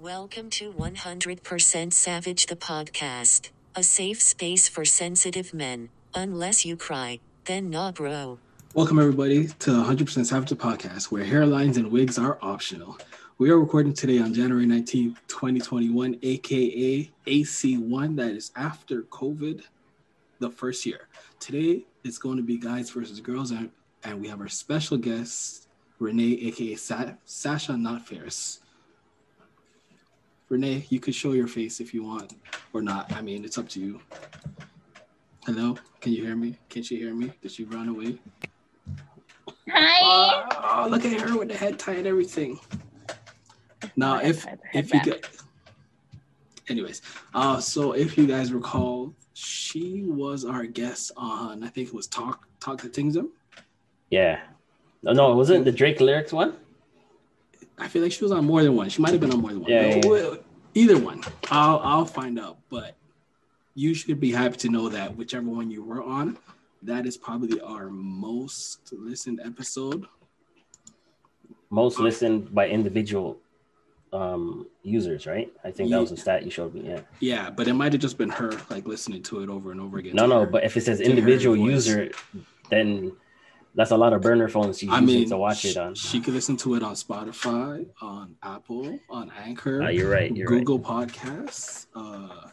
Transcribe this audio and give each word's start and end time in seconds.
Welcome 0.00 0.48
to 0.50 0.70
100% 0.74 1.92
Savage 1.92 2.46
the 2.46 2.54
podcast, 2.54 3.50
a 3.74 3.82
safe 3.82 4.22
space 4.22 4.68
for 4.68 4.84
sensitive 4.84 5.52
men. 5.52 5.88
Unless 6.14 6.64
you 6.64 6.76
cry, 6.76 7.18
then 7.46 7.68
nah, 7.68 7.90
bro. 7.90 8.38
Welcome, 8.74 9.00
everybody, 9.00 9.48
to 9.48 9.70
100% 9.72 10.24
Savage 10.24 10.50
the 10.50 10.54
podcast, 10.54 11.10
where 11.10 11.24
hairlines 11.24 11.78
and 11.78 11.90
wigs 11.90 12.16
are 12.16 12.38
optional. 12.42 12.96
We 13.38 13.50
are 13.50 13.58
recording 13.58 13.92
today 13.92 14.20
on 14.20 14.32
January 14.32 14.66
19th, 14.66 15.16
2021, 15.26 16.20
aka 16.22 17.10
AC1, 17.26 18.16
that 18.18 18.30
is 18.30 18.52
after 18.54 19.02
COVID, 19.02 19.64
the 20.38 20.48
first 20.50 20.86
year. 20.86 21.08
Today, 21.40 21.84
it's 22.04 22.18
going 22.18 22.36
to 22.36 22.44
be 22.44 22.56
guys 22.56 22.88
versus 22.90 23.18
girls, 23.18 23.50
and, 23.50 23.68
and 24.04 24.20
we 24.20 24.28
have 24.28 24.40
our 24.40 24.46
special 24.46 24.96
guest, 24.96 25.66
Renee, 25.98 26.38
aka 26.46 26.76
Sa- 26.76 27.14
Sasha 27.24 27.76
Not 27.76 28.06
Fierce. 28.06 28.60
Renee, 30.48 30.86
you 30.88 30.98
could 30.98 31.14
show 31.14 31.32
your 31.32 31.46
face 31.46 31.78
if 31.80 31.92
you 31.92 32.02
want 32.02 32.34
or 32.72 32.80
not. 32.80 33.12
I 33.12 33.20
mean, 33.20 33.44
it's 33.44 33.58
up 33.58 33.68
to 33.70 33.80
you. 33.80 34.00
Hello, 35.44 35.76
can 36.00 36.12
you 36.12 36.24
hear 36.24 36.36
me? 36.36 36.56
Can 36.70 36.82
she 36.82 36.96
hear 36.96 37.14
me? 37.14 37.32
Did 37.42 37.50
she 37.50 37.64
run 37.64 37.88
away? 37.88 38.18
Hi. 39.70 40.84
Oh, 40.84 40.88
look 40.88 41.04
at 41.04 41.20
her 41.20 41.38
with 41.38 41.48
the 41.48 41.56
head 41.56 41.78
tie 41.78 41.94
and 41.94 42.06
everything. 42.06 42.58
Now, 43.96 44.20
if 44.20 44.46
if 44.72 44.92
you 44.92 45.02
get, 45.02 45.28
anyways, 46.68 47.02
uh, 47.34 47.60
so 47.60 47.92
if 47.92 48.16
you 48.16 48.26
guys 48.26 48.52
recall, 48.52 49.12
she 49.34 50.04
was 50.06 50.44
our 50.44 50.64
guest 50.64 51.12
on 51.16 51.62
I 51.62 51.68
think 51.68 51.88
it 51.88 51.94
was 51.94 52.06
Talk 52.06 52.46
Talk 52.60 52.80
to 52.82 52.88
Tingsum. 52.88 53.28
Yeah. 54.10 54.40
No, 55.02 55.12
no, 55.12 55.32
it 55.32 55.34
wasn't 55.36 55.64
the 55.64 55.72
Drake 55.72 56.00
lyrics 56.00 56.32
one. 56.32 56.54
I 57.78 57.88
feel 57.88 58.02
like 58.02 58.12
she 58.12 58.24
was 58.24 58.32
on 58.32 58.44
more 58.44 58.62
than 58.62 58.74
one. 58.74 58.88
She 58.88 59.00
might 59.00 59.12
have 59.12 59.20
been 59.20 59.30
on 59.32 59.40
more 59.40 59.50
than 59.52 59.60
one. 59.62 59.70
Yeah, 59.70 60.00
No, 60.00 60.14
yeah, 60.16 60.34
Either 60.74 60.98
one. 60.98 61.22
I'll 61.50 61.78
I'll 61.78 62.04
find 62.04 62.38
out. 62.38 62.58
But 62.68 62.96
you 63.74 63.94
should 63.94 64.20
be 64.20 64.32
happy 64.32 64.56
to 64.58 64.68
know 64.68 64.88
that 64.88 65.16
whichever 65.16 65.48
one 65.48 65.70
you 65.70 65.82
were 65.82 66.02
on, 66.02 66.38
that 66.82 67.06
is 67.06 67.16
probably 67.16 67.60
our 67.60 67.88
most 67.90 68.92
listened 68.92 69.40
episode. 69.44 70.06
Most 71.70 71.98
listened 71.98 72.54
by 72.54 72.68
individual 72.68 73.38
um 74.12 74.66
users, 74.82 75.26
right? 75.26 75.52
I 75.64 75.70
think 75.70 75.90
that 75.90 76.00
was 76.00 76.10
the 76.10 76.16
stat 76.16 76.42
you 76.44 76.50
showed 76.50 76.74
me. 76.74 76.88
Yeah. 76.88 77.00
Yeah, 77.20 77.50
but 77.50 77.68
it 77.68 77.74
might 77.74 77.92
have 77.92 78.00
just 78.00 78.16
been 78.16 78.30
her 78.30 78.52
like 78.70 78.86
listening 78.86 79.22
to 79.24 79.42
it 79.42 79.50
over 79.50 79.70
and 79.70 79.80
over 79.80 79.98
again. 79.98 80.14
No, 80.14 80.24
no, 80.26 80.40
her- 80.40 80.46
but 80.46 80.64
if 80.64 80.76
it 80.76 80.82
says 80.82 81.00
individual 81.00 81.56
user, 81.56 82.10
then 82.70 83.12
that's 83.74 83.90
a 83.90 83.96
lot 83.96 84.12
of 84.12 84.22
burner 84.22 84.48
phones 84.48 84.82
you 84.82 84.90
I 84.90 85.00
mean, 85.00 85.28
to 85.28 85.36
watch 85.36 85.64
it 85.64 85.76
on. 85.76 85.94
She 85.94 86.20
could 86.20 86.34
listen 86.34 86.56
to 86.58 86.74
it 86.74 86.82
on 86.82 86.94
Spotify, 86.94 87.86
on 88.00 88.36
Apple, 88.42 88.98
on 89.08 89.30
Anchor, 89.38 89.82
Ah, 89.82 89.88
you're 89.88 90.10
right. 90.10 90.34
You're 90.34 90.48
right. 90.48 90.58
Google 90.58 90.80
Podcasts. 90.80 91.86
Uh, 91.94 92.48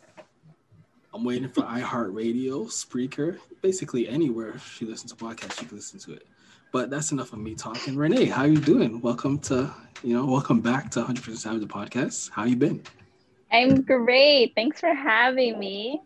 I'm 1.14 1.24
waiting 1.24 1.48
for 1.48 1.62
iHeartRadio, 1.62 2.68
Spreaker, 2.68 3.38
basically 3.62 4.08
anywhere 4.10 4.60
she 4.60 4.86
listens 4.86 5.14
to 5.14 5.18
podcasts, 5.18 5.60
she 5.60 5.66
can 5.66 5.78
listen 5.78 6.00
to 6.00 6.14
it. 6.14 6.28
But 6.74 6.90
that's 6.90 7.14
enough 7.14 7.32
of 7.32 7.40
me 7.40 7.56
talking. 7.56 7.96
Renee, 7.96 8.26
how 8.26 8.44
you 8.44 8.58
doing? 8.58 9.00
Welcome 9.00 9.40
to, 9.40 9.74
you 10.04 10.14
know, 10.14 10.26
welcome 10.26 10.60
back 10.60 10.92
to 10.92 11.02
100% 11.02 11.38
Savage 11.38 11.62
the 11.62 11.68
podcast. 11.68 12.32
How 12.32 12.44
you 12.44 12.58
been? 12.58 12.84
I'm 13.50 13.82
great. 13.82 14.54
Thanks 14.56 14.82
for 14.82 14.94
having 14.94 15.58
me. 15.58 16.02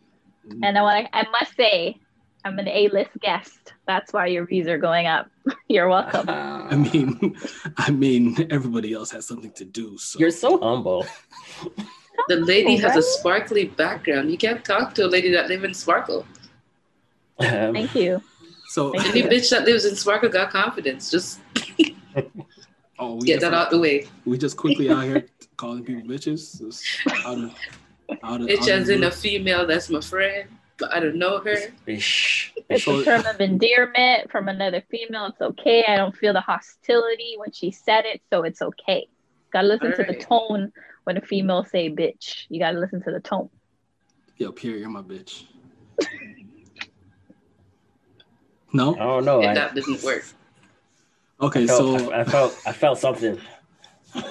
Mm. 0.47 0.59
And 0.61 0.77
I 0.77 0.81
want 0.83 1.07
to, 1.07 1.17
I 1.17 1.23
must 1.31 1.55
say, 1.55 1.97
I'm 2.45 2.57
an 2.57 2.67
A-list 2.67 3.11
guest. 3.21 3.73
That's 3.85 4.13
why 4.13 4.27
your 4.27 4.45
views 4.45 4.67
are 4.67 4.77
going 4.77 5.07
up. 5.07 5.29
You're 5.67 5.89
welcome. 5.89 6.25
I 6.29 6.75
mean, 6.75 7.35
I 7.77 7.91
mean, 7.91 8.47
everybody 8.49 8.93
else 8.93 9.11
has 9.11 9.27
something 9.27 9.51
to 9.53 9.65
do. 9.65 9.97
So 9.97 10.19
You're 10.19 10.31
so 10.31 10.59
humble. 10.59 11.05
The 12.27 12.37
lady 12.37 12.77
has 12.77 12.95
a 12.95 13.01
sparkly 13.01 13.65
background. 13.65 14.31
You 14.31 14.37
can't 14.37 14.63
talk 14.63 14.93
to 14.95 15.05
a 15.05 15.07
lady 15.07 15.31
that 15.31 15.47
lives 15.47 15.63
in 15.63 15.73
Sparkle. 15.73 16.25
Um, 17.39 17.73
Thank 17.73 17.95
you. 17.95 18.21
so 18.67 18.91
Thank 18.91 19.09
Any 19.09 19.21
you. 19.21 19.27
bitch 19.27 19.49
that 19.51 19.65
lives 19.65 19.85
in 19.85 19.95
Sparkle 19.95 20.29
got 20.29 20.51
confidence. 20.51 21.09
Just 21.09 21.39
oh, 22.99 23.15
we 23.15 23.25
get 23.25 23.39
just, 23.39 23.41
that 23.41 23.53
out 23.53 23.69
the 23.69 23.79
way. 23.79 24.07
we 24.25 24.37
just 24.37 24.57
quickly 24.57 24.89
out 24.89 25.03
here 25.03 25.25
calling 25.57 25.83
people 25.83 26.03
bitches. 26.03 26.59
Just 26.59 26.85
out 27.25 27.37
of, 27.37 27.55
out 28.23 28.41
of, 28.41 28.47
Bitch 28.47 28.61
out 28.61 28.69
of 28.69 28.81
as 28.81 28.89
in 28.89 29.03
a 29.05 29.11
female 29.11 29.65
that's 29.65 29.89
my 29.89 30.01
friend, 30.01 30.49
but 30.79 30.93
I 30.93 30.99
don't 30.99 31.17
know 31.17 31.39
her. 31.39 31.57
Ish. 31.85 32.53
It's 32.69 32.87
a 32.87 33.03
term 33.03 33.25
of 33.25 33.41
endearment 33.41 34.31
from 34.31 34.47
another 34.47 34.83
female. 34.89 35.25
It's 35.25 35.41
okay. 35.41 35.83
I 35.87 35.97
don't 35.97 36.15
feel 36.15 36.33
the 36.33 36.41
hostility 36.41 37.35
when 37.37 37.51
she 37.51 37.71
said 37.71 38.05
it, 38.05 38.21
so 38.31 38.43
it's 38.43 38.61
okay. 38.61 39.07
Gotta 39.51 39.67
listen 39.67 39.93
to 39.95 40.03
the 40.03 40.13
tone 40.13 40.71
when 41.03 41.17
a 41.17 41.21
female 41.21 41.65
say 41.65 41.89
bitch. 41.89 42.45
You 42.49 42.59
gotta 42.59 42.79
listen 42.79 43.01
to 43.03 43.11
the 43.11 43.19
tone. 43.19 43.49
Yo, 44.37 44.51
Pierre, 44.51 44.77
you're 44.77 44.89
my 44.89 45.01
bitch. 45.01 45.43
No? 48.71 48.95
Oh 48.99 49.19
no, 49.19 49.41
If 49.41 49.49
I, 49.49 49.53
that 49.55 49.75
doesn't 49.75 50.03
work. 50.03 50.23
Okay, 51.41 51.63
I 51.63 51.67
felt, 51.67 51.99
so 51.99 52.11
I, 52.11 52.21
I 52.21 52.23
felt 52.23 52.61
I 52.67 52.71
felt 52.73 52.99
something. 52.99 53.39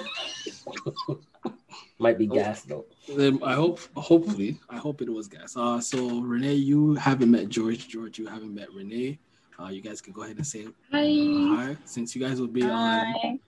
Might 1.99 2.17
be 2.17 2.29
Oh. 2.29 2.33
gas 2.33 2.61
though. 2.61 2.85
Then 3.15 3.39
I 3.43 3.53
hope, 3.53 3.79
hopefully, 3.95 4.59
I 4.69 4.77
hope 4.77 5.01
it 5.01 5.09
was 5.09 5.27
guys. 5.27 5.55
Uh, 5.55 5.79
so 5.79 6.19
Renee, 6.21 6.53
you 6.55 6.95
haven't 6.95 7.31
met 7.31 7.49
George. 7.49 7.87
George, 7.87 8.19
you 8.19 8.27
haven't 8.27 8.53
met 8.53 8.71
Renee. 8.73 9.19
Uh, 9.59 9.67
you 9.67 9.81
guys 9.81 9.99
can 10.01 10.13
go 10.13 10.23
ahead 10.23 10.37
and 10.37 10.47
say 10.47 10.67
Hi. 10.91 11.55
hi. 11.55 11.77
Since 11.85 12.15
you 12.15 12.21
guys 12.21 12.39
will 12.39 12.47
be 12.47 12.63
on, 12.63 12.69
Hi. 13.21 13.39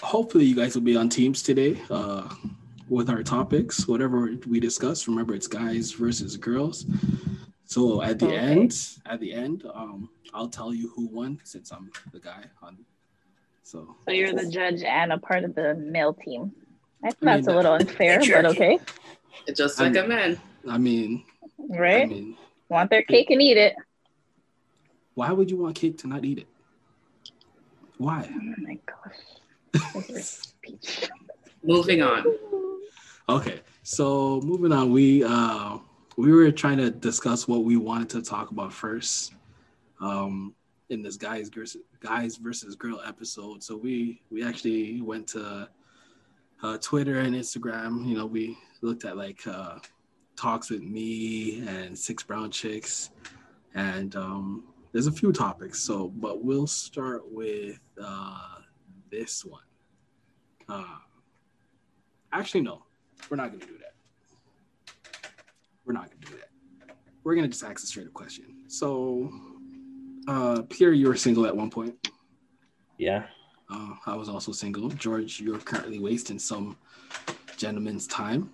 hopefully, 0.00 0.44
you 0.44 0.54
guys 0.54 0.74
will 0.74 0.82
be 0.82 0.96
on 0.96 1.08
teams 1.08 1.42
today. 1.42 1.80
Uh, 1.90 2.28
with 2.88 3.08
our 3.08 3.22
topics, 3.22 3.88
whatever 3.88 4.36
we 4.46 4.60
discuss. 4.60 5.08
Remember, 5.08 5.34
it's 5.34 5.46
guys 5.46 5.92
versus 5.92 6.36
girls. 6.36 6.84
So 7.64 8.02
at 8.02 8.18
the 8.18 8.26
Okay. 8.26 8.36
end, 8.36 8.76
at 9.06 9.18
the 9.18 9.32
end, 9.32 9.64
um, 9.72 10.10
I'll 10.34 10.48
tell 10.48 10.74
you 10.74 10.90
who 10.94 11.06
won 11.06 11.40
since 11.42 11.70
I'm 11.72 11.90
the 12.12 12.20
guy 12.20 12.44
on. 12.60 12.76
So 13.62 13.96
So 14.06 14.12
you're 14.12 14.34
the 14.34 14.50
judge 14.50 14.82
and 14.82 15.10
a 15.12 15.18
part 15.18 15.44
of 15.44 15.54
the 15.54 15.74
male 15.76 16.12
team. 16.12 16.52
I 17.04 17.10
think 17.10 17.16
I 17.22 17.26
mean, 17.26 17.34
that's 17.44 17.48
a 17.48 17.56
little 17.56 17.72
unfair, 17.80 18.20
but 18.20 18.44
okay. 18.46 18.78
It's 19.46 19.58
just 19.58 19.80
I'm- 19.80 19.92
like 19.92 20.04
a 20.04 20.08
man. 20.08 20.40
I 20.68 20.78
mean, 20.78 21.24
right? 21.58 21.78
I 21.78 21.98
Right? 22.00 22.08
mean, 22.08 22.36
Want 22.68 22.88
their 22.90 23.02
cake 23.02 23.30
and 23.30 23.42
eat 23.42 23.56
it. 23.56 23.74
why 25.14 25.30
would 25.32 25.50
you 25.50 25.56
want 25.58 25.74
cake 25.76 25.98
to 25.98 26.06
not 26.06 26.24
eat 26.24 26.38
it? 26.38 26.46
Why? 27.98 28.28
Oh 28.32 28.54
my 28.58 28.78
gosh. 28.86 29.92
This 30.06 30.10
is 30.10 30.28
speech. 30.28 31.08
Moving 31.64 32.02
on. 32.02 32.24
Okay, 33.28 33.60
so 33.84 34.40
moving 34.40 34.72
on, 34.72 34.90
we 34.90 35.22
uh 35.24 35.78
we 36.16 36.32
were 36.32 36.50
trying 36.50 36.78
to 36.78 36.90
discuss 36.90 37.46
what 37.46 37.64
we 37.64 37.76
wanted 37.76 38.08
to 38.10 38.22
talk 38.22 38.50
about 38.50 38.72
first, 38.72 39.32
um, 40.00 40.54
in 40.90 41.02
this 41.02 41.16
guys 41.16 41.48
versus 41.48 41.82
guys 42.00 42.36
versus 42.36 42.74
girl 42.74 43.00
episode. 43.06 43.62
So 43.62 43.76
we 43.76 44.20
we 44.30 44.42
actually 44.44 45.00
went 45.00 45.28
to 45.28 45.68
uh, 46.62 46.78
Twitter 46.78 47.20
and 47.20 47.34
Instagram. 47.34 48.06
You 48.06 48.16
know, 48.16 48.26
we 48.26 48.56
looked 48.80 49.04
at 49.04 49.16
like 49.16 49.46
uh, 49.46 49.78
talks 50.36 50.70
with 50.70 50.82
me 50.82 51.66
and 51.66 51.98
six 51.98 52.22
brown 52.22 52.50
chicks, 52.50 53.10
and 53.74 54.14
um, 54.16 54.64
there's 54.92 55.06
a 55.06 55.12
few 55.12 55.32
topics. 55.32 55.80
So, 55.80 56.08
but 56.08 56.44
we'll 56.44 56.66
start 56.66 57.22
with 57.30 57.80
uh, 58.02 58.56
this 59.10 59.44
one. 59.44 59.62
Uh, 60.68 60.98
actually, 62.32 62.62
no, 62.62 62.84
we're 63.28 63.36
not 63.36 63.50
gonna 63.50 63.64
do 63.64 63.78
that. 63.78 64.92
We're 65.84 65.94
not 65.94 66.10
gonna 66.10 66.26
do 66.26 66.36
that. 66.36 66.96
We're 67.24 67.34
gonna 67.34 67.48
just 67.48 67.64
ask 67.64 67.82
a 67.82 67.86
straight 67.86 68.06
up 68.06 68.14
question. 68.14 68.64
So, 68.68 69.30
uh, 70.28 70.62
Pierre, 70.70 70.92
you 70.92 71.08
were 71.08 71.16
single 71.16 71.46
at 71.46 71.56
one 71.56 71.70
point. 71.70 72.08
Yeah. 72.98 73.26
Uh, 73.72 73.94
I 74.06 74.14
was 74.16 74.28
also 74.28 74.52
single. 74.52 74.88
George, 74.90 75.40
you're 75.40 75.58
currently 75.58 75.98
wasting 75.98 76.38
some 76.38 76.76
gentleman's 77.56 78.06
time. 78.06 78.50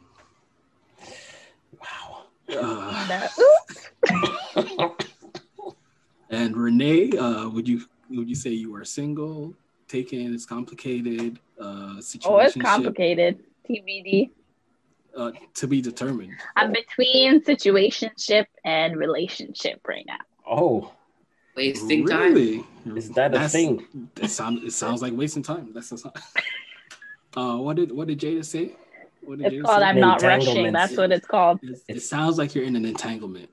Wow. 1.81 2.26
Uh, 2.49 3.29
and 6.31 6.56
Renee, 6.56 7.11
uh, 7.19 7.49
would 7.49 7.69
you 7.69 7.82
would 8.11 8.29
you 8.29 8.35
say 8.35 8.50
you 8.50 8.75
are 8.76 8.85
single? 8.85 9.55
Taken, 9.88 10.35
it's 10.35 10.47
complicated. 10.47 11.38
Uh, 11.59 12.00
situation 12.00 12.32
oh, 12.32 12.38
it's 12.38 12.56
complicated. 12.56 13.41
TBD. 13.69 14.31
Uh, 15.17 15.32
to 15.55 15.67
be 15.67 15.81
determined. 15.81 16.35
I'm 16.55 16.73
between 16.73 17.43
situationship 17.43 18.47
and 18.64 18.97
relationship 18.97 19.81
right 19.88 20.05
now. 20.06 20.19
Oh, 20.49 20.93
Wasting 21.59 22.07
time. 22.07 22.35
Really? 22.35 22.65
is 22.97 23.11
that 23.11 23.33
a 23.33 23.35
That's- 23.35 23.53
thing? 23.53 23.87
It 24.23 24.31
sounds 24.31 24.63
it 24.65 24.73
sounds 24.73 25.03
like 25.03 25.13
wasting 25.13 25.43
time. 25.43 25.73
That's 25.75 25.91
the 25.91 26.13
Uh, 27.37 27.57
what 27.59 27.77
did 27.77 27.93
what 27.93 28.07
did 28.09 28.19
Jada 28.21 28.45
say? 28.45 28.75
What 29.23 29.39
did 29.39 29.53
It's 29.53 29.57
Jada 29.57 29.65
called 29.65 29.81
say? 29.81 29.87
I'm 29.87 30.01
not 30.01 30.23
rushing. 30.23 30.73
That's 30.73 30.97
what 30.97 31.13
it's 31.13 31.27
called. 31.27 31.59
It, 31.63 31.83
it 31.89 32.01
sounds 32.01 32.39
like 32.39 32.55
you're 32.55 32.65
in 32.65 32.75
an 32.77 32.85
entanglement. 32.85 33.51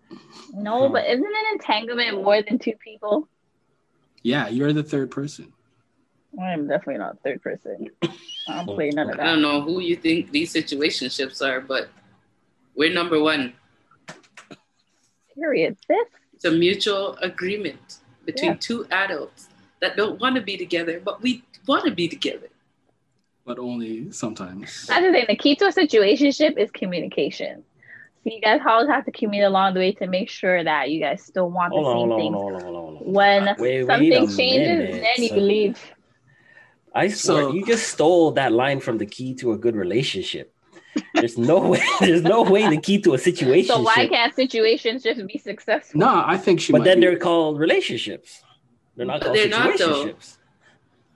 No, 0.54 0.84
Huh. 0.88 0.90
but 0.94 1.06
isn't 1.08 1.26
an 1.26 1.48
entanglement 1.54 2.24
more 2.24 2.42
than 2.42 2.58
two 2.60 2.74
people? 2.84 3.28
Yeah, 4.24 4.48
you're 4.48 4.72
the 4.74 4.84
third 4.84 5.12
person. 5.12 5.52
I'm 6.42 6.68
definitely 6.68 7.00
not 7.00 7.18
third 7.24 7.42
person. 7.42 7.90
I 8.04 8.10
don't 8.66 8.68
play 8.76 8.90
none 8.90 9.10
of 9.10 9.18
that. 9.18 9.24
I 9.26 9.32
don't 9.32 9.42
know 9.42 9.62
who 9.62 9.80
you 9.82 9.96
think 9.96 10.32
these 10.32 10.54
situationships 10.54 11.42
are, 11.46 11.62
but 11.62 11.90
we're 12.76 12.94
number 12.94 13.20
one. 13.22 13.54
Period. 15.36 15.78
Sis. 15.88 15.98
It's 16.46 16.54
a 16.54 16.58
mutual 16.60 17.18
agreement 17.24 17.98
between 18.24 18.52
Yeah. 18.52 18.58
two 18.60 18.86
adults 18.92 19.50
that 19.82 19.98
don't 19.98 20.20
want 20.22 20.36
to 20.36 20.42
be 20.44 20.58
together, 20.58 21.02
but 21.04 21.20
we 21.24 21.42
want 21.68 21.86
to 21.86 21.92
be 21.92 22.08
together. 22.08 22.50
but 23.48 23.60
only 23.60 24.12
sometimes. 24.12 24.88
That's 24.88 25.06
the 25.06 25.12
thing. 25.12 25.26
The 25.28 25.36
key 25.36 25.56
to 25.58 25.66
a 25.66 25.72
situationship 25.72 26.58
is 26.58 26.72
communication. 26.72 27.64
So 28.24 28.32
you 28.34 28.42
guys 28.42 28.60
always 28.68 28.90
have 28.90 29.06
to 29.06 29.12
communicate 29.12 29.50
along 29.54 29.76
the 29.76 29.82
way 29.82 29.92
to 30.02 30.08
make 30.08 30.30
sure 30.32 30.64
that 30.64 30.90
you 30.90 31.00
guys 31.00 31.22
still 31.22 31.52
want 31.52 31.70
the 31.72 31.76
Hold 31.80 31.86
on, 31.86 31.94
same 31.94 32.00
hold 32.00 32.12
on, 32.12 32.20
things. 32.20 32.36
hold 32.36 32.56
on, 32.56 32.62
hold 32.62 33.02
on. 33.04 33.14
When 33.14 33.44
Wait, 33.60 33.84
wait 33.84 33.86
something 33.86 34.14
a 34.14 34.38
changes, 34.38 34.80
minute. 34.90 35.04
then 35.06 35.24
you 35.28 35.36
leave. 35.54 35.78
I 36.96 37.08
swear, 37.10 37.44
So- 37.44 37.54
you 37.54 37.64
just 37.68 37.88
stole 37.88 38.32
that 38.32 38.52
line 38.52 38.80
from 38.80 38.98
the 38.98 39.06
key 39.06 39.36
to 39.36 39.52
a 39.52 39.58
good 39.60 39.76
relationship. 39.76 40.55
There's 41.14 41.38
no 41.38 41.60
way. 41.60 41.82
There's 42.00 42.22
no 42.24 42.44
way 42.44 42.68
the 42.70 42.78
key 42.78 43.00
to 43.02 43.14
a 43.14 43.18
situation. 43.18 43.68
So 43.76 43.82
why 43.82 44.08
can't 44.08 44.34
situations 44.36 45.04
just 45.04 45.26
be 45.28 45.38
successful? 45.38 46.00
No, 46.00 46.24
I 46.26 46.38
think 46.38 46.60
she 46.62 46.72
But 46.72 46.80
might 46.80 46.86
then 46.86 47.00
be- 47.00 47.06
they're 47.08 47.18
called 47.18 47.60
relationships. 47.60 48.42
They're 48.96 49.06
not 49.06 49.20
But 49.20 49.26
called 49.26 49.38
they're 49.38 49.50
not, 49.50 49.78
though. 49.78 50.06
situationships. 50.06 50.38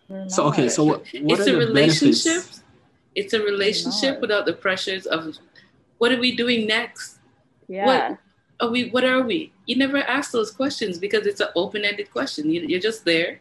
They're 0.09 0.29
So 0.29 0.43
okay, 0.49 0.69
so 0.69 0.83
what? 0.83 0.99
What 1.21 1.39
it's 1.39 1.47
are 1.47 1.61
a 1.61 1.65
the 1.65 1.73
benefits? 1.73 2.01
relationship. 2.01 2.43
It's 3.15 3.33
a 3.33 3.41
relationship 3.41 4.21
without 4.21 4.45
the 4.45 4.53
pressures 4.53 5.05
of 5.05 5.37
what 5.97 6.11
are 6.11 6.19
we 6.19 6.35
doing 6.35 6.67
next? 6.67 7.19
yeah. 7.67 8.15
Are 8.61 8.69
we? 8.69 8.89
What 8.89 9.05
are 9.05 9.21
we? 9.21 9.53
You 9.67 9.77
never 9.77 9.99
ask 9.99 10.31
those 10.31 10.51
questions 10.51 10.97
because 10.97 11.25
it's 11.25 11.39
an 11.39 11.47
open-ended 11.55 12.11
question. 12.11 12.49
You, 12.49 12.59
you're 12.67 12.81
just 12.81 13.05
there, 13.05 13.39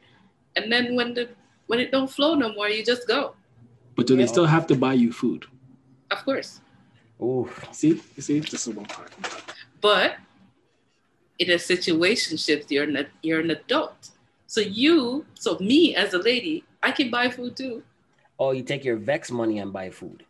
and 0.55 0.71
then 0.71 0.95
when 0.95 1.13
the 1.15 1.29
when 1.67 1.81
it 1.81 1.91
don't 1.91 2.09
flow 2.09 2.37
no 2.37 2.53
more, 2.53 2.69
you 2.69 2.85
just 2.85 3.09
go. 3.09 3.35
But 3.97 4.07
do 4.07 4.15
they 4.15 4.29
still 4.29 4.47
have 4.47 4.69
to 4.69 4.77
buy 4.77 4.93
you 4.93 5.11
food? 5.13 5.47
Of 6.11 6.25
course, 6.25 6.61
Ooh, 7.21 7.51
See, 7.73 8.01
you 8.17 8.23
see, 8.23 8.39
this 8.41 8.67
is 8.67 8.75
what 8.75 8.79
I'm 8.79 8.87
talking 8.87 9.15
about. 9.19 9.43
but 9.81 10.17
in 11.39 11.51
a 11.51 11.55
situationship, 11.55 12.71
you're 12.71 12.85
an 12.85 13.07
you're 13.23 13.41
an 13.41 13.51
adult. 13.51 14.11
So 14.47 14.61
you, 14.61 15.27
so 15.35 15.59
me 15.61 15.95
as 15.95 16.15
a 16.15 16.19
lady, 16.19 16.65
I 16.83 16.91
can 16.93 17.11
buy 17.11 17.29
food 17.31 17.57
too. 17.57 17.83
oh, 18.41 18.53
you 18.53 18.63
take 18.63 18.85
your 18.85 18.97
Vex 18.97 19.31
money 19.31 19.59
and 19.59 19.73
buy 19.73 19.91
food. 19.91 20.25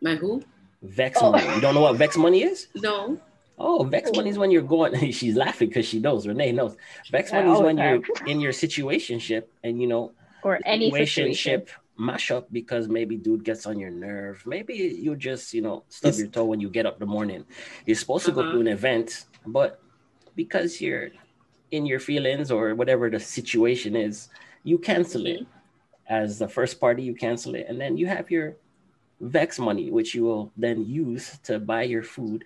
My 0.00 0.14
who? 0.16 0.42
Vex 0.82 1.18
Oh. 1.20 1.30
money. 1.32 1.54
You 1.54 1.60
don't 1.60 1.74
know 1.74 1.82
what 1.82 1.96
Vex 1.96 2.16
money 2.16 2.42
is? 2.42 2.68
No. 2.74 3.18
Oh, 3.58 3.84
Vex 3.84 4.10
oh. 4.12 4.16
money 4.16 4.30
is 4.30 4.38
when 4.38 4.50
you're 4.50 4.62
going. 4.76 4.92
She's 5.20 5.36
laughing 5.36 5.68
because 5.68 5.86
she 5.86 5.98
knows. 6.00 6.26
Renee 6.26 6.52
knows. 6.52 6.76
Vex 7.10 7.32
money 7.32 7.48
is 7.50 7.56
always 7.56 7.76
when 7.76 7.78
you're 7.78 8.02
in 8.26 8.40
your 8.40 8.52
situationship 8.52 9.44
and 9.64 9.80
you 9.80 9.86
know 9.86 10.12
Or 10.42 10.60
any 10.64 10.90
situation. 10.90 11.64
Mash 11.98 12.30
up 12.30 12.52
because 12.52 12.88
maybe 12.88 13.16
dude 13.16 13.44
gets 13.44 13.66
on 13.66 13.78
your 13.78 13.90
nerve. 13.90 14.42
Maybe 14.46 14.74
you 14.74 15.16
just 15.16 15.54
you 15.54 15.62
know 15.62 15.84
stub 15.88 16.08
It's- 16.10 16.18
your 16.20 16.28
toe 16.28 16.44
when 16.44 16.60
you 16.60 16.68
get 16.70 16.86
up 16.86 16.94
in 16.94 17.00
the 17.00 17.06
morning. 17.06 17.44
You're 17.86 17.96
supposed 17.96 18.26
to 18.26 18.32
go 18.32 18.40
Uh-huh. 18.42 18.52
to 18.52 18.60
an 18.60 18.68
event, 18.68 19.24
but 19.46 19.80
because 20.34 20.80
you're 20.80 21.10
in 21.70 21.86
your 21.86 21.98
feelings 22.00 22.50
or 22.50 22.74
whatever 22.74 23.10
the 23.10 23.18
situation 23.20 23.96
is, 23.96 24.28
you 24.64 24.78
cancel 24.78 25.26
it. 25.26 25.40
Mm-hmm. 25.40 25.52
As 26.08 26.38
the 26.38 26.46
first 26.46 26.78
party, 26.80 27.02
you 27.02 27.14
cancel 27.16 27.56
it, 27.56 27.66
and 27.68 27.80
then 27.80 27.96
you 27.96 28.06
have 28.06 28.30
your 28.30 28.56
Vex 29.18 29.58
money, 29.58 29.90
which 29.90 30.14
you 30.14 30.22
will 30.24 30.52
then 30.56 30.84
use 30.84 31.38
to 31.44 31.58
buy 31.58 31.82
your 31.82 32.02
food 32.04 32.44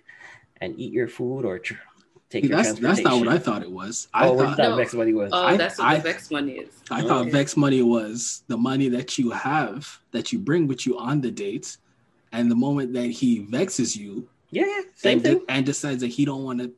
and 0.61 0.73
eat 0.79 0.93
your 0.93 1.07
food 1.09 1.43
or 1.45 1.59
tr- 1.59 1.75
take 2.31 2.43
See, 2.45 2.49
your 2.49 2.57
that's 2.63 2.79
that's 2.79 3.01
not 3.01 3.19
what 3.19 3.27
I 3.27 3.37
thought 3.37 3.61
it 3.61 3.71
was. 3.71 4.07
I 4.13 4.27
Oh, 4.27 4.33
what 4.33 4.47
thought 4.47 4.57
thought 4.57 4.69
No. 4.69 4.75
Vex 4.77 4.93
money 4.93 5.13
was? 5.13 5.29
Oh, 5.33 5.43
I- 5.43 5.57
that's 5.57 5.77
what 5.77 5.87
I- 5.87 5.97
the 5.97 6.03
vex 6.03 6.31
money 6.31 6.51
is. 6.53 6.69
I 6.89 7.01
thought 7.01 7.27
Vex 7.27 7.55
money 7.57 7.81
was 7.81 8.43
the 8.47 8.57
money 8.57 8.89
that 8.89 9.17
you 9.19 9.29
have 9.31 9.99
that 10.11 10.31
you 10.31 10.39
bring 10.39 10.67
with 10.67 10.85
you 10.85 10.97
on 10.97 11.21
the 11.21 11.31
date, 11.31 11.77
and 12.31 12.49
the 12.49 12.55
moment 12.55 12.93
that 12.93 13.07
he 13.07 13.39
vexes 13.39 13.95
you 13.95 14.27
yeah, 14.49 14.63
yeah, 14.65 14.81
same 14.95 15.17
and, 15.17 15.23
thing. 15.23 15.41
and 15.49 15.65
decides 15.65 16.01
that 16.01 16.07
he 16.07 16.25
don't 16.25 16.43
want 16.43 16.59
to 16.59 16.71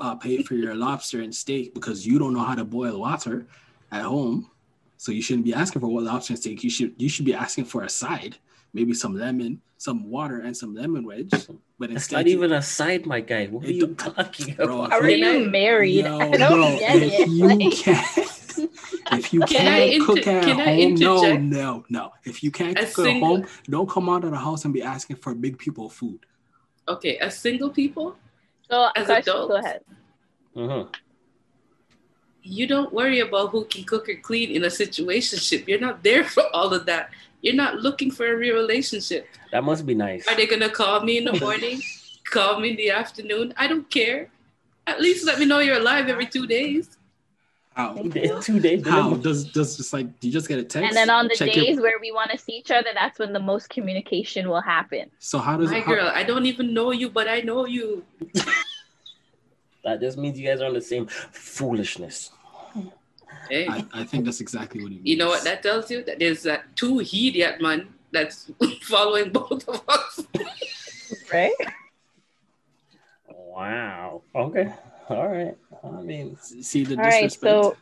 uh, 0.00 0.14
pay 0.14 0.42
for 0.42 0.54
your 0.54 0.74
lobster 0.74 1.20
and 1.20 1.34
steak 1.34 1.74
because 1.74 2.06
you 2.06 2.18
don't 2.18 2.32
know 2.32 2.42
how 2.44 2.54
to 2.54 2.64
boil 2.64 2.98
water 3.00 3.46
at 3.92 4.02
home, 4.02 4.50
so 4.96 5.12
you 5.12 5.20
shouldn't 5.20 5.44
be 5.44 5.52
asking 5.52 5.80
for 5.80 5.88
what 5.88 6.04
lobster 6.04 6.32
and 6.32 6.40
steak. 6.40 6.62
You 6.64 6.70
should 6.70 6.94
you 6.98 7.08
should 7.08 7.24
be 7.26 7.34
asking 7.34 7.64
for 7.66 7.82
a 7.84 7.88
side, 7.88 8.36
maybe 8.72 8.94
some 8.94 9.14
lemon, 9.16 9.60
some 9.78 10.10
water, 10.10 10.40
and 10.40 10.56
some 10.56 10.74
lemon 10.74 11.04
wedge. 11.04 11.30
But 11.78 11.90
It's 11.90 12.04
instead, 12.10 12.16
not 12.16 12.26
even 12.28 12.52
a 12.52 12.62
side, 12.62 13.06
my 13.06 13.20
guy. 13.20 13.46
What 13.46 13.64
are 13.66 13.72
you 13.72 13.94
talking 13.94 14.54
Bro, 14.54 14.84
about? 14.84 14.92
Are 14.92 15.00
Can 15.00 15.18
you 15.18 15.50
married? 15.50 16.04
Yo, 16.04 16.18
I 16.20 16.36
don't 16.36 16.52
bro, 16.52 16.78
get 16.78 16.96
if 16.96 17.12
it. 17.20 17.28
you 17.28 17.46
Like, 17.48 17.72
can't, 17.72 18.18
if 19.12 19.32
you 19.32 19.40
Can 19.40 19.66
I 19.66 19.78
can't 19.88 19.92
inter- 19.94 20.06
cook 20.06 20.26
at 20.26 20.44
can 20.44 20.58
home, 20.58 20.94
no, 20.94 21.36
no, 21.36 21.84
no. 21.88 22.12
If 22.24 22.42
you 22.42 22.50
can't 22.50 22.78
A 22.78 22.86
cook 22.86 23.06
at 23.06 23.20
home, 23.20 23.46
don't 23.68 23.88
come 23.88 24.08
out 24.08 24.24
of 24.24 24.30
the 24.32 24.38
house 24.38 24.64
and 24.66 24.74
be 24.74 24.82
asking 24.82 25.16
for 25.16 25.34
big 25.34 25.56
people 25.58 25.88
food. 25.88 26.20
Okay, 26.86 27.16
as 27.18 27.38
single 27.38 27.70
people, 27.70 28.16
so, 28.70 28.88
As 28.94 29.06
question, 29.06 29.32
adults, 29.34 29.48
go 29.48 29.56
ahead. 29.56 29.80
Mhm. 30.56 30.88
you 32.42 32.66
don't 32.66 32.92
worry 32.92 33.20
about 33.20 33.50
who 33.50 33.64
can 33.64 33.84
cook 33.84 34.08
or 34.08 34.16
clean 34.16 34.50
in 34.50 34.64
a 34.64 34.68
situationship. 34.68 35.66
You're 35.68 35.80
not 35.80 36.02
there 36.02 36.24
for 36.24 36.44
all 36.54 36.72
of 36.72 36.86
that. 36.86 37.10
You're 37.42 37.54
not 37.54 37.76
looking 37.76 38.10
for 38.10 38.26
a 38.32 38.36
real 38.36 38.54
relationship. 38.54 39.26
That 39.52 39.64
must 39.64 39.86
be 39.86 39.94
nice. 39.94 40.26
Are 40.28 40.36
they 40.36 40.46
gonna 40.46 40.68
call 40.70 41.00
me 41.02 41.18
in 41.18 41.24
the 41.24 41.38
morning? 41.40 41.80
call 42.30 42.60
me 42.60 42.70
in 42.70 42.76
the 42.76 42.90
afternoon? 42.90 43.54
I 43.56 43.66
don't 43.66 43.88
care. 43.90 44.28
At 44.86 45.00
least 45.00 45.24
let 45.26 45.38
me 45.38 45.46
know 45.46 45.58
you're 45.60 45.78
alive 45.78 46.08
every 46.08 46.26
two 46.26 46.46
days. 46.46 46.96
How? 47.74 47.94
Two 48.02 48.08
days- 48.10 48.44
Two 48.44 48.60
days. 48.60 48.86
How 48.86 49.14
does 49.14 49.44
does 49.44 49.76
just 49.76 49.92
like 49.92 50.18
do 50.20 50.26
you 50.28 50.32
just 50.32 50.48
get 50.48 50.58
a 50.58 50.64
text? 50.64 50.86
And 50.88 50.96
then 50.96 51.08
on 51.08 51.28
the 51.28 51.36
check 51.36 51.52
days 51.52 51.76
your- 51.76 51.82
where 51.82 51.98
we 52.00 52.10
want 52.12 52.30
to 52.32 52.38
see 52.38 52.52
each 52.52 52.70
other, 52.70 52.90
that's 52.94 53.18
when 53.18 53.32
the 53.32 53.40
most 53.40 53.70
communication 53.70 54.48
will 54.48 54.60
happen. 54.60 55.10
so 55.18 55.38
how 55.38 55.56
does 55.56 55.70
My 55.70 55.80
how- 55.80 55.92
girl, 55.92 56.10
I 56.12 56.22
don't 56.24 56.46
even 56.46 56.74
know 56.74 56.90
you, 56.90 57.08
but 57.10 57.26
I 57.28 57.40
know 57.40 57.66
you. 57.66 58.04
That 59.82 59.98
just 60.00 60.18
means 60.18 60.38
you 60.38 60.46
guys 60.46 60.60
are 60.60 60.66
on 60.66 60.74
the 60.74 60.80
same 60.82 61.06
foolishness. 61.06 62.30
Hey, 63.48 63.66
I, 63.66 63.84
I 63.92 64.04
think 64.04 64.24
that's 64.24 64.40
exactly 64.40 64.80
what 64.82 64.92
he 64.92 64.96
means. 64.98 65.08
you 65.08 65.16
know 65.16 65.28
what 65.28 65.44
that 65.44 65.62
tells 65.62 65.90
you? 65.90 66.04
That 66.04 66.18
there's 66.18 66.42
that 66.44 66.76
two 66.76 67.00
idiot 67.00 67.60
man 67.60 67.88
that's 68.12 68.50
following 68.82 69.30
both 69.30 69.66
of 69.68 69.82
us. 69.88 70.24
Right? 71.32 71.52
Wow. 73.28 74.22
Okay. 74.34 74.72
All 75.08 75.28
right. 75.28 75.56
I 75.84 76.02
mean, 76.02 76.36
See 76.36 76.84
the 76.84 76.96
All 76.96 77.02
right. 77.02 77.22
disrespect. 77.22 77.40
So 77.40 77.76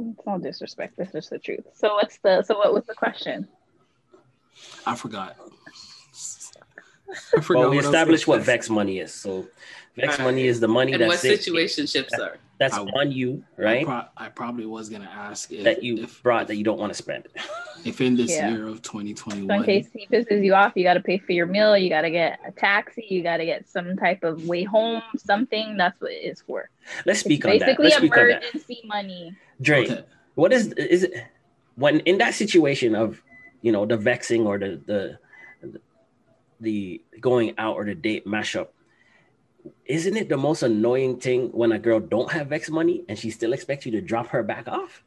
it's 0.00 0.26
not 0.26 0.42
disrespect. 0.42 0.96
This 0.96 1.14
is 1.14 1.28
the 1.28 1.38
truth. 1.38 1.64
So 1.74 1.94
what's 1.94 2.18
the 2.18 2.42
so 2.42 2.56
what 2.58 2.72
was 2.72 2.84
the 2.86 2.94
question? 2.94 3.48
I 4.86 4.94
forgot. 4.94 5.36
I 7.36 7.40
forgot 7.40 7.60
well, 7.60 7.70
we 7.70 7.76
what 7.76 7.84
established 7.84 8.26
what 8.26 8.40
say. 8.40 8.46
Vex 8.46 8.70
money 8.70 8.98
is. 8.98 9.12
So, 9.12 9.48
Vex 9.96 10.18
Alright. 10.18 10.20
money 10.20 10.46
is 10.46 10.60
the 10.60 10.68
money 10.68 10.92
and 10.92 11.02
what 11.02 11.20
that's 11.20 11.24
it, 11.24 11.40
situationships 11.40 12.18
are. 12.18 12.38
That's 12.60 12.74
I- 12.76 12.82
on 12.82 13.10
you, 13.10 13.42
I, 13.58 13.62
right? 13.62 13.86
pro- 13.86 14.04
I 14.18 14.28
probably 14.28 14.66
was 14.66 14.88
gonna 14.90 15.10
ask 15.12 15.50
if 15.50 15.64
that 15.64 15.82
you 15.82 16.04
if, 16.04 16.22
brought 16.22 16.46
that 16.48 16.56
you 16.56 16.62
don't 16.62 16.78
want 16.78 16.90
to 16.92 16.94
spend. 16.96 17.26
if 17.86 18.00
in 18.02 18.14
this 18.14 18.30
Yeah. 18.30 18.50
year 18.52 18.66
of 18.68 18.84
So 18.84 18.98
in 19.00 19.06
2021 19.14 19.64
case 19.64 19.88
he 19.94 20.06
pisses 20.06 20.44
you 20.44 20.52
off, 20.54 20.72
you 20.76 20.84
got 20.84 20.94
to 20.94 21.00
pay 21.00 21.16
for 21.18 21.32
your 21.32 21.46
meal. 21.46 21.76
You 21.76 21.88
got 21.88 22.02
to 22.02 22.10
get 22.10 22.38
a 22.46 22.52
taxi. 22.52 23.06
You 23.08 23.22
got 23.22 23.38
to 23.38 23.46
get 23.46 23.66
some 23.66 23.96
type 23.96 24.22
of 24.22 24.46
way 24.46 24.62
home. 24.62 25.02
Something. 25.16 25.78
That's 25.78 25.98
what 26.02 26.12
it 26.12 26.16
is 26.22 26.42
for. 26.42 26.68
Let's 27.06 27.20
speak 27.20 27.40
it's 27.40 27.46
on 27.46 27.58
that. 27.60 27.66
basically 27.66 27.84
Let's 27.86 27.96
speak 27.96 28.16
on 28.18 28.28
that. 28.28 28.42
emergency 28.42 28.80
money. 28.84 29.34
Dre, 29.62 29.84
Okay. 29.84 30.04
what 30.34 30.52
is 30.52 30.72
is 30.74 31.04
it 31.04 31.14
when 31.76 32.00
in 32.00 32.18
that 32.18 32.34
situation 32.34 32.94
of 32.94 33.22
you 33.62 33.72
know 33.72 33.86
the 33.86 33.96
vexing 33.96 34.46
or 34.46 34.58
the 34.58 34.78
the 34.84 35.18
the 36.60 37.00
going 37.20 37.54
out 37.56 37.76
or 37.76 37.84
the 37.86 37.94
date 37.94 38.26
mashup? 38.26 38.68
Isn't 39.86 40.16
it 40.16 40.28
the 40.28 40.36
most 40.36 40.62
annoying 40.62 41.18
thing 41.20 41.48
when 41.52 41.72
a 41.72 41.78
girl 41.78 42.00
don't 42.00 42.30
have 42.32 42.48
vex 42.48 42.70
money 42.70 43.04
and 43.08 43.18
she 43.18 43.30
still 43.30 43.52
expects 43.52 43.84
you 43.86 43.92
to 43.92 44.00
drop 44.00 44.28
her 44.28 44.42
back 44.42 44.68
off? 44.68 45.02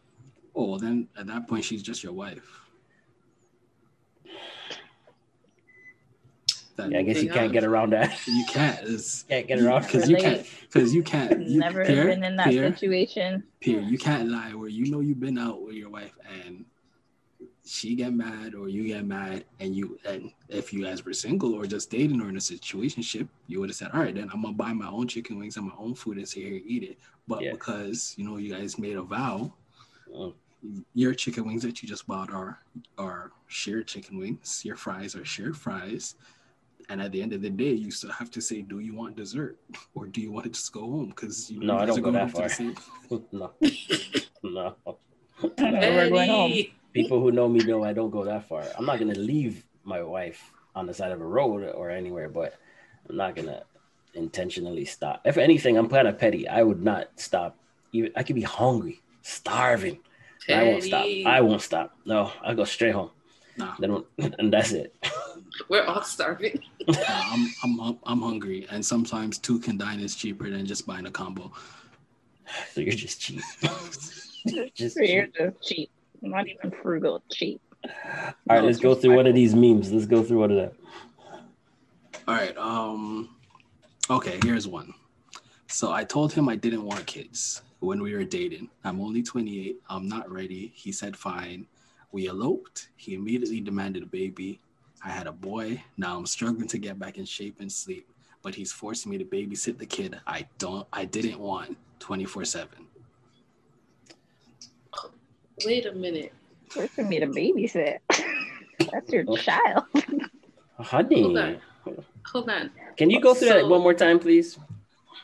Oh, 0.56 0.72
well, 0.72 0.80
then 0.80 1.08
at 1.18 1.28
that 1.28 1.48
point 1.48 1.64
she's 1.66 1.82
just 1.82 2.04
your 2.04 2.14
wife. 2.14 2.62
That, 6.76 6.92
Yeah, 6.92 7.00
I 7.00 7.04
guess 7.04 7.22
you 7.22 7.30
can't 7.30 7.48
on. 7.48 7.52
get 7.52 7.64
around 7.64 7.92
that. 7.94 8.18
you 8.28 8.46
can't. 8.50 8.80
It's 8.88 9.24
Can't 9.24 9.48
get 9.48 9.60
around 9.60 9.84
because 9.84 10.10
you 10.10 10.18
can't 10.18 10.46
because 10.62 10.94
you 10.94 11.04
can't. 11.04 11.42
You, 11.48 11.60
Never 11.60 11.86
Pierre, 11.86 12.06
been 12.08 12.24
in 12.24 12.36
that 12.38 12.48
Pierre, 12.50 12.72
situation. 12.74 13.44
Pierre, 13.60 13.82
you 13.82 13.98
can't 13.98 14.30
lie 14.30 14.54
where 14.54 14.70
you 14.70 14.90
know 14.90 15.00
you've 15.00 15.20
been 15.20 15.38
out 15.38 15.62
with 15.64 15.76
your 15.76 15.90
wife 15.90 16.14
and 16.46 16.66
she 17.66 17.96
get 17.96 18.14
mad 18.14 18.56
or 18.56 18.68
you 18.68 18.84
get 18.88 19.06
mad 19.06 19.46
and 19.62 19.76
you 19.76 19.98
and 20.06 20.32
if 20.50 20.74
you 20.74 20.84
guys 20.84 21.06
were 21.06 21.14
single 21.14 21.54
or 21.54 21.66
just 21.66 21.90
dating 21.90 22.22
or 22.22 22.28
in 22.30 22.36
a 22.36 22.40
situationship, 22.40 23.28
you 23.48 23.60
would 23.60 23.70
have 23.70 23.76
said, 23.78 23.90
All 23.94 24.02
right, 24.02 24.14
then 24.14 24.30
I'm 24.34 24.42
gonna 24.42 24.54
buy 24.54 24.74
my 24.74 24.88
own 24.90 25.08
chicken 25.08 25.40
wings 25.40 25.56
and 25.58 25.68
my 25.68 25.74
own 25.78 25.96
food 25.96 26.18
and 26.18 26.28
sit 26.28 26.44
here 26.44 26.56
and 26.56 26.64
eat 26.66 26.84
it. 26.84 26.98
But 27.28 27.42
Yeah. 27.42 27.52
because 27.54 28.14
you 28.18 28.26
know 28.26 28.38
you 28.38 28.54
guys 28.54 28.78
made 28.78 28.98
a 28.98 29.02
vow, 29.04 29.54
Mm. 30.14 30.34
your 30.94 31.14
chicken 31.14 31.46
wings 31.46 31.64
that 31.64 31.82
you 31.82 31.88
just 31.90 32.06
bought 32.08 32.32
are 32.32 32.60
are 32.98 33.32
shared 33.48 33.88
chicken 33.88 34.18
wings, 34.18 34.62
your 34.66 34.76
fries 34.76 35.16
are 35.16 35.26
shared 35.26 35.56
fries. 35.58 36.16
And 36.90 37.02
at 37.02 37.14
the 37.14 37.22
end 37.22 37.32
of 37.32 37.42
the 37.42 37.50
day, 37.50 37.72
you 37.72 37.92
still 37.92 38.12
have 38.12 38.30
to 38.32 38.42
say, 38.42 38.62
do 38.62 38.80
you 38.80 38.94
want 38.94 39.16
dessert 39.16 39.58
or 39.96 40.06
do 40.06 40.20
you 40.20 40.32
want 40.34 40.44
to 40.46 40.50
just 40.52 40.72
go 40.74 40.82
home? 40.82 41.08
Because 41.10 41.50
you 41.50 41.62
know 41.62 41.66
No, 41.68 41.74
you 41.76 41.80
I 41.80 41.86
don't 41.86 41.98
are 41.98 42.02
go 42.02 42.12
going 42.12 42.14
that 42.16 42.22
home 42.22 42.30
to 42.30 42.36
the 42.36 42.42
far. 42.42 42.50
same- 42.50 43.24
no, 43.32 43.54
no. 44.44 44.98
We're 45.58 46.10
going 46.10 46.30
home. 46.30 46.52
Hey, 46.94 47.02
People 47.04 47.20
who 47.22 47.32
know 47.32 47.48
me 47.48 47.60
know 47.64 47.84
I 47.84 47.94
don't 47.94 48.12
go 48.12 48.24
that 48.26 48.48
far. 48.48 48.64
I'm 48.78 48.86
not 48.86 49.00
gonna 49.00 49.16
leave 49.16 49.66
my 49.84 50.02
wife 50.02 50.52
on 50.76 50.86
the 50.86 50.94
side 50.94 51.12
of 51.12 51.22
a 51.22 51.26
road 51.26 51.64
or 51.76 51.90
anywhere, 51.90 52.30
but 52.30 52.58
I'm 53.10 53.16
not 53.18 53.36
gonna 53.36 53.64
intentionally 54.14 54.86
stop. 54.86 55.22
If 55.26 55.38
anything, 55.38 55.78
I'm 55.78 55.90
kind 55.90 56.08
of 56.08 56.18
petty. 56.20 56.48
I 56.48 56.64
would 56.64 56.82
not 56.84 57.10
stop. 57.16 57.58
Even 57.92 58.12
I 58.16 58.24
could 58.24 58.36
be 58.36 58.42
hungry, 58.44 59.02
starving. 59.22 60.00
I 60.50 60.64
won't 60.64 60.84
stop. 60.84 61.06
I 61.26 61.42
won't 61.42 61.62
stop. 61.62 61.98
No, 62.06 62.32
I'll 62.44 62.56
go 62.56 62.64
straight 62.64 62.94
home. 62.94 63.12
Nah, 63.56 63.76
Then 63.80 64.04
and 64.40 64.52
that's 64.52 64.72
it. 64.72 64.96
We're 65.70 65.86
all 65.86 66.04
starving. 66.04 66.60
nah, 66.88 66.96
I'm, 67.08 67.48
I'm 67.64 68.00
I'm 68.04 68.22
hungry, 68.22 68.68
and 68.70 68.86
sometimes 68.86 69.38
two 69.38 69.60
can 69.60 69.78
dine 69.78 70.00
is 70.00 70.16
cheaper 70.16 70.50
than 70.50 70.66
just 70.66 70.86
buying 70.86 71.06
a 71.06 71.12
combo. 71.12 71.52
So 72.74 72.82
you're 72.82 72.94
just 72.94 73.22
cheap. 73.22 73.42
just 74.76 74.98
You're 74.98 75.26
cheap. 75.28 75.36
just 75.36 75.62
cheap. 75.62 75.90
Not 76.24 76.48
even 76.48 76.72
frugal, 76.82 77.22
cheap. 77.30 77.62
All 77.84 77.92
right, 78.50 78.64
let's 78.64 78.80
go 78.80 78.96
through 78.96 79.16
one 79.16 79.28
of 79.28 79.36
these 79.36 79.54
memes. 79.54 79.92
Let's 79.92 80.06
go 80.06 80.24
through 80.24 80.40
one 80.40 80.52
of 80.52 80.58
them. 80.58 80.72
All 82.28 82.36
right. 82.36 82.58
Um. 82.58 83.36
Okay. 84.10 84.40
Here's 84.44 84.66
one. 84.66 84.94
So 85.68 85.92
I 85.92 86.06
told 86.06 86.32
him 86.32 86.48
I 86.48 86.56
didn't 86.56 86.86
want 86.86 87.06
kids 87.06 87.62
when 87.80 88.02
we 88.02 88.16
were 88.16 88.24
dating. 88.24 88.70
I'm 88.86 89.02
only 89.02 89.22
28. 89.22 89.82
I'm 89.90 90.08
not 90.08 90.32
ready. 90.32 90.72
He 90.76 90.94
said 90.94 91.18
fine. 91.18 91.68
We 92.14 92.28
eloped. 92.28 92.88
He 92.96 93.16
immediately 93.16 93.60
demanded 93.60 94.04
a 94.04 94.06
baby. 94.06 94.62
I 95.04 95.10
had 95.10 95.28
a 95.28 95.34
boy. 95.34 95.84
Now 95.98 96.16
I'm 96.16 96.26
struggling 96.26 96.68
to 96.70 96.78
get 96.78 96.98
back 96.98 97.18
in 97.18 97.26
shape 97.26 97.60
and 97.60 97.70
sleep. 97.72 98.08
But 98.42 98.56
he's 98.56 98.72
forcing 98.72 99.12
me 99.12 99.18
to 99.18 99.26
babysit 99.26 99.78
the 99.78 99.86
kid 99.86 100.20
I 100.26 100.48
don't. 100.58 100.88
I 100.94 101.04
didn't 101.04 101.40
want 101.40 101.78
24 102.00 102.46
seven. 102.46 102.88
Wait 105.66 105.86
a 105.86 105.92
minute. 105.94 106.34
For 106.70 107.04
me 107.04 107.20
to 107.20 107.28
babysit. 107.28 108.00
That's 108.92 109.12
your 109.12 109.24
Oh. 109.28 109.38
child. 109.38 109.84
Honey, 110.80 111.22
Hold 111.22 111.38
on. 111.38 111.58
Hold 112.32 112.50
on. 112.50 112.72
can 112.98 113.10
you 113.10 113.22
go 113.22 113.34
through 113.34 113.50
that 113.50 113.68
one 113.68 113.82
more 113.82 113.94
time, 113.94 114.20
please? 114.20 114.58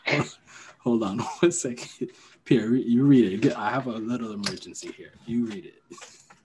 Hold 0.84 1.04
on 1.04 1.20
one 1.40 1.52
second. 1.52 2.10
Pierre, 2.46 2.76
you 2.76 3.04
read 3.06 3.46
it. 3.46 3.56
I 3.56 3.70
have 3.72 3.88
a 3.88 3.92
little 3.92 4.32
emergency 4.34 4.92
here. 4.96 5.12
You 5.26 5.46
read 5.46 5.66
it. 5.66 5.82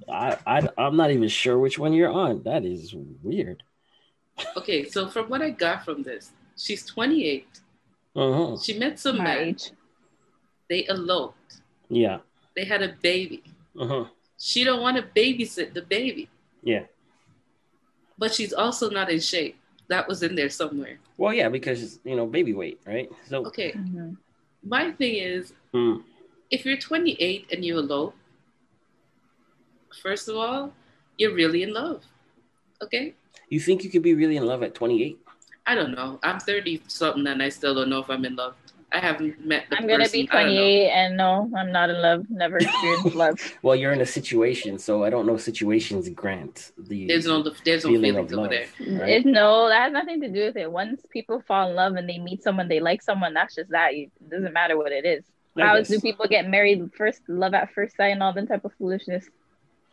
I, 0.09 0.37
I 0.47 0.69
I'm 0.79 0.97
not 0.97 1.11
even 1.11 1.29
sure 1.29 1.59
which 1.59 1.79
one 1.79 1.93
you're 1.93 2.11
on. 2.11 2.43
That 2.43 2.65
is 2.65 2.95
weird. 3.23 3.63
Okay, 4.57 4.85
so 4.89 5.09
from 5.09 5.27
what 5.29 5.41
I 5.43 5.51
got 5.51 5.85
from 5.85 6.03
this, 6.03 6.33
she's 6.57 6.85
28. 6.87 7.47
Uh-huh. 8.17 8.57
She 8.59 8.79
met 8.79 8.99
some 8.99 9.19
man. 9.19 9.57
They 10.69 10.87
eloped. 10.89 11.61
Yeah. 11.89 12.19
They 12.57 12.65
had 12.65 12.83
a 12.83 12.95
baby. 13.03 13.43
Uh-huh. 13.79 14.05
She 14.39 14.65
don't 14.65 14.81
want 14.83 14.97
to 14.97 15.03
babysit 15.03 15.75
the 15.75 15.83
baby, 15.83 16.29
Yeah. 16.63 16.85
but 18.19 18.33
she's 18.35 18.53
also 18.53 18.91
not 18.91 19.11
in 19.11 19.21
shape. 19.21 19.57
That 19.89 20.09
was 20.09 20.23
in 20.23 20.35
there 20.35 20.49
somewhere. 20.49 20.99
Well, 21.17 21.33
yeah, 21.35 21.49
because 21.49 21.99
you 22.05 22.17
know, 22.17 22.27
baby 22.27 22.53
weight, 22.55 22.81
right? 22.87 23.11
So 23.29 23.45
Okay, 23.47 23.73
Mhm. 23.73 24.17
my 24.63 24.93
thing 24.93 25.17
is, 25.17 25.53
mm, 25.75 26.03
if 26.51 26.65
you're 26.65 26.79
28 26.79 27.47
and 27.53 27.65
you 27.65 27.79
elope, 27.79 28.15
first 30.03 30.29
of 30.29 30.37
all, 30.37 30.73
you're 31.19 31.35
really 31.35 31.63
in 31.63 31.73
love. 31.73 32.05
Okay? 32.83 33.15
you 33.51 33.61
think 33.61 33.85
you 33.85 33.91
could 33.91 34.03
be 34.03 34.15
really 34.15 34.37
in 34.37 34.47
love 34.47 34.63
at 34.63 34.75
28? 34.75 35.19
I 35.67 35.75
don't 35.75 35.93
know. 35.93 36.19
I'm 36.23 36.41
30 36.41 36.83
something 36.89 37.27
and 37.27 37.43
I 37.43 37.49
still 37.51 37.75
don't 37.75 37.89
know 37.89 38.01
if 38.01 38.11
I'm 38.11 38.25
in 38.25 38.35
love. 38.37 38.57
I 38.95 38.99
haven't 39.01 39.45
met 39.45 39.65
the 39.71 39.77
I'm 39.77 39.89
gonna 39.89 40.05
person. 40.05 40.21
be 40.21 40.29
I 40.31 40.43
28 40.45 40.91
and 40.91 41.17
no, 41.17 41.51
I'm 41.57 41.73
not 41.73 41.91
in 41.91 42.01
love. 42.01 42.27
Never 42.31 42.59
experienced 42.59 43.15
love. 43.25 43.41
Well, 43.63 43.75
you're 43.75 43.93
in 43.93 44.01
a 44.01 44.07
situation, 44.07 44.79
so 44.79 45.03
I 45.03 45.11
don't 45.11 45.27
know 45.27 45.37
situations 45.37 46.09
grant 46.11 46.71
the 46.79 47.07
There's 47.09 47.27
no 47.27 47.43
there's 47.65 47.85
no 47.85 47.91
feeling 47.91 48.13
feelings 48.15 48.33
of 48.33 48.39
over 48.39 48.43
love. 48.49 48.51
there. 48.79 49.01
Right? 49.01 49.11
It, 49.11 49.27
no, 49.27 49.69
that 49.69 49.83
has 49.83 49.93
nothing 49.93 50.21
to 50.21 50.29
do 50.29 50.45
with 50.47 50.57
it. 50.57 50.71
Once 50.71 51.03
people 51.11 51.43
fall 51.49 51.69
in 51.71 51.75
love 51.75 51.97
and 51.97 52.09
they 52.09 52.19
meet 52.19 52.43
someone, 52.45 52.69
they 52.69 52.81
like 52.81 53.03
someone. 53.03 53.35
That's 53.35 53.57
just 53.57 53.71
that. 53.71 53.95
It 53.95 54.13
doesn't 54.31 54.53
matter 54.53 54.77
what 54.77 54.93
it 54.93 55.05
is. 55.05 55.25
I 55.57 55.63
How 55.63 55.77
guess. 55.79 55.89
do 55.89 56.01
people 56.01 56.27
get 56.29 56.49
married 56.49 56.91
first? 56.97 57.23
Love 57.29 57.55
at 57.55 57.73
first 57.75 57.97
sight 57.97 58.09
and 58.09 58.23
all 58.23 58.33
that 58.33 58.49
type 58.49 58.65
of 58.65 58.73
foolishness. 58.79 59.29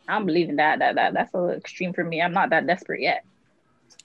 I 0.08 0.14
don't 0.14 0.26
believe 0.26 0.48
in 0.48 0.56
that. 0.56 0.78
That 0.78 0.94
that 0.94 1.14
that's 1.14 1.34
a 1.34 1.38
little 1.40 1.56
extreme 1.56 1.92
for 1.92 2.04
me. 2.04 2.22
I'm 2.22 2.32
not 2.32 2.50
that 2.50 2.66
desperate 2.68 3.00
yet. 3.00 3.24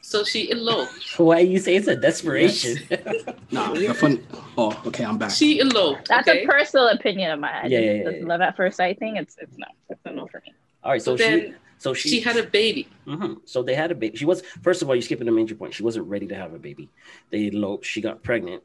So 0.02 0.24
she 0.24 0.50
eloped. 0.52 1.20
Why 1.20 1.40
you 1.40 1.60
say 1.60 1.76
it's 1.76 1.88
a 1.88 1.96
desperation? 1.96 2.78
Nah, 3.52 3.74
the 3.74 3.94
fun. 3.94 4.26
Oh, 4.58 4.78
okay. 4.88 5.06
I'm 5.06 5.18
back. 5.18 5.32
She 5.32 5.60
eloped. 5.60 6.10
That's 6.10 6.28
okay? 6.28 6.44
a 6.44 6.48
personal 6.48 6.90
opinion 6.90 7.32
of 7.32 7.40
mine. 7.40 7.72
Yeah, 7.72 7.80
yeah, 7.80 7.92
yeah, 7.94 8.10
yeah. 8.10 8.26
Love 8.26 8.42
at 8.42 8.58
first 8.58 8.78
sight 8.78 9.00
thing. 9.00 9.16
It's 9.16 9.38
it's 9.40 9.58
no. 9.58 9.68
It's 9.90 10.02
a 10.06 10.12
no 10.12 10.28
for 10.28 10.42
me. 10.46 10.54
All 10.84 10.92
right, 10.92 11.02
so 11.02 11.16
So 11.16 11.24
she 11.24 11.30
then 11.30 11.56
so 11.78 11.94
she 11.94 12.10
she 12.10 12.20
had 12.20 12.38
a 12.38 12.44
baby. 12.44 12.88
Mm-hmm. 13.06 13.34
So 13.46 13.64
they 13.64 13.76
had 13.76 13.92
a 13.92 13.96
baby. 13.96 14.18
She 14.18 14.26
was 14.26 14.42
first 14.62 14.82
of 14.82 14.90
all, 14.90 14.96
you're 14.96 15.02
skipping 15.02 15.28
a 15.28 15.32
major 15.32 15.56
point. 15.56 15.74
She 15.74 15.84
wasn't 15.84 16.08
ready 16.08 16.28
to 16.28 16.36
have 16.36 16.54
a 16.54 16.60
baby. 16.60 16.90
They 17.30 17.48
eloped. 17.48 17.86
She 17.86 18.02
got 18.02 18.24
pregnant. 18.24 18.64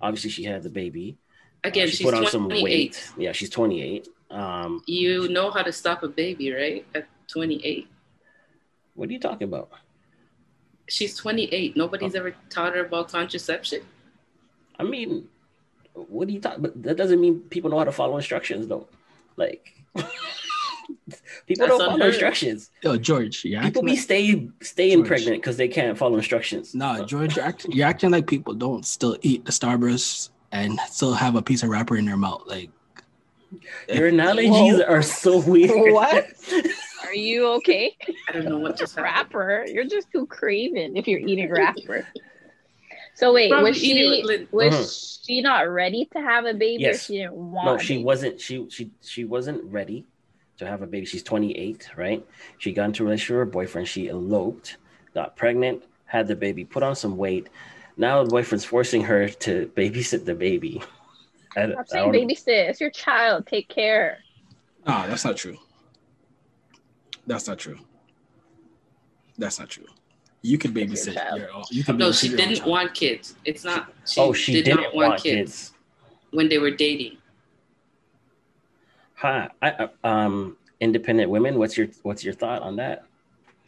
Obviously, 0.00 0.30
she 0.30 0.44
had 0.44 0.62
the 0.62 0.70
baby. 0.70 1.16
Uh, 1.64 1.68
Again, 1.68 1.88
she 1.88 1.96
she's 1.96 2.06
put 2.06 2.14
on 2.14 2.26
some 2.26 2.48
weight. 2.48 3.12
Yeah, 3.16 3.32
she's 3.32 3.50
28. 3.50 4.08
Um, 4.30 4.82
You 4.86 5.28
know 5.28 5.50
how 5.50 5.62
to 5.62 5.72
stop 5.72 6.02
a 6.02 6.08
baby, 6.08 6.52
right? 6.52 6.84
At 6.94 7.06
28. 7.28 7.88
what 8.94 9.08
are 9.08 9.12
you 9.12 9.20
talking 9.20 9.48
about? 9.48 9.70
She's 10.88 11.16
28. 11.16 11.76
Nobody's 11.76 12.14
oh. 12.14 12.18
ever 12.18 12.34
taught 12.50 12.74
her 12.74 12.84
about 12.84 13.10
contraception. 13.10 13.82
I 14.78 14.82
mean, 14.82 15.28
what 15.94 16.28
do 16.28 16.34
you 16.34 16.40
talk? 16.40 16.56
But 16.58 16.82
that 16.82 16.96
doesn't 16.96 17.20
mean 17.20 17.40
people 17.40 17.70
know 17.70 17.78
how 17.78 17.84
to 17.84 17.92
follow 17.92 18.16
instructions, 18.16 18.66
though. 18.66 18.86
Like, 19.36 19.74
people 19.94 20.06
That's 21.48 21.58
don't 21.58 21.78
follow 21.78 21.94
unheard. 21.94 22.10
instructions. 22.10 22.70
Yo, 22.82 22.96
George, 22.96 23.44
you're 23.44 23.62
People 23.62 23.82
be 23.82 23.92
like, 23.92 24.00
stay 24.00 24.48
staying 24.60 24.98
George. 24.98 25.08
pregnant 25.08 25.36
because 25.42 25.56
they 25.56 25.68
can't 25.68 25.96
follow 25.96 26.16
instructions. 26.16 26.74
nah, 26.74 27.04
George, 27.04 27.36
you're 27.36 27.44
acting, 27.44 27.72
you're 27.72 27.86
acting 27.86 28.10
like 28.10 28.26
people 28.26 28.54
don't 28.54 28.84
still 28.84 29.16
eat 29.22 29.44
the 29.44 29.52
Starburst 29.52 30.30
and 30.52 30.78
still 30.88 31.14
have 31.14 31.36
a 31.36 31.42
piece 31.42 31.62
of 31.62 31.68
wrapper 31.68 31.96
in 31.96 32.04
their 32.04 32.16
mouth. 32.16 32.42
Like, 32.46 32.70
Your 33.92 34.08
analogies 34.08 34.50
Whoa. 34.78 34.84
are 34.88 35.02
so 35.02 35.38
weird. 35.38 35.92
What? 35.92 36.26
Are 37.04 37.14
you 37.14 37.46
okay? 37.54 37.96
I 38.28 38.32
don't 38.32 38.46
know 38.46 38.58
what 38.58 38.76
just 38.78 38.94
happened. 38.96 39.04
Wrapper, 39.04 39.64
you're 39.68 39.84
just 39.84 40.10
too 40.12 40.26
craven 40.26 40.96
if 40.96 41.06
you're 41.06 41.20
eating 41.20 41.50
wrapper. 41.50 42.06
So 43.14 43.32
wait, 43.32 43.50
Probably 43.50 43.70
was 43.70 43.78
she 43.78 44.22
with 44.24 44.26
Lin- 44.26 44.48
was 44.50 44.74
Mhm. 44.74 45.26
she 45.26 45.40
not 45.40 45.68
ready 45.68 46.06
to 46.12 46.20
have 46.20 46.46
a 46.46 46.54
baby, 46.54 46.82
Yes. 46.82 46.96
or 46.96 46.98
she 47.04 47.12
didn't 47.18 47.34
want? 47.34 47.66
no 47.66 47.74
a 47.74 47.78
she 47.78 47.94
baby? 47.94 48.04
wasn't 48.04 48.40
she 48.40 48.66
she 48.70 48.90
she 49.02 49.24
wasn't 49.24 49.62
ready 49.64 50.04
to 50.58 50.66
have 50.66 50.82
a 50.82 50.86
baby 50.86 51.04
she's 51.06 51.22
28 51.22 51.90
right 51.96 52.24
she 52.58 52.72
got 52.72 52.84
into 52.86 53.02
a 53.02 53.06
relationship 53.06 53.34
with 53.34 53.38
her 53.40 53.44
boyfriend 53.44 53.88
she 53.88 54.08
eloped 54.08 54.76
got 55.12 55.34
pregnant 55.36 55.82
had 56.06 56.26
the 56.28 56.36
baby 56.36 56.64
put 56.64 56.82
on 56.84 56.94
some 56.94 57.16
weight 57.16 57.48
now 57.96 58.22
the 58.22 58.30
boyfriend's 58.30 58.64
forcing 58.64 59.02
her 59.02 59.28
to 59.28 59.68
babysit 59.76 60.24
the 60.24 60.34
baby 60.34 60.80
I, 61.56 61.62
I'm 61.62 61.86
saying 61.86 62.12
babysit. 62.12 62.68
It's 62.70 62.80
your 62.80 62.90
child. 62.90 63.46
Take 63.46 63.68
care. 63.68 64.18
nah, 64.86 65.06
that's 65.06 65.24
not 65.24 65.36
true. 65.36 65.56
That's 67.26 67.48
not 67.48 67.58
true. 67.58 67.78
That's 69.38 69.58
not 69.58 69.70
true. 69.70 69.86
You 70.42 70.58
can 70.58 70.76
It's 70.76 71.06
your 71.06 71.14
babysit 71.14 71.38
your 71.38 71.52
own. 71.54 71.64
You 71.70 71.84
could 71.84 71.98
No, 71.98 72.12
she 72.12 72.28
your 72.28 72.36
didn't 72.36 72.56
child. 72.56 72.70
want 72.70 72.94
kids. 72.94 73.34
It's 73.44 73.64
not. 73.64 73.92
She 74.06 74.20
oh 74.20 74.32
she 74.32 74.52
did 74.54 74.64
didn't 74.66 74.82
not 74.82 74.94
want, 74.94 75.08
want 75.10 75.22
kids, 75.22 75.72
when 76.30 76.48
they 76.48 76.58
were 76.58 76.70
dating. 76.70 77.18
Huh. 79.14 79.48
I, 79.62 79.88
I, 80.04 80.10
um 80.22 80.56
independent 80.80 81.30
women 81.30 81.58
what's 81.58 81.78
your 81.78 81.86
what's 82.02 82.24
your 82.24 82.34
thought 82.34 82.60
on 82.60 82.76
that 82.76 83.04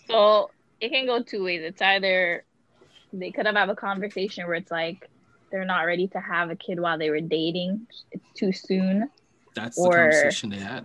So 0.09 0.50
it 0.81 0.90
can 0.90 1.07
go 1.07 1.23
two 1.23 1.45
ways. 1.45 1.62
It's 1.64 1.81
either 1.81 2.45
they 3.12 3.31
could 3.31 3.47
have 3.47 3.55
have 3.55 3.69
a 3.71 3.76
conversation 3.76 4.45
where 4.47 4.57
it's 4.57 4.71
like 4.71 5.09
they're 5.56 5.64
not 5.64 5.86
ready 5.86 6.06
to 6.08 6.20
have 6.20 6.50
a 6.50 6.56
kid 6.56 6.78
while 6.78 6.98
they 6.98 7.08
were 7.08 7.22
dating. 7.22 7.86
It's 8.12 8.25
too 8.34 8.52
soon. 8.52 9.08
That's 9.54 9.78
or- 9.78 9.90
the 9.90 9.96
conversation 9.96 10.50
they 10.50 10.58
had. 10.58 10.84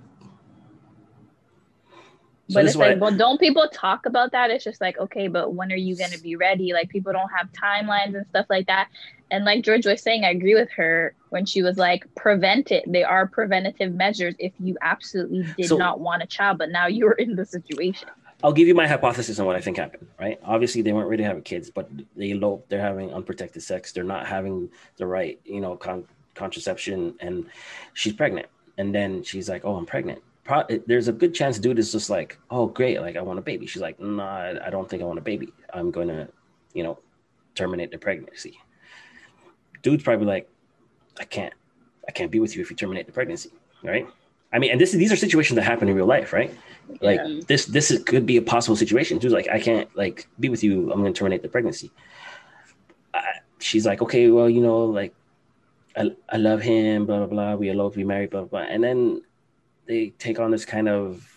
So 2.47 2.55
but 2.55 2.65
it's 2.65 2.75
like, 2.75 2.99
well, 2.99 3.15
don't 3.15 3.39
people 3.39 3.69
talk 3.71 4.05
about 4.05 4.33
that? 4.33 4.49
It's 4.49 4.63
just 4.63 4.81
like, 4.81 4.97
okay, 4.97 5.29
but 5.29 5.53
when 5.53 5.71
are 5.71 5.77
you 5.77 5.95
going 5.95 6.11
to 6.11 6.19
be 6.21 6.35
ready? 6.35 6.73
Like, 6.73 6.89
people 6.89 7.13
don't 7.13 7.29
have 7.29 7.49
timelines 7.53 8.13
and 8.13 8.25
stuff 8.27 8.45
like 8.49 8.67
that. 8.67 8.89
And 9.29 9.45
like 9.45 9.63
George 9.63 9.85
was 9.85 10.01
saying, 10.01 10.25
I 10.25 10.31
agree 10.31 10.55
with 10.55 10.69
her 10.71 11.15
when 11.29 11.45
she 11.45 11.61
was 11.61 11.77
like, 11.77 12.03
prevent 12.15 12.69
it. 12.71 12.83
They 12.87 13.03
are 13.03 13.25
preventative 13.25 13.93
measures 13.93 14.35
if 14.37 14.51
you 14.59 14.75
absolutely 14.81 15.45
did 15.55 15.67
So- 15.67 15.77
not 15.77 16.01
want 16.01 16.23
a 16.23 16.27
child, 16.27 16.57
but 16.57 16.69
now 16.69 16.87
you're 16.87 17.13
in 17.13 17.35
the 17.35 17.45
situation. 17.45 18.09
I'll 18.43 18.53
give 18.53 18.67
you 18.67 18.75
my 18.75 18.88
hypothesis 18.88 19.39
on 19.39 19.45
what 19.45 19.55
I 19.55 19.62
think 19.62 19.77
happened. 19.77 20.07
Right? 20.19 20.39
Obviously, 20.43 20.81
they 20.81 20.93
weren't 20.93 21.15
to 21.17 21.24
have 21.24 21.43
kids, 21.43 21.69
but 21.69 21.89
they 22.15 22.31
elope. 22.31 22.67
They're 22.69 22.81
having 22.81 23.13
unprotected 23.13 23.62
sex. 23.63 23.91
They're 23.91 24.03
not 24.03 24.27
having 24.27 24.69
the 24.98 25.05
right, 25.05 25.39
you 25.45 25.62
know, 25.62 25.75
con- 25.75 26.05
contraception, 26.33 27.15
and 27.19 27.45
she's 27.93 28.13
pregnant. 28.13 28.48
And 28.77 28.93
then 28.95 29.24
she's 29.24 29.50
like, 29.50 29.65
"Oh, 29.65 29.75
I'm 29.75 29.86
pregnant." 29.86 30.21
Pro- 30.43 30.65
There's 30.88 31.07
a 31.07 31.13
good 31.13 31.33
chance 31.36 31.60
dude 31.60 31.77
is 31.77 31.91
just 31.91 32.10
like, 32.10 32.38
"Oh, 32.50 32.65
great, 32.67 33.00
like 33.01 33.15
I 33.15 33.21
want 33.21 33.39
a 33.39 33.41
baby." 33.41 33.65
She's 33.67 33.81
like, 33.81 34.00
"Nah, 34.00 34.53
I 34.65 34.69
don't 34.69 34.89
think 34.89 35.01
I 35.01 35.05
want 35.05 35.19
a 35.19 35.24
baby. 35.24 35.50
I'm 35.74 35.91
gonna, 35.91 36.27
you 36.74 36.83
know, 36.83 37.00
terminate 37.55 37.91
the 37.91 37.98
pregnancy." 37.98 38.57
Dude's 39.83 40.03
probably 40.03 40.25
like, 40.27 40.50
"I 41.19 41.25
can't, 41.25 41.53
I 42.07 42.12
can't 42.12 42.31
be 42.31 42.39
with 42.39 42.55
you 42.55 42.62
if 42.62 42.69
you 42.71 42.75
terminate 42.75 43.05
the 43.05 43.12
pregnancy." 43.12 43.51
Right? 43.83 44.07
I 44.53 44.60
mean, 44.60 44.72
and 44.72 44.79
this 44.81 44.91
these 44.91 45.12
are 45.12 45.15
situations 45.15 45.55
that 45.55 45.63
happen 45.63 45.88
in 45.89 45.96
real 45.96 46.05
life, 46.05 46.34
right? 46.34 46.53
Like 47.00 47.22
Yeah. 47.24 47.39
this 47.48 47.65
this 47.65 47.89
is, 47.91 48.03
could 48.03 48.25
be 48.25 48.38
a 48.38 48.41
possible 48.41 48.75
situation. 48.75 49.20
She's 49.20 49.31
like, 49.31 49.48
I 49.50 49.60
can't 49.60 49.88
like 49.96 50.27
be 50.39 50.50
with 50.50 50.63
you. 50.63 50.91
I'm 50.91 51.00
going 51.01 51.13
to 51.13 51.17
terminate 51.17 51.41
the 51.41 51.48
pregnancy. 51.50 51.91
I, 53.13 53.22
she's 53.60 53.86
like, 53.86 54.01
okay, 54.01 54.29
well, 54.29 54.50
you 54.50 54.62
know, 54.62 54.86
like 54.86 55.13
I, 55.96 56.12
I 56.29 56.38
love 56.38 56.62
him, 56.62 57.05
blah 57.05 57.17
blah 57.20 57.27
blah. 57.27 57.55
We 57.55 57.70
eloped, 57.70 57.96
we 57.96 58.03
married, 58.03 58.29
blah 58.29 58.41
blah, 58.41 58.62
blah. 58.62 58.67
and 58.70 58.84
then 58.84 59.22
they 59.86 60.10
take 60.20 60.39
on 60.39 60.51
this 60.51 60.65
kind 60.65 60.88
of 60.89 61.27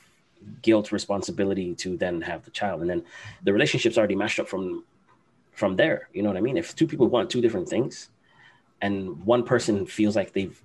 guilt 0.63 0.93
responsibility 0.93 1.75
to 1.77 1.97
then 1.97 2.21
have 2.21 2.45
the 2.45 2.51
child, 2.51 2.81
and 2.81 2.91
then 2.91 3.05
the 3.45 3.53
relationship's 3.53 3.97
already 3.97 4.17
mashed 4.17 4.41
up 4.41 4.49
from 4.49 4.85
from 5.53 5.77
there. 5.77 6.09
You 6.13 6.23
know 6.23 6.31
what 6.31 6.37
I 6.37 6.41
mean? 6.41 6.57
If 6.57 6.75
two 6.75 6.87
people 6.87 7.07
want 7.07 7.31
two 7.31 7.41
different 7.41 7.69
things, 7.69 8.11
and 8.83 9.25
one 9.25 9.45
person 9.45 9.87
feels 9.87 10.17
like 10.17 10.33
they've 10.33 10.61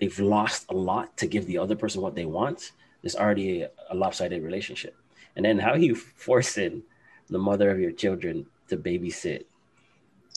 they've 0.00 0.18
lost 0.18 0.66
a 0.70 0.74
lot 0.74 1.16
to 1.18 1.26
give 1.26 1.46
the 1.46 1.58
other 1.58 1.76
person 1.76 2.00
what 2.00 2.14
they 2.14 2.24
want, 2.24 2.72
there's 3.02 3.16
already 3.16 3.62
a, 3.62 3.70
a 3.90 3.94
lopsided 3.94 4.42
relationship. 4.42 4.96
And 5.36 5.44
then 5.44 5.58
how 5.58 5.72
are 5.72 5.78
you 5.78 5.94
forcing 6.16 6.82
the 7.28 7.38
mother 7.38 7.70
of 7.70 7.78
your 7.78 7.92
children 7.92 8.46
to 8.68 8.76
babysit 8.76 9.44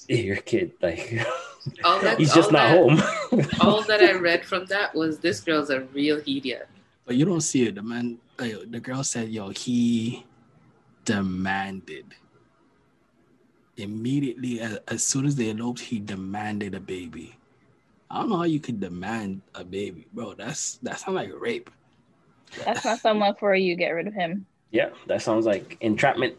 your 0.07 0.37
kid, 0.37 0.73
like 0.81 1.25
All 1.83 1.99
that, 2.01 2.19
he's 2.19 2.33
just 2.33 2.53
all 2.53 2.89
not 2.89 2.99
that, 2.99 3.31
home. 3.31 3.47
all 3.61 3.81
that 3.83 4.01
I 4.01 4.13
read 4.13 4.45
from 4.45 4.65
that 4.65 4.93
was 4.93 5.19
this 5.19 5.39
girl's 5.39 5.69
a 5.69 5.81
real 5.95 6.17
idiot. 6.27 6.67
But 7.05 7.15
you 7.15 7.23
don't 7.23 7.41
see 7.41 7.67
it. 7.67 7.75
The 7.75 7.81
man, 7.81 8.17
uh, 8.37 8.67
the 8.69 8.81
girl 8.81 9.03
said, 9.03 9.29
"Yo, 9.29 9.49
he 9.49 10.25
demanded." 11.05 12.15
Immediately, 13.77 14.59
as, 14.59 14.79
as 14.87 15.05
soon 15.05 15.25
as 15.25 15.35
they 15.35 15.49
eloped, 15.49 15.79
he 15.79 15.99
demanded 15.99 16.75
a 16.75 16.79
baby. 16.79 17.35
I 18.09 18.19
don't 18.19 18.29
know 18.29 18.37
how 18.37 18.43
you 18.43 18.59
could 18.59 18.79
demand 18.79 19.41
a 19.55 19.63
baby, 19.63 20.05
bro. 20.13 20.33
That's 20.33 20.77
that 20.83 20.99
sounds 20.99 21.15
like 21.15 21.31
rape. 21.39 21.69
That's 22.65 22.85
not 22.85 22.99
someone 22.99 23.33
for 23.35 23.55
you. 23.55 23.75
Get 23.75 23.89
rid 23.89 24.07
of 24.07 24.13
him. 24.13 24.45
yeah, 24.71 24.89
that 25.07 25.21
sounds 25.21 25.45
like 25.45 25.77
entrapment. 25.81 26.35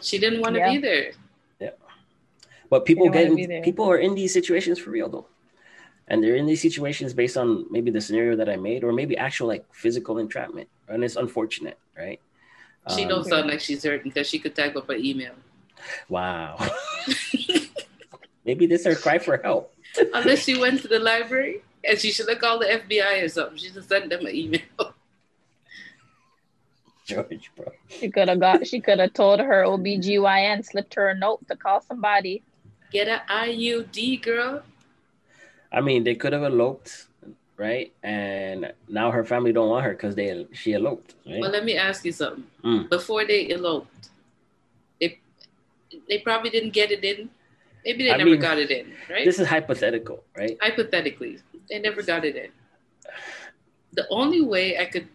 She 0.00 0.18
didn't 0.18 0.40
want 0.40 0.54
to 0.54 0.60
Yeah. 0.60 0.72
be 0.72 0.78
there. 0.78 1.12
Yeah, 1.60 1.70
but 2.70 2.84
people 2.84 3.08
don't 3.10 3.36
get 3.36 3.62
people 3.62 3.88
are 3.90 3.98
in 3.98 4.14
these 4.14 4.32
situations 4.32 4.78
for 4.78 4.90
real 4.90 5.08
though. 5.08 5.26
And 6.08 6.22
they're 6.22 6.34
in 6.36 6.46
these 6.46 6.60
situations 6.60 7.14
based 7.14 7.36
on 7.36 7.64
maybe 7.70 7.90
the 7.90 8.00
scenario 8.00 8.34
that 8.36 8.48
I 8.48 8.56
made 8.56 8.82
or 8.82 8.92
maybe 8.92 9.16
actual 9.16 9.46
like 9.46 9.64
physical 9.72 10.18
entrapment. 10.18 10.68
And 10.88 11.04
it's 11.04 11.14
unfortunate, 11.16 11.78
right? 11.96 12.20
She 12.94 13.02
Um, 13.04 13.08
don't 13.08 13.24
sound 13.24 13.46
like 13.48 13.60
she's 13.60 13.84
hurting 13.84 14.10
because 14.10 14.26
she 14.26 14.40
could 14.40 14.56
type 14.56 14.74
up 14.74 14.90
an 14.90 14.98
email. 14.98 15.32
Wow. 16.10 16.58
maybe 18.44 18.66
this 18.66 18.80
is 18.84 18.86
her 18.86 18.94
cry 19.00 19.18
for 19.18 19.38
help. 19.38 19.72
Unless 20.14 20.44
she 20.44 20.58
went 20.58 20.82
to 20.82 20.88
the 20.88 20.98
library 20.98 21.62
and 21.84 21.98
she 21.98 22.12
should 22.12 22.28
have 22.28 22.38
called 22.38 22.62
the 22.62 22.66
FBI 22.66 23.24
or 23.24 23.28
something. 23.28 23.58
She 23.58 23.70
just 23.70 23.88
sent 23.88 24.08
them 24.10 24.26
an 24.26 24.34
email. 24.34 24.60
George, 27.04 27.50
bro. 27.56 27.72
She 27.88 28.10
could 28.10 28.28
have 28.28 28.40
got. 28.40 28.66
She 28.66 28.80
could 28.80 28.98
have 29.00 29.12
told 29.12 29.40
her 29.40 29.64
OBGYN, 29.64 30.64
slipped 30.64 30.94
her 30.94 31.08
a 31.08 31.14
note 31.14 31.46
to 31.48 31.56
call 31.56 31.80
somebody. 31.80 32.42
Get 32.90 33.08
an 33.08 33.20
IUD, 33.28 34.22
girl. 34.22 34.62
I 35.72 35.80
mean, 35.80 36.04
they 36.04 36.14
could 36.14 36.32
have 36.32 36.42
eloped, 36.42 37.06
right? 37.56 37.92
And 38.02 38.72
now 38.88 39.10
her 39.10 39.24
family 39.24 39.52
don't 39.52 39.68
want 39.68 39.84
her 39.84 39.92
because 39.92 40.14
they 40.14 40.46
she 40.52 40.74
eloped. 40.74 41.14
Right? 41.26 41.40
Well, 41.40 41.50
let 41.50 41.64
me 41.64 41.76
ask 41.76 42.04
you 42.04 42.12
something. 42.12 42.44
Mm. 42.62 42.88
Before 42.88 43.24
they 43.24 43.50
eloped, 43.50 44.10
they, 45.00 45.18
they 46.08 46.18
probably 46.18 46.50
didn't 46.50 46.72
get 46.72 46.92
it 46.92 47.02
in. 47.02 47.30
Maybe 47.84 48.04
they 48.04 48.12
I 48.12 48.16
never 48.16 48.30
mean, 48.30 48.40
got 48.40 48.58
it 48.58 48.70
in, 48.70 48.92
right? 49.10 49.24
This 49.24 49.38
is 49.38 49.46
hypothetical, 49.46 50.22
right? 50.36 50.56
Hypothetically, 50.60 51.38
they 51.68 51.78
never 51.80 52.02
got 52.02 52.24
it 52.24 52.36
in. 52.36 52.50
The 53.92 54.06
only 54.10 54.40
way 54.40 54.78
I 54.78 54.86
could 54.86 55.08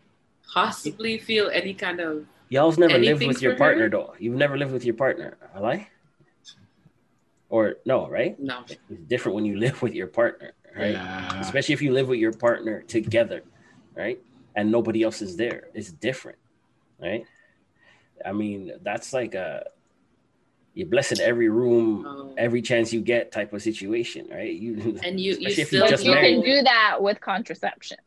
possibly 0.53 1.17
feel 1.17 1.49
any 1.51 1.73
kind 1.73 1.99
of 1.99 2.25
Y'all's 2.49 2.77
never 2.77 2.97
lived 2.97 3.25
with 3.25 3.41
your 3.41 3.51
for 3.51 3.55
her? 3.55 3.57
partner 3.57 3.89
though. 3.89 4.13
You've 4.19 4.35
never 4.35 4.57
lived 4.57 4.71
with 4.71 4.85
your 4.85 4.95
partner, 4.95 5.37
am 5.55 5.65
I? 5.65 5.87
Or 7.49 7.75
no, 7.85 8.09
right? 8.09 8.37
no, 8.39 8.63
It's 8.67 9.01
different 9.07 9.35
when 9.35 9.45
you 9.45 9.57
live 9.57 9.81
with 9.81 9.93
your 9.93 10.07
partner, 10.07 10.51
right? 10.75 10.91
Yeah. 10.91 11.39
Especially 11.39 11.73
if 11.73 11.81
you 11.81 11.93
live 11.93 12.07
with 12.09 12.19
your 12.19 12.33
partner 12.33 12.81
together, 12.81 13.43
right? 13.95 14.19
And 14.55 14.71
nobody 14.71 15.03
else 15.03 15.21
is 15.21 15.37
there. 15.37 15.67
It's 15.73 15.91
different, 15.91 16.37
right? 16.99 17.25
I 18.25 18.31
mean, 18.33 18.73
that's 18.81 19.13
like 19.13 19.35
a 19.35 19.63
you're 20.77 20.87
blessed 20.87 21.19
every 21.19 21.49
room, 21.49 22.05
Oh. 22.07 22.33
every 22.37 22.61
chance 22.61 22.93
you 22.93 23.01
get 23.01 23.31
type 23.31 23.51
of 23.53 23.61
situation, 23.63 24.27
right? 24.29 24.53
You 24.53 24.99
and 25.03 25.19
you 25.19 25.33
you 25.39 25.47
Especially 25.47 25.63
if 25.63 25.73
you 25.73 25.87
just 25.89 26.05
you 26.05 26.13
can 26.13 26.41
do 26.41 26.61
that 26.61 26.97
with 27.01 27.19
contraception. 27.19 27.97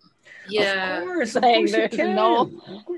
yeah. 0.48 0.98
Of 1.00 1.04
course, 1.08 1.34
of 1.36 1.42
Like, 1.42 1.54
course 1.56 1.70
you 1.72 1.76
there's 1.76 1.90
can. 1.96 2.14
no- 2.14 2.44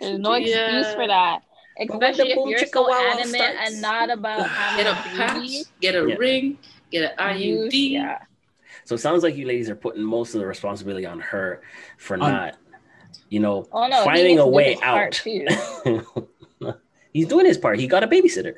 There's 0.00 0.12
you 0.12 0.18
no 0.18 0.32
can. 0.34 0.42
excuse 0.42 0.86
Yeah. 0.86 0.94
for 0.94 1.06
that. 1.06 1.38
Especially 1.80 2.30
if 2.32 2.36
you're 2.36 2.58
chicka 2.58 2.72
so 2.74 2.82
wow 2.82 3.16
wow 3.16 3.22
starts. 3.24 3.70
and 3.72 3.80
not 3.80 4.10
about 4.10 4.46
having 4.60 4.84
Get 4.84 4.86
a 4.86 4.90
a 4.92 5.02
patch, 5.16 5.50
get 5.80 5.94
a 5.94 6.06
Yeah. 6.06 6.14
ring, 6.16 6.58
get 6.90 7.02
an 7.12 7.16
IUD. 7.18 7.72
yeah. 7.92 8.18
So 8.84 8.94
it 8.94 8.98
sounds 8.98 9.22
like 9.22 9.36
you 9.36 9.46
ladies 9.46 9.70
are 9.70 9.74
putting 9.74 10.02
most 10.02 10.34
of 10.34 10.40
the 10.42 10.46
responsibility 10.46 11.06
on 11.06 11.18
her 11.20 11.62
for 11.96 12.14
On- 12.14 12.20
not, 12.20 12.58
you 13.30 13.40
know, 13.40 13.66
Oh 13.72 13.86
no, 13.88 14.04
finding 14.04 14.38
a 14.38 14.46
way 14.46 14.76
out. 14.82 15.14
He's 17.14 17.26
doing 17.28 17.46
his 17.46 17.58
part. 17.58 17.78
He 17.78 17.86
got 17.86 18.02
a 18.02 18.06
babysitter. 18.08 18.56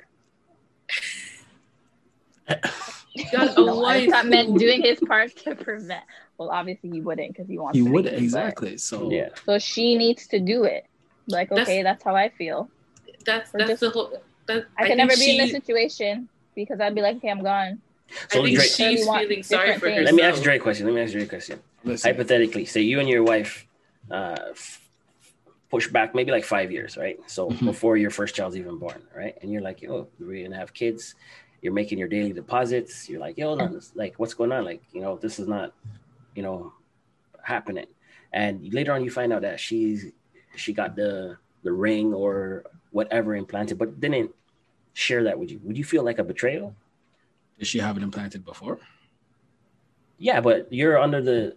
Got 2.49 2.63
a 2.63 3.55
No, 3.65 3.85
I 3.85 4.23
meant 4.25 4.59
doing 4.59 4.83
his 4.83 4.99
part 5.01 5.35
to 5.39 5.55
prevent. 5.55 6.05
Well, 6.39 6.51
obviously 6.51 6.91
he 6.91 7.01
wouldn't 7.01 7.29
because 7.33 7.49
he 7.49 7.59
wants. 7.59 7.79
He 7.79 7.85
the 7.85 7.91
would 7.91 8.05
baby, 8.05 8.17
but- 8.17 8.23
exactly. 8.23 8.77
So 8.77 9.11
Yeah. 9.11 9.29
So 9.47 9.59
she 9.59 9.97
needs 9.97 10.27
to 10.29 10.41
do 10.41 10.65
it. 10.65 10.87
Like, 11.29 11.49
That's- 11.49 11.67
okay, 11.69 11.83
that's 11.83 12.03
how 12.05 12.15
I 12.17 12.29
feel. 12.31 12.69
That's 13.25 13.55
Or 13.55 13.59
that's 13.59 13.71
just- 13.71 13.81
the 13.81 13.91
whole. 13.91 14.23
That, 14.47 14.67
I, 14.79 14.85
I 14.85 14.87
can 14.89 14.99
think 14.99 15.09
never 15.09 15.17
be 15.19 15.31
in 15.31 15.37
she- 15.37 15.39
this 15.39 15.51
situation 15.53 16.29
because 16.55 16.79
I'd 16.81 16.95
be 16.95 17.01
like, 17.01 17.17
okay, 17.17 17.31
I'm 17.31 17.43
gone. 17.43 17.81
I 18.11 18.15
So 18.35 18.43
think 18.45 18.57
Dre- 18.59 18.67
she's 18.67 19.05
feeling 19.07 19.43
sorry 19.43 19.79
for 19.79 19.89
herself. 19.89 20.05
Let 20.05 20.15
me 20.15 20.23
ask 20.23 20.43
Dre 20.43 20.57
a 20.57 20.59
question. 20.61 20.85
Let 20.87 20.95
me 20.95 21.01
ask 21.01 21.13
Dre 21.13 21.23
a 21.23 21.27
question. 21.27 21.61
listen, 21.83 22.11
Hypothetically, 22.13 22.67
say 22.67 22.83
you 22.83 23.01
and 23.01 23.09
your 23.09 23.23
wife 23.23 23.67
uh, 24.11 24.37
f- 24.51 24.87
push 25.71 25.89
back 25.89 26.15
maybe 26.15 26.31
like 26.31 26.45
five 26.45 26.71
years, 26.71 26.99
right? 26.99 27.19
So 27.27 27.49
Mhm. 27.49 27.65
before 27.65 27.97
your 27.97 28.11
first 28.11 28.35
child's 28.35 28.57
even 28.59 28.77
born, 28.79 29.03
right? 29.17 29.35
And 29.41 29.51
you're 29.51 29.63
like, 29.63 29.83
oh, 29.89 30.09
we're 30.21 30.45
gonna 30.45 30.57
have 30.59 30.75
kids. 30.75 31.15
You're 31.65 31.73
making 31.73 31.99
your 31.99 32.09
daily 32.09 32.35
deposits. 32.35 33.09
You're 33.09 33.21
like, 33.21 33.39
yo, 33.39 33.55
no, 33.55 33.67
this- 33.69 33.93
like, 33.97 34.17
what's 34.19 34.35
going 34.35 34.53
on? 34.53 34.67
Like, 34.67 34.83
you 34.93 35.01
know, 35.01 35.17
this 35.17 35.39
is 35.39 35.49
not, 35.49 35.73
you 36.35 36.43
know, 36.43 36.75
happening. 37.43 37.87
And 38.35 38.71
later 38.75 38.93
on, 38.93 39.03
you 39.03 39.11
find 39.11 39.33
out 39.33 39.41
that 39.43 39.59
she's 39.59 40.13
she 40.57 40.75
got 40.75 40.95
the 40.95 41.39
the 41.63 41.73
ring 41.73 42.13
or 42.13 42.65
whatever 42.91 43.35
implanted, 43.35 43.79
but 43.79 43.99
didn't 43.99 44.31
share 44.93 45.25
that 45.25 45.39
with 45.39 45.51
you. 45.51 45.59
Would 45.65 45.79
you 45.79 45.85
feel 45.85 46.05
like 46.05 46.19
a 46.19 46.25
betrayal? 46.25 46.77
did 47.59 47.67
she 47.67 47.79
have 47.79 47.97
it 47.97 48.03
implanted 48.03 48.45
before? 48.45 48.79
Yeah, 50.19 50.41
but 50.41 50.71
you're 50.71 50.99
under 50.99 51.23
the 51.23 51.57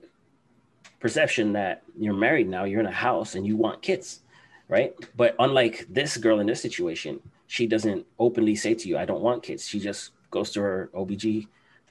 perception 0.99 1.53
that 1.53 1.83
you're 1.99 2.13
married 2.13 2.47
now, 2.47 2.63
you're 2.63 2.79
in 2.79 2.85
a 2.85 2.91
house 2.91 3.35
and 3.35 3.45
you 3.45 3.57
want 3.57 3.81
kids, 3.81 4.21
right? 4.69 4.93
But 5.15 5.35
unlike 5.39 5.87
this 5.89 6.15
girl 6.17 6.39
in 6.39 6.47
this 6.47 6.61
situation, 6.61 7.19
she 7.47 7.65
doesn't 7.67 8.05
openly 8.19 8.55
say 8.55 8.73
to 8.73 8.87
you, 8.89 8.97
I 8.97 9.05
don't 9.05 9.21
want 9.21 9.43
kids. 9.43 9.67
She 9.67 9.79
just 9.79 10.11
goes 10.31 10.51
to 10.51 10.61
her 10.61 10.89
OBG 10.93 11.47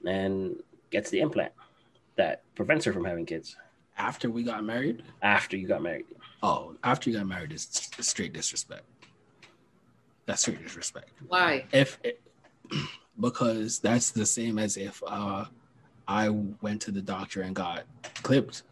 and 0.06 0.56
gets 0.90 1.10
the 1.10 1.20
implant 1.20 1.52
that 2.16 2.42
prevents 2.54 2.84
her 2.84 2.92
from 2.92 3.04
having 3.04 3.26
kids 3.26 3.56
After 3.98 4.30
we 4.30 4.42
got 4.42 4.62
married? 4.64 5.02
after 5.22 5.56
you 5.56 5.66
got 5.66 5.82
married. 5.82 6.04
Oh, 6.42 6.74
after 6.84 7.10
you 7.10 7.16
got 7.16 7.26
married 7.26 7.52
is 7.52 7.66
straight 8.00 8.32
disrespect. 8.34 8.84
That's 10.26 10.42
straight 10.42 10.62
disrespect. 10.62 11.10
Why? 11.28 11.64
If 11.72 11.98
because 13.20 13.78
that's 13.78 14.10
the 14.10 14.26
same 14.26 14.58
as 14.58 14.76
if 14.76 15.02
uh, 15.06 15.46
I 16.06 16.28
went 16.28 16.82
to 16.82 16.90
the 16.90 17.00
doctor 17.00 17.40
and 17.42 17.54
got 17.54 17.84
clipped 18.22 18.62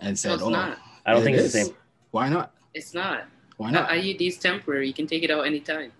and 0.00 0.10
No, 0.10 0.14
said, 0.14 0.32
it's 0.34 0.42
"Oh, 0.42 0.50
not. 0.50 0.78
I 1.06 1.12
don't 1.12 1.20
It 1.22 1.24
think 1.24 1.36
it's 1.36 1.52
the 1.52 1.64
same. 1.64 1.74
why 2.10 2.28
not? 2.28 2.52
It's 2.74 2.92
not. 2.94 3.24
Why 3.58 3.70
The 3.70 3.80
not?" 3.84 3.90
IUD 3.90 4.22
is 4.26 4.38
temporary. 4.38 4.86
You 4.88 4.94
can 4.94 5.06
take 5.06 5.22
it 5.22 5.30
out 5.30 5.44
anytime. 5.46 5.92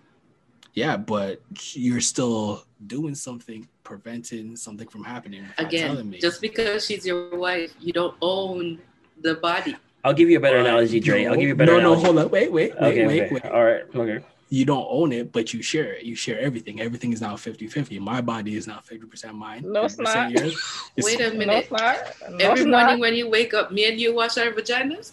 Yeah, 0.73 0.97
but 0.97 1.41
you're 1.73 2.01
still 2.01 2.63
doing 2.87 3.13
something, 3.15 3.67
preventing 3.83 4.55
something 4.55 4.87
from 4.87 5.03
happening. 5.03 5.43
Again, 5.57 6.09
me. 6.09 6.17
just 6.19 6.41
because 6.41 6.85
she's 6.85 7.05
your 7.05 7.37
wife, 7.37 7.73
you 7.79 7.91
don't 7.93 8.15
own 8.21 8.79
the 9.21 9.35
body. 9.35 9.75
I'll 10.03 10.13
give 10.13 10.29
you 10.29 10.37
a 10.37 10.39
better 10.39 10.57
analogy, 10.59 10.99
Dre. 11.01 11.25
I'll 11.25 11.35
give 11.35 11.47
you 11.49 11.53
a 11.53 11.55
better 11.55 11.73
No, 11.73 11.79
no, 11.79 11.91
analogy. 11.91 12.05
hold 12.05 12.17
up, 12.19 12.31
wait, 12.31 12.51
wait, 12.51 12.71
wait, 12.79 12.87
Okay, 12.91 13.05
wait, 13.07 13.23
okay. 13.23 13.33
wait. 13.33 13.45
All 13.51 13.63
right. 13.65 13.83
Okay. 13.93 14.23
You 14.51 14.63
don't 14.65 14.87
own 14.89 15.11
it, 15.11 15.31
but 15.33 15.53
you 15.53 15.61
share 15.61 15.93
it. 15.93 16.03
You 16.05 16.15
share 16.15 16.39
everything. 16.39 16.79
Everything 16.81 17.11
is 17.13 17.19
now 17.21 17.35
50-50. 17.35 17.99
My 17.99 18.21
body 18.21 18.55
is 18.55 18.65
now 18.65 18.79
50% 18.89 19.33
mine. 19.33 19.61
No, 19.65 19.83
it's 19.85 19.97
not. 19.99 20.31
yours. 20.31 20.53
It's- 20.97 21.05
Wait 21.05 21.19
a 21.19 21.31
No, 21.33 21.37
minute. 21.37 21.57
it's 21.63 21.71
not. 21.71 21.97
No, 22.31 22.37
Every 22.37 22.61
it's 22.61 22.69
morning 22.69 22.97
not. 22.97 22.99
when 22.99 23.13
you 23.15 23.29
wake 23.29 23.53
up, 23.53 23.71
me 23.71 23.85
and 23.89 23.99
you 23.99 24.15
wash 24.15 24.37
our 24.37 24.51
vaginas? 24.51 25.11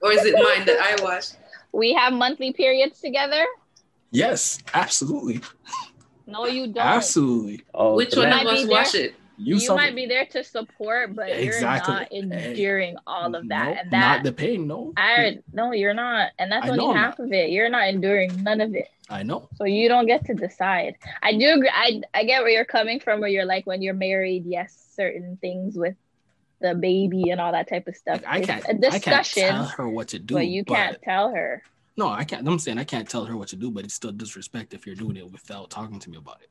Or 0.00 0.12
is 0.12 0.24
it 0.24 0.34
mine 0.34 0.66
that 0.66 0.78
I 0.80 1.02
wash? 1.02 1.30
we 1.72 1.92
have 1.94 2.12
monthly 2.12 2.52
periods 2.52 3.00
together. 3.00 3.44
Yes, 4.10 4.58
absolutely. 4.74 5.40
No, 6.26 6.46
you 6.46 6.66
don't. 6.68 6.78
Absolutely. 6.84 7.62
Oh, 7.74 7.94
Which 7.94 8.14
one 8.16 8.30
man- 8.30 8.44
might 8.44 8.46
of 8.46 8.52
be 8.54 8.62
us 8.62 8.66
there. 8.68 8.76
wash 8.76 8.94
it? 8.94 9.14
You, 9.40 9.56
you 9.56 9.74
might 9.74 9.94
be 9.94 10.06
there 10.06 10.26
to 10.26 10.42
support, 10.42 11.14
but 11.14 11.28
Exactly. 11.30 11.94
you're 11.94 12.24
not 12.26 12.44
enduring 12.44 12.96
all 13.06 13.32
of 13.36 13.46
that. 13.48 13.66
Nope, 13.66 13.78
and 13.82 13.90
not 13.92 14.22
the 14.24 14.32
pain. 14.32 14.66
No, 14.66 14.92
I 14.96 15.38
no, 15.52 15.70
you're 15.72 15.94
not. 15.94 16.32
And 16.40 16.50
that's 16.50 16.66
I 16.66 16.70
only 16.70 16.78
know 16.84 16.90
I'm 16.90 16.96
half 16.96 17.18
of 17.20 17.32
it. 17.32 17.50
You're 17.50 17.68
not 17.68 17.86
enduring 17.86 18.42
none 18.42 18.60
of 18.60 18.74
it. 18.74 18.88
I 19.08 19.22
know. 19.22 19.48
So 19.54 19.64
you 19.64 19.88
don't 19.88 20.06
get 20.06 20.24
to 20.24 20.34
decide. 20.34 20.96
I 21.22 21.36
do 21.38 21.52
agree. 21.54 21.70
I 21.72 22.02
I 22.14 22.24
get 22.24 22.42
where 22.42 22.50
you're 22.50 22.64
coming 22.64 22.98
from. 22.98 23.20
Where 23.20 23.28
you're 23.30 23.44
like, 23.44 23.64
when 23.64 23.80
you're 23.80 23.94
married, 23.94 24.44
yes, 24.44 24.76
certain 24.96 25.38
things 25.40 25.76
with 25.76 25.94
the 26.60 26.74
baby 26.74 27.30
and 27.30 27.40
all 27.40 27.52
that 27.52 27.68
type 27.68 27.86
of 27.86 27.96
stuff. 27.96 28.22
Like, 28.22 28.26
I 28.26 28.40
can't. 28.40 28.64
a 28.64 28.68
I 28.68 28.72
can't 28.72 28.92
discussion, 28.92 29.48
tell 29.48 29.64
her 29.64 29.88
what 29.88 30.08
to 30.08 30.18
do. 30.18 30.34
but 30.34 30.46
you 30.46 30.64
can't 30.64 31.00
tell 31.02 31.32
her. 31.34 31.62
No, 31.96 32.08
I 32.08 32.24
can't. 32.24 32.46
I'm 32.46 32.58
saying 32.58 32.78
I 32.78 32.84
can't 32.84 33.08
tell 33.08 33.24
her 33.24 33.36
what 33.36 33.48
to 33.48 33.56
do, 33.56 33.70
but 33.70 33.84
it's 33.84 33.94
still 33.94 34.12
disrespect 34.12 34.74
if 34.74 34.86
you're 34.86 34.94
doing 34.96 35.16
it 35.16 35.30
without 35.30 35.70
talking 35.70 35.98
to 35.98 36.10
me 36.10 36.16
about 36.16 36.40
it. 36.42 36.48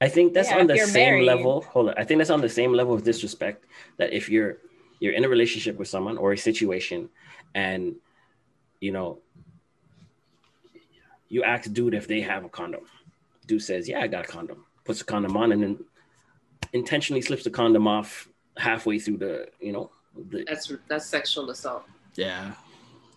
I 0.00 0.08
think 0.08 0.34
that's 0.34 0.50
Yeah, 0.50 0.58
on 0.58 0.66
the 0.66 0.78
same 0.78 0.92
married. 1.14 1.24
level. 1.26 1.62
Hold 1.62 1.88
on. 1.90 1.94
I 1.96 2.04
think 2.04 2.18
that's 2.18 2.30
on 2.30 2.40
the 2.40 2.48
same 2.48 2.72
level 2.72 2.94
of 2.94 3.02
disrespect 3.04 3.64
that 3.96 4.12
if 4.12 4.28
you're 4.28 4.58
you're 5.00 5.12
in 5.14 5.24
a 5.24 5.28
relationship 5.28 5.76
with 5.78 5.88
someone 5.88 6.16
or 6.16 6.32
a 6.32 6.38
situation 6.38 7.08
and 7.54 7.94
you 8.80 8.92
know 8.92 9.18
you 11.28 11.42
ask 11.42 11.72
dude 11.72 11.94
if 11.94 12.06
they 12.06 12.20
have 12.20 12.44
a 12.44 12.48
condom. 12.48 12.82
Dude 13.46 13.62
says, 13.62 13.88
Yeah, 13.88 14.00
I 14.00 14.06
got 14.06 14.24
a 14.24 14.28
condom. 14.28 14.64
Puts 14.84 14.98
the 15.00 15.04
condom 15.04 15.36
on 15.36 15.52
and 15.52 15.62
then 15.62 15.78
intentionally 16.72 17.22
slips 17.22 17.44
the 17.44 17.50
condom 17.50 17.86
off 17.86 18.28
halfway 18.56 18.98
through 18.98 19.18
the, 19.18 19.48
you 19.60 19.72
know, 19.72 19.90
the, 20.30 20.44
That's 20.46 20.72
that's 20.88 21.06
sexual 21.06 21.50
assault. 21.50 21.84
Yeah, 22.14 22.52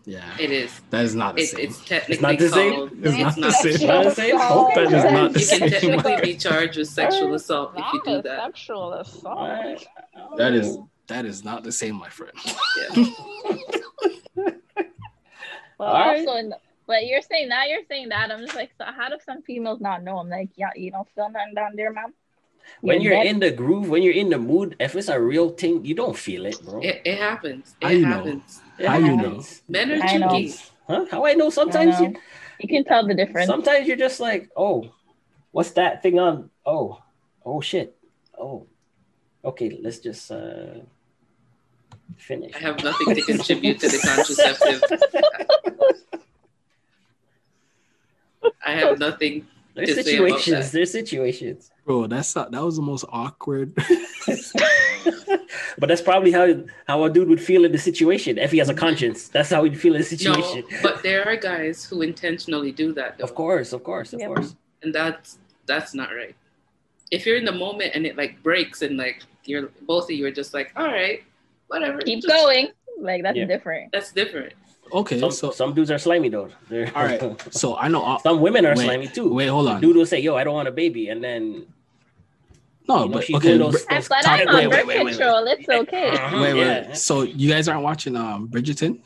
yeah. 0.05 0.35
It 0.39 0.51
is. 0.51 0.81
that 0.89 1.05
is 1.05 1.13
not 1.13 1.35
the 1.35 1.43
It, 1.43 1.47
same. 1.49 1.59
it's 1.65 1.85
technically 1.85 2.21
not 2.21 2.39
the 2.39 2.49
same? 2.49 2.73
called. 2.73 2.91
It's 3.03 3.37
not 3.37 3.51
the 3.51 3.51
same. 3.51 3.87
Not 3.87 4.03
the 4.05 4.11
same? 4.11 4.37
Sexual 4.37 4.71
That 4.73 4.83
is 4.87 4.93
assault. 4.93 5.13
not 5.13 5.33
the 5.33 5.39
You 5.39 5.47
can 5.47 5.69
technically 5.69 6.21
be 6.21 6.37
charged 6.37 6.77
with 6.77 6.87
sexual 6.87 7.33
assault 7.35 7.73
if 7.77 7.85
you 7.93 8.01
do 8.03 8.21
that. 8.23 8.43
Sexual 8.45 8.93
assault. 8.93 9.37
What? 9.37 10.37
that 10.37 10.53
is 10.53 10.77
oh. 10.77 10.89
that 11.07 11.25
is 11.25 11.43
not 11.45 11.63
the 11.63 11.71
same, 11.71 11.95
my 11.95 12.09
friend. 12.09 12.33
Yeah. 12.95 13.05
Well, 15.79 15.89
All 15.89 15.93
right. 15.93 16.27
also, 16.27 16.39
in- 16.39 16.53
but 16.87 17.05
you're 17.05 17.21
saying 17.21 17.49
now 17.49 17.65
you're 17.65 17.83
saying 17.87 18.09
that 18.09 18.31
I'm 18.31 18.39
just 18.39 18.55
like, 18.55 18.71
so 18.79 18.85
how 18.85 19.09
do 19.09 19.17
some 19.23 19.41
females 19.43 19.79
not 19.79 20.03
know? 20.03 20.17
I'm 20.17 20.29
like, 20.29 20.49
yeah, 20.55 20.71
you 20.75 20.89
don't 20.89 21.07
feel 21.13 21.29
nothing 21.29 21.53
down 21.53 21.75
there, 21.75 21.91
ma'am. 21.93 22.13
When 22.81 23.01
you're 23.01 23.13
dead. 23.13 23.25
in 23.27 23.39
the 23.39 23.51
groove, 23.51 23.89
when 23.89 24.03
you're 24.03 24.13
in 24.13 24.29
the 24.29 24.37
mood, 24.37 24.75
if 24.79 24.95
it's 24.95 25.07
a 25.07 25.19
real 25.19 25.49
thing, 25.49 25.83
you 25.85 25.95
don't 25.95 26.17
feel 26.17 26.45
it, 26.45 26.63
bro. 26.63 26.81
It, 26.81 27.01
it 27.05 27.17
happens. 27.17 27.75
It 27.81 27.85
How 27.85 27.91
you 27.91 28.05
know? 28.05 28.17
happens. 28.17 28.61
It 28.77 28.87
How 28.87 28.97
you 28.97 29.17
know? 29.17 29.43
Men 29.67 29.91
are 29.91 30.03
I 30.03 30.17
know. 30.17 30.29
cheeky. 30.29 30.55
Huh? 30.87 31.05
How 31.11 31.25
I 31.25 31.33
know? 31.33 31.49
Sometimes 31.49 31.95
I 31.95 31.99
know. 31.99 32.09
you, 32.09 32.15
you 32.59 32.67
can 32.69 32.83
tell 32.85 33.05
the 33.05 33.13
difference. 33.13 33.47
sometimes 33.47 33.87
you're 33.87 33.97
just 33.97 34.19
like, 34.19 34.49
oh, 34.55 34.91
what's 35.51 35.71
that 35.71 36.01
thing 36.01 36.19
on? 36.19 36.49
Oh, 36.65 37.01
oh 37.45 37.61
shit. 37.61 37.97
Oh, 38.39 38.67
okay. 39.43 39.79
Let's 39.81 39.99
just 39.99 40.31
uh 40.31 40.79
finish. 42.17 42.55
I 42.55 42.59
have 42.59 42.83
nothing 42.83 43.15
to 43.15 43.21
contribute 43.21 43.79
to 43.81 43.89
the 43.89 43.99
contraceptive. 43.99 44.83
I 48.65 48.71
have 48.71 48.99
nothing. 48.99 49.47
There's 49.77 49.95
to 49.97 50.03
say 50.03 50.17
about 50.17 50.27
situations. 50.41 50.65
that. 50.65 50.71
There's 50.73 50.91
situations. 50.91 51.71
Bro, 51.85 52.07
that's 52.07 52.35
not, 52.35 52.51
that 52.51 52.63
was 52.63 52.75
the 52.75 52.81
most 52.81 53.05
awkward. 53.09 53.73
but 55.77 55.87
that's 55.87 56.01
probably 56.01 56.31
how 56.31 56.63
how 56.87 57.03
a 57.03 57.09
dude 57.09 57.29
would 57.29 57.41
feel 57.41 57.63
in 57.65 57.71
the 57.71 57.77
situation 57.77 58.37
if 58.37 58.51
he 58.51 58.57
has 58.57 58.69
a 58.69 58.73
conscience. 58.73 59.27
That's 59.29 59.49
how 59.49 59.63
he'd 59.63 59.79
feel 59.79 59.93
in 59.95 60.01
the 60.01 60.05
situation. 60.07 60.41
No, 60.41 60.47
situation. 60.61 60.79
but 60.83 61.03
there 61.03 61.25
are 61.27 61.35
guys 61.35 61.85
who 61.85 62.01
intentionally 62.01 62.71
do 62.71 62.91
that, 62.93 63.17
though, 63.17 63.23
Of 63.23 63.35
course, 63.35 63.73
of 63.73 63.83
course, 63.83 64.13
of 64.13 64.19
Yeah. 64.19 64.27
course. 64.27 64.55
and 64.83 64.93
that's 64.93 65.37
that's 65.65 65.93
not 65.93 66.09
right. 66.15 66.35
If 67.11 67.25
you're 67.25 67.37
in 67.37 67.45
the 67.45 67.51
moment 67.53 67.91
and 67.95 68.05
it 68.05 68.17
like 68.17 68.41
breaks 68.43 68.81
and 68.81 68.97
like 68.97 69.23
you're 69.45 69.69
both 69.83 70.05
of 70.05 70.11
you 70.11 70.25
are 70.25 70.31
just 70.31 70.53
like, 70.53 70.71
all 70.75 70.87
right, 70.87 71.23
whatever, 71.67 71.99
Keep 71.99 72.23
just- 72.23 72.33
going. 72.33 72.69
Like 72.99 73.21
that's 73.23 73.37
Yeah. 73.37 73.45
different. 73.45 73.91
That's 73.91 74.11
different. 74.11 74.53
Okay, 74.91 75.19
Some, 75.19 75.31
so 75.31 75.51
some 75.51 75.73
dudes 75.73 75.91
are 75.91 75.97
slimy 75.97 76.29
though. 76.29 76.49
They're, 76.69 76.91
all 76.95 77.03
right, 77.05 77.21
so 77.53 77.75
I 77.77 77.87
know. 77.87 78.03
uh, 78.03 78.17
some 78.19 78.41
women 78.41 78.65
are 78.65 78.75
Wait, 78.75 78.85
slimy 78.85 79.07
too. 79.07 79.33
Wait, 79.33 79.47
hold 79.47 79.67
on. 79.67 79.81
Dude 79.81 79.95
will 79.95 80.05
say, 80.05 80.19
"Yo, 80.19 80.35
I 80.35 80.43
don't 80.43 80.53
want 80.55 80.67
a 80.67 80.71
baby," 80.71 81.09
and 81.09 81.23
then 81.23 81.65
No, 82.87 83.03
you 83.03 83.09
know, 83.09 83.13
but 83.13 83.23
okay. 83.29 83.39
doing 83.39 83.59
those- 83.59 83.83
br- 83.85 83.91
I 83.91 83.95
those 83.95 84.07
but 84.07 84.21
talk- 84.23 84.39
I'm 84.39 84.47
wait, 84.47 84.47
on 84.47 84.55
wait, 84.55 84.69
birth 84.69 84.85
wait, 84.87 85.05
wait, 85.05 85.17
control. 85.17 85.47
It's 85.47 85.69
okay. 85.69 86.09
Uh-huh. 86.11 86.41
Wait, 86.41 86.53
wait. 86.53 86.59
Yeah. 86.65 86.93
So 86.93 87.21
you 87.23 87.49
guys 87.49 87.67
aren't 87.67 87.83
watching 87.83 88.15
um 88.15 88.47
Bridgerton? 88.47 88.99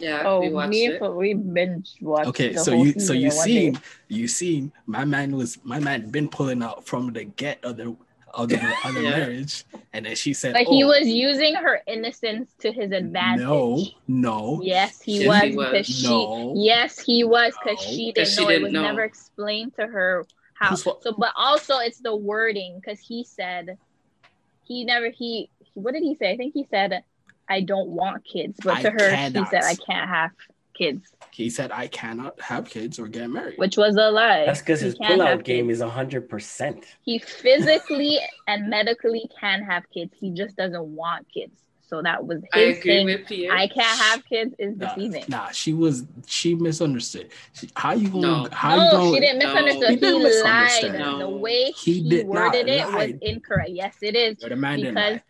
Yeah, 0.00 0.22
Oh, 0.26 0.40
we 0.40 0.50
watched 0.50 0.70
me 0.70 0.86
it. 0.86 1.00
and 1.00 1.14
we 1.16 1.34
binge 1.34 1.92
watched. 2.00 2.28
Okay, 2.30 2.52
the 2.52 2.58
so 2.60 2.72
whole 2.74 2.84
you 2.86 2.92
so 3.00 3.12
you 3.12 3.28
in 3.30 3.36
one 3.36 3.44
seen 3.46 3.72
day. 3.74 3.80
you 4.08 4.28
seen 4.28 4.72
my 4.86 5.04
man 5.04 5.36
was 5.36 5.58
my 5.64 5.78
man 5.78 6.10
been 6.10 6.28
pulling 6.28 6.62
out 6.62 6.84
from 6.84 7.12
the 7.12 7.24
get 7.24 7.64
of 7.64 7.76
the 7.76 7.96
of 8.36 8.48
the 8.48 8.60
other 8.84 9.02
Yeah. 9.02 9.10
marriage, 9.18 9.64
and 9.92 10.06
then 10.06 10.16
she 10.16 10.34
said, 10.34 10.52
But 10.54 10.62
he 10.66 10.84
oh, 10.84 10.88
was 10.88 11.06
using 11.06 11.54
her 11.54 11.80
innocence 11.86 12.50
to 12.60 12.72
his 12.72 12.92
advantage. 12.92 13.44
No, 13.44 13.86
no, 14.08 14.60
Yes, 14.62 15.00
he 15.02 15.20
Yes, 15.20 15.28
was 15.28 15.42
he 15.42 15.56
was. 15.56 15.70
because 15.70 15.86
she. 15.86 16.08
No. 16.08 16.54
Yes, 16.56 16.98
he 17.00 17.24
was 17.24 17.54
because 17.62 17.78
No. 17.84 17.92
she 17.92 18.12
'Cause 18.12 18.14
didn't 18.14 18.28
she 18.30 18.42
know. 18.42 18.48
didn't 18.48 18.60
it 18.60 18.62
was 18.64 18.72
know. 18.72 18.82
never 18.82 19.02
explained 19.04 19.74
to 19.78 19.86
her 19.86 20.26
how. 20.54 20.74
So, 20.74 21.00
but 21.18 21.32
also 21.36 21.78
it's 21.78 22.00
the 22.00 22.14
wording 22.14 22.80
because 22.80 23.00
he 23.00 23.24
said 23.24 23.78
he 24.64 24.84
never 24.84 25.10
he. 25.10 25.50
What 25.74 25.92
did 25.94 26.02
he 26.02 26.14
say? 26.14 26.32
I 26.32 26.36
think 26.36 26.54
he 26.54 26.64
said, 26.70 27.02
"I 27.48 27.60
don't 27.60 27.88
want 27.90 28.24
kids," 28.24 28.58
but 28.62 28.78
I 28.78 28.82
to 28.82 28.90
her 28.90 28.98
cannot. 28.98 29.32
he 29.32 29.44
said, 29.46 29.62
"I 29.64 29.74
can't 29.74 30.08
have 30.08 30.30
kids," 30.74 31.12
he 31.32 31.50
said 31.50 31.70
I 31.72 31.86
cannot 31.86 32.40
have 32.40 32.68
kids 32.68 32.98
or 32.98 33.08
get 33.08 33.28
married. 33.30 33.58
which 33.58 33.76
was 33.76 33.96
a 33.96 34.10
lie. 34.10 34.44
that's 34.46 34.60
because 34.60 34.80
his 34.80 34.94
can't 34.94 35.20
pullout 35.20 35.44
game 35.44 35.68
kids. 35.68 35.80
is 35.80 35.88
hundred 35.90 36.28
percent. 36.28 36.84
He 37.02 37.18
physically 37.18 38.18
and 38.48 38.68
medically 38.68 39.28
can 39.40 39.62
have 39.62 39.84
kids. 39.90 40.12
He 40.18 40.30
just 40.30 40.56
doesn't 40.56 40.84
want 40.84 41.26
kids. 41.32 41.60
So 41.86 42.00
that 42.02 42.26
was 42.26 42.42
I 42.52 42.60
his 42.60 42.78
agree 42.78 42.96
thing. 42.96 43.04
with 43.06 43.26
Pierre. 43.26 43.52
I 43.52 43.68
can't 43.68 44.00
have 44.00 44.24
kids 44.24 44.54
is 44.58 44.76
Nah, 44.76 44.94
deceiving. 44.94 45.24
nah, 45.28 45.50
she 45.50 45.74
was 45.74 46.04
she 46.26 46.54
misunderstood. 46.54 47.28
She, 47.52 47.68
how 47.76 47.92
you 47.92 48.08
gonna 48.08 48.44
No. 48.44 48.48
how 48.52 48.74
you 48.84 48.90
gonna 48.90 49.14
she 49.14 49.20
didn't 49.20 49.38
No. 49.40 49.46
misunderstand. 49.54 49.90
He 49.90 49.94
He, 49.94 50.00
didn't 50.00 50.22
misunderstand. 50.22 50.92
lied. 50.94 51.00
No. 51.00 51.18
The 51.18 51.28
way 51.28 51.64
He 51.72 51.92
he, 52.00 52.08
did 52.08 52.26
worded 52.26 52.68
it 52.68 52.86
lie. 52.88 53.06
was 53.06 53.12
incorrect. 53.20 53.70
Yes, 53.70 53.94
it 54.00 54.16
is. 54.16 54.38
the 54.38 54.56
man 54.56 54.78
didn't 54.78 54.94
because 54.94 55.12
lie. 55.14 55.22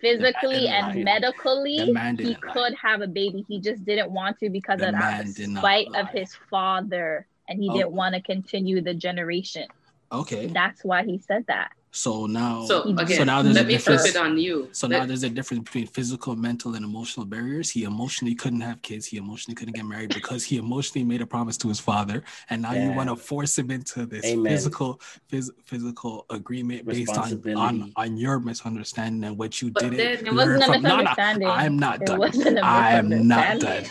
Physically 0.00 0.68
and 0.68 0.86
lie. 0.88 1.02
medically, 1.02 1.76
he 1.76 1.92
didn't 2.16 2.44
lie. 2.44 2.52
could 2.52 2.74
have 2.74 3.00
a 3.00 3.06
baby. 3.06 3.44
He 3.48 3.60
just 3.60 3.84
didn't 3.84 4.10
want 4.10 4.38
to 4.40 4.50
because 4.50 4.80
The 4.80 4.88
of 4.88 4.92
that 4.92 5.26
spite 5.28 5.88
of 5.94 6.08
his 6.10 6.34
father, 6.50 7.26
and 7.48 7.60
he 7.60 7.70
Oh. 7.70 7.74
didn't 7.74 7.92
want 7.92 8.14
to 8.14 8.20
continue 8.22 8.80
the 8.82 8.94
generation. 8.94 9.66
Okay, 10.12 10.46
That's 10.48 10.84
why 10.84 11.04
he 11.04 11.18
said 11.18 11.46
that. 11.48 11.70
So 11.96 12.26
now 12.26 12.64
so 12.64 12.82
So 13.06 13.22
now 13.22 13.40
there's 13.40 13.54
let 13.54 13.64
a 13.66 13.68
me 13.68 13.78
flip 13.78 13.98
difference. 13.98 14.06
it 14.06 14.16
on 14.16 14.36
you. 14.36 14.68
So 14.72 14.88
Let- 14.88 14.98
now 14.98 15.06
there's 15.06 15.22
a 15.22 15.30
difference 15.30 15.62
between 15.62 15.86
physical, 15.86 16.34
mental, 16.34 16.74
and 16.74 16.84
emotional 16.84 17.24
barriers. 17.24 17.70
He 17.70 17.84
emotionally 17.84 18.34
couldn't 18.34 18.62
have 18.62 18.82
kids. 18.82 19.06
He 19.06 19.16
emotionally 19.16 19.54
couldn't 19.54 19.76
get 19.76 19.84
married 19.86 20.12
because 20.12 20.42
he 20.44 20.56
emotionally 20.56 21.04
made 21.04 21.22
a 21.22 21.26
promise 21.26 21.56
to 21.58 21.68
his 21.68 21.78
father, 21.78 22.24
and 22.50 22.62
now 22.62 22.72
you 22.72 22.90
want 22.92 23.08
to 23.10 23.16
force 23.16 23.56
him 23.56 23.70
into 23.70 24.06
this 24.06 24.24
Amen. 24.24 24.52
physical, 24.52 25.00
phys- 25.30 25.50
physical 25.66 26.26
agreement 26.30 26.84
based 26.84 27.16
on, 27.16 27.28
on 27.56 27.92
on 27.96 28.16
your 28.16 28.40
misunderstanding 28.40 29.22
and 29.28 29.38
what 29.38 29.62
you 29.62 29.70
But 29.70 29.82
didn't 29.84 29.96
then- 29.98 30.26
It 30.26 30.32
learn 30.32 30.58
wasn't 30.58 30.62
a 30.62 31.14
from. 31.14 31.38
No, 31.38 31.46
no. 31.46 31.50
I'm 31.52 31.76
not 31.78 32.02
It 32.02 32.06
done. 32.08 32.18
wasn't 32.18 32.58
a 32.58 32.64
I'm 32.66 33.08
not 33.28 33.60
done. 33.60 33.84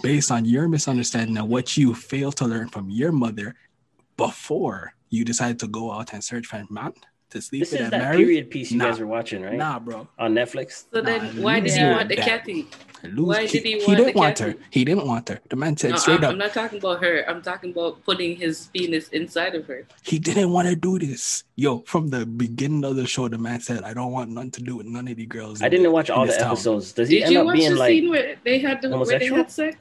Based 0.00 0.30
on 0.30 0.44
your 0.44 0.68
misunderstanding 0.68 1.36
and 1.38 1.48
what 1.48 1.76
you 1.76 1.92
failed 1.92 2.36
to 2.36 2.44
learn 2.46 2.68
from 2.68 2.88
your 2.88 3.10
mother 3.10 3.56
before 4.16 4.94
you 5.10 5.24
decided 5.24 5.58
to 5.58 5.66
go 5.66 5.90
out 5.92 6.12
and 6.12 6.22
search 6.22 6.46
for 6.46 6.56
a 6.58 6.66
man 6.70 6.92
to 7.30 7.40
sleep 7.42 7.60
This 7.60 7.72
with 7.72 7.80
is 7.80 7.84
and 7.86 7.92
that 7.92 8.00
marry. 8.02 8.16
period 8.18 8.50
piece 8.50 8.70
you 8.72 8.78
Nah. 8.78 8.90
guys 8.90 9.00
are 9.00 9.06
watching, 9.06 9.42
right? 9.42 9.54
Nah, 9.56 9.78
bro. 9.78 10.08
On 10.18 10.34
Netflix. 10.34 10.84
so 10.92 11.00
Nah, 11.00 11.06
then, 11.18 11.42
why 11.42 11.60
did 11.60 11.72
he 11.72 11.84
want 11.84 12.08
the. 12.08 12.16
Kathy? 12.16 12.66
Lose- 13.04 13.28
Why 13.28 13.46
he, 13.46 13.60
did 13.60 13.62
he 13.64 13.70
he 13.70 13.76
want 13.86 13.96
didn't 13.98 14.12
the 14.14 14.18
want 14.18 14.38
her. 14.40 14.54
He 14.70 14.84
didn't 14.84 15.06
want 15.06 15.28
her. 15.28 15.38
The 15.50 15.54
man 15.54 15.76
said 15.76 15.92
No, 15.92 15.96
straight 15.98 16.18
I'm, 16.18 16.24
up, 16.24 16.30
I'm 16.32 16.38
not 16.38 16.52
talking 16.52 16.78
about 16.80 17.00
her. 17.00 17.24
I'm 17.30 17.42
talking 17.42 17.70
about 17.70 18.02
putting 18.04 18.34
his 18.34 18.66
penis 18.74 19.06
inside 19.10 19.54
of 19.54 19.66
her. 19.66 19.86
he 20.02 20.18
didn't 20.18 20.50
want 20.50 20.66
to 20.66 20.74
do 20.74 20.98
this. 20.98 21.44
Yo, 21.54 21.80
from 21.86 22.08
the 22.08 22.26
beginning 22.26 22.82
of 22.84 22.96
the 22.96 23.06
show, 23.06 23.28
the 23.28 23.38
man 23.38 23.60
said, 23.60 23.84
"I 23.84 23.94
don't 23.94 24.10
want 24.10 24.30
nothing 24.30 24.50
to 24.52 24.62
do 24.62 24.76
with 24.78 24.86
none 24.86 25.06
of 25.06 25.16
these 25.16 25.28
girls." 25.28 25.62
I 25.62 25.68
didn't 25.68 25.84
the- 25.84 25.92
watch 25.92 26.10
all 26.10 26.22
the 26.26 26.32
this 26.32 26.38
town." 26.42 26.52
episodes. 26.52 26.90
Does 26.92 27.08
he 27.08 27.16
Did 27.18 27.24
end 27.26 27.32
you 27.34 27.40
up 27.40 27.46
watch 27.46 27.56
being 27.56 27.70
the 27.74 27.78
like 27.78 27.88
scene 27.92 28.10
where 28.10 28.36
they 28.42 28.58
had 28.58 28.82
the, 28.82 28.88
where 28.98 29.18
they 29.18 29.26
had 29.28 29.50
sex? 29.52 29.76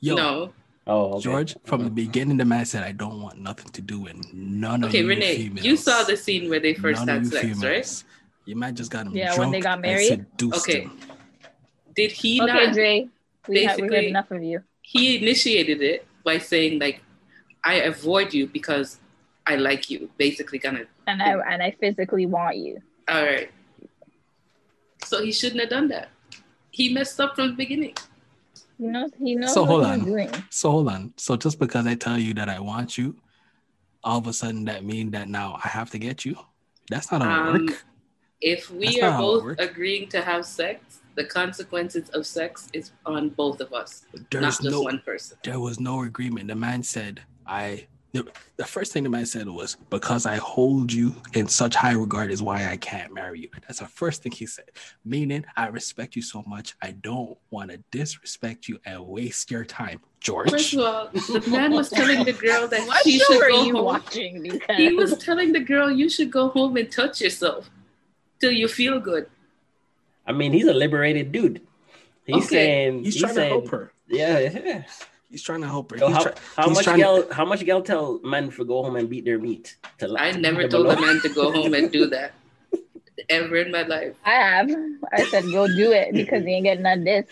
Yo, 0.00 0.14
No. 0.16 0.52
Oh, 0.86 1.14
okay. 1.14 1.22
George, 1.22 1.56
from 1.64 1.80
the 1.80 1.86
Uh-huh. 1.86 1.94
beginning, 1.94 2.36
the 2.38 2.44
man 2.44 2.64
said, 2.64 2.82
"I 2.82 2.92
don't 2.92 3.20
want 3.22 3.38
nothing 3.38 3.70
to 3.72 3.82
do 3.82 4.00
with 4.00 4.16
none 4.32 4.82
of 4.82 4.90
Okay, 4.90 5.00
you 5.02 5.08
Renee, 5.08 5.36
females." 5.36 5.66
you 5.66 5.76
saw 5.76 6.02
the 6.04 6.16
scene 6.16 6.48
where 6.48 6.58
they 6.60 6.74
first 6.74 7.06
None 7.06 7.08
had 7.16 7.24
you 7.24 7.30
sex, 7.30 7.44
right? 7.44 7.54
females. 7.54 8.04
Your 8.46 8.56
man 8.56 8.74
just 8.74 8.90
got 8.90 9.06
him 9.06 9.14
Yeah, 9.14 9.38
when 9.38 9.50
they 9.50 9.60
got 9.60 9.80
married? 9.80 10.26
Okay. 10.42 10.80
him. 10.82 10.92
Did 11.94 12.12
he 12.12 12.40
Okay, 12.40 12.52
not? 12.52 12.74
Dre. 12.74 13.08
We 13.48 13.64
have, 13.64 13.78
we 13.80 13.94
had 13.94 14.04
enough 14.04 14.30
of 14.30 14.42
you. 14.42 14.62
He 14.82 15.18
initiated 15.18 15.82
it 15.82 16.06
by 16.24 16.38
saying 16.38 16.78
like, 16.78 17.02
"I 17.64 17.74
avoid 17.82 18.32
you 18.32 18.46
because 18.46 18.98
I 19.46 19.56
like 19.56 19.90
you." 19.90 20.10
Basically, 20.16 20.58
kind 20.58 20.78
of. 20.78 20.86
And 21.06 21.22
I 21.22 21.32
and 21.52 21.62
I 21.62 21.72
physically 21.78 22.26
want 22.26 22.56
you. 22.56 22.80
All 23.08 23.22
right. 23.24 23.50
So 25.04 25.22
he 25.22 25.32
shouldn't 25.32 25.60
have 25.60 25.70
done 25.70 25.88
that. 25.88 26.08
He 26.70 26.92
messed 26.92 27.20
up 27.20 27.34
from 27.34 27.48
the 27.48 27.54
beginning. 27.54 27.94
He 28.80 28.86
knows 28.86 29.10
he 29.18 29.34
knows 29.34 29.52
So 29.52 29.60
what 29.60 29.68
hold 29.68 29.84
on. 29.84 30.04
doing. 30.04 30.30
So 30.48 30.70
hold 30.70 30.88
on. 30.88 31.12
So 31.18 31.36
just 31.36 31.58
because 31.58 31.86
I 31.86 31.94
tell 31.94 32.18
you 32.18 32.32
that 32.34 32.48
I 32.48 32.60
want 32.60 32.96
you, 32.96 33.14
all 34.02 34.18
of 34.18 34.26
a 34.26 34.32
sudden 34.32 34.64
that 34.64 34.84
mean 34.84 35.10
that 35.10 35.28
now 35.28 35.58
I 35.62 35.68
have 35.68 35.90
to 35.90 35.98
get 35.98 36.24
you? 36.24 36.36
That's 36.90 37.12
not 37.12 37.20
how 37.20 37.34
it 37.34 37.50
Um, 37.50 37.66
work. 37.66 37.84
If 38.40 38.70
we 38.70 38.86
That's 38.86 38.96
are 38.96 39.00
not 39.02 39.12
how 39.12 39.18
it 39.20 39.58
both 39.58 39.58
agreeing 39.58 40.08
to 40.08 40.22
have 40.22 40.46
sex, 40.46 41.00
the 41.14 41.24
consequences 41.24 42.08
of 42.10 42.26
sex 42.26 42.68
is 42.72 42.92
on 43.04 43.28
both 43.28 43.60
of 43.60 43.74
us, 43.74 44.06
There's 44.30 44.42
not 44.42 44.50
just 44.52 44.70
no 44.70 44.80
one 44.80 45.00
person. 45.04 45.36
there 45.44 45.60
was 45.60 45.78
no 45.78 46.02
agreement. 46.04 46.48
The 46.48 46.54
man 46.54 46.82
said, 46.82 47.20
I 47.46 47.86
the, 48.12 48.26
the 48.56 48.64
first 48.64 48.92
thing 48.92 49.04
the 49.04 49.08
man 49.08 49.24
said 49.26 49.48
was, 49.48 49.76
because 49.88 50.26
I 50.26 50.36
hold 50.36 50.92
you 50.92 51.14
in 51.34 51.46
such 51.46 51.76
high 51.76 51.92
regard 51.92 52.30
is 52.32 52.42
why 52.42 52.66
I 52.68 52.76
can't 52.76 53.14
marry 53.14 53.40
you. 53.40 53.48
That's 53.62 53.78
the 53.78 53.86
first 53.86 54.22
thing 54.22 54.32
he 54.32 54.46
said. 54.46 54.70
Meaning, 55.04 55.44
I 55.56 55.68
respect 55.68 56.16
you 56.16 56.22
so 56.22 56.42
much, 56.46 56.74
I 56.82 56.90
don't 56.92 57.38
want 57.50 57.70
to 57.70 57.78
disrespect 57.92 58.68
you 58.68 58.80
and 58.84 59.06
waste 59.06 59.50
your 59.50 59.64
time. 59.64 60.00
George. 60.20 60.50
First 60.50 60.74
of 60.74 60.80
all, 60.80 61.08
the 61.12 61.44
man 61.48 61.70
was 61.72 61.88
telling 61.88 62.24
the 62.24 62.32
girl 62.32 62.66
that 62.68 62.86
What 62.86 63.02
she 63.04 63.18
should 63.18 63.42
are 63.42 63.48
go 63.48 63.64
you 63.64 63.72
home. 63.76 63.84
watching? 63.84 64.42
Because 64.42 64.76
He 64.76 64.92
was 64.92 65.16
telling 65.16 65.52
the 65.52 65.60
girl 65.60 65.90
you 65.90 66.08
should 66.10 66.30
go 66.30 66.48
home 66.48 66.76
and 66.76 66.90
touch 66.90 67.20
yourself 67.20 67.70
till 68.40 68.50
you 68.52 68.68
feel 68.68 68.98
good. 69.00 69.30
I 70.26 70.32
mean, 70.32 70.52
he's 70.52 70.66
a 70.66 70.74
liberated 70.74 71.32
dude. 71.32 71.62
He's 72.26 72.36
Okay. 72.46 72.46
saying 72.48 73.04
He's 73.04 73.14
he 73.14 73.20
trying 73.20 73.34
said, 73.34 73.42
to 73.44 73.48
help 73.48 73.68
her. 73.70 73.92
Yeah, 74.08 74.38
yeah. 74.40 74.82
He's 75.30 75.42
trying 75.42 75.60
to 75.60 75.68
help 75.68 75.92
her. 75.92 75.96
Yo, 75.98 76.08
He's 76.08 76.16
how, 76.16 76.22
try- 76.24 76.32
how 76.56 76.68
he's 76.68 76.74
much 76.76 76.84
trying 76.84 76.96
to- 76.96 77.02
gal 77.02 77.32
how 77.32 77.44
much 77.44 77.64
gal 77.64 77.82
tell 77.82 78.18
men 78.24 78.50
to 78.50 78.64
go 78.64 78.82
home 78.82 78.96
and 78.96 79.08
beat 79.08 79.24
their 79.24 79.38
meat? 79.38 79.76
To 79.98 80.14
I 80.18 80.32
to 80.32 80.38
never 80.38 80.62
leave 80.62 80.70
told 80.70 80.86
them 80.88 80.98
a 80.98 81.00
man 81.06 81.20
to 81.20 81.28
go 81.28 81.52
home 81.56 81.72
and 81.74 81.90
do 81.90 82.06
that 82.08 82.32
ever 83.28 83.56
in 83.56 83.70
my 83.70 83.82
life. 83.82 84.14
I 84.24 84.32
have. 84.32 84.70
I 85.12 85.24
said 85.26 85.44
go 85.44 85.66
do 85.68 85.92
it 85.92 86.12
because 86.12 86.42
you 86.42 86.48
ain't 86.50 86.64
getting 86.64 86.82
none 86.82 86.98
of 87.00 87.04
this. 87.04 87.26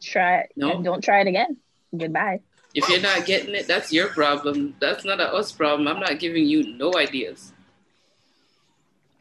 Try 0.00 0.38
it. 0.40 0.52
No. 0.56 0.72
and 0.72 0.84
don't 0.84 1.02
try 1.02 1.20
it 1.22 1.26
again. 1.26 1.56
Goodbye. 1.96 2.40
If 2.74 2.88
you're 2.88 3.00
not 3.00 3.26
getting 3.26 3.54
it, 3.54 3.66
that's 3.66 3.92
your 3.92 4.08
problem. 4.08 4.74
That's 4.80 5.04
not 5.04 5.20
a 5.20 5.32
us 5.34 5.52
problem. 5.52 5.88
I'm 5.88 6.00
not 6.00 6.18
giving 6.20 6.46
you 6.46 6.76
no 6.76 6.92
ideas. 6.96 7.52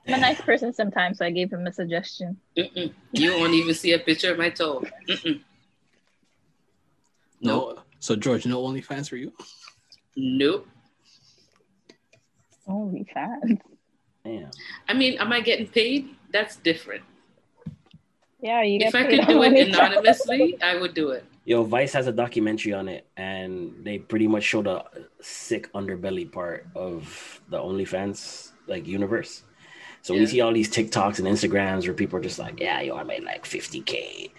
I'm 0.08 0.14
a 0.16 0.18
nice 0.18 0.42
person 0.42 0.74
sometimes, 0.74 1.18
so 1.20 1.26
I 1.26 1.32
gave 1.32 1.52
him 1.52 1.68
a 1.68 1.72
suggestion. 1.74 2.38
Mm-mm. 2.58 2.92
You 3.12 3.34
won't 3.38 3.54
even 3.54 3.74
see 3.76 3.92
a 3.94 4.00
picture 4.00 4.32
of 4.32 4.38
my 4.38 4.50
toe. 4.50 4.84
Mm-mm. 5.08 5.42
No. 7.42 7.78
So 8.00 8.16
George, 8.16 8.46
no 8.46 8.62
OnlyFans 8.64 9.10
for 9.10 9.18
you? 9.18 9.34
Nope. 10.16 10.68
Only 12.68 13.08
fans. 13.14 13.60
Damn. 14.24 14.52
I 14.88 14.94
mean, 14.94 15.20
am 15.20 15.32
I 15.34 15.42
getting 15.42 15.68
paid? 15.68 16.10
That's 16.32 16.56
different. 16.58 17.04
Yeah, 18.40 18.64
you 18.64 18.80
If 18.82 18.94
get 18.94 18.96
I 18.96 19.10
could 19.10 19.28
do 19.28 19.44
it 19.44 19.68
anonymously, 19.68 20.62
I 20.62 20.78
would 20.78 20.94
do 20.94 21.12
it. 21.12 21.26
Yo, 21.46 21.64
Vice 21.64 21.94
has 21.94 22.08
a 22.08 22.12
documentary 22.12 22.74
on 22.74 22.88
it, 22.88 23.08
and 23.18 23.74
they 23.84 23.98
pretty 23.98 24.28
much 24.28 24.44
show 24.44 24.62
the 24.62 24.84
sick 25.22 25.72
underbelly 25.74 26.32
part 26.32 26.68
of 26.76 27.42
the 27.50 27.58
OnlyFans 27.58 28.52
like 28.68 28.88
universe. 28.88 29.44
So 30.02 30.16
we 30.16 30.26
see 30.26 30.42
all 30.42 30.52
these 30.54 30.70
TikToks 30.70 31.20
and 31.20 31.28
Instagrams 31.28 31.86
where 31.86 31.94
people 31.94 32.18
are 32.18 32.24
just 32.24 32.40
like, 32.40 32.60
"Yeah, 32.60 32.82
yo, 32.82 32.96
I 32.96 33.04
made 33.04 33.24
like 33.24 33.46
50k, 33.46 34.32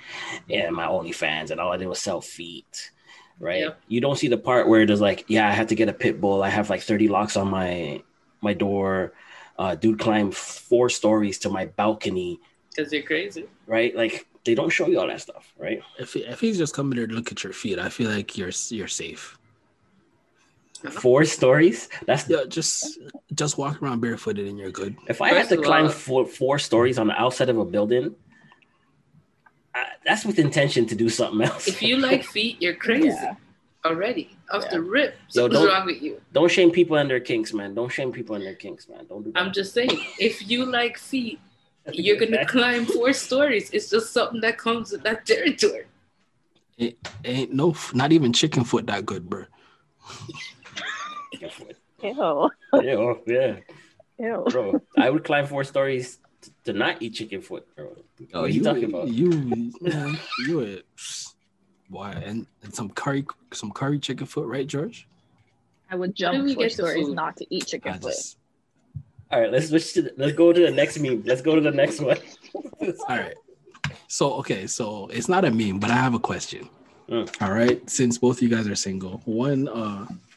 yeah, 0.48 0.70
my 0.70 0.86
OnlyFans, 0.86 1.50
and 1.50 1.60
all 1.60 1.72
I 1.72 1.76
did 1.76 1.86
was 1.88 2.00
sell 2.00 2.20
feet." 2.20 2.90
Right? 3.38 3.60
Yep. 3.60 3.80
You 3.88 4.00
don't 4.00 4.18
see 4.18 4.28
the 4.28 4.38
part 4.38 4.68
where 4.68 4.84
there's 4.86 5.00
like, 5.00 5.24
"Yeah, 5.28 5.48
I 5.48 5.52
had 5.52 5.68
to 5.68 5.74
get 5.74 5.88
a 5.88 5.92
pit 5.92 6.20
bull. 6.20 6.42
I 6.42 6.48
have 6.48 6.70
like 6.70 6.82
30 6.82 7.08
locks 7.08 7.36
on 7.36 7.48
my 7.48 8.02
my 8.40 8.54
door. 8.54 9.12
Uh, 9.58 9.74
dude 9.74 9.98
climbed 9.98 10.34
four 10.34 10.88
stories 10.88 11.38
to 11.40 11.50
my 11.50 11.66
balcony." 11.66 12.40
Because 12.70 12.92
you're 12.92 13.02
crazy. 13.02 13.46
Right? 13.66 13.94
Like 13.94 14.26
they 14.44 14.54
don't 14.54 14.70
show 14.70 14.88
you 14.88 14.98
all 14.98 15.06
that 15.06 15.20
stuff, 15.20 15.52
right? 15.58 15.82
If 15.98 16.16
if 16.16 16.40
he's 16.40 16.58
just 16.58 16.74
coming 16.74 16.96
there 16.96 17.06
to 17.06 17.14
look 17.14 17.30
at 17.30 17.44
your 17.44 17.52
feet, 17.52 17.78
I 17.78 17.88
feel 17.88 18.10
like 18.10 18.36
you're 18.36 18.50
you're 18.70 18.88
safe. 18.88 19.38
Four 20.90 21.24
stories. 21.24 21.88
That's 22.06 22.28
Yeah, 22.28 22.44
just 22.48 22.98
just 23.34 23.56
walk 23.58 23.80
around 23.82 24.00
barefooted 24.00 24.46
and 24.48 24.58
you're 24.58 24.70
good. 24.70 24.96
If 25.08 25.20
I 25.22 25.28
had 25.32 25.48
to 25.50 25.56
climb 25.56 25.84
all- 25.86 25.90
four, 25.92 26.26
four 26.26 26.58
stories 26.58 26.98
on 26.98 27.06
the 27.06 27.14
outside 27.20 27.48
of 27.48 27.56
a 27.58 27.64
building, 27.64 28.14
I, 29.74 29.84
that's 30.04 30.24
with 30.24 30.38
intention 30.38 30.86
to 30.86 30.94
do 30.94 31.08
something 31.08 31.40
else. 31.46 31.68
If 31.68 31.82
you 31.82 31.96
like 31.98 32.24
feet, 32.34 32.60
you're 32.60 32.74
crazy 32.74 33.08
Yeah. 33.08 33.34
already. 33.84 34.36
Off 34.50 34.64
Yeah. 34.64 34.70
the 34.72 34.80
rip. 34.82 35.14
Yo, 35.14 35.42
Something's 35.42 35.60
don't- 35.62 35.68
wrong 35.68 35.86
with 35.86 36.02
you. 36.02 36.20
Don't 36.32 36.50
shame 36.50 36.70
people 36.70 36.96
and 36.96 37.08
their 37.08 37.20
kinks, 37.20 37.52
man. 37.54 37.74
Don't 37.74 37.90
shame 37.90 38.12
people 38.12 38.34
and 38.36 38.44
their 38.44 38.54
kinks, 38.56 38.88
man. 38.88 39.06
Don't 39.08 39.22
do 39.24 39.32
that. 39.32 39.40
I'm 39.40 39.52
just 39.52 39.72
saying, 39.72 39.90
if 40.18 40.46
you 40.50 40.64
like 40.66 40.98
feet, 40.98 41.38
you're 41.92 42.16
gonna 42.18 42.44
climb 42.44 42.86
four 42.86 43.12
stories. 43.26 43.70
It's 43.70 43.88
just 43.88 44.12
something 44.12 44.40
that 44.40 44.58
comes 44.58 44.92
with 44.92 45.02
that 45.04 45.24
territory. 45.26 45.84
Ain't 47.24 47.52
no, 47.52 47.76
not 47.94 48.10
even 48.12 48.32
chicken 48.32 48.64
foot 48.64 48.86
that 48.88 49.06
good, 49.06 49.30
bro. 49.30 49.44
Ew. 51.40 52.50
yeah, 52.82 53.14
yeah, 53.26 53.56
Ew. 54.18 54.44
bro. 54.48 54.80
I 54.98 55.10
would 55.10 55.24
climb 55.24 55.46
four 55.46 55.64
stories 55.64 56.18
t- 56.40 56.50
to 56.64 56.72
not 56.72 57.00
eat 57.00 57.14
chicken 57.14 57.40
foot, 57.40 57.66
bro. 57.76 57.94
Oh, 58.34 58.40
what 58.40 58.44
are 58.44 58.48
you, 58.48 58.62
talking 58.62 58.84
about? 58.84 59.08
You, 59.08 59.30
man, 59.80 60.18
you, 60.46 60.62
a, 60.62 60.82
boy, 61.90 62.14
and, 62.24 62.46
and 62.62 62.74
some 62.74 62.90
curry, 62.90 63.24
some 63.52 63.70
curry 63.70 63.98
chicken 63.98 64.26
foot, 64.26 64.46
right, 64.46 64.66
George? 64.66 65.06
I 65.90 65.94
would 65.94 66.14
do 66.14 66.24
jump 66.24 66.44
we 66.44 66.54
four 66.54 66.64
get 66.64 66.72
stories 66.72 67.06
food? 67.06 67.16
not 67.16 67.36
to 67.36 67.46
eat 67.54 67.66
chicken 67.66 67.92
I 67.92 67.98
foot. 67.98 68.12
just, 68.12 68.38
All 69.30 69.40
right, 69.40 69.52
let's 69.52 69.68
switch 69.68 69.92
to 69.94 70.02
the, 70.02 70.14
let's 70.16 70.32
go 70.32 70.52
to 70.52 70.60
the 70.60 70.70
next 70.70 70.98
meme. 70.98 71.22
Let's 71.24 71.42
go 71.42 71.54
to 71.54 71.60
the 71.60 71.70
next 71.70 72.00
one. 72.00 72.18
all 73.08 73.16
right. 73.16 73.34
So 74.08 74.34
okay, 74.34 74.66
so 74.66 75.08
it's 75.08 75.28
not 75.28 75.44
a 75.44 75.50
meme, 75.50 75.78
but 75.78 75.90
I 75.90 75.96
have 75.96 76.14
a 76.14 76.18
question. 76.18 76.68
Mm. 77.08 77.42
All 77.42 77.52
right, 77.52 77.88
since 77.90 78.16
both 78.16 78.38
of 78.38 78.42
you 78.42 78.48
guys 78.48 78.66
are 78.68 78.74
single, 78.74 79.20
one 79.24 79.68
uh, 79.68 80.06
of 80.08 80.31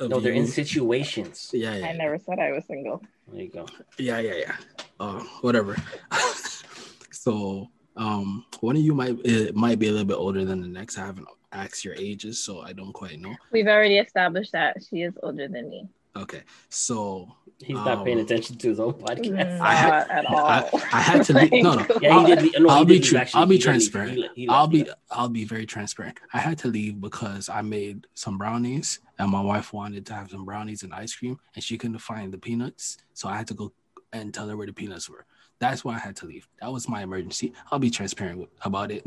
no, 0.00 0.20
they're 0.20 0.32
you- 0.32 0.42
in 0.42 0.46
situations. 0.46 1.50
yeah, 1.52 1.74
yeah, 1.76 1.86
I 1.86 1.92
never 1.92 2.18
said 2.18 2.38
I 2.38 2.52
was 2.52 2.64
single. 2.66 3.02
There 3.32 3.42
you 3.42 3.48
go. 3.48 3.66
yeah, 3.98 4.18
yeah, 4.18 4.34
yeah. 4.34 4.56
Uh, 5.00 5.20
whatever. 5.40 5.76
so, 7.10 7.68
um, 7.96 8.44
one 8.60 8.76
of 8.76 8.82
you 8.82 8.94
might 8.94 9.16
it 9.24 9.54
might 9.54 9.78
be 9.78 9.88
a 9.88 9.90
little 9.90 10.06
bit 10.06 10.16
older 10.16 10.44
than 10.44 10.60
the 10.60 10.68
next. 10.68 10.98
I 10.98 11.06
haven't 11.06 11.28
asked 11.52 11.84
your 11.84 11.94
ages, 11.94 12.38
so 12.38 12.60
I 12.60 12.72
don't 12.72 12.92
quite 12.92 13.20
know. 13.20 13.34
We've 13.52 13.66
already 13.66 13.98
established 13.98 14.52
that 14.52 14.76
she 14.88 15.02
is 15.02 15.14
older 15.22 15.48
than 15.48 15.70
me. 15.70 15.88
Okay, 16.16 16.42
so 16.68 17.34
He's 17.60 17.74
not 17.76 18.04
paying 18.04 18.18
Um, 18.18 18.24
attention 18.24 18.56
to 18.58 18.68
his 18.68 18.78
own 18.80 18.92
podcast. 18.94 19.60
I 19.60 19.74
had- 19.74 20.10
at 20.10 20.26
all. 20.26 20.36
I, 20.46 20.68
I 20.92 21.00
had 21.00 21.24
to 21.24 21.32
leave. 21.32 21.50
No, 21.64 21.74
no. 21.74 21.86
Yeah, 22.00 22.26
he 22.26 22.50
did. 22.50 22.62
No, 22.62 22.68
I'll 22.68 22.78
he 22.80 22.84
be 22.84 22.94
did 22.94 23.00
leave, 23.02 23.04
true. 23.10 23.18
actually. 23.18 23.40
I'll 23.40 23.46
be 23.46 23.54
He 23.54 23.58
did 23.58 23.66
leave. 23.66 23.72
transparent. 23.72 24.12
He 24.12 24.20
le- 24.20 24.28
he 24.34 24.48
I'll 24.48 24.66
be 24.66 24.84
left. 24.84 24.98
I'll 25.10 25.28
be 25.28 25.44
very 25.44 25.66
transparent. 25.66 26.18
I 26.32 26.38
had 26.38 26.58
to 26.58 26.68
leave 26.68 27.00
because 27.00 27.48
I 27.48 27.62
made 27.62 28.06
some 28.14 28.38
brownies 28.38 29.00
and 29.18 29.30
my 29.30 29.40
wife 29.40 29.72
wanted 29.72 30.04
to 30.06 30.14
have 30.14 30.30
some 30.30 30.44
brownies 30.44 30.82
and 30.82 30.92
ice 30.92 31.14
cream 31.16 31.38
and 31.54 31.64
she 31.64 31.78
couldn't 31.78 31.98
find 31.98 32.32
the 32.32 32.38
peanuts. 32.38 32.98
So 33.14 33.28
I 33.28 33.36
had 33.36 33.46
to 33.48 33.54
go 33.54 33.72
and 34.12 34.32
tell 34.34 34.48
her 34.48 34.56
where 34.56 34.66
the 34.66 34.72
peanuts 34.72 35.08
were. 35.08 35.24
That's 35.58 35.84
why 35.84 35.94
I 35.94 35.98
had 35.98 36.16
to 36.16 36.26
leave. 36.26 36.46
That 36.60 36.70
was 36.72 36.88
my 36.88 37.02
emergency. 37.02 37.52
I'll 37.72 37.78
be 37.78 37.90
transparent 37.90 38.38
with- 38.40 38.50
about 38.62 38.90
it. 38.90 39.04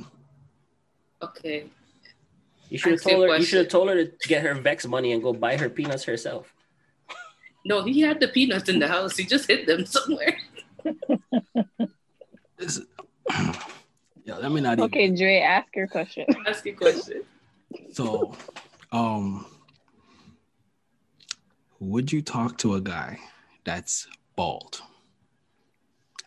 Okay. 1.21 1.65
You 2.69 2.77
should 2.77 2.91
have 2.91 2.99
Ask 2.99 3.05
you 3.09 3.11
a 3.11 3.15
told 3.17 3.29
her. 3.29 3.37
You 3.37 3.45
should 3.45 3.59
have 3.59 3.67
told 3.69 3.89
her 3.89 4.05
to 4.05 4.27
get 4.27 4.43
her 4.43 4.53
Vex 4.55 4.85
money 4.87 5.13
and 5.13 5.21
go 5.23 5.31
buy 5.31 5.55
her 5.57 5.69
peanuts 5.69 6.03
herself. 6.05 6.53
No, 7.67 7.83
he 7.83 7.99
had 7.99 8.21
the 8.21 8.29
peanuts 8.29 8.69
in 8.69 8.79
the 8.79 8.87
house. 8.87 9.17
He 9.17 9.25
just 9.25 9.47
hid 9.49 9.67
them 9.67 9.85
somewhere. 9.85 10.37
This- 12.57 12.81
yeah, 14.25 14.37
let 14.37 14.51
me 14.51 14.61
not 14.61 14.73
even. 14.79 14.85
Okay, 14.85 15.11
Dre, 15.15 15.39
ask 15.41 15.67
your 15.75 15.87
question. 15.87 16.25
Ask 16.47 16.65
your 16.65 16.75
question. 16.75 17.21
So, 17.91 18.33
um, 18.91 19.45
would 21.79 22.11
you 22.11 22.21
talk 22.23 22.57
to 22.59 22.73
a 22.75 22.81
guy 22.81 23.19
that's 23.63 24.07
bald? 24.35 24.81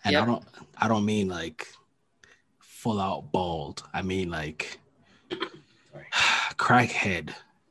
And 0.05 0.17
I 0.17 0.25
don't, 0.25 0.45
I 0.79 0.87
don't 0.89 1.05
mean 1.05 1.29
like 1.29 1.67
full 2.61 3.01
out 3.01 3.33
bald. 3.33 3.83
I 3.93 4.03
mean 4.03 4.31
like 4.31 4.79
Sorry. 5.31 6.07
crackhead 6.57 7.31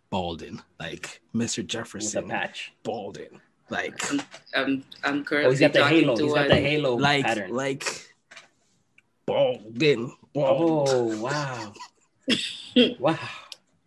balding, 0.09 0.61
like 0.81 1.21
Mr. 1.33 1.57
With 1.57 1.57
a 1.59 1.63
Jefferson 1.63 2.27
patch. 2.27 2.73
balding, 2.83 3.39
like 3.69 4.01
I'm 4.55 4.83
I'm 5.03 5.19
Oh, 5.19 5.23
currently 5.23 5.51
he's 5.51 5.59
got 5.59 5.73
the 5.73 5.79
talking 5.79 5.99
halo. 5.99 6.15
to 6.15 6.23
He's 6.23 6.33
got 6.33 6.47
the 6.47 6.55
halo 6.55 6.95
like 6.95 7.25
pattern. 7.25 7.51
like 7.51 8.13
balding, 9.25 10.15
bald. 10.33 10.89
Oh 10.89 11.21
wow, 11.21 11.73
wow! 12.99 13.19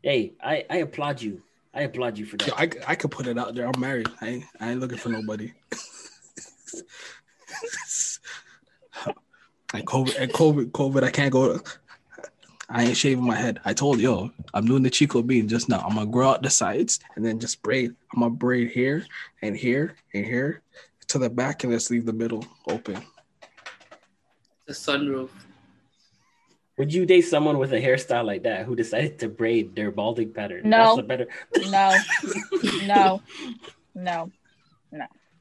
Hey, 0.03 0.33
I 0.43 0.65
I 0.71 0.77
applaud 0.79 1.21
you. 1.23 1.43
I 1.75 1.83
applaud 1.83 2.19
you 2.19 2.27
for 2.27 2.37
that. 2.37 2.49
Yo, 2.49 2.55
I, 2.57 2.69
I 2.93 2.95
could 2.95 3.11
put 3.11 3.27
it 3.27 3.39
out 3.39 3.55
there. 3.55 3.67
I'm 3.67 3.81
married. 3.81 4.09
I 4.21 4.29
ain't, 4.29 4.45
I 4.61 4.71
ain't 4.71 4.81
looking 4.81 4.99
for 4.99 5.09
nobody. 5.09 5.53
and 9.75 9.87
COVID, 9.87 10.17
and 10.19 10.31
COVID, 10.33 10.71
COVID, 10.73 11.03
I 11.03 11.11
can't 11.11 11.33
go. 11.33 11.59
I 12.75 12.85
ain't 12.85 12.97
shaving 12.97 13.25
my 13.27 13.37
head. 13.37 13.61
I 13.67 13.75
told 13.75 14.01
yo, 14.01 14.31
I'm 14.55 14.65
doing 14.65 14.83
the 14.83 14.89
Chico 14.91 15.21
bean 15.23 15.47
just 15.47 15.69
now. 15.69 15.81
I'm 15.81 15.95
gonna 15.95 16.07
grow 16.11 16.31
out 16.31 16.43
the 16.43 16.49
sides 16.51 17.01
and 17.17 17.25
then 17.25 17.39
just 17.39 17.63
braid. 17.63 17.95
I'm 18.15 18.21
gonna 18.21 18.31
braid 18.35 18.71
here 18.71 19.05
and 19.43 19.55
here 19.55 19.97
and 20.15 20.25
here 20.25 20.63
to 21.09 21.19
the 21.19 21.29
back 21.29 21.65
and 21.65 21.73
just 21.73 21.91
leave 21.91 22.07
the 22.07 22.13
middle 22.15 22.45
open. 22.69 23.03
The 24.67 24.73
sunroof. 24.73 25.29
Would 26.79 26.95
you 26.95 27.05
date 27.05 27.23
someone 27.23 27.59
with 27.59 27.75
a 27.75 27.81
hairstyle 27.81 28.25
like 28.25 28.45
that 28.45 28.65
who 28.65 28.75
decided 28.75 29.19
to 29.19 29.29
braid 29.29 29.77
their 29.77 29.91
balding 29.91 30.33
pattern? 30.33 30.63
No. 30.71 30.97
That's 30.97 30.99
a 30.99 31.03
better. 31.03 31.27
No, 31.71 31.95
no, 32.87 33.21
no. 33.95 34.31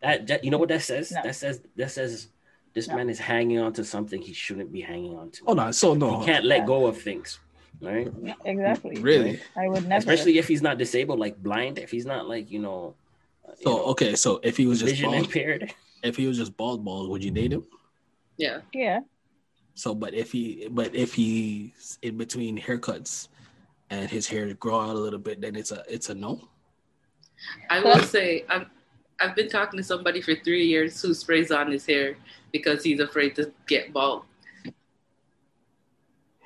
That, 0.01 0.27
that- 0.27 0.43
you 0.43 0.51
know 0.51 0.57
what 0.57 0.69
that 0.69 0.81
says? 0.81 1.11
No. 1.11 1.21
That 1.23 1.35
says 1.35 1.61
that 1.77 1.91
says 1.91 2.27
This 2.73 2.87
Yeah. 2.87 2.95
man 2.95 3.09
is 3.09 3.19
hanging 3.19 3.59
on 3.59 3.73
to 3.73 3.83
something 3.83 4.21
he 4.21 4.33
shouldn't 4.33 4.71
be 4.71 4.81
hanging 4.81 5.15
on 5.17 5.31
to. 5.31 5.43
Oh 5.47 5.53
no, 5.53 5.71
So 5.71 5.93
no. 5.93 6.19
He 6.19 6.25
can't 6.25 6.45
let 6.45 6.65
go 6.65 6.85
of 6.87 7.01
things, 7.01 7.39
right? 7.81 8.07
Exactly. 8.45 8.95
Really? 9.01 9.39
I 9.57 9.67
would 9.67 9.87
never. 9.87 9.99
Especially 9.99 10.37
if 10.37 10.47
he's 10.47 10.61
not 10.61 10.77
disabled, 10.77 11.19
like 11.19 11.35
blind. 11.41 11.77
If 11.79 11.91
he's 11.91 12.05
not 12.05 12.27
like 12.29 12.49
you 12.49 12.59
know, 12.59 12.95
uh, 13.47 13.51
you 13.59 13.63
So 13.63 13.69
know, 13.77 13.83
okay. 13.91 14.15
So 14.15 14.39
if 14.43 14.55
he 14.57 14.65
was 14.67 14.79
just 14.79 14.91
vision 14.91 15.11
bald, 15.11 15.25
impaired. 15.25 15.73
if 16.03 16.15
he 16.15 16.27
was 16.27 16.37
just 16.37 16.55
bald, 16.55 16.85
bald, 16.85 17.09
would 17.09 17.23
you 17.23 17.31
date 17.31 17.51
him? 17.53 17.65
Yeah. 18.37 18.61
yeah. 18.73 19.01
So, 19.75 19.93
but 19.93 20.13
if 20.13 20.31
he, 20.31 20.67
but 20.71 20.93
if 20.95 21.13
he's 21.13 21.97
in 22.01 22.17
between 22.17 22.59
haircuts, 22.59 23.27
and 23.89 24.09
his 24.09 24.27
hair 24.27 24.51
grow 24.53 24.79
out 24.79 24.95
a 24.95 24.99
little 24.99 25.19
bit, 25.19 25.41
then 25.41 25.55
it's 25.55 25.71
a 25.71 25.83
it's 25.89 26.09
a 26.09 26.15
no. 26.15 26.47
I 27.69 27.79
will 27.83 27.99
say 27.99 28.45
I'm 28.49 28.67
I've 29.21 29.35
been 29.35 29.49
talking 29.49 29.77
to 29.77 29.83
somebody 29.83 30.21
for 30.21 30.33
three 30.35 30.65
years 30.65 31.01
who 31.01 31.13
sprays 31.13 31.51
on 31.51 31.71
his 31.71 31.85
hair 31.85 32.15
because 32.51 32.83
he's 32.83 32.99
afraid 32.99 33.35
to 33.35 33.51
get 33.67 33.93
bald. 33.93 34.23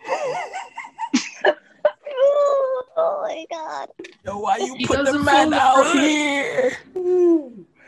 oh 2.97 3.21
my 3.23 3.45
god. 3.49 3.89
Yo, 4.25 4.39
why 4.39 4.57
you 4.57 4.75
He 4.77 4.85
put 4.85 5.05
the 5.05 5.19
man 5.19 5.43
fool 5.43 5.49
the 5.51 5.57
out 5.57 5.83
brother. 5.83 5.99
here? 5.99 6.77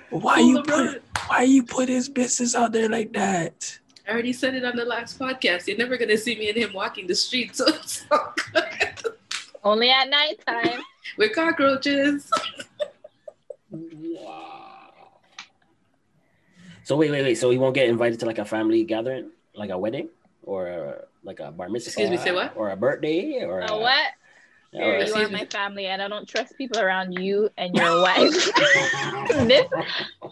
Why 0.10 0.36
Fool 0.38 0.48
you 0.48 0.56
put 0.58 0.66
brother. 0.68 1.02
why 1.28 1.42
you 1.44 1.64
put 1.64 1.90
his 1.90 2.10
business 2.10 2.56
out 2.56 2.72
there 2.72 2.90
like 2.90 3.14
that? 3.14 3.80
I 4.08 4.12
already 4.12 4.32
said 4.34 4.56
it 4.56 4.64
on 4.64 4.76
the 4.78 4.86
last 4.86 5.20
podcast. 5.20 5.68
You're 5.68 5.78
never 5.78 5.98
gonna 5.98 6.18
see 6.18 6.38
me 6.38 6.50
and 6.50 6.58
him 6.58 6.74
walking 6.74 7.08
the 7.08 7.16
streets. 7.16 7.58
So 7.58 7.68
it's 7.68 8.06
all 8.12 8.34
good. 8.54 9.14
Only 9.64 9.90
at 9.90 10.10
nighttime. 10.10 10.82
We're 11.18 11.30
cockroaches. 11.30 12.30
Wow. 13.70 14.47
So 16.88 16.96
wait, 16.96 17.12
wait, 17.12 17.22
wait. 17.22 17.36
So 17.36 17.50
he 17.50 17.58
won't 17.58 17.76
get 17.76 17.90
invited 17.90 18.18
to 18.22 18.26
like 18.26 18.38
a 18.38 18.46
family 18.46 18.86
gathering, 18.86 19.32
like 19.54 19.72
a 19.72 19.78
wedding, 19.78 20.08
or 20.44 20.68
a, 20.68 21.04
like 21.22 21.42
a 21.42 21.52
bar 21.52 21.68
mitzvah, 21.68 21.90
Excuse 21.90 22.10
me, 22.10 22.16
say 22.16 22.32
what? 22.32 22.56
Or 22.56 22.70
a 22.70 22.78
birthday, 22.78 23.44
or 23.44 23.62
Oh 23.70 23.80
a, 23.80 23.82
what? 23.82 24.08
or 24.72 24.80
Here, 24.82 25.00
a- 25.00 25.06
you 25.08 25.14
are 25.16 25.28
my 25.30 25.44
family, 25.52 25.88
and 25.88 26.02
I 26.02 26.08
don't 26.08 26.26
trust 26.26 26.58
people 26.58 26.80
around 26.80 27.12
you 27.12 27.50
and 27.58 27.76
your 27.76 28.02
wife. 28.08 28.32
this, 29.52 29.68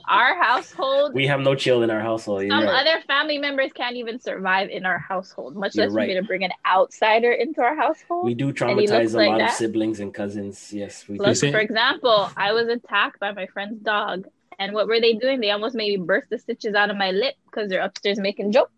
our 0.08 0.41
household. 0.41 1.13
we 1.13 1.28
have 1.28 1.41
no 1.41 1.56
chill 1.56 1.84
in 1.84 1.89
our 1.89 2.00
household. 2.00 2.44
Some 2.48 2.63
right. 2.63 2.88
other 2.88 3.02
family 3.06 3.38
members 3.38 3.74
can't 3.74 3.98
even 3.98 4.18
survive 4.18 4.70
in 4.70 4.86
our 4.86 4.98
household, 5.00 5.58
much 5.58 5.76
You're 5.76 5.88
less 5.88 5.94
right. 5.94 6.04
for 6.04 6.08
me 6.08 6.13
to 6.22 6.24
bring 6.26 6.46
an 6.46 6.52
outsider 6.65 7.34
into 7.34 7.60
our 7.63 7.76
household. 7.76 8.24
we 8.24 8.34
do 8.34 8.54
traumatize 8.54 9.13
a 9.13 9.18
like 9.18 9.28
lot 9.28 9.41
of 9.41 9.50
siblings 9.50 10.00
and 10.00 10.13
cousins. 10.13 10.72
Yes, 10.72 11.06
we 11.10 11.18
do. 11.18 11.24
Look, 11.26 11.36
say- 11.36 11.52
for 11.52 11.60
example, 11.60 12.32
I 12.38 12.54
was 12.54 12.70
attacked 12.70 13.20
by 13.20 13.34
my 13.34 13.48
friend's 13.48 13.82
dog. 13.82 14.28
And 14.60 14.74
what 14.74 14.88
were 14.88 15.00
they 15.00 15.13
doing? 15.13 15.39
They 15.41 15.52
almost 15.52 15.76
made 15.76 16.00
me 16.00 16.06
burst 16.06 16.30
the 16.30 16.38
stitches 16.39 16.76
out 16.76 16.89
of 16.89 16.98
my 16.98 17.12
lip 17.12 17.36
because 17.46 17.70
they're 17.70 17.82
upstairs 17.82 18.20
making 18.20 18.52
jokes. 18.52 18.72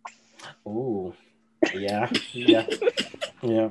Oh, 0.66 1.14
yeah, 1.74 2.10
yeah, 2.32 2.66
yeah. 3.42 3.70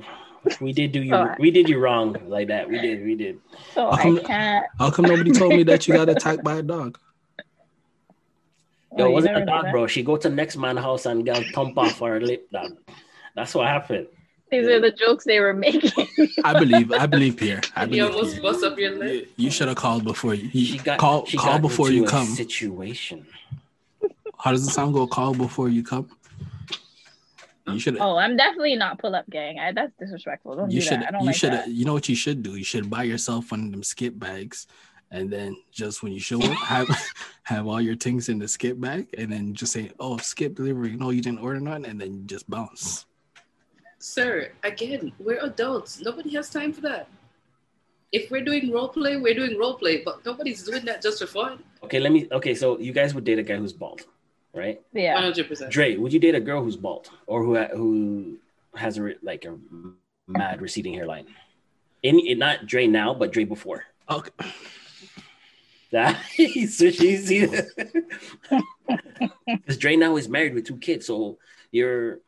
We 0.61 0.71
did 0.71 0.91
do 0.93 1.01
you. 1.01 1.11
So 1.11 1.35
we 1.39 1.51
did 1.51 1.67
you 1.67 1.79
wrong 1.79 2.15
like 2.27 2.47
that. 2.47 2.69
We 2.69 2.79
did. 2.79 3.03
We 3.03 3.15
did. 3.15 3.39
So 3.73 3.91
How 3.91 3.97
come- 4.01 4.19
I 4.19 4.23
can't. 4.23 4.65
How 4.79 4.91
come 4.91 5.05
nobody 5.05 5.31
told 5.31 5.53
me 5.53 5.63
that 5.63 5.87
you 5.87 5.93
got 5.93 6.07
attacked 6.15 6.43
by 6.43 6.55
a 6.57 6.61
dog? 6.63 6.97
Yo, 8.97 9.05
Oh, 9.05 9.09
it 9.09 9.11
wasn't 9.11 9.37
a 9.37 9.45
dog, 9.45 9.71
bro. 9.71 9.87
She 9.87 10.01
go 10.03 10.15
to 10.17 10.29
next 10.29 10.55
man 10.57 10.77
house 10.77 11.05
and 11.05 11.25
got 11.25 11.43
thump 11.53 11.77
off 11.77 11.99
her 11.99 12.19
lip, 12.21 12.49
dog. 12.51 12.77
That's 13.35 13.53
what 13.53 13.67
happened. 13.67 14.07
These 14.49 14.67
are 14.67 14.79
the 14.79 14.91
jokes 14.91 15.25
they 15.25 15.39
were 15.39 15.53
making. 15.53 15.91
I 16.43 16.57
believe 16.57 16.91
I 16.91 17.05
believe 17.05 17.35
Pierre. 17.37 17.61
I 17.75 17.83
You 17.83 17.89
believe 17.89 18.15
almost 18.15 18.31
Pierre. 18.33 18.41
bust 18.43 18.63
up 18.63 18.77
your 18.79 18.95
lip. 18.95 19.11
You, 19.35 19.45
you 19.45 19.51
should 19.51 19.67
have 19.67 19.77
called 19.77 20.03
before 20.05 20.33
you, 20.33 20.49
you 20.53 20.65
She 20.65 20.77
got 20.77 20.99
call 20.99 21.25
she 21.25 21.37
call 21.37 21.53
got 21.53 21.61
before 21.61 21.91
you 21.91 22.05
come. 22.05 22.27
Situation. 22.27 23.25
How 24.37 24.51
does 24.51 24.65
the 24.65 24.71
sound 24.71 24.93
go? 24.93 25.05
Call 25.07 25.33
before 25.33 25.67
you 25.69 25.83
come. 25.83 26.09
You 27.67 27.79
should 27.79 27.97
oh, 27.99 28.15
I'm 28.15 28.37
definitely 28.37 28.75
not 28.77 28.97
pull 28.99 29.13
up 29.15 29.29
gang. 29.29 29.59
I, 29.59 29.73
that's 29.73 29.91
disrespectful. 29.99 30.55
Don't 30.55 30.71
you 30.71 30.79
do 30.79 30.85
should 30.85 31.01
that. 31.01 31.07
I 31.09 31.11
don't 31.11 31.21
you 31.21 31.27
like 31.27 31.35
should 31.35 31.51
that. 31.51 31.67
you 31.67 31.83
know 31.83 31.93
what 31.93 32.07
you 32.07 32.15
should 32.15 32.41
do? 32.41 32.55
You 32.55 32.63
should 32.63 32.89
buy 32.89 33.03
yourself 33.03 33.51
one 33.51 33.65
of 33.65 33.71
them 33.71 33.83
skip 33.83 34.17
bags, 34.17 34.67
and 35.11 35.29
then 35.29 35.57
just 35.71 36.01
when 36.01 36.13
you 36.13 36.19
show 36.21 36.41
up, 36.41 36.51
have 36.59 36.87
have 37.43 37.67
all 37.67 37.81
your 37.81 37.97
things 37.97 38.29
in 38.29 38.39
the 38.39 38.47
skip 38.47 38.79
bag, 38.79 39.07
and 39.17 39.29
then 39.29 39.53
just 39.53 39.73
say, 39.73 39.91
"Oh, 39.99 40.15
skip 40.17 40.55
delivery." 40.55 40.95
No, 40.95 41.09
you 41.09 41.21
didn't 41.21 41.39
order 41.39 41.59
none, 41.59 41.83
and 41.83 41.99
then 41.99 42.13
you 42.13 42.21
just 42.23 42.49
bounce. 42.49 43.05
Sir, 43.99 44.51
again, 44.63 45.11
we're 45.19 45.43
adults. 45.43 46.01
Nobody 46.01 46.33
has 46.35 46.49
time 46.49 46.71
for 46.71 46.81
that. 46.81 47.07
If 48.11 48.31
we're 48.31 48.43
doing 48.43 48.71
role 48.71 48.87
play, 48.89 49.17
we're 49.17 49.33
doing 49.33 49.57
role 49.57 49.73
play, 49.73 50.03
but 50.03 50.25
nobody's 50.25 50.63
doing 50.63 50.85
that 50.85 51.01
just 51.01 51.19
for 51.19 51.27
fun. 51.27 51.63
Okay, 51.83 51.99
let 51.99 52.11
me. 52.11 52.27
Okay, 52.31 52.55
so 52.55 52.79
you 52.79 52.93
guys 52.93 53.13
would 53.13 53.23
date 53.23 53.39
a 53.39 53.43
guy 53.43 53.57
who's 53.57 53.73
bald, 53.73 54.05
right? 54.53 54.81
Yeah. 54.93 55.21
100%. 55.21 55.69
Dre, 55.69 55.97
would 55.97 56.13
you 56.13 56.19
date 56.19 56.35
a 56.35 56.39
girl 56.39 56.63
who's 56.63 56.77
bald 56.77 57.09
or 57.25 57.43
who 57.43 57.57
who 57.75 58.37
has 58.75 58.97
a 58.97 59.13
like 59.21 59.45
a 59.45 59.57
mad 60.27 60.61
receding 60.61 60.93
hairline? 60.93 61.27
In, 62.03 62.19
in 62.19 62.41
eh, 62.41 62.45
not 62.45 62.65
Dre 62.65 62.87
now, 62.87 63.13
but 63.13 63.33
Dre 63.33 63.43
before. 63.43 63.83
Okay. 64.09 64.31
That 65.91 66.17
he's 66.35 66.75
she's 66.75 67.29
because 69.47 69.77
Dre 69.77 69.95
now 69.95 70.17
is 70.17 70.27
married 70.27 70.53
with 70.53 70.65
two 70.65 70.75
kids, 70.75 71.05
so 71.05 71.37
you're 71.71 72.19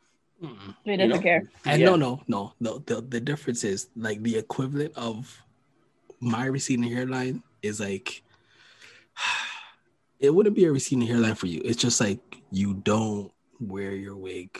Mm-mm. 0.44 0.76
He 0.84 0.92
you 0.92 0.98
doesn't 0.98 1.10
know? 1.10 1.22
care. 1.22 1.44
And 1.66 1.82
Yeah. 1.82 1.88
no, 1.88 1.96
no, 1.96 2.22
no, 2.28 2.54
no. 2.60 2.80
The 2.80 3.02
the 3.02 3.20
difference 3.20 3.64
is 3.64 3.90
like 3.96 4.22
the 4.24 4.38
equivalent 4.38 4.94
of 4.96 5.36
my 6.20 6.46
receding 6.46 6.90
hairline 6.90 7.44
is 7.62 7.80
like 7.80 8.24
it 10.20 10.34
wouldn't 10.34 10.56
be 10.56 10.66
a 10.66 10.72
receding 10.72 11.08
hairline 11.08 11.36
for 11.36 11.48
you. 11.48 11.62
It's 11.64 11.82
just 11.82 12.00
like 12.02 12.20
you 12.52 12.74
don't 12.74 13.32
wear 13.60 13.92
your 13.92 14.16
wig 14.16 14.60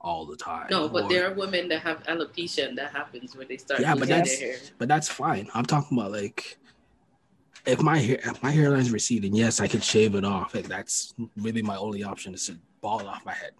all 0.00 0.26
the 0.26 0.36
time. 0.36 0.66
No, 0.70 0.88
but 0.88 1.04
or- 1.04 1.08
there 1.08 1.30
are 1.30 1.34
women 1.34 1.68
that 1.68 1.82
have 1.82 2.02
alopecia 2.04 2.68
and 2.68 2.78
that 2.78 2.90
happens 2.92 3.36
when 3.36 3.48
they 3.48 3.56
start 3.56 3.80
yeah, 3.80 3.94
but 3.94 4.08
that's 4.08 4.38
their 4.38 4.52
hair. 4.52 4.58
but 4.78 4.88
that's 4.88 5.08
fine. 5.08 5.48
I'm 5.54 5.64
talking 5.64 5.98
about 5.98 6.12
like 6.12 6.58
if 7.66 7.82
my 7.82 7.98
hair 7.98 8.18
if 8.24 8.42
my 8.42 8.50
hairline's 8.50 8.90
receding, 8.90 9.34
yes, 9.34 9.60
I 9.60 9.68
could 9.68 9.84
shave 9.84 10.14
it 10.14 10.24
off. 10.24 10.54
Like 10.54 10.68
that's 10.68 11.14
really 11.36 11.62
my 11.62 11.76
only 11.76 12.02
option 12.02 12.34
is 12.34 12.46
to 12.46 12.58
bald 12.80 13.02
off 13.02 13.24
my 13.24 13.34
head, 13.34 13.52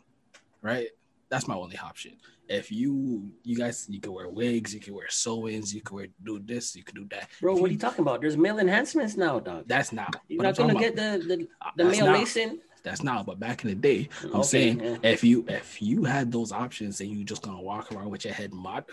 right? 0.63 0.89
That's 1.31 1.47
my 1.49 1.55
only 1.55 1.79
option. 1.79 2.13
If 2.49 2.73
you 2.73 3.31
you 3.45 3.57
guys 3.57 3.87
you 3.89 4.01
can 4.01 4.13
wear 4.13 4.29
wigs, 4.29 4.75
you 4.75 4.81
can 4.81 4.95
wear 4.95 5.09
sew-ins, 5.09 5.73
you 5.73 5.81
can 5.81 5.97
wear 5.97 6.07
do 6.25 6.41
this, 6.41 6.75
you 6.75 6.83
can 6.83 6.97
do 6.97 7.07
that. 7.13 7.29
bro. 7.41 7.55
If 7.55 7.61
What 7.61 7.71
are 7.71 7.73
you 7.73 7.79
talking 7.79 8.03
about? 8.03 8.21
There's 8.21 8.37
male 8.37 8.59
enhancements 8.59 9.17
now, 9.17 9.39
dog. 9.39 9.65
That's 9.69 9.93
now. 9.93 10.09
You're 10.29 10.39
But 10.39 10.43
not 10.43 10.59
I'm 10.61 10.67
gonna 10.67 10.79
about- 10.79 10.97
get 10.97 10.97
the 10.97 11.37
the, 11.37 11.49
uh, 11.63 11.71
the 11.77 11.85
male 11.85 12.07
now. 12.07 12.13
Mason. 12.13 12.61
That's 12.83 13.03
now. 13.05 13.23
But 13.23 13.39
back 13.39 13.63
in 13.63 13.69
the 13.71 13.77
day, 13.77 14.09
I'm 14.25 14.31
Okay, 14.37 14.43
saying 14.43 14.81
yeah. 14.81 14.97
if 15.05 15.23
you 15.23 15.45
if 15.49 15.81
you 15.81 16.03
had 16.05 16.33
those 16.33 16.51
options 16.51 17.01
and 17.01 17.09
you 17.11 17.23
just 17.25 17.43
gonna 17.43 17.63
walk 17.63 17.93
around 17.93 18.11
with 18.11 18.25
your 18.25 18.35
head 18.35 18.53
mud, 18.53 18.85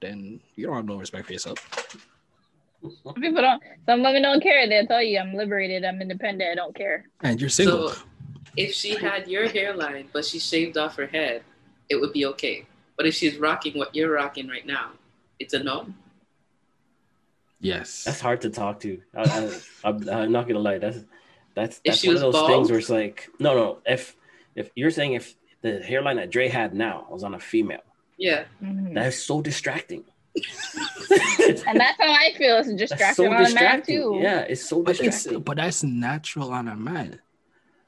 then 0.00 0.38
you 0.54 0.66
don't 0.66 0.76
have 0.76 0.86
no 0.86 0.96
respect 0.98 1.26
for 1.26 1.32
yourself. 1.32 1.58
People 3.16 3.42
don't. 3.42 3.60
Some 3.86 4.02
women 4.04 4.22
don't 4.22 4.40
care. 4.42 4.68
They'll 4.68 4.86
tell 4.86 5.02
you, 5.02 5.18
"I'm 5.18 5.34
liberated. 5.34 5.84
I'm 5.84 6.00
independent. 6.00 6.52
I 6.52 6.54
don't 6.54 6.76
care." 6.76 7.06
And 7.22 7.40
you're 7.40 7.50
single. 7.50 7.88
So 7.88 8.02
if 8.56 8.72
she 8.74 8.94
had 8.94 9.26
your 9.26 9.48
hairline 9.48 10.08
but 10.12 10.24
she 10.24 10.38
shaved 10.38 10.76
off 10.78 10.94
her 10.96 11.06
head, 11.06 11.42
it 11.88 11.96
would 12.00 12.12
be 12.12 12.26
okay. 12.26 12.66
But 12.96 13.06
if 13.06 13.14
she's 13.14 13.36
rocking 13.36 13.76
what 13.78 13.94
you're 13.94 14.12
rocking 14.12 14.48
right 14.48 14.66
now, 14.66 14.90
it's 15.38 15.52
a 15.54 15.62
no. 15.62 15.86
yes. 17.60 18.04
That's 18.04 18.20
hard 18.20 18.40
to 18.42 18.50
talk 18.50 18.80
to. 18.80 19.00
I, 19.14 19.22
I, 19.22 19.50
I'm, 19.88 20.08
I'm 20.08 20.32
not 20.32 20.46
gonna 20.48 20.60
lie. 20.60 20.78
That's 20.78 20.98
that's 21.54 21.76
If 21.84 21.92
that's 21.94 22.06
one 22.06 22.16
of 22.16 22.20
those 22.22 22.32
bald? 22.34 22.50
things 22.50 22.70
where 22.70 22.78
it's 22.78 22.90
like, 22.90 23.28
no, 23.38 23.54
no. 23.54 23.78
If 23.86 24.16
if 24.54 24.70
you're 24.74 24.90
saying 24.90 25.14
if 25.14 25.34
the 25.62 25.80
hairline 25.82 26.16
that 26.16 26.30
Dre 26.30 26.48
had 26.48 26.74
now 26.74 27.06
was 27.10 27.22
on 27.22 27.34
a 27.34 27.40
female, 27.40 27.82
Yeah. 28.16 28.44
Mhm. 28.62 28.94
that 28.94 29.06
is 29.08 29.22
so 29.22 29.40
distracting. 29.42 30.04
And 31.68 31.78
that's 31.80 31.96
how 32.00 32.10
I 32.12 32.32
feel. 32.36 32.56
It's 32.58 32.72
distracting 32.74 33.26
so 33.26 33.32
on 33.32 33.46
a 33.46 33.54
man 33.54 33.82
too. 33.82 34.18
Yeah, 34.20 34.40
it's 34.40 34.68
so 34.68 34.82
But 34.82 34.92
it's 34.96 35.00
distracting. 35.00 35.42
but 35.42 35.56
that's 35.58 35.82
natural 35.84 36.50
on 36.52 36.66
a 36.68 36.74
man. 36.74 37.20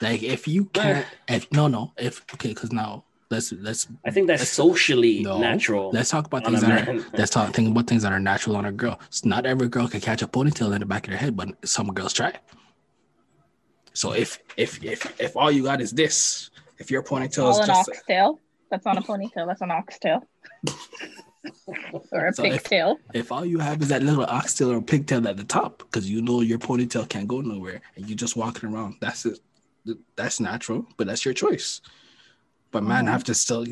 Like 0.00 0.22
if 0.22 0.46
you 0.46 0.66
can't, 0.66 1.04
if 1.26 1.50
no, 1.50 1.66
no, 1.66 1.92
if 1.98 2.24
okay, 2.34 2.50
because 2.50 2.72
now 2.72 3.04
let's 3.30 3.52
let's 3.52 3.88
I 4.04 4.10
think 4.10 4.26
that's 4.26 4.48
socially 4.48 5.22
no, 5.22 5.38
natural. 5.38 5.90
Let's 5.90 6.10
talk 6.10 6.26
about 6.26 6.44
things 6.44 6.60
that 6.60 6.88
are 6.88 6.94
let's 7.14 7.30
talk 7.30 7.52
think 7.54 7.70
about 7.70 7.86
things 7.86 8.02
that 8.02 8.12
are 8.12 8.20
natural 8.20 8.56
on 8.56 8.64
a 8.64 8.72
girl. 8.72 8.98
So 9.10 9.28
not 9.28 9.46
every 9.46 9.68
girl 9.68 9.88
can 9.88 10.00
catch 10.00 10.22
a 10.22 10.28
ponytail 10.28 10.72
in 10.74 10.80
the 10.80 10.86
back 10.86 11.06
of 11.06 11.10
their 11.10 11.18
head, 11.18 11.36
but 11.36 11.48
some 11.68 11.92
girls 11.92 12.12
try. 12.12 12.32
So 13.92 14.12
if 14.12 14.38
if 14.56 14.82
if 14.84 15.20
if 15.20 15.36
all 15.36 15.50
you 15.50 15.64
got 15.64 15.80
is 15.80 15.92
this, 15.92 16.50
if 16.78 16.90
your 16.90 17.02
ponytail 17.02 17.44
All 17.44 17.50
is 17.50 17.58
an 17.58 17.66
just 17.66 17.88
oxtail. 17.90 18.40
That's 18.70 18.84
not 18.84 18.98
a 18.98 19.00
ponytail. 19.00 19.46
That's 19.46 19.62
an 19.62 19.70
oxtail. 19.70 20.26
or 22.12 22.26
a 22.26 22.32
So 22.34 22.42
pigtail. 22.42 22.98
if 23.14 23.32
all 23.32 23.44
you 23.44 23.58
have 23.58 23.80
is 23.80 23.88
that 23.88 24.02
little 24.02 24.24
oxtail 24.24 24.70
or 24.72 24.82
pigtail 24.82 25.26
at 25.26 25.36
the 25.36 25.44
top, 25.44 25.78
because 25.78 26.10
you 26.10 26.20
know 26.20 26.42
your 26.42 26.58
ponytail 26.58 27.08
can't 27.08 27.26
go 27.26 27.40
nowhere, 27.40 27.80
and 27.96 28.06
you're 28.06 28.16
just 28.16 28.36
walking 28.36 28.68
around, 28.68 28.96
that's 29.00 29.24
it. 29.24 29.40
That's 30.16 30.38
natural, 30.38 30.86
but 30.98 31.06
that's 31.06 31.24
your 31.24 31.32
choice. 31.32 31.80
But 32.70 32.82
man, 32.84 33.06
Mhm. 33.06 33.10
have 33.10 33.24
to 33.24 33.34
still 33.34 33.64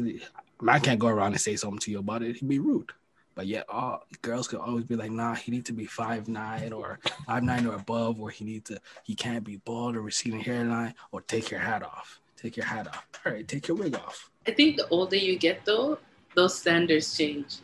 man 0.60 0.80
can't 0.80 0.98
go 0.98 1.08
around 1.08 1.32
and 1.32 1.40
say 1.40 1.56
something 1.56 1.78
to 1.80 1.90
you 1.90 1.98
about 1.98 2.22
it. 2.22 2.36
He'd 2.36 2.48
be 2.48 2.58
rude. 2.58 2.92
But 3.34 3.46
yet, 3.46 3.66
all 3.68 4.06
girls 4.22 4.48
could 4.48 4.60
always 4.60 4.84
be 4.84 4.96
like, 4.96 5.10
"Nah, 5.10 5.34
he 5.34 5.50
need 5.52 5.66
to 5.66 5.74
be 5.74 5.84
five 5.84 6.26
nine 6.26 6.72
or 6.72 6.98
five 7.26 7.42
nine 7.42 7.66
or 7.66 7.74
above, 7.74 8.18
or 8.18 8.30
he 8.30 8.44
need 8.46 8.64
to 8.66 8.80
he 9.04 9.14
can't 9.14 9.44
be 9.44 9.58
bald 9.58 9.94
or 9.94 10.00
receding 10.00 10.40
hairline 10.40 10.94
or 11.12 11.20
take 11.20 11.50
your 11.50 11.60
hat 11.60 11.82
off." 11.82 12.20
Take 12.36 12.56
your 12.56 12.66
hat 12.66 12.86
off. 12.88 13.06
All 13.24 13.32
right, 13.32 13.46
take 13.46 13.68
your 13.68 13.76
wig 13.76 13.94
off. 13.94 14.30
I 14.46 14.52
think 14.52 14.76
the 14.76 14.86
older 14.88 15.16
you 15.16 15.38
get, 15.38 15.64
though, 15.64 15.98
those 16.34 16.58
standards 16.58 17.16
change. 17.16 17.56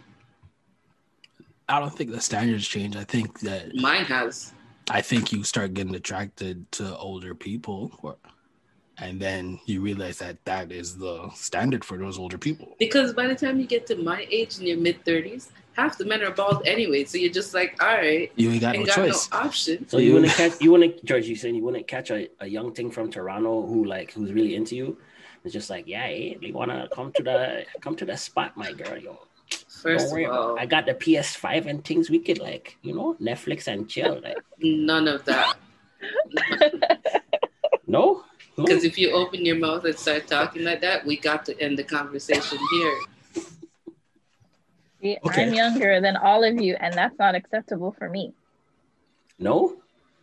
I 1.68 1.78
don't 1.78 1.94
think 1.96 2.10
the 2.10 2.20
standards 2.20 2.66
change. 2.66 2.96
I 2.96 3.04
think 3.04 3.40
that 3.40 3.74
Mine 3.74 4.04
has. 4.04 4.52
I 4.90 5.00
think 5.00 5.32
you 5.32 5.44
start 5.44 5.74
getting 5.74 5.94
attracted 5.94 6.70
to 6.72 6.96
older 6.98 7.34
people, 7.34 7.98
or, 8.02 8.16
and 8.98 9.20
then 9.20 9.58
you 9.66 9.80
realize 9.80 10.18
that 10.18 10.44
that 10.44 10.70
is 10.72 10.96
the 10.98 11.30
standard 11.34 11.84
for 11.84 11.96
those 11.98 12.18
older 12.18 12.38
people. 12.38 12.76
Because 12.78 13.12
by 13.12 13.26
the 13.26 13.34
time 13.34 13.58
you 13.58 13.66
get 13.66 13.86
to 13.88 13.96
my 13.96 14.26
age 14.30 14.58
in 14.58 14.66
your 14.66 14.76
mid 14.78 15.04
30s, 15.04 15.48
half 15.74 15.96
the 15.98 16.04
men 16.04 16.22
are 16.22 16.30
bald 16.30 16.62
anyway. 16.66 17.04
So 17.04 17.16
you're 17.18 17.32
just 17.32 17.54
like, 17.54 17.82
all 17.82 17.88
right, 17.88 18.30
You 18.36 18.50
ain't 18.50 18.60
got 18.60 18.76
no 18.76 18.84
got 18.84 18.94
choice. 18.96 19.30
no 19.30 19.38
option. 19.38 19.88
So 19.88 19.98
you 19.98 20.08
You- 20.08 20.14
wouldn't 20.14 20.32
catch 20.32 20.60
you 20.60 20.70
want 20.70 20.82
to 20.84 21.04
George, 21.06 21.26
you 21.26 21.36
saying 21.36 21.54
you 21.54 21.64
want 21.64 21.76
to 21.76 21.82
catch 21.82 22.10
a, 22.10 22.28
a 22.40 22.46
young 22.46 22.72
thing 22.74 22.90
from 22.90 23.10
Toronto 23.10 23.66
who 23.66 23.84
like 23.84 24.12
who's 24.12 24.32
really 24.32 24.54
into 24.54 24.76
you. 24.76 24.98
It's 25.44 25.52
just 25.52 25.70
like, 25.70 25.88
yeah, 25.88 26.04
eh, 26.04 26.08
hey, 26.08 26.38
you 26.40 26.52
wanna 26.52 26.88
come 26.94 27.12
to 27.14 27.22
the 27.22 27.64
come 27.80 27.96
to 27.96 28.04
the 28.04 28.16
spot, 28.16 28.56
my 28.56 28.72
girl. 28.72 28.96
Yo. 28.98 29.18
First 29.82 30.04
Don't 30.06 30.12
worry 30.12 30.26
of 30.26 30.32
all, 30.32 30.58
I 30.58 30.66
got 30.66 30.86
the 30.86 30.94
PS5 30.94 31.66
and 31.66 31.84
things 31.84 32.08
we 32.08 32.20
could 32.20 32.38
like, 32.38 32.76
you 32.82 32.94
know, 32.94 33.16
Netflix 33.20 33.66
and 33.66 33.88
chill. 33.88 34.20
Like, 34.22 34.36
none 34.60 35.08
of 35.08 35.24
that. 35.24 35.56
no? 37.86 38.24
No? 38.56 38.64
Because 38.64 38.84
if 38.84 38.98
you 38.98 39.12
open 39.12 39.44
your 39.44 39.56
mouth 39.56 39.84
and 39.84 39.98
start 39.98 40.26
talking 40.26 40.62
like 40.64 40.80
that, 40.82 41.06
we 41.06 41.16
got 41.16 41.44
to 41.46 41.58
end 41.60 41.78
the 41.78 41.84
conversation 41.84 42.58
here. 42.72 42.98
See, 45.00 45.18
Okay. 45.24 45.46
I'm 45.46 45.54
younger 45.54 46.00
than 46.00 46.16
all 46.16 46.44
of 46.44 46.60
you, 46.60 46.76
and 46.78 46.94
that's 46.94 47.18
not 47.18 47.34
acceptable 47.34 47.92
for 47.98 48.08
me. 48.08 48.34
No? 49.38 49.76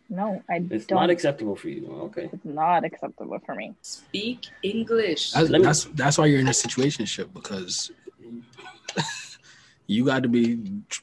No, 0.08 0.42
I 0.48 0.64
It's 0.70 0.86
don't. 0.86 1.00
not 1.00 1.10
acceptable 1.10 1.54
for 1.56 1.68
you. 1.68 1.86
Okay. 2.06 2.30
it's 2.32 2.44
not 2.44 2.84
acceptable 2.84 3.38
for 3.44 3.54
me. 3.54 3.74
Speak 3.82 4.46
English. 4.62 5.32
That's, 5.32 5.50
me- 5.50 5.60
that's 5.62 5.84
that's 5.94 6.18
why 6.18 6.26
you're 6.26 6.40
in 6.40 6.48
a 6.48 6.52
situationship 6.52 7.32
because 7.32 7.92
you 9.86 10.04
got 10.04 10.22
to 10.24 10.28
be 10.28 10.58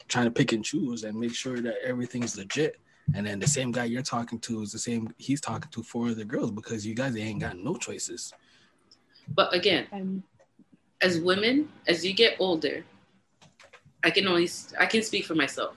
trying 0.10 0.26
to 0.26 0.32
pick 0.32 0.52
and 0.54 0.64
choose 0.66 1.04
and 1.04 1.18
make 1.18 1.34
sure 1.34 1.62
that 1.62 1.76
everything's 1.86 2.38
legit. 2.38 2.80
And 3.14 3.26
then 3.26 3.40
the 3.40 3.48
same 3.48 3.72
guy 3.72 3.86
you're 3.86 4.02
talking 4.02 4.40
to 4.40 4.62
is 4.62 4.72
the 4.72 4.80
same 4.80 5.14
he's 5.18 5.42
talking 5.42 5.70
to 5.72 5.84
four 5.84 6.10
other 6.10 6.26
girls 6.26 6.52
because 6.52 6.86
you 6.86 6.94
guys 6.94 7.16
ain't 7.16 7.40
got 7.40 7.58
no 7.58 7.76
choices. 7.76 8.34
But 9.34 9.54
again, 9.54 9.88
I'm, 9.92 10.24
as 11.02 11.20
women, 11.20 11.70
as 11.88 12.06
you 12.06 12.14
get 12.14 12.36
older, 12.40 12.84
I 14.04 14.10
can 14.10 14.28
only 14.28 14.50
I 14.80 14.86
can 14.86 15.04
speak 15.04 15.26
for 15.26 15.36
myself. 15.36 15.76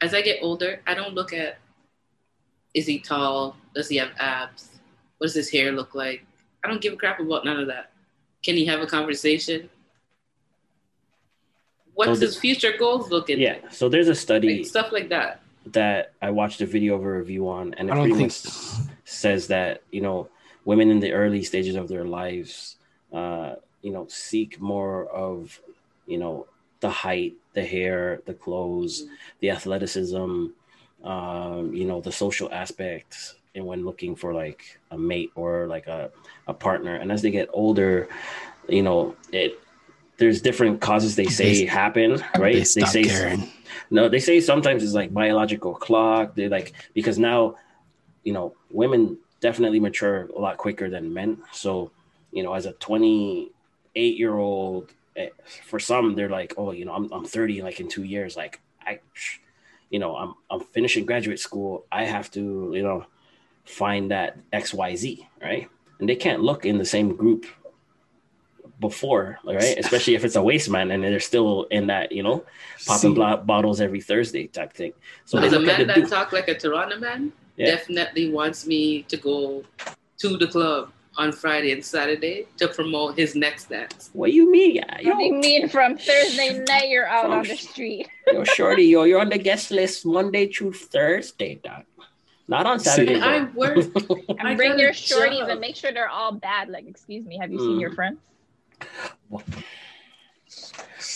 As 0.00 0.14
I 0.14 0.22
get 0.22 0.38
older, 0.42 0.80
I 0.86 0.94
don't 0.94 1.14
look 1.14 1.32
at 1.32 1.58
is 2.74 2.86
he 2.86 2.98
tall? 2.98 3.56
Does 3.74 3.88
he 3.88 3.96
have 3.96 4.10
abs? 4.18 4.70
What 5.18 5.28
does 5.28 5.34
his 5.34 5.50
hair 5.50 5.70
look 5.72 5.94
like? 5.94 6.26
I 6.64 6.68
don't 6.68 6.80
give 6.80 6.92
a 6.92 6.96
crap 6.96 7.20
about 7.20 7.44
none 7.44 7.60
of 7.60 7.68
that. 7.68 7.92
Can 8.42 8.56
he 8.56 8.66
have 8.66 8.80
a 8.80 8.86
conversation? 8.86 9.70
What's 11.94 12.18
So 12.18 12.26
his 12.26 12.36
future 12.36 12.72
goals 12.76 13.10
looking? 13.10 13.38
Like? 13.38 13.62
Yeah. 13.62 13.68
So 13.70 13.88
there's 13.88 14.08
a 14.08 14.14
study 14.14 14.58
like, 14.58 14.66
stuff 14.66 14.90
like 14.90 15.08
that. 15.10 15.40
That 15.66 16.12
I 16.20 16.30
watched 16.30 16.60
a 16.60 16.66
video 16.66 16.94
of 16.94 17.04
a 17.04 17.12
review 17.18 17.48
on, 17.48 17.74
and 17.74 17.88
it 17.88 17.92
pretty 17.92 18.14
much 18.14 18.42
says 19.04 19.48
that 19.48 19.82
you 19.90 20.00
know 20.00 20.28
women 20.64 20.90
in 20.90 21.00
the 21.00 21.12
early 21.12 21.42
stages 21.42 21.76
of 21.76 21.88
their 21.88 22.04
lives, 22.04 22.76
uh, 23.12 23.54
you 23.82 23.92
know, 23.92 24.06
seek 24.08 24.60
more 24.60 25.06
of 25.06 25.60
you 26.06 26.18
know 26.18 26.46
the 26.80 26.90
height, 26.90 27.34
the 27.54 27.64
hair, 27.64 28.20
the 28.26 28.34
clothes, 28.34 29.04
the 29.40 29.50
athleticism, 29.50 30.46
um, 31.02 31.72
you 31.72 31.84
know, 31.84 32.00
the 32.00 32.12
social 32.12 32.52
aspects, 32.52 33.36
and 33.54 33.64
when 33.64 33.84
looking 33.84 34.14
for 34.14 34.34
like 34.34 34.78
a 34.90 34.98
mate 34.98 35.30
or 35.34 35.66
like 35.66 35.86
a, 35.86 36.10
a 36.46 36.54
partner, 36.54 36.96
and 36.96 37.10
as 37.10 37.22
they 37.22 37.30
get 37.30 37.48
older, 37.52 38.08
you 38.68 38.82
know, 38.82 39.16
it 39.32 39.58
there's 40.24 40.40
different 40.40 40.80
causes 40.80 41.16
they 41.16 41.26
say 41.26 41.52
They- 41.52 41.64
happen, 41.66 42.24
right? 42.38 42.54
They 42.54 42.64
stop 42.64 42.88
say 42.88 43.04
caring. 43.04 43.50
no, 43.90 44.08
they 44.08 44.20
say 44.20 44.40
sometimes 44.40 44.82
it's 44.82 44.94
like 44.94 45.12
biological 45.12 45.74
clock. 45.74 46.34
They 46.34 46.48
like 46.48 46.72
because 46.94 47.18
now, 47.18 47.56
you 48.22 48.32
know, 48.32 48.54
women 48.70 49.18
definitely 49.40 49.80
mature 49.80 50.30
a 50.34 50.40
lot 50.40 50.56
quicker 50.56 50.88
than 50.88 51.12
men. 51.12 51.42
So, 51.52 51.90
you 52.32 52.42
know, 52.42 52.54
as 52.54 52.64
a 52.64 52.72
28 52.72 54.16
year 54.16 54.34
old, 54.34 54.92
eh, 55.14 55.28
for 55.66 55.78
some 55.78 56.14
they're 56.14 56.30
like, 56.30 56.54
oh, 56.56 56.72
you 56.72 56.86
know, 56.86 56.94
I'm 56.94 57.12
I'm 57.12 57.26
30 57.26 57.60
like 57.60 57.78
in 57.80 57.88
two 57.88 58.04
years. 58.04 58.34
Like 58.34 58.60
I, 58.80 59.00
you 59.90 59.98
know, 59.98 60.16
I'm 60.16 60.32
I'm 60.50 60.60
finishing 60.60 61.04
graduate 61.04 61.38
school. 61.38 61.84
I 61.92 62.06
have 62.06 62.30
to, 62.30 62.72
you 62.74 62.82
know, 62.82 63.04
find 63.66 64.10
that 64.10 64.38
X 64.54 64.72
Y 64.72 64.96
Z, 64.96 65.28
right? 65.42 65.68
And 66.00 66.08
they 66.08 66.16
can't 66.16 66.40
look 66.40 66.64
in 66.64 66.78
the 66.78 66.84
same 66.86 67.14
group 67.14 67.44
before, 68.88 69.38
right? 69.44 69.76
Especially 69.84 70.14
if 70.18 70.22
it's 70.26 70.36
a 70.36 70.42
waste 70.50 70.68
man 70.70 70.90
and 70.92 71.02
they're 71.02 71.20
still 71.32 71.64
in 71.70 71.86
that, 71.92 72.12
you 72.12 72.22
know, 72.22 72.44
popping 72.86 73.14
blo- 73.14 73.38
bottles 73.52 73.80
every 73.80 74.00
Thursday 74.10 74.46
type 74.46 74.72
thing. 74.80 74.92
So 75.24 75.40
they 75.40 75.46
As 75.48 75.52
a 75.54 75.60
man 75.60 75.86
that 75.88 75.96
dude. 75.96 76.08
talk 76.16 76.32
like 76.32 76.48
a 76.48 76.56
Toronto 76.64 76.98
man 76.98 77.32
Yeah. 77.56 77.66
definitely 77.74 78.26
wants 78.38 78.66
me 78.66 79.02
to 79.12 79.16
go 79.16 79.64
to 80.22 80.28
the 80.42 80.46
club 80.54 80.90
on 81.16 81.30
Friday 81.42 81.70
and 81.72 81.84
Saturday 81.84 82.46
to 82.60 82.66
promote 82.68 83.10
his 83.22 83.30
next 83.44 83.68
dance. 83.70 84.10
What 84.12 84.26
do 84.30 84.34
you 84.40 84.50
mean? 84.50 84.70
Yeah, 84.76 84.84
what 85.08 85.18
do 85.18 85.24
you 85.30 85.34
mean 85.48 85.68
from 85.68 85.96
Thursday 85.96 86.50
night 86.70 86.88
you're 86.92 87.06
out 87.06 87.24
From 87.26 87.32
on 87.38 87.46
the 87.46 87.56
street? 87.56 88.08
yo, 88.32 88.42
shorty, 88.44 88.84
yo, 88.94 89.04
you're 89.04 89.20
on 89.20 89.30
the 89.30 89.38
guest 89.48 89.70
list 89.70 90.04
Monday 90.04 90.44
through 90.52 90.72
Thursday, 90.74 91.54
dog. 91.62 91.84
Not 92.46 92.66
on 92.66 92.78
Saturday. 92.80 93.14
And 93.22 93.24
I 93.24 93.38
though. 93.38 93.52
work 93.62 93.76
And 94.40 94.46
I 94.50 94.54
bring 94.54 94.76
your 94.78 94.90
shorties 94.90 95.38
job. 95.46 95.48
and 95.50 95.60
make 95.60 95.76
sure 95.76 95.92
they're 95.92 96.10
all 96.20 96.32
bad. 96.32 96.68
Like, 96.68 96.86
excuse 96.86 97.24
me, 97.24 97.38
have 97.38 97.50
you 97.52 97.58
seen 97.58 97.76
Mm. 97.78 97.80
your 97.80 97.92
friends? 97.94 98.18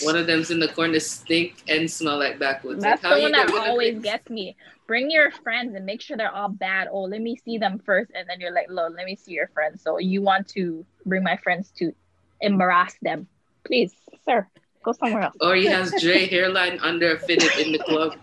One 0.01 0.15
of 0.15 0.27
them's 0.27 0.51
in 0.51 0.59
the 0.59 0.67
corner 0.67 0.99
stink 0.99 1.55
and 1.67 1.89
smell 1.89 2.17
like 2.17 2.39
backwoods. 2.39 2.81
That's 2.81 3.03
Like, 3.03 3.09
how 3.11 3.15
the 3.15 3.21
you 3.21 3.23
one 3.23 3.31
that 3.33 3.67
always 3.67 3.93
fix- 3.95 4.03
gets 4.03 4.29
me. 4.29 4.55
Bring 4.87 5.11
your 5.11 5.31
friends 5.31 5.75
and 5.75 5.85
make 5.85 6.01
sure 6.01 6.17
they're 6.17 6.31
all 6.31 6.49
bad. 6.49 6.87
Oh, 6.91 7.01
let 7.01 7.21
me 7.21 7.35
see 7.35 7.57
them 7.57 7.79
first, 7.79 8.11
and 8.15 8.27
then 8.27 8.39
you're 8.39 8.53
like, 8.53 8.69
"Look, 8.69 8.93
let 8.95 9.05
me 9.05 9.15
see 9.15 9.33
your 9.33 9.47
friends." 9.47 9.81
So 9.83 9.99
you 9.99 10.21
want 10.21 10.47
to 10.49 10.85
bring 11.05 11.23
my 11.23 11.37
friends 11.37 11.71
to 11.77 11.93
embarrass 12.41 12.95
them, 13.01 13.27
please, 13.65 13.93
sir. 14.25 14.47
Go 14.83 14.93
somewhere 14.93 15.23
else. 15.23 15.35
Or 15.41 15.55
he 15.55 15.65
has 15.65 15.93
Dre 16.01 16.25
hairline 16.25 16.79
under 16.79 17.13
a 17.13 17.19
fitted 17.19 17.51
in 17.57 17.71
the 17.73 17.79
club. 17.79 18.15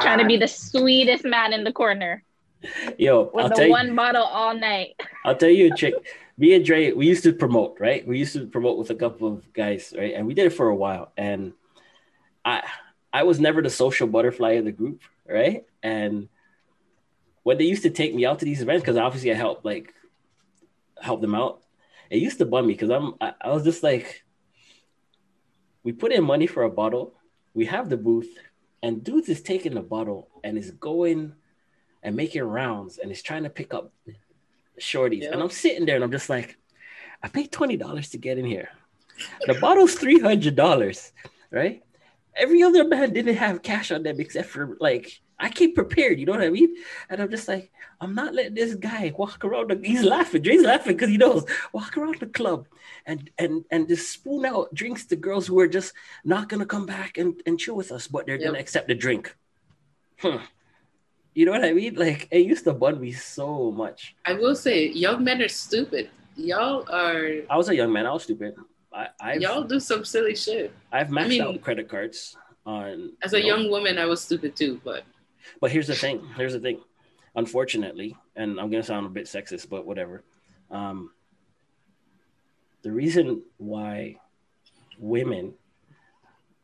Trying 0.00 0.18
to 0.18 0.26
be 0.26 0.36
the 0.36 0.44
ah. 0.44 0.46
sweetest 0.46 1.24
man 1.24 1.52
in 1.52 1.64
the 1.64 1.72
corner 1.72 2.22
Yo, 2.98 3.30
with 3.32 3.44
I'll 3.44 3.48
the 3.48 3.54
tell 3.54 3.64
you, 3.66 3.70
one 3.70 3.94
bottle 3.94 4.24
all 4.24 4.54
night. 4.54 4.94
I'll 5.24 5.36
tell 5.36 5.50
you 5.50 5.72
a 5.72 5.76
trick. 5.76 5.94
Me 6.36 6.54
and 6.54 6.64
Dre, 6.64 6.92
we 6.92 7.06
used 7.06 7.22
to 7.24 7.32
promote, 7.32 7.76
right? 7.78 8.06
We 8.06 8.18
used 8.18 8.32
to 8.34 8.46
promote 8.46 8.78
with 8.78 8.90
a 8.90 8.94
couple 8.94 9.28
of 9.28 9.52
guys, 9.52 9.94
right? 9.96 10.14
And 10.14 10.26
we 10.26 10.34
did 10.34 10.46
it 10.46 10.50
for 10.50 10.68
a 10.68 10.74
while. 10.74 11.12
And 11.16 11.52
I 12.44 12.62
I 13.12 13.22
was 13.22 13.38
never 13.38 13.62
the 13.62 13.70
social 13.70 14.08
butterfly 14.08 14.52
of 14.52 14.64
the 14.64 14.72
group, 14.72 15.02
right? 15.28 15.64
And 15.82 16.28
when 17.44 17.58
they 17.58 17.64
used 17.64 17.82
to 17.84 17.90
take 17.90 18.14
me 18.14 18.26
out 18.26 18.40
to 18.40 18.44
these 18.44 18.62
events, 18.62 18.82
because 18.82 18.96
obviously 18.96 19.30
I 19.30 19.34
helped 19.34 19.64
like 19.64 19.94
help 21.00 21.20
them 21.20 21.34
out, 21.34 21.62
it 22.10 22.18
used 22.18 22.38
to 22.38 22.46
bum 22.46 22.66
me 22.66 22.74
because 22.74 22.90
I'm 22.90 23.14
I, 23.20 23.34
I 23.40 23.52
was 23.52 23.64
just 23.64 23.82
like, 23.82 24.24
we 25.82 25.92
put 25.92 26.12
in 26.12 26.24
money 26.24 26.46
for 26.46 26.64
a 26.64 26.70
bottle, 26.70 27.14
we 27.52 27.66
have 27.66 27.88
the 27.88 27.96
booth, 27.96 28.38
and 28.82 29.04
dudes 29.04 29.28
is 29.28 29.42
taking 29.42 29.74
the 29.74 29.82
bottle 29.82 30.28
and 30.42 30.58
is 30.58 30.72
going 30.72 31.34
and 32.04 32.14
making 32.14 32.42
rounds 32.42 32.98
and 32.98 33.10
is 33.10 33.22
trying 33.22 33.42
to 33.42 33.50
pick 33.50 33.74
up 33.74 33.92
shorties. 34.78 35.22
Yeah. 35.22 35.32
And 35.32 35.42
I'm 35.42 35.50
sitting 35.50 35.86
there 35.86 35.96
and 35.96 36.04
I'm 36.04 36.12
just 36.12 36.28
like, 36.30 36.56
I 37.22 37.28
paid 37.28 37.50
twenty 37.50 37.76
dollars 37.76 38.10
to 38.10 38.18
get 38.18 38.38
in 38.38 38.44
here. 38.44 38.68
The 39.46 39.54
bottle's 39.54 39.94
three 39.94 40.20
hundred 40.20 40.54
dollars, 40.54 41.12
right? 41.50 41.82
Every 42.36 42.62
other 42.62 42.84
man 42.86 43.12
didn't 43.12 43.36
have 43.36 43.62
cash 43.62 43.90
on 43.90 44.02
them 44.02 44.20
except 44.20 44.48
for 44.48 44.76
like 44.80 45.20
I 45.38 45.48
came 45.48 45.74
prepared, 45.74 46.20
you 46.20 46.26
know 46.26 46.32
what 46.32 46.42
I 46.42 46.50
mean? 46.50 46.76
And 47.10 47.20
I'm 47.20 47.30
just 47.30 47.48
like, 47.48 47.72
I'm 48.00 48.14
not 48.14 48.34
letting 48.34 48.54
this 48.54 48.74
guy 48.74 49.12
walk 49.16 49.44
around. 49.44 49.70
The, 49.70 49.80
he's 49.88 50.02
laughing. 50.04 50.42
Dre's 50.42 50.62
laughing 50.62 50.96
because 50.96 51.08
he 51.10 51.16
knows. 51.16 51.44
Walk 51.72 51.96
around 51.96 52.20
the 52.20 52.26
club 52.26 52.66
and 53.06 53.30
and 53.38 53.64
and 53.70 53.88
just 53.88 54.12
spoon 54.12 54.44
out 54.44 54.74
drinks 54.74 55.06
to 55.06 55.16
girls 55.16 55.46
who 55.46 55.58
are 55.60 55.68
just 55.68 55.92
not 56.24 56.48
gonna 56.48 56.66
come 56.66 56.86
back 56.86 57.18
and, 57.18 57.40
and 57.46 57.58
chill 57.58 57.74
with 57.76 57.90
us, 57.90 58.06
but 58.06 58.26
they're 58.26 58.36
Yep. 58.36 58.46
gonna 58.46 58.58
accept 58.58 58.88
the 58.88 58.94
drink. 58.94 59.34
Huh. 60.18 60.40
You 61.34 61.46
know 61.46 61.52
what 61.52 61.64
I 61.64 61.72
mean? 61.72 61.94
Like 61.96 62.28
it 62.30 62.46
used 62.46 62.64
to 62.64 62.72
bun 62.72 63.00
me 63.00 63.12
so 63.12 63.70
much. 63.70 64.14
I 64.24 64.34
will 64.34 64.54
say, 64.54 64.88
young 64.88 65.24
men 65.24 65.42
are 65.42 65.48
stupid. 65.48 66.10
Y'all 66.36 66.86
are 66.90 67.42
I 67.50 67.56
was 67.56 67.68
a 67.68 67.74
young 67.76 67.92
man. 67.92 68.06
I 68.06 68.12
was 68.12 68.22
stupid. 68.22 68.54
I, 68.92 69.08
I've 69.20 69.40
y'all 69.42 69.64
do 69.64 69.80
some 69.80 70.04
silly 70.04 70.36
shit. 70.36 70.72
I've 70.92 71.08
maxed 71.08 71.28
mean- 71.28 71.42
out 71.42 71.60
credit 71.60 71.88
cards 71.88 72.36
on 72.64 73.12
As 73.22 73.34
a 73.34 73.38
you 73.42 73.50
know, 73.50 73.56
young 73.56 73.70
woman, 73.70 73.98
I 73.98 74.06
was 74.06 74.22
stupid 74.22 74.56
too, 74.56 74.80
but 74.84 75.02
But 75.60 75.70
here's 75.72 75.88
the 75.88 75.94
thing. 75.94 76.22
Here's 76.36 76.52
the 76.54 76.60
thing. 76.60 76.80
Unfortunately, 77.34 78.16
and 78.36 78.60
I'm 78.60 78.70
gonna 78.70 78.84
sound 78.84 79.06
a 79.06 79.10
bit 79.10 79.26
sexist, 79.26 79.68
but 79.68 79.84
whatever. 79.84 80.22
Um, 80.70 81.10
the 82.82 82.92
reason 82.92 83.42
why 83.58 84.20
women 84.98 85.54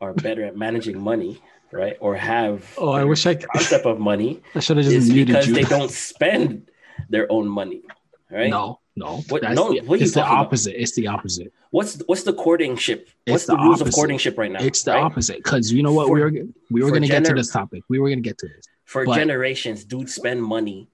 are 0.01 0.13
better 0.13 0.43
at 0.43 0.57
managing 0.57 0.99
money, 0.99 1.39
right, 1.71 1.95
or 1.99 2.15
have 2.15 2.65
Oh, 2.77 2.89
I 2.91 3.03
wish 3.05 3.25
I 3.25 3.35
could. 3.35 3.47
concept 3.49 3.85
of 3.85 3.99
money 3.99 4.41
I 4.55 4.59
should 4.59 4.77
have 4.77 4.85
just 4.85 4.97
is 4.97 5.13
because 5.13 5.47
you. 5.47 5.53
they 5.53 5.63
don't 5.63 5.91
spend 5.91 6.69
their 7.09 7.31
own 7.31 7.47
money, 7.47 7.83
right? 8.29 8.49
No, 8.49 8.79
No, 8.95 9.21
What- 9.29 9.43
no, 9.43 9.71
the, 9.71 9.79
what 9.81 10.01
it's 10.01 10.11
the 10.13 10.19
talking 10.21 10.33
about? 10.35 10.45
opposite. 10.47 10.81
It's 10.81 10.93
the 10.95 11.07
opposite. 11.07 11.53
What's 11.69 12.01
what's 12.07 12.23
the 12.23 12.33
courtingship? 12.33 13.07
What's 13.25 13.45
the, 13.45 13.55
the 13.55 13.61
rules 13.63 13.79
of 13.79 13.87
opposite. 13.87 13.95
courtingship 13.99 14.37
right 14.37 14.51
now? 14.51 14.61
It's 14.61 14.83
the 14.83 14.91
right? 14.91 15.03
opposite 15.03 15.37
because 15.37 15.71
you 15.71 15.81
know 15.83 15.93
what 15.93 16.07
For- 16.07 16.15
we 16.15 16.21
were 16.21 16.31
we 16.69 16.83
were 16.83 16.91
gonna 16.91 17.07
get 17.07 17.23
to 17.25 17.33
this 17.33 17.51
topic. 17.51 17.83
We 17.87 17.99
were 17.99 18.09
gonna 18.09 18.21
get 18.31 18.37
to 18.39 18.47
this. 18.47 18.65
For 18.83 19.05
but- 19.05 19.15
generations, 19.15 19.85
dudes 19.85 20.13
spend 20.15 20.43
money 20.43 20.89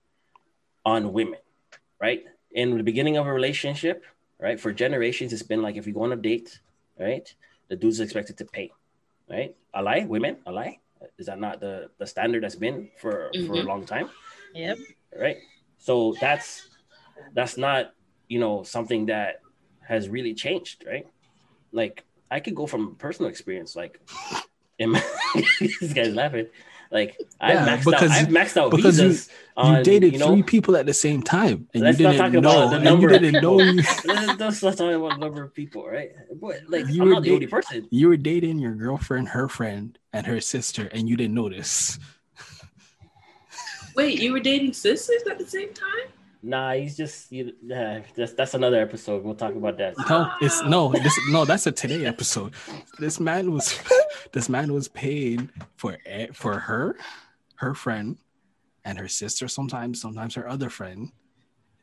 on 0.85 1.13
women, 1.13 1.39
right? 1.99 2.23
In 2.51 2.77
the 2.77 2.83
beginning 2.83 3.17
of 3.17 3.25
a 3.25 3.33
relationship, 3.33 4.03
right? 4.39 4.59
For 4.59 4.71
generations, 4.71 5.33
it's 5.33 5.41
been 5.43 5.61
like 5.63 5.75
if 5.77 5.87
you 5.87 5.93
go 5.93 6.03
on 6.03 6.11
a 6.11 6.15
date, 6.15 6.59
right? 6.99 7.27
The 7.69 7.75
dude's 7.75 7.99
expected 7.99 8.37
to 8.37 8.45
pay, 8.45 8.71
right? 9.29 9.55
A 9.73 9.81
lie, 9.81 10.05
women, 10.05 10.37
a 10.45 10.51
lie. 10.51 10.79
Is 11.17 11.27
that 11.27 11.39
not 11.39 11.59
the 11.59 11.89
the 11.99 12.07
standard 12.07 12.43
that's 12.43 12.55
been 12.55 12.89
for 12.97 13.29
for 13.45 13.59
a 13.59 13.63
Mhm. 13.63 13.67
long 13.67 13.85
time? 13.85 14.09
Yep. 14.53 14.77
right 15.19 15.37
so 15.77 16.15
that's 16.19 16.67
that's 17.33 17.57
not 17.57 17.93
you 18.27 18.39
know 18.39 18.63
something 18.63 19.05
that 19.07 19.41
has 19.87 20.09
really 20.09 20.33
changed 20.33 20.83
right 20.85 21.05
like 21.71 22.03
i 22.31 22.39
could 22.39 22.55
go 22.55 22.65
from 22.67 22.95
personal 22.95 23.29
experience 23.29 23.75
like 23.75 23.99
in 24.79 24.89
my, 24.93 25.01
this 25.81 25.93
guy's 25.93 26.13
laughing 26.13 26.47
like 26.91 27.17
i've 27.41 27.55
Yeah, 27.55 27.67
maxed 27.77 27.77
out 27.79 27.85
because- 27.85 28.11
i've 28.11 28.27
maxed 28.27 28.57
out 28.57 28.71
because 28.71 28.99
you- 28.99 29.07
visas 29.09 29.29
You 29.57 29.63
on, 29.63 29.83
dated 29.83 30.13
you 30.13 30.19
know, 30.19 30.27
three 30.33 30.43
people 30.43 30.77
at 30.77 30.85
the 30.85 30.93
same 30.93 31.23
time, 31.23 31.67
and 31.73 31.81
Let's 31.83 31.97
you 31.99 32.05
didn't 32.05 32.19
talk 32.19 32.33
about 32.33 32.43
know, 32.43 32.79
the 32.79 32.89
and 32.91 33.01
you 33.01 33.07
didn't 33.09 33.41
know 33.41 33.59
you, 33.67 33.81
let's, 34.05 34.05
let's 34.39 34.61
not 34.63 34.77
talk 34.77 34.93
about 34.93 35.19
number 35.19 35.41
of 35.43 35.53
people 35.53 35.87
right 35.87 36.11
but 36.39 36.61
like 36.69 36.85
You 36.87 37.01
i'm 37.01 37.07
were 37.09 37.13
not 37.15 37.23
the 37.23 37.33
only 37.33 37.47
person 37.47 37.87
you 37.89 38.07
were 38.07 38.17
dating 38.17 38.59
your 38.59 38.75
girlfriend, 38.75 39.29
her 39.29 39.47
friend, 39.47 39.97
and 40.13 40.27
her 40.27 40.39
sister, 40.39 40.87
and 40.93 41.09
you 41.09 41.17
didn't 41.17 41.33
notice. 41.33 41.97
Wait, 43.95 44.19
you 44.21 44.31
were 44.31 44.39
dating 44.39 44.73
sisters 44.73 45.23
at 45.29 45.39
the 45.39 45.45
same 45.47 45.73
time? 45.73 46.07
Nah 46.41 46.73
he's 46.73 46.95
just 46.95 47.31
you, 47.31 47.53
yeah, 47.63 48.01
that's 48.15 48.33
that's 48.33 48.53
another 48.53 48.81
episode 48.81 49.23
we'll 49.23 49.35
talk 49.35 49.55
about 49.55 49.77
that 49.77 49.95
No, 50.09 50.31
it's 50.41 50.61
no, 50.63 50.91
this 50.91 51.17
no, 51.29 51.45
that's 51.45 51.67
a 51.67 51.71
today 51.71 52.05
episode. 52.05 52.53
This 52.99 53.19
man 53.19 53.51
was 53.51 53.79
this 54.31 54.49
man 54.49 54.73
was 54.73 54.87
paid 54.87 55.49
for 55.75 55.97
e- 56.09 56.29
for 56.33 56.59
her, 56.59 56.97
her 57.55 57.73
friend, 57.73 58.17
and 58.85 58.97
her 58.97 59.07
sister 59.07 59.47
sometimes, 59.47 60.01
sometimes 60.01 60.35
her 60.35 60.47
other 60.47 60.69
friend, 60.69 61.11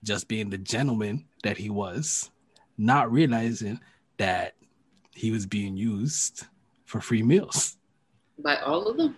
just 0.02 0.28
being 0.28 0.50
the 0.50 0.58
gentleman 0.58 1.26
that 1.42 1.58
he 1.58 1.70
was, 1.70 2.30
not 2.78 3.10
realizing 3.12 3.80
that 4.18 4.54
he 5.14 5.30
was 5.30 5.46
being 5.46 5.76
used 5.76 6.46
for 6.84 7.00
free 7.00 7.22
meals. 7.22 7.76
By 8.38 8.56
all 8.56 8.86
of 8.86 8.96
them? 8.96 9.16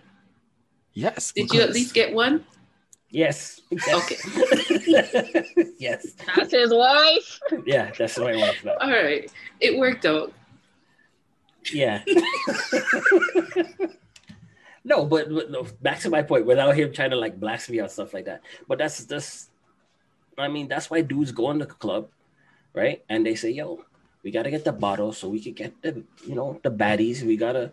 Yes. 0.93 1.31
Did 1.31 1.51
you 1.51 1.61
at 1.61 1.71
least 1.71 1.93
get 1.93 2.13
one? 2.13 2.45
Yes 3.09 3.61
Okay. 3.71 4.17
yes 5.79 6.07
That's 6.35 6.51
his 6.51 6.73
wife. 6.73 7.39
yeah 7.65 7.91
that's 7.97 8.17
my 8.17 8.35
wife 8.35 8.63
now. 8.65 8.75
All 8.81 8.89
right. 8.89 9.31
It 9.59 9.77
worked 9.77 10.05
out. 10.05 10.33
Yeah. 11.73 12.03
no, 14.83 15.05
but, 15.05 15.33
but 15.33 15.51
no, 15.51 15.67
back 15.81 15.99
to 15.99 16.09
my 16.09 16.21
point, 16.21 16.45
without 16.45 16.75
him 16.75 16.93
trying 16.93 17.09
to 17.11 17.15
like 17.17 17.39
blast 17.39 17.69
me 17.69 17.81
out 17.81 17.91
stuff 17.91 18.13
like 18.13 18.25
that. 18.25 18.41
But 18.67 18.77
that's 18.77 19.03
that's 19.05 19.49
I 20.37 20.47
mean, 20.47 20.67
that's 20.67 20.89
why 20.89 21.01
dudes 21.01 21.31
go 21.31 21.51
in 21.51 21.57
the 21.57 21.65
club, 21.65 22.09
right? 22.73 23.03
And 23.09 23.25
they 23.25 23.35
say, 23.35 23.51
yo, 23.51 23.83
we 24.23 24.31
gotta 24.31 24.51
get 24.51 24.63
the 24.63 24.71
bottle 24.71 25.11
so 25.11 25.29
we 25.29 25.41
could 25.41 25.55
get 25.55 25.81
the 25.81 26.03
you 26.25 26.35
know 26.35 26.59
the 26.63 26.71
baddies. 26.71 27.23
We 27.23 27.37
gotta 27.37 27.71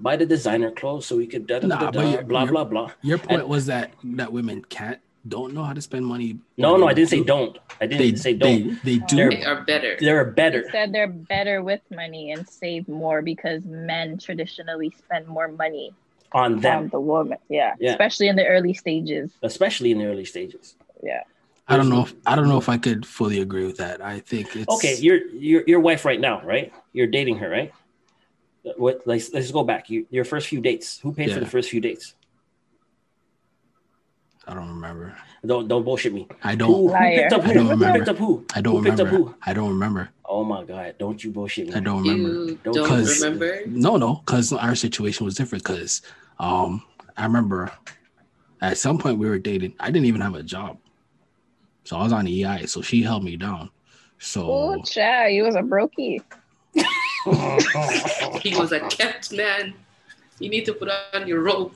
buy 0.00 0.16
the 0.16 0.26
designer 0.26 0.70
clothes 0.70 1.06
so 1.06 1.16
we 1.16 1.26
could 1.26 1.46
da, 1.46 1.58
da, 1.60 1.66
Nah, 1.68 1.78
da, 1.78 1.86
but 1.90 1.92
da, 2.02 2.10
you're- 2.10 2.24
blah 2.24 2.40
you're- 2.42 2.50
blah 2.52 2.64
blah. 2.64 2.90
Your 3.02 3.18
point 3.18 3.40
And- 3.42 3.48
was 3.50 3.66
that 3.66 3.92
that 4.04 4.32
women 4.32 4.64
can't 4.68 4.98
don't 5.28 5.54
know 5.54 5.62
how 5.62 5.72
to 5.72 5.80
spend 5.80 6.04
money. 6.04 6.38
No, 6.56 6.76
no, 6.76 6.88
I 6.88 6.94
didn't 6.94 7.10
say 7.10 7.18
do. 7.18 7.24
don't. 7.24 7.56
I 7.80 7.86
didn't 7.86 7.98
They 8.00 8.16
say 8.16 8.34
don't. 8.34 8.82
They, 8.82 8.96
they 8.96 9.06
do. 9.06 9.16
They're- 9.16 9.30
They 9.30 9.44
are 9.44 9.60
better. 9.62 9.96
They're 10.00 10.24
He 10.24 10.30
better. 10.32 10.64
said 10.72 10.92
they're 10.92 11.06
better 11.06 11.62
with 11.62 11.80
money 11.94 12.32
and 12.32 12.48
save 12.48 12.88
more 12.88 13.22
because 13.22 13.64
men 13.64 14.18
traditionally 14.18 14.90
spend 14.90 15.28
more 15.28 15.46
money 15.46 15.92
on 16.32 16.54
on 16.54 16.60
them, 16.60 16.88
the 16.88 16.98
woman. 16.98 17.38
Yeah. 17.48 17.74
Yeah. 17.78 17.90
Especially 17.92 18.26
in 18.26 18.34
the 18.36 18.46
early 18.46 18.74
stages. 18.74 19.30
especially 19.42 19.92
in 19.92 19.98
the 19.98 20.06
early 20.06 20.24
stages. 20.24 20.74
Yeah. 21.04 21.22
I 21.68 21.76
don't 21.76 21.88
know. 21.88 22.02
If, 22.02 22.14
I 22.26 22.34
don't 22.34 22.48
know 22.48 22.58
if 22.58 22.68
I 22.68 22.76
could 22.78 23.06
fully 23.06 23.40
agree 23.40 23.64
with 23.64 23.76
that. 23.76 24.04
I 24.04 24.18
think 24.18 24.56
it's 24.56 24.68
Okay, 24.68 24.96
your 24.96 25.18
your 25.28 25.62
your 25.68 25.78
wife 25.80 26.04
right 26.04 26.20
now, 26.20 26.42
right? 26.42 26.72
You're 26.92 27.06
dating 27.06 27.36
her, 27.38 27.48
right? 27.48 27.72
What? 28.76 29.02
Let's 29.06 29.32
let's 29.32 29.50
go 29.50 29.64
back. 29.64 29.90
You, 29.90 30.06
your 30.10 30.24
first 30.24 30.46
few 30.48 30.60
dates. 30.60 31.00
Who 31.00 31.12
paid 31.12 31.32
for 31.32 31.40
the 31.40 31.46
first 31.46 31.70
few 31.70 31.80
dates? 31.80 32.14
I 34.46 34.54
don't 34.54 34.68
remember. 34.68 35.16
Don't 35.46 35.68
don't 35.68 35.84
bullshit 35.84 36.12
me. 36.12 36.26
I 36.42 36.54
don't. 36.54 36.68
who 36.68 36.90
Liar. 36.90 37.16
picked 37.22 37.32
up 37.32 37.42
I 37.42 37.46
who? 37.48 37.54
don't 37.54 37.64
Who 37.64 37.70
remember. 37.70 37.98
picked 37.98 38.08
up 38.08 38.16
who? 38.18 38.44
I 38.54 38.60
don't 38.60 38.76
who 38.76 38.82
picked 38.82 38.98
remember. 38.98 39.16
up 39.28 39.28
who? 39.28 39.34
I 39.44 39.52
don't 39.52 39.68
remember. 39.70 40.08
Oh 40.24 40.44
my 40.44 40.64
god! 40.64 40.94
Don't 40.98 41.22
you 41.22 41.30
bullshit 41.30 41.68
me? 41.68 41.74
I 41.74 41.80
don't 41.80 42.02
remember. 42.02 42.28
You 42.28 42.58
Don't 42.64 42.74
don't 42.74 42.84
Because- 42.84 43.22
remember? 43.22 43.62
No, 43.66 43.96
no, 43.96 44.14
because 44.24 44.52
our 44.52 44.74
situation 44.74 45.24
was 45.24 45.34
different. 45.36 45.62
Because 45.64 46.02
um, 46.38 46.82
I 47.16 47.24
remember 47.24 47.70
at 48.60 48.78
some 48.78 48.98
point 48.98 49.18
we 49.18 49.28
were 49.28 49.38
dating. 49.38 49.74
I 49.78 49.90
didn't 49.90 50.06
even 50.06 50.20
have 50.20 50.34
a 50.34 50.42
job, 50.42 50.78
so 51.84 51.96
I 51.96 52.02
was 52.02 52.12
on 52.12 52.24
the 52.24 52.44
EI. 52.44 52.66
So 52.66 52.80
she 52.82 53.02
held 53.02 53.22
me 53.24 53.36
down. 53.36 53.70
So 54.18 54.46
Oh, 54.50 54.82
child, 54.82 55.32
you 55.34 55.42
was 55.44 55.54
a 55.56 55.62
brokey. 55.62 56.20
He 58.42 58.56
was 58.56 58.72
a 58.72 58.80
kept 58.88 59.32
man. 59.32 59.74
You 60.38 60.48
need 60.50 60.64
to 60.66 60.72
put 60.74 60.88
on 61.14 61.26
your 61.28 61.40
robe. 61.42 61.72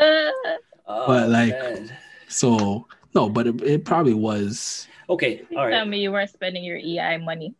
Uh, 0.00 0.30
Oh, 0.92 1.06
But, 1.06 1.28
like, 1.28 1.50
man. 1.52 1.92
so 2.26 2.84
no, 3.14 3.28
but 3.28 3.46
it, 3.46 3.62
it 3.62 3.84
probably 3.84 4.14
was. 4.14 4.88
okay, 5.08 5.42
all 5.52 5.68
Tell 5.68 5.78
right. 5.80 5.86
me 5.88 6.00
you 6.00 6.10
weren't 6.10 6.30
spending 6.30 6.64
your 6.64 6.78
EI 6.78 7.16
money. 7.18 7.54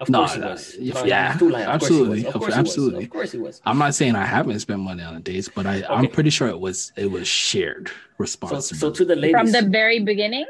Of 0.00 0.08
No, 0.08 0.20
course 0.20 0.32
he 0.34 0.40
no, 0.40 0.48
was. 0.48 0.74
if- 0.76 1.04
yeah, 1.04 1.32
he's 1.32 1.38
too 1.40 1.50
lying. 1.50 1.66
Of 1.66 1.74
absolutely, 1.74 2.18
was. 2.24 2.28
Of 2.28 2.34
of- 2.36 2.40
course 2.40 2.54
absolutely. 2.54 3.04
Of 3.04 3.10
course 3.10 3.32
he 3.32 3.38
was. 3.38 3.60
I'm 3.66 3.76
not 3.76 3.94
saying 3.94 4.14
I 4.16 4.24
haven't 4.24 4.58
spent 4.60 4.80
money 4.80 5.02
on 5.02 5.20
dates, 5.20 5.50
but 5.54 5.66
I, 5.66 5.84
I'm 5.90 6.06
pretty 6.08 6.30
sure 6.30 6.48
it 6.48 6.58
was 6.58 6.90
it 6.96 7.10
was 7.10 7.28
shared 7.28 7.90
responsibility. 8.16 8.76
so 8.76 8.90
to 8.90 9.04
the 9.04 9.14
ladies, 9.16 9.36
From 9.36 9.52
the 9.52 9.68
very 9.68 10.00
beginning? 10.00 10.46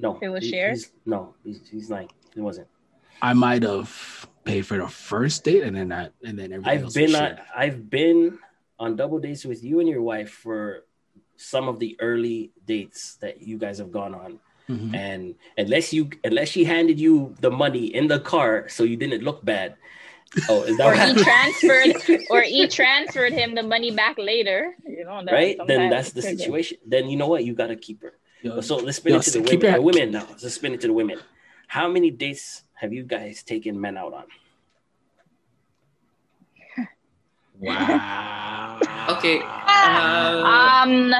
no, 0.00 0.18
it 0.20 0.30
was 0.30 0.42
he- 0.42 0.50
shared? 0.50 0.74
he's- 0.78 0.90
no, 1.06 1.34
he's, 1.44 1.60
he's 1.70 1.90
lying. 1.90 2.10
It 2.34 2.40
wasn't. 2.40 2.66
I 3.22 3.34
might 3.34 3.62
have 3.62 4.26
paid 4.44 4.66
for 4.66 4.78
the 4.78 4.88
first 4.88 5.44
date 5.44 5.62
and 5.62 5.76
then 5.76 5.88
that 5.88 6.12
and 6.24 6.38
then 6.38 6.52
everything 6.52 6.70
I've 6.78 6.82
else 6.84 6.94
been 6.94 7.14
on. 7.14 7.38
I've 7.54 7.90
been 7.90 8.38
on 8.78 8.96
double 8.96 9.18
dates 9.18 9.44
with 9.44 9.62
you 9.62 9.80
and 9.80 9.88
your 9.88 10.02
wife 10.02 10.30
for 10.30 10.84
some 11.36 11.68
of 11.68 11.78
the 11.78 11.96
early 12.00 12.50
dates 12.66 13.16
that 13.16 13.42
you 13.42 13.58
guys 13.58 13.78
have 13.78 13.92
gone 13.92 14.14
on. 14.14 14.40
Mhm. 14.68 14.94
And 14.94 15.34
unless 15.56 15.92
you 15.92 16.10
unless 16.24 16.48
she 16.48 16.64
handed 16.64 16.98
you 17.00 17.34
the 17.40 17.50
money 17.50 17.86
in 17.94 18.06
the 18.08 18.20
car 18.20 18.68
so 18.68 18.84
you 18.84 18.96
didn't 18.96 19.22
look 19.22 19.44
bad. 19.44 19.76
Oh, 20.48 20.62
is 20.62 20.76
that 20.76 20.86
Or 20.86 20.94
what 20.94 21.16
he 21.16 21.22
transferred 21.24 22.20
or 22.30 22.42
he 22.42 22.68
transferred 22.68 23.32
him 23.32 23.54
the 23.54 23.62
money 23.62 23.90
back 23.90 24.18
later. 24.18 24.76
You 24.86 25.04
know, 25.04 25.24
that 25.24 25.32
right? 25.32 25.56
Then 25.66 25.88
that's 25.88 26.12
the 26.12 26.20
triggers. 26.20 26.40
situation. 26.40 26.78
Then 26.86 27.08
you 27.08 27.16
know 27.16 27.28
what? 27.28 27.44
You 27.44 27.54
gotta 27.54 27.76
keep 27.76 28.02
her. 28.02 28.12
Yo, 28.42 28.60
So 28.60 28.76
let's 28.76 28.98
spin 28.98 29.14
Yo, 29.14 29.18
it 29.20 29.22
to 29.22 29.30
the 29.32 29.40
women, 29.40 29.60
your- 29.62 29.72
the 29.72 29.82
women 29.82 30.10
now. 30.12 30.26
Let's 30.30 30.54
spin 30.54 30.74
it 30.74 30.80
to 30.82 30.86
the 30.86 30.92
women. 30.92 31.18
How 31.66 31.88
many 31.88 32.10
dates 32.10 32.62
have 32.80 32.92
you 32.92 33.04
guys 33.04 33.42
taken 33.42 33.80
men 33.80 33.96
out 33.96 34.14
on? 34.14 34.24
wow. 37.58 38.78
Okay. 39.10 39.40
Ah, 39.44 40.82
um 40.84 41.14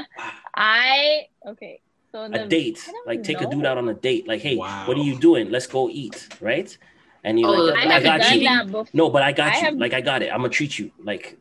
I 0.55 1.27
okay. 1.47 1.81
So 2.13 2.25
a 2.25 2.29
the, 2.29 2.47
date. 2.47 2.89
Like 3.07 3.23
take 3.23 3.41
a 3.41 3.47
dude 3.49 3.67
out 3.67 3.79
on 3.79 3.89
a 3.89 3.95
date. 3.95 4.27
Like, 4.29 4.41
hey, 4.41 4.57
Wow. 4.57 4.87
what 4.87 4.97
are 4.97 5.03
you 5.03 5.19
doing? 5.19 5.51
Let's 5.51 5.67
go 5.67 5.89
eat, 5.91 6.29
right? 6.41 6.77
And 7.25 7.39
you're 7.41 7.49
Oh, 7.49 7.53
like, 7.65 7.87
I 7.87 7.91
I 7.91 7.93
have 7.95 8.03
got 8.03 8.21
done 8.21 8.39
you. 8.41 8.45
that 8.49 8.67
before. 8.67 8.87
No, 8.93 9.11
but 9.11 9.23
I 9.23 9.33
got 9.33 9.53
I 9.53 9.59
you. 9.59 9.65
have- 9.65 9.75
Like 9.75 9.93
I 9.95 10.01
got 10.01 10.23
it. 10.23 10.33
I'm 10.33 10.39
gonna 10.41 10.49
treat 10.51 10.79
you. 10.79 10.91
Like 11.03 11.37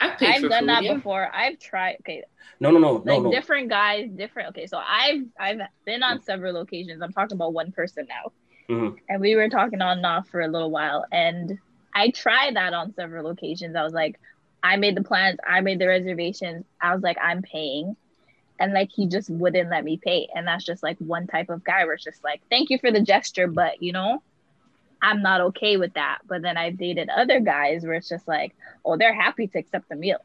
I've 0.00 0.18
paid 0.18 0.34
I've 0.36 0.42
for 0.42 0.48
done 0.48 0.60
food. 0.64 0.68
that 0.68 0.82
yeah. 0.84 0.94
before. 0.94 1.30
I've 1.34 1.58
tried. 1.58 1.96
Okay, 2.00 2.22
no, 2.60 2.70
no, 2.70 2.78
no, 2.78 2.98
no, 2.98 3.14
like 3.14 3.22
no. 3.22 3.30
different 3.30 3.68
guys, 3.70 4.10
different. 4.14 4.50
Okay, 4.50 4.66
so 4.66 4.78
I've 4.78 5.24
I've 5.38 5.60
been 5.86 6.02
on 6.02 6.20
several 6.22 6.56
occasions. 6.58 7.00
I'm 7.02 7.12
talking 7.12 7.36
about 7.36 7.52
one 7.54 7.72
person 7.72 8.06
now, 8.08 8.32
Mhm. 8.68 8.98
and 9.08 9.20
we 9.20 9.36
were 9.36 9.48
talking 9.48 9.82
on 9.82 9.98
and 9.98 10.06
off 10.06 10.28
for 10.28 10.40
a 10.40 10.48
little 10.48 10.70
while, 10.70 11.04
and 11.12 11.58
I 11.94 12.10
tried 12.10 12.56
that 12.56 12.74
on 12.74 12.94
several 12.94 13.28
occasions. 13.30 13.76
I 13.76 13.82
was 13.82 13.92
like, 13.92 14.18
I 14.62 14.76
made 14.76 14.96
the 14.96 15.04
plans, 15.04 15.38
I 15.46 15.60
made 15.60 15.78
the 15.78 15.88
reservations. 15.88 16.64
I 16.80 16.94
was 16.94 17.02
like, 17.02 17.18
I'm 17.20 17.42
paying, 17.42 17.96
and 18.58 18.72
like 18.72 18.90
he 18.92 19.06
just 19.06 19.30
wouldn't 19.30 19.70
let 19.70 19.84
me 19.84 19.96
pay, 19.98 20.28
and 20.34 20.46
that's 20.46 20.64
just 20.64 20.82
like 20.82 20.98
one 20.98 21.26
type 21.26 21.50
of 21.50 21.64
guy 21.64 21.84
where 21.84 21.94
it's 21.94 22.04
just 22.04 22.24
like, 22.24 22.40
thank 22.50 22.70
you 22.70 22.78
for 22.78 22.90
the 22.90 23.00
gesture, 23.02 23.46
but 23.46 23.82
you 23.82 23.92
know. 23.92 24.22
I'm 25.02 25.20
not 25.20 25.42
okay 25.42 25.76
with 25.76 25.92
that. 25.94 26.20
But 26.26 26.40
then 26.40 26.56
I've 26.56 26.78
dated 26.78 27.10
other 27.10 27.38
guys 27.38 27.84
where 27.84 27.92
it's 27.92 28.08
just 28.08 28.26
like, 28.26 28.54
oh, 28.86 28.96
they're 28.96 29.12
happy 29.12 29.46
to 29.48 29.58
accept 29.58 29.90
the 29.90 29.96
meal. 29.96 30.18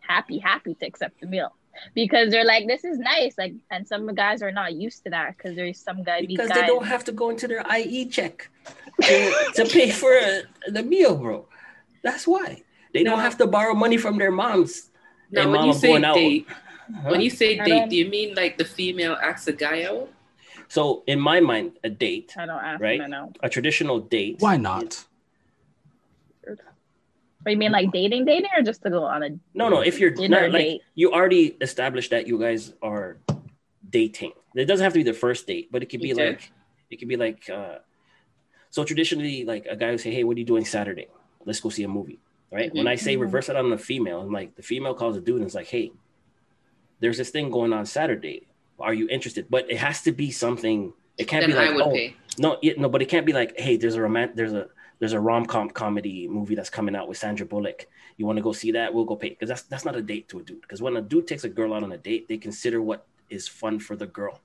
Happy, 0.00 0.38
happy 0.38 0.74
to 0.74 0.86
accept 0.86 1.20
the 1.20 1.28
meal 1.28 1.54
because 1.94 2.30
they're 2.30 2.44
like, 2.44 2.66
this 2.66 2.84
is 2.84 2.98
nice. 2.98 3.36
Like, 3.38 3.54
and 3.70 3.86
some 3.86 4.12
guys 4.14 4.42
are 4.42 4.52
not 4.52 4.74
used 4.74 5.04
to 5.04 5.10
that 5.10 5.36
because 5.36 5.56
there's 5.56 5.78
some 5.80 6.02
guys 6.02 6.24
because 6.26 6.48
guys, 6.48 6.60
they 6.60 6.66
don't 6.66 6.86
have 6.86 7.04
to 7.04 7.12
go 7.12 7.30
into 7.30 7.46
their 7.48 7.64
IE 7.76 8.06
check 8.06 8.48
to, 9.02 9.34
to 9.54 9.64
pay 9.66 9.90
for 10.00 10.12
uh, 10.16 10.40
the 10.68 10.82
meal, 10.82 11.16
bro. 11.16 11.46
That's 12.02 12.26
why 12.26 12.62
they 12.92 13.02
don't 13.04 13.20
have 13.20 13.36
to 13.38 13.46
borrow 13.46 13.74
money 13.74 13.96
from 13.96 14.18
their 14.18 14.30
moms. 14.32 14.90
Now, 15.30 15.42
Hey, 15.44 15.48
when 15.50 15.64
you 15.64 15.72
say 15.72 15.88
going 15.88 16.04
out. 16.04 16.14
date, 16.14 16.46
Huh? 16.92 17.10
when 17.10 17.20
you 17.20 17.30
say 17.30 17.56
date, 17.56 17.66
don't- 17.68 17.92
you 17.92 18.08
mean 18.08 18.34
like 18.34 18.58
the 18.58 18.64
female 18.64 19.16
asks 19.22 19.46
a 19.46 19.52
guy 19.52 19.84
out? 19.84 20.08
So 20.68 21.02
in 21.06 21.20
my 21.20 21.40
mind, 21.40 21.72
a 21.84 21.88
date, 21.90 22.34
I 22.36 22.46
don't 22.46 22.62
ask 22.62 22.80
Right. 22.80 22.98
men 22.98 23.14
out. 23.14 23.36
a 23.42 23.48
traditional 23.48 24.00
date. 24.00 24.36
Why 24.40 24.56
not? 24.56 25.04
But 27.42 27.52
you 27.52 27.56
mean 27.58 27.72
like 27.72 27.90
dating, 27.92 28.26
dating, 28.26 28.50
or 28.56 28.62
just 28.62 28.82
to 28.82 28.90
go 28.90 29.04
on 29.04 29.22
a 29.22 29.30
No, 29.54 29.68
no. 29.68 29.80
If 29.80 29.98
you're 29.98 30.10
dinner 30.10 30.42
not 30.42 30.52
like 30.52 30.62
date? 30.62 30.82
you 30.94 31.12
already 31.12 31.56
established 31.60 32.10
that 32.10 32.26
you 32.26 32.38
guys 32.38 32.74
are 32.82 33.18
dating. 33.88 34.32
It 34.54 34.66
doesn't 34.66 34.84
have 34.84 34.92
to 34.92 34.98
be 34.98 35.04
the 35.04 35.14
first 35.14 35.46
date, 35.46 35.68
but 35.72 35.82
it 35.82 35.86
could 35.86 36.00
be 36.00 36.08
You 36.08 36.14
like 36.16 36.52
it 36.90 36.96
could 36.98 37.08
be 37.08 37.16
like 37.16 37.48
uh 37.48 37.78
so 38.70 38.84
traditionally 38.84 39.44
like 39.44 39.66
a 39.66 39.76
guy 39.76 39.90
would 39.90 40.00
say, 40.00 40.10
Hey, 40.12 40.24
what 40.24 40.36
are 40.36 40.40
you 40.40 40.46
doing 40.46 40.64
Saturday? 40.64 41.08
Let's 41.46 41.60
go 41.60 41.70
see 41.70 41.82
a 41.84 41.88
movie. 41.88 42.18
Right. 42.52 42.74
When 42.74 42.88
I 42.88 42.96
say 42.96 43.16
Mhm. 43.16 43.20
reverse 43.20 43.48
it 43.48 43.56
on 43.56 43.70
the 43.70 43.78
female, 43.78 44.20
I'm 44.20 44.32
like 44.32 44.56
the 44.56 44.62
female 44.62 44.94
calls 44.94 45.16
a 45.16 45.20
dude 45.20 45.36
and 45.36 45.44
it's 45.46 45.54
like, 45.54 45.68
Hey, 45.68 45.92
there's 47.00 47.16
this 47.16 47.30
thing 47.30 47.50
going 47.50 47.72
on 47.72 47.86
Saturday. 47.86 48.46
Are 48.78 48.92
you 48.94 49.08
interested? 49.08 49.46
But 49.48 49.70
it 49.70 49.78
has 49.78 50.02
to 50.02 50.12
be 50.12 50.30
something 50.30 50.92
it 51.16 51.24
can't 51.28 51.42
Then 51.42 51.50
be 51.50 51.56
like 51.56 51.70
I 51.70 51.74
would 51.74 51.84
oh 51.84 51.92
pay. 51.92 52.16
no, 52.38 52.58
yeah, 52.62 52.72
no, 52.76 52.88
but 52.88 53.02
it 53.02 53.06
can't 53.08 53.26
be 53.26 53.32
like, 53.32 53.58
hey, 53.58 53.76
there's 53.76 53.94
a 53.94 54.00
romantic, 54.02 54.36
there's 54.36 54.52
a 54.54 54.68
there's 55.00 55.12
a 55.14 55.20
rom 55.20 55.44
com 55.46 55.68
comedy 55.70 56.28
movie 56.28 56.54
that's 56.54 56.70
coming 56.70 56.94
out 56.94 57.08
with 57.08 57.18
Sandra 57.18 57.44
Bullock. 57.46 57.86
You 58.16 58.26
want 58.26 58.36
to 58.36 58.42
go 58.42 58.52
see 58.52 58.70
that? 58.72 58.94
We'll 58.94 59.04
go 59.06 59.16
pay 59.16 59.30
because 59.30 59.48
that's 59.48 59.62
that's 59.62 59.84
not 59.84 59.96
a 59.96 60.02
date 60.02 60.28
to 60.28 60.38
a 60.38 60.42
dude. 60.42 60.60
Because 60.60 60.80
when 60.80 60.96
a 60.96 61.02
dude 61.02 61.26
takes 61.26 61.42
a 61.44 61.48
girl 61.48 61.74
out 61.74 61.82
on 61.82 61.90
a 61.92 61.98
date, 61.98 62.28
they 62.28 62.36
consider 62.38 62.80
what 62.80 63.06
is 63.28 63.48
fun 63.48 63.78
for 63.80 63.96
the 63.96 64.06
girl, 64.06 64.40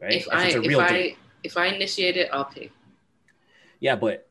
right? 0.00 0.12
If 0.14 0.28
I 0.30 0.46
it's 0.46 0.54
a 0.56 0.62
if 0.62 0.78
I 0.78 0.88
date, 0.88 1.18
if 1.42 1.56
I 1.56 1.66
initiate 1.66 2.16
it, 2.16 2.28
I'll 2.32 2.44
pay. 2.46 2.70
yeah. 3.80 3.96
But 3.96 4.26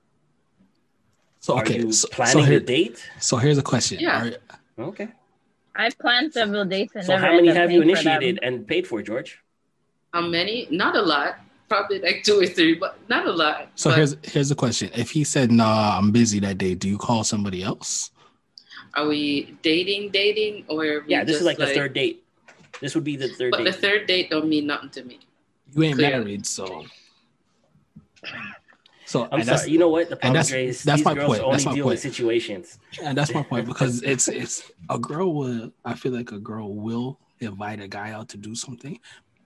So 1.39 1.55
are 1.57 1.61
okay, 1.63 1.77
you 1.79 1.91
so, 1.91 2.07
planning 2.09 2.33
so, 2.33 2.39
the 2.41 2.45
here, 2.47 2.59
date? 2.59 3.09
so 3.19 3.37
here's 3.37 3.57
a 3.57 3.63
question. 3.63 3.99
Yeah. 3.99 4.25
Are- 4.25 4.37
Okay. 4.89 5.07
I've 5.75 5.97
planned 5.99 6.33
several 6.33 6.65
dates 6.65 6.95
and 6.95 7.05
So 7.05 7.13
never 7.13 7.25
how 7.27 7.35
many 7.35 7.49
have 7.49 7.69
you 7.71 7.81
paying 7.83 7.95
for 7.95 8.03
them. 8.03 8.13
initiated 8.13 8.39
and 8.41 8.65
paid 8.67 8.87
for, 8.87 9.01
George? 9.03 9.39
How 10.13 10.21
many? 10.21 10.67
Not 10.71 10.95
a 10.95 11.01
lot. 11.01 11.37
Probably 11.69 11.99
like 11.99 12.23
two 12.23 12.39
or 12.39 12.45
three, 12.45 12.75
but 12.75 12.99
not 13.09 13.25
a 13.25 13.31
lot. 13.31 13.69
so 13.75 13.89
But 13.89 13.97
here's 13.97 14.15
here's 14.23 14.49
the 14.49 14.55
question. 14.55 14.91
If 14.93 15.09
he 15.11 15.23
said, 15.23 15.51
"Nah, 15.51 15.97
I'm 15.97 16.11
busy 16.11 16.39
that 16.41 16.57
day," 16.59 16.75
do 16.75 16.87
you 16.87 16.97
call 16.97 17.23
somebody 17.23 17.63
else? 17.63 18.11
are 18.95 19.07
we 19.07 19.57
dating, 19.63 20.11
dating, 20.11 20.65
or 20.69 20.85
are 20.85 20.99
we 21.01 21.07
Yeah, 21.07 21.23
this 21.23 21.37
is 21.37 21.41
just 21.41 21.45
like, 21.47 21.57
the 21.57 21.73
third 21.73 21.93
date. 21.93 22.23
This 22.79 22.93
would 22.93 23.03
be 23.03 23.15
the 23.15 23.27
third 23.29 23.49
But 23.49 23.63
date. 23.63 23.63
the 23.65 23.73
third 23.73 24.05
date 24.05 24.29
don't 24.29 24.47
mean 24.47 24.67
nothing 24.67 24.89
to 24.91 25.03
me. 25.03 25.17
You 25.73 25.81
ain't 25.83 25.95
Clear. 25.95 26.11
married, 26.11 26.45
so. 26.45 26.85
So 29.05 29.23
I'm 29.31 29.39
and 29.39 29.43
that's, 29.49 29.61
sorry. 29.63 29.71
You 29.73 29.79
know 29.79 29.89
what? 29.89 30.09
The 30.09 30.15
and 30.15 30.21
problem 30.21 30.33
that's- 30.35 30.51
is 30.53 30.83
that's 30.83 30.99
these 30.99 31.05
my 31.05 31.13
girls 31.15 31.27
point. 31.27 31.41
only 31.41 31.51
That's 31.53 31.65
my 31.65 31.73
deal 31.73 31.83
point. 31.85 31.93
with 31.93 31.99
situations. 32.01 32.79
and 33.01 33.17
that's 33.17 33.33
my 33.33 33.43
point 33.43 33.65
because 33.67 34.01
it's 34.03 34.27
it's 34.27 34.71
a 34.89 34.97
girl 34.99 35.33
will 35.33 35.71
I 35.85 35.93
feel 35.95 36.11
like 36.13 36.31
a 36.31 36.39
girl 36.39 36.73
will 36.75 37.19
invite 37.39 37.81
a 37.81 37.87
guy 37.87 38.11
out 38.11 38.29
to 38.29 38.37
do 38.37 38.53
something, 38.55 38.99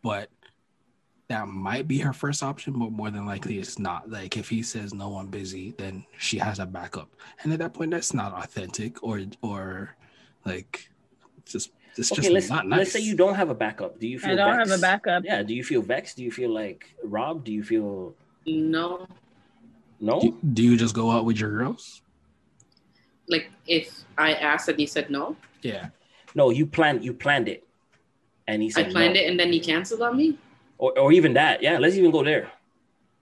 but 0.03 0.30
that 1.30 1.47
might 1.47 1.88
be 1.88 1.97
her 1.99 2.13
first 2.13 2.41
option, 2.41 2.73
but 2.80 2.91
more 2.91 3.11
than 3.11 3.25
likely 3.25 3.59
it's 3.59 3.78
not. 3.80 4.09
Like 4.09 4.38
if 4.38 4.47
he 4.49 4.63
says 4.63 4.93
no, 4.93 5.17
I'm 5.17 5.28
busy, 5.28 5.73
then 5.78 6.05
she 6.17 6.38
has 6.38 6.59
a 6.59 6.65
backup, 6.65 7.09
and 7.43 7.51
at 7.51 7.59
that 7.59 7.73
point, 7.73 7.91
that's 7.91 8.13
not 8.13 8.34
authentic 8.34 9.03
or 9.03 9.21
or 9.41 9.95
like 10.45 10.89
just 11.45 11.71
it's 11.97 12.11
Okay, 12.11 12.21
just 12.21 12.32
let's 12.34 12.49
not 12.49 12.67
nice. 12.67 12.78
let's 12.80 12.91
say 12.93 12.99
you 12.99 13.15
don't 13.15 13.36
have 13.36 13.49
a 13.49 13.55
backup. 13.55 13.99
Do 13.99 14.07
you 14.07 14.19
feel 14.19 14.32
I 14.32 14.36
don't 14.36 14.59
have 14.59 14.71
a 14.71 14.78
backup. 14.82 15.23
Yeah. 15.25 15.43
Do 15.43 15.53
you 15.53 15.63
feel 15.63 15.82
vexed? 15.82 16.15
Do 16.17 16.23
you 16.23 16.32
feel 16.32 16.53
like 16.53 16.93
robbed? 17.03 17.43
Do 17.45 17.51
you 17.51 17.63
feel 17.63 18.13
No, 18.45 19.07
no? 19.99 20.21
do, 20.21 20.38
do 20.53 20.63
you 20.63 20.78
just 20.78 20.93
go 20.95 21.11
out 21.11 21.25
with 21.25 21.39
your 21.39 21.49
girls? 21.49 22.01
like 23.30 23.51
if 23.67 24.05
I 24.17 24.36
asked 24.36 24.69
and 24.69 24.80
he 24.80 24.86
said 24.86 25.09
no, 25.09 25.36
Yeah, 25.61 25.89
No, 26.36 26.49
you 26.51 26.65
planned 26.65 27.03
you 27.03 27.11
planned 27.13 27.49
it, 27.49 27.67
and 28.47 28.61
he 28.61 28.69
said. 28.69 28.80
I 28.80 28.84
said 28.86 28.91
planned 28.93 29.13
no. 29.15 29.19
it 29.19 29.30
and 29.30 29.38
then 29.38 29.51
he 29.51 29.59
canceled 29.59 30.01
on 30.01 30.15
me. 30.15 30.38
Or 30.78 30.97
or 30.99 31.11
even 31.11 31.34
that. 31.34 31.61
Yeah, 31.61 31.78
let's 31.80 31.95
even 31.95 32.11
go 32.11 32.23
there. 32.23 32.51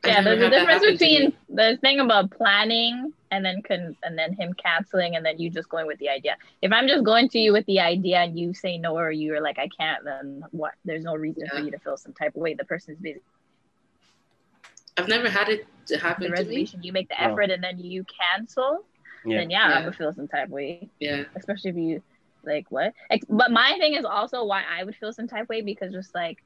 Yeah, 0.06 0.22
there's 0.22 0.42
a 0.42 0.50
difference 0.52 0.84
happen 0.84 0.98
to 0.98 1.06
me. 1.06 1.18
between 1.28 1.34
the 1.50 1.78
thing 1.82 2.00
about 2.00 2.30
planning 2.30 3.12
and 3.32 3.44
then 3.44 3.64
con- 3.64 3.98
and 4.04 4.16
then 4.18 4.34
him 4.34 4.54
canceling 4.54 5.16
and 5.16 5.26
then 5.26 5.40
you 5.40 5.50
just 5.50 5.68
going 5.70 5.88
with 5.88 5.98
the 5.98 6.10
idea. 6.10 6.38
If 6.62 6.72
I'm 6.72 6.88
just 6.88 7.04
going 7.04 7.28
to 7.30 7.40
you 7.40 7.54
with 7.54 7.66
the 7.66 7.80
idea 7.80 8.20
and 8.20 8.38
you 8.38 8.54
say 8.54 8.78
no 8.78 8.96
or 8.96 9.10
you're 9.10 9.42
like 9.42 9.58
I 9.58 9.68
can't, 9.70 10.04
then 10.04 10.44
what? 10.52 10.74
There's 10.86 11.04
no 11.04 11.16
reason 11.16 11.48
for 11.50 11.60
you 11.60 11.72
to 11.72 11.80
feel 11.80 11.98
some 11.98 12.14
type 12.14 12.36
of 12.36 12.42
way. 12.42 12.54
The 12.54 12.66
person's 12.66 13.00
busy. 13.00 13.22
I've 14.98 15.08
never 15.08 15.30
had 15.30 15.50
it 15.50 15.66
to 15.88 15.96
The 15.96 16.00
happen 16.00 16.24
to 16.24 16.30
me. 16.30 16.34
reservation, 16.38 16.84
you 16.84 16.94
make 16.94 17.10
the 17.10 17.16
No. 17.20 17.32
effort 17.32 17.50
and 17.52 17.64
then 17.64 17.80
you 17.80 18.06
cancel. 18.06 18.86
Yeah. 19.26 19.40
Then 19.40 19.50
yeah, 19.50 19.70
Yeah. 19.70 19.76
I'm 19.76 19.82
gonna 19.84 19.94
feel 19.94 20.14
some 20.14 20.28
type 20.28 20.46
of 20.46 20.52
way. 20.52 20.88
Yeah, 21.00 21.24
especially 21.36 21.72
if 21.72 21.78
you 21.78 22.04
like 22.44 22.68
what 22.70 22.94
but 23.28 23.50
my 23.50 23.76
thing 23.80 23.96
is 23.96 24.06
also 24.06 24.46
why 24.46 24.62
i 24.70 24.84
would 24.84 24.96
feel 24.98 25.12
some 25.12 25.28
type 25.28 25.42
of 25.42 25.50
way 25.50 25.62
because 25.62 25.92
just 25.92 26.14
like 26.14 26.44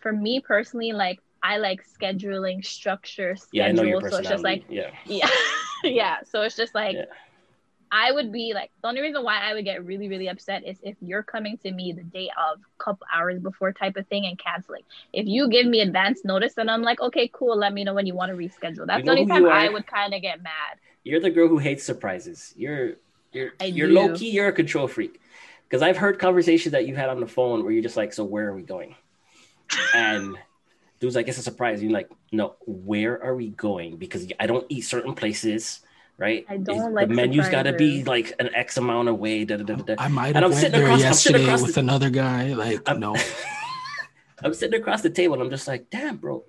for 0.00 0.12
me 0.12 0.40
personally 0.40 0.92
like 0.92 1.18
i 1.42 1.56
like 1.56 1.80
scheduling 2.00 2.64
structure 2.64 3.36
schedule. 3.36 3.48
Yeah, 3.52 3.66
I 3.66 3.72
know 3.72 3.82
your 3.82 4.00
so 4.10 4.16
it's 4.18 4.28
just 4.28 4.44
like 4.44 4.64
yeah. 4.68 4.90
yeah 5.06 5.28
yeah 5.84 6.16
so 6.24 6.42
it's 6.42 6.56
just 6.56 6.74
like 6.74 6.94
Yeah. 6.96 7.04
i 7.92 8.12
would 8.12 8.32
be 8.32 8.52
like 8.54 8.70
the 8.82 8.88
only 8.88 9.00
reason 9.00 9.22
why 9.24 9.38
i 9.40 9.54
would 9.54 9.64
get 9.64 9.84
really 9.84 10.08
really 10.08 10.28
upset 10.28 10.64
is 10.66 10.78
if 10.82 10.96
you're 11.00 11.22
coming 11.22 11.58
to 11.58 11.72
me 11.72 11.92
the 11.92 12.04
day 12.04 12.30
of 12.38 12.58
a 12.60 12.84
couple 12.84 13.06
hours 13.12 13.40
before 13.40 13.72
type 13.72 13.96
of 13.96 14.06
thing 14.08 14.26
and 14.26 14.38
canceling 14.38 14.82
if 15.12 15.26
you 15.26 15.48
give 15.48 15.66
me 15.66 15.80
advance 15.80 16.24
notice 16.24 16.54
and 16.58 16.70
i'm 16.70 16.82
like 16.82 17.00
okay 17.00 17.28
cool 17.32 17.56
let 17.56 17.72
me 17.72 17.84
know 17.84 17.94
when 17.94 18.06
you 18.06 18.14
want 18.14 18.30
to 18.30 18.36
reschedule 18.36 18.86
that's 18.86 18.98
You 18.98 19.04
the 19.04 19.10
only 19.10 19.26
time 19.26 19.46
i 19.46 19.68
would 19.68 19.86
kind 19.86 20.14
of 20.14 20.20
get 20.22 20.42
mad 20.42 20.78
You're 21.02 21.20
the 21.20 21.30
girl 21.30 21.48
who 21.48 21.58
hates 21.58 21.84
surprises. 21.84 22.52
You're 22.56 22.96
you're 23.32 23.52
I 23.60 23.66
you're 23.66 23.88
do. 23.88 23.94
low 23.94 24.14
key. 24.14 24.30
You're 24.30 24.48
a 24.48 24.52
control 24.52 24.86
freak. 24.88 25.20
Because 25.64 25.82
I've 25.82 25.96
heard 25.96 26.18
conversations 26.18 26.72
that 26.72 26.86
you've 26.86 26.96
had 26.96 27.08
on 27.08 27.20
the 27.20 27.26
phone 27.26 27.62
where 27.62 27.72
you're 27.72 27.82
just 27.82 27.96
like, 27.96 28.12
so 28.12 28.24
where 28.24 28.48
are 28.48 28.54
we 28.54 28.62
going? 28.62 28.96
And 29.94 30.36
dude's 31.00 31.14
like, 31.16 31.28
it's 31.28 31.38
a 31.38 31.42
surprise. 31.42 31.82
You're 31.82 31.92
like, 31.92 32.10
no, 32.32 32.56
where 32.66 33.22
are 33.22 33.34
we 33.34 33.48
going? 33.50 33.96
Because 33.96 34.30
I 34.38 34.46
don't 34.46 34.66
eat 34.68 34.82
certain 34.82 35.14
places, 35.14 35.80
right? 36.18 36.44
I 36.48 36.56
don't 36.58 36.76
It's- 36.76 36.92
like 36.92 37.08
the 37.08 37.14
menu's 37.14 37.48
got 37.48 37.62
to 37.64 37.72
be 37.72 38.04
like 38.04 38.34
an 38.38 38.54
X 38.54 38.76
amount 38.76 39.08
away. 39.08 39.44
Da, 39.44 39.56
da, 39.56 39.64
da, 39.64 39.74
da, 39.76 39.94
da. 39.94 39.94
I 39.98 40.08
might 40.08 40.34
have 40.34 40.44
I'm 40.44 40.50
went 40.50 40.54
sitting 40.60 40.72
there 40.72 40.84
across- 40.84 41.00
I'm 41.00 41.06
yesterday 41.06 41.52
with 41.62 41.74
the- 41.74 41.80
another 41.80 42.10
guy. 42.10 42.52
Like 42.54 42.80
I'm, 42.88 43.00
no, 43.00 43.16
I'm 44.42 44.54
sitting 44.54 44.80
across 44.80 45.02
the 45.02 45.10
table 45.10 45.34
and 45.34 45.42
I'm 45.42 45.50
just 45.50 45.66
like, 45.68 45.90
damn, 45.90 46.16
bro, 46.16 46.44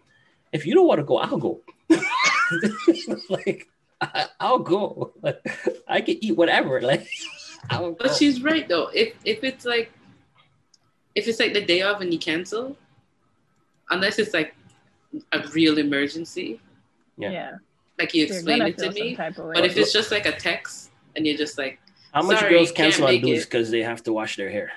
if 0.51 0.65
you 0.65 0.74
don't 0.74 0.88
want 0.88 0.99
to 0.99 1.03
go, 1.05 1.17
I'll 1.17 1.38
go. 1.38 1.61
like, 3.30 3.67
I, 4.01 4.26
I'll 4.39 4.59
go. 4.59 5.13
Like, 5.22 5.39
I 5.88 6.01
can 6.01 6.17
eat 6.24 6.36
whatever. 6.36 6.82
Like, 6.82 7.07
I'll 7.69 7.91
go. 7.91 7.97
but 7.99 8.15
she's 8.15 8.41
right 8.41 8.67
though. 8.67 8.88
If 8.93 9.13
if 9.26 9.43
it's 9.43 9.65
like 9.65 9.91
if 11.15 11.28
it's 11.28 11.39
like 11.39 11.53
the 11.53 11.61
day 11.63 11.82
of 11.82 12.01
and 12.01 12.11
you 12.13 12.19
cancel, 12.19 12.76
unless 13.91 14.17
it's 14.19 14.33
like 14.33 14.55
a 15.31 15.47
real 15.53 15.77
emergency, 15.77 16.59
Yeah. 17.17 17.31
yeah, 17.31 17.51
like 17.99 18.13
you 18.13 18.25
explain 18.25 18.61
it 18.63 18.77
to 18.79 18.91
me. 18.91 19.15
type 19.15 19.37
of 19.37 19.45
way. 19.45 19.53
But 19.55 19.65
if 19.65 19.77
it's 19.77 19.93
just 19.93 20.11
like 20.11 20.25
a 20.25 20.31
text 20.31 20.89
and 21.15 21.27
you're 21.27 21.37
just 21.37 21.57
like, 21.57 21.79
How 22.13 22.23
much 22.23 22.41
girls 22.49 22.71
cancel 22.71 23.07
on 23.07 23.21
dudes 23.21 23.45
because 23.45 23.69
they 23.69 23.83
have 23.83 24.01
to 24.03 24.13
wash 24.13 24.37
their 24.37 24.49
hair? 24.49 24.71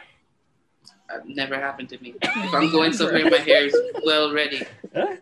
uh, 1.12 1.18
never 1.26 1.56
happened 1.56 1.88
to 1.90 1.98
me. 2.02 2.14
If 2.22 2.54
I'm 2.54 2.70
going 2.70 2.92
somewhere, 2.92 3.30
my 3.30 3.38
hair 3.38 3.66
is 3.66 3.76
well 4.04 4.32
ready. 4.32 4.66
Huh? 4.94 5.16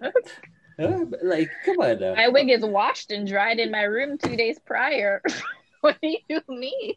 Huh? 0.80 1.04
Like, 1.22 1.50
come 1.66 1.78
on 1.80 2.00
now. 2.00 2.14
My 2.14 2.28
wig 2.28 2.48
is 2.48 2.62
washed 2.64 3.10
and 3.10 3.28
dried 3.28 3.58
in 3.58 3.70
my 3.70 3.82
room 3.82 4.16
two 4.16 4.36
days 4.36 4.58
prior. 4.58 5.22
what 5.82 5.98
do 6.00 6.16
you 6.28 6.40
mean? 6.48 6.94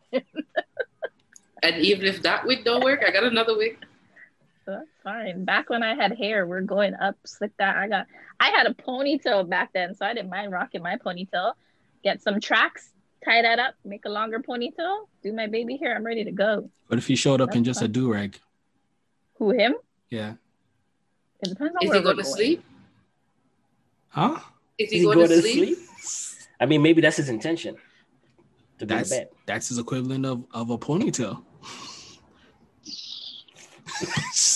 And 1.62 1.76
even 1.78 2.06
if 2.06 2.22
that 2.24 2.46
wig 2.46 2.64
don't 2.64 2.84
work, 2.84 3.04
I 3.06 3.12
got 3.12 3.24
another 3.26 3.58
wig. 3.58 3.78
So 4.66 4.72
that's 4.72 4.90
fine. 5.04 5.46
Back 5.46 5.70
when 5.70 5.84
I 5.84 5.94
had 5.94 6.18
hair, 6.18 6.48
we're 6.48 6.62
going 6.62 6.96
up, 6.96 7.16
slick 7.26 7.52
that. 7.60 7.78
I 7.78 7.88
got, 7.88 8.08
I 8.40 8.50
had 8.50 8.66
a 8.66 8.74
ponytail 8.74 9.48
back 9.48 9.72
then, 9.74 9.94
so 9.94 10.06
I 10.06 10.14
didn't 10.14 10.30
mind 10.32 10.52
rocking 10.52 10.82
my 10.82 10.96
ponytail. 10.98 11.54
Get 12.04 12.22
some 12.22 12.40
tracks, 12.42 12.90
tie 13.24 13.44
that 13.44 13.60
up, 13.60 13.76
make 13.86 14.06
a 14.06 14.10
longer 14.10 14.40
ponytail, 14.40 15.08
do 15.24 15.34
my 15.34 15.46
baby 15.48 15.78
hair. 15.78 15.96
I'm 15.96 16.04
ready 16.04 16.24
to 16.24 16.32
go. 16.32 16.70
But 16.90 16.98
if 16.98 17.06
he 17.08 17.16
showed 17.16 17.42
up 17.42 17.56
in 17.56 17.62
That's 17.64 17.78
just 17.78 17.82
a 17.82 17.86
fine. 17.86 17.92
do 17.92 18.12
rag, 18.12 18.40
Who 19.38 19.52
him? 19.52 19.76
yeah, 20.10 20.34
It 21.44 21.50
depends 21.50 21.76
on 21.76 21.84
Is 21.84 21.90
where 21.90 21.98
he 22.00 22.04
going 22.04 22.18
to 22.18 22.24
going. 22.24 22.36
sleep? 22.36 22.64
huh? 24.10 24.40
Is 24.80 24.90
he, 24.90 24.98
Is 24.98 25.02
he 25.02 25.14
going, 25.14 25.28
to 25.30 25.42
sleep? 25.42 25.78
I 26.60 26.66
mean, 26.66 26.82
maybe 26.82 27.02
that's 27.02 27.18
his 27.18 27.30
intention. 27.30 27.76
To 28.80 28.86
go 28.86 28.96
to 28.96 28.96
That's 28.98 29.10
bed. 29.10 29.28
that's 29.46 29.70
his 29.70 29.78
equivalent 29.78 30.26
of 30.26 30.44
of 30.52 30.70
a 30.70 30.78
ponytail. 30.78 31.44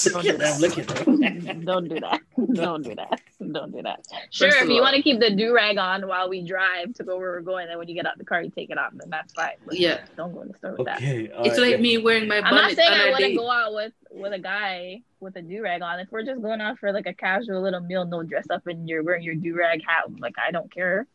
Don't 0.05 0.23
do 0.23 0.37
that. 0.37 0.59
look 0.59 0.77
at 0.77 0.89
him. 1.07 1.65
Don't 1.65 1.87
do 1.87 1.99
that. 1.99 2.21
Don't 2.53 2.83
do 2.83 2.95
that. 2.95 3.21
Don't 3.51 3.71
do 3.71 3.81
that. 3.83 4.05
Sure, 4.31 4.49
First 4.51 4.63
if 4.63 4.69
you 4.69 4.81
want 4.81 4.95
to 4.95 5.01
keep 5.01 5.19
the 5.19 5.29
do 5.35 5.53
rag 5.53 5.77
on 5.77 6.07
while 6.07 6.29
we 6.29 6.41
drive 6.45 6.93
to 6.95 7.03
go 7.03 7.17
where 7.17 7.31
we're 7.31 7.41
going, 7.41 7.67
then 7.67 7.77
when 7.77 7.87
you 7.87 7.95
get 7.95 8.05
out 8.05 8.17
the 8.17 8.25
car, 8.25 8.41
you 8.41 8.49
take 8.49 8.69
it 8.69 8.77
off, 8.77 8.91
then 8.93 9.09
that's 9.09 9.33
fine. 9.33 9.51
But 9.65 9.79
Yeah. 9.79 10.01
don't 10.17 10.33
go 10.33 10.41
in 10.41 10.49
the 10.49 10.57
store 10.57 10.75
with 10.77 10.85
that. 10.87 10.97
Okay. 10.97 11.31
all 11.31 11.45
It's 11.45 11.57
right. 11.59 11.71
like 11.71 11.81
me 11.81 11.97
wearing 11.97 12.27
my 12.27 12.37
I'm 12.41 12.53
not 12.55 12.71
saying 12.73 12.89
I 12.91 13.05
our 13.05 13.11
want 13.11 13.23
to 13.23 13.35
go 13.35 13.49
out 13.49 13.73
with 13.73 13.93
with 14.11 14.33
a 14.33 14.39
guy 14.39 15.01
with 15.19 15.35
a 15.35 15.41
do 15.41 15.61
rag 15.61 15.81
on. 15.81 15.99
If 15.99 16.11
we're 16.11 16.23
just 16.23 16.41
going 16.41 16.59
out 16.61 16.79
for 16.79 16.91
like 16.91 17.05
a 17.07 17.13
casual 17.13 17.61
little 17.61 17.81
meal, 17.81 18.05
no 18.05 18.23
dress 18.23 18.45
up, 18.49 18.67
and 18.67 18.87
you're 18.89 19.03
wearing 19.03 19.23
your 19.23 19.35
do 19.35 19.55
rag 19.55 19.81
hat, 19.87 20.05
like 20.19 20.35
I 20.45 20.51
don't 20.51 20.71
care. 20.73 21.07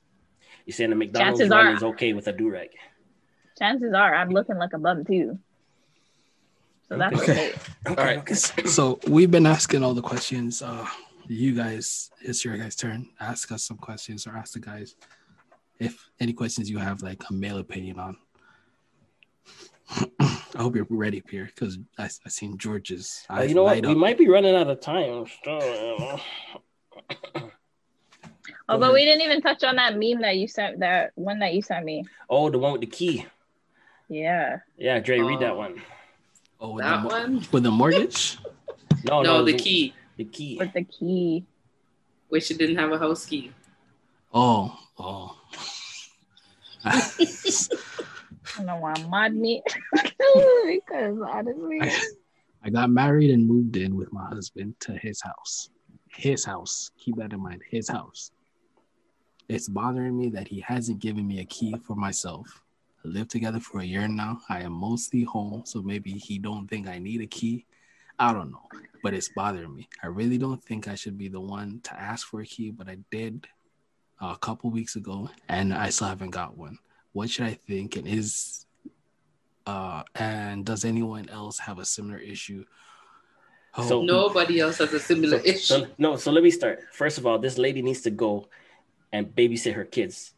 You're 0.67 0.75
saying 0.75 0.91
the 0.91 0.97
McDonald's 0.97 1.41
Chances 1.41 1.51
run 1.51 1.67
are- 1.67 1.75
is 1.75 1.83
okay 1.83 2.13
with 2.15 2.27
a 2.29 2.33
do 2.33 2.49
rag. 2.51 2.71
Chances 3.59 3.93
are 3.93 4.15
I'm 4.15 4.31
looking 4.31 4.57
like 4.57 4.73
a 4.73 4.79
bum 4.79 5.05
too. 5.05 5.39
So 6.89 6.99
that's 6.99 7.21
Okay. 7.23 7.53
okay. 7.87 7.89
All 7.89 7.95
right. 7.97 8.29
So 8.69 8.99
we've 9.09 9.31
been 9.31 9.47
asking 9.47 9.83
all 9.83 9.95
the 9.95 10.03
questions. 10.03 10.63
Uh, 10.63 10.87
you 11.27 11.55
guys, 11.55 12.11
it's 12.21 12.45
your 12.45 12.57
guys' 12.57 12.77
turn. 12.77 13.09
Ask 13.21 13.51
us 13.53 13.65
some 13.65 13.79
questions 13.79 14.27
or 14.27 14.37
ask 14.37 14.53
the 14.53 14.61
guys 14.61 14.95
if 15.79 16.09
any 16.21 16.33
questions 16.33 16.69
you 16.71 16.79
have, 16.79 17.03
like 17.03 17.23
a 17.29 17.33
male 17.33 17.59
opinion 17.59 17.99
on. 17.99 18.17
I 20.21 20.59
hope 20.63 20.77
you're 20.77 20.87
ready, 20.89 21.21
Pierre, 21.21 21.47
because 21.47 21.79
I, 21.99 22.05
I 22.05 22.29
seen 22.29 22.57
George's. 22.59 23.25
Uh, 23.29 23.43
you 23.43 23.55
know 23.55 23.65
what? 23.65 23.75
light 23.77 23.87
We 23.87 23.95
might 23.95 24.17
be 24.19 24.29
running 24.29 24.55
out 24.55 24.69
of 24.69 24.81
time. 24.81 25.27
Still, 25.41 25.61
you 25.61 25.99
know. 25.99 26.21
Oh, 28.67 28.77
Go 28.77 28.81
but 28.81 28.85
ahead. 28.87 28.95
we 28.95 29.05
didn't 29.05 29.21
even 29.21 29.43
touch 29.43 29.63
on 29.63 29.77
that 29.77 29.93
meme 29.99 30.23
that 30.23 30.37
you 30.39 30.49
sent. 30.49 30.81
That 30.81 31.11
one 31.17 31.39
that 31.41 31.53
you 31.53 31.61
sent 31.61 31.85
me. 31.85 32.05
Oh, 32.31 32.49
the 32.49 32.59
one 32.59 32.73
with 32.73 32.81
the 32.81 32.87
key. 32.87 33.27
Yeah. 34.09 34.61
Yeah, 34.79 35.01
Dre, 35.01 35.19
read 35.21 35.41
that 35.41 35.51
Oh. 35.53 35.57
one. 35.59 35.83
Oh, 36.65 36.71
with 36.71 36.85
That 36.85 37.03
the, 37.03 37.09
one? 37.09 37.47
with 37.53 37.63
the 37.63 37.71
mortgage. 37.71 38.39
No, 39.07 39.21
no, 39.21 39.41
no, 39.41 39.45
the 39.45 39.53
key, 39.53 39.93
The 40.17 40.25
key. 40.25 40.57
With 40.59 40.73
the 40.73 40.83
key. 40.85 41.45
where 42.29 42.41
she 42.41 42.55
didn't 42.55 42.77
have 42.77 42.91
a 42.91 42.99
house 42.99 43.27
key. 43.27 43.53
Oh, 44.33 44.75
oh. 44.99 45.37
I 46.87 47.03
don't 48.65 48.81
want 48.81 48.97
to 48.97 49.07
mod 49.09 49.35
me 49.35 49.63
because 49.93 51.19
honestly, 51.29 51.81
I 52.63 52.71
got 52.71 52.89
married 52.89 53.31
and 53.31 53.47
moved 53.47 53.77
in 53.77 53.95
with 53.95 54.11
my 54.11 54.25
husband 54.25 54.75
to 54.81 54.93
his 54.97 55.21
house. 55.21 55.69
His 56.09 56.47
house. 56.47 56.91
Keep 56.99 57.17
that 57.17 57.35
in 57.35 57.43
mind. 57.43 57.61
His 57.69 57.91
house. 57.91 58.31
It's 59.51 59.69
bothering 59.69 60.17
me 60.17 60.31
that 60.31 60.49
he 60.49 60.61
hasn't 60.61 61.01
given 61.01 61.27
me 61.29 61.41
a 61.41 61.45
key 61.45 61.77
for 61.87 61.95
myself. 61.95 62.63
I 63.05 63.09
live 63.09 63.29
together 63.29 63.61
for 63.61 63.81
a 63.81 63.85
year 63.85 64.09
now. 64.09 64.41
I 64.49 64.61
am 64.63 64.73
mostly 64.73 65.25
home, 65.25 65.63
so 65.65 65.83
maybe 65.83 66.13
he 66.13 66.39
don't 66.39 66.67
think 66.69 66.89
I 66.89 66.99
need 66.99 67.21
a 67.21 67.27
key. 67.27 67.67
I 68.19 68.33
don't 68.33 68.51
know, 68.51 68.63
but 69.03 69.13
it's 69.13 69.29
bothering 69.29 69.75
me. 69.75 69.89
I 70.03 70.07
really 70.07 70.39
don't 70.39 70.63
think 70.63 70.89
I 70.89 70.95
should 70.95 71.19
be 71.19 71.29
the 71.29 71.41
one 71.41 71.81
to 71.85 72.01
ask 72.01 72.27
for 72.29 72.41
a 72.41 72.47
key, 72.47 72.71
but 72.71 72.89
I 72.89 72.99
did 73.11 73.47
a 74.21 74.37
couple 74.37 74.71
weeks 74.71 74.97
ago, 74.97 75.29
and 75.49 75.75
I 75.75 75.91
still 75.91 76.07
haven't 76.09 76.31
got 76.31 76.57
one. 76.57 76.79
What 77.13 77.29
should 77.31 77.47
I 77.47 77.55
think? 77.55 77.97
And 77.97 78.07
is 78.09 78.67
uh 79.67 80.03
and 80.15 80.65
does 80.65 80.85
anyone 80.85 81.29
else 81.31 81.59
have 81.59 81.79
a 81.79 81.85
similar 81.85 82.19
issue? 82.19 82.65
Oh, 83.77 83.89
So- 83.89 84.03
Nobody 84.03 84.61
else 84.61 84.79
has 84.79 84.93
a 84.93 85.01
similar 85.01 85.39
So, 85.41 85.45
issue. 85.45 85.59
so- 85.59 85.87
no, 85.99 86.17
so 86.17 86.31
let 86.31 86.45
me 86.45 86.51
start. 86.51 86.81
First 86.93 87.19
of 87.19 87.27
all, 87.27 87.39
this 87.39 87.59
lady 87.59 87.83
needs 87.83 88.03
to 88.03 88.11
go 88.11 88.49
and 89.13 89.27
babysit 89.27 89.75
her 89.75 89.85
kids 89.85 90.33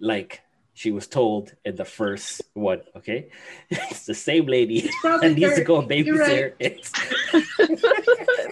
like 0.00 0.42
she 0.78 0.92
was 0.92 1.08
told 1.08 1.52
in 1.64 1.74
the 1.74 1.84
first 1.84 2.40
one. 2.54 2.80
Okay, 2.96 3.30
it's 3.70 4.06
the 4.06 4.14
same 4.14 4.46
lady 4.46 4.88
probably 5.00 5.28
that 5.28 5.34
needs 5.40 5.56
to 5.56 5.64
go 5.64 5.80
and 5.80 5.90
babysit 5.90 6.06
You're 6.06 6.22
right. 6.22 6.54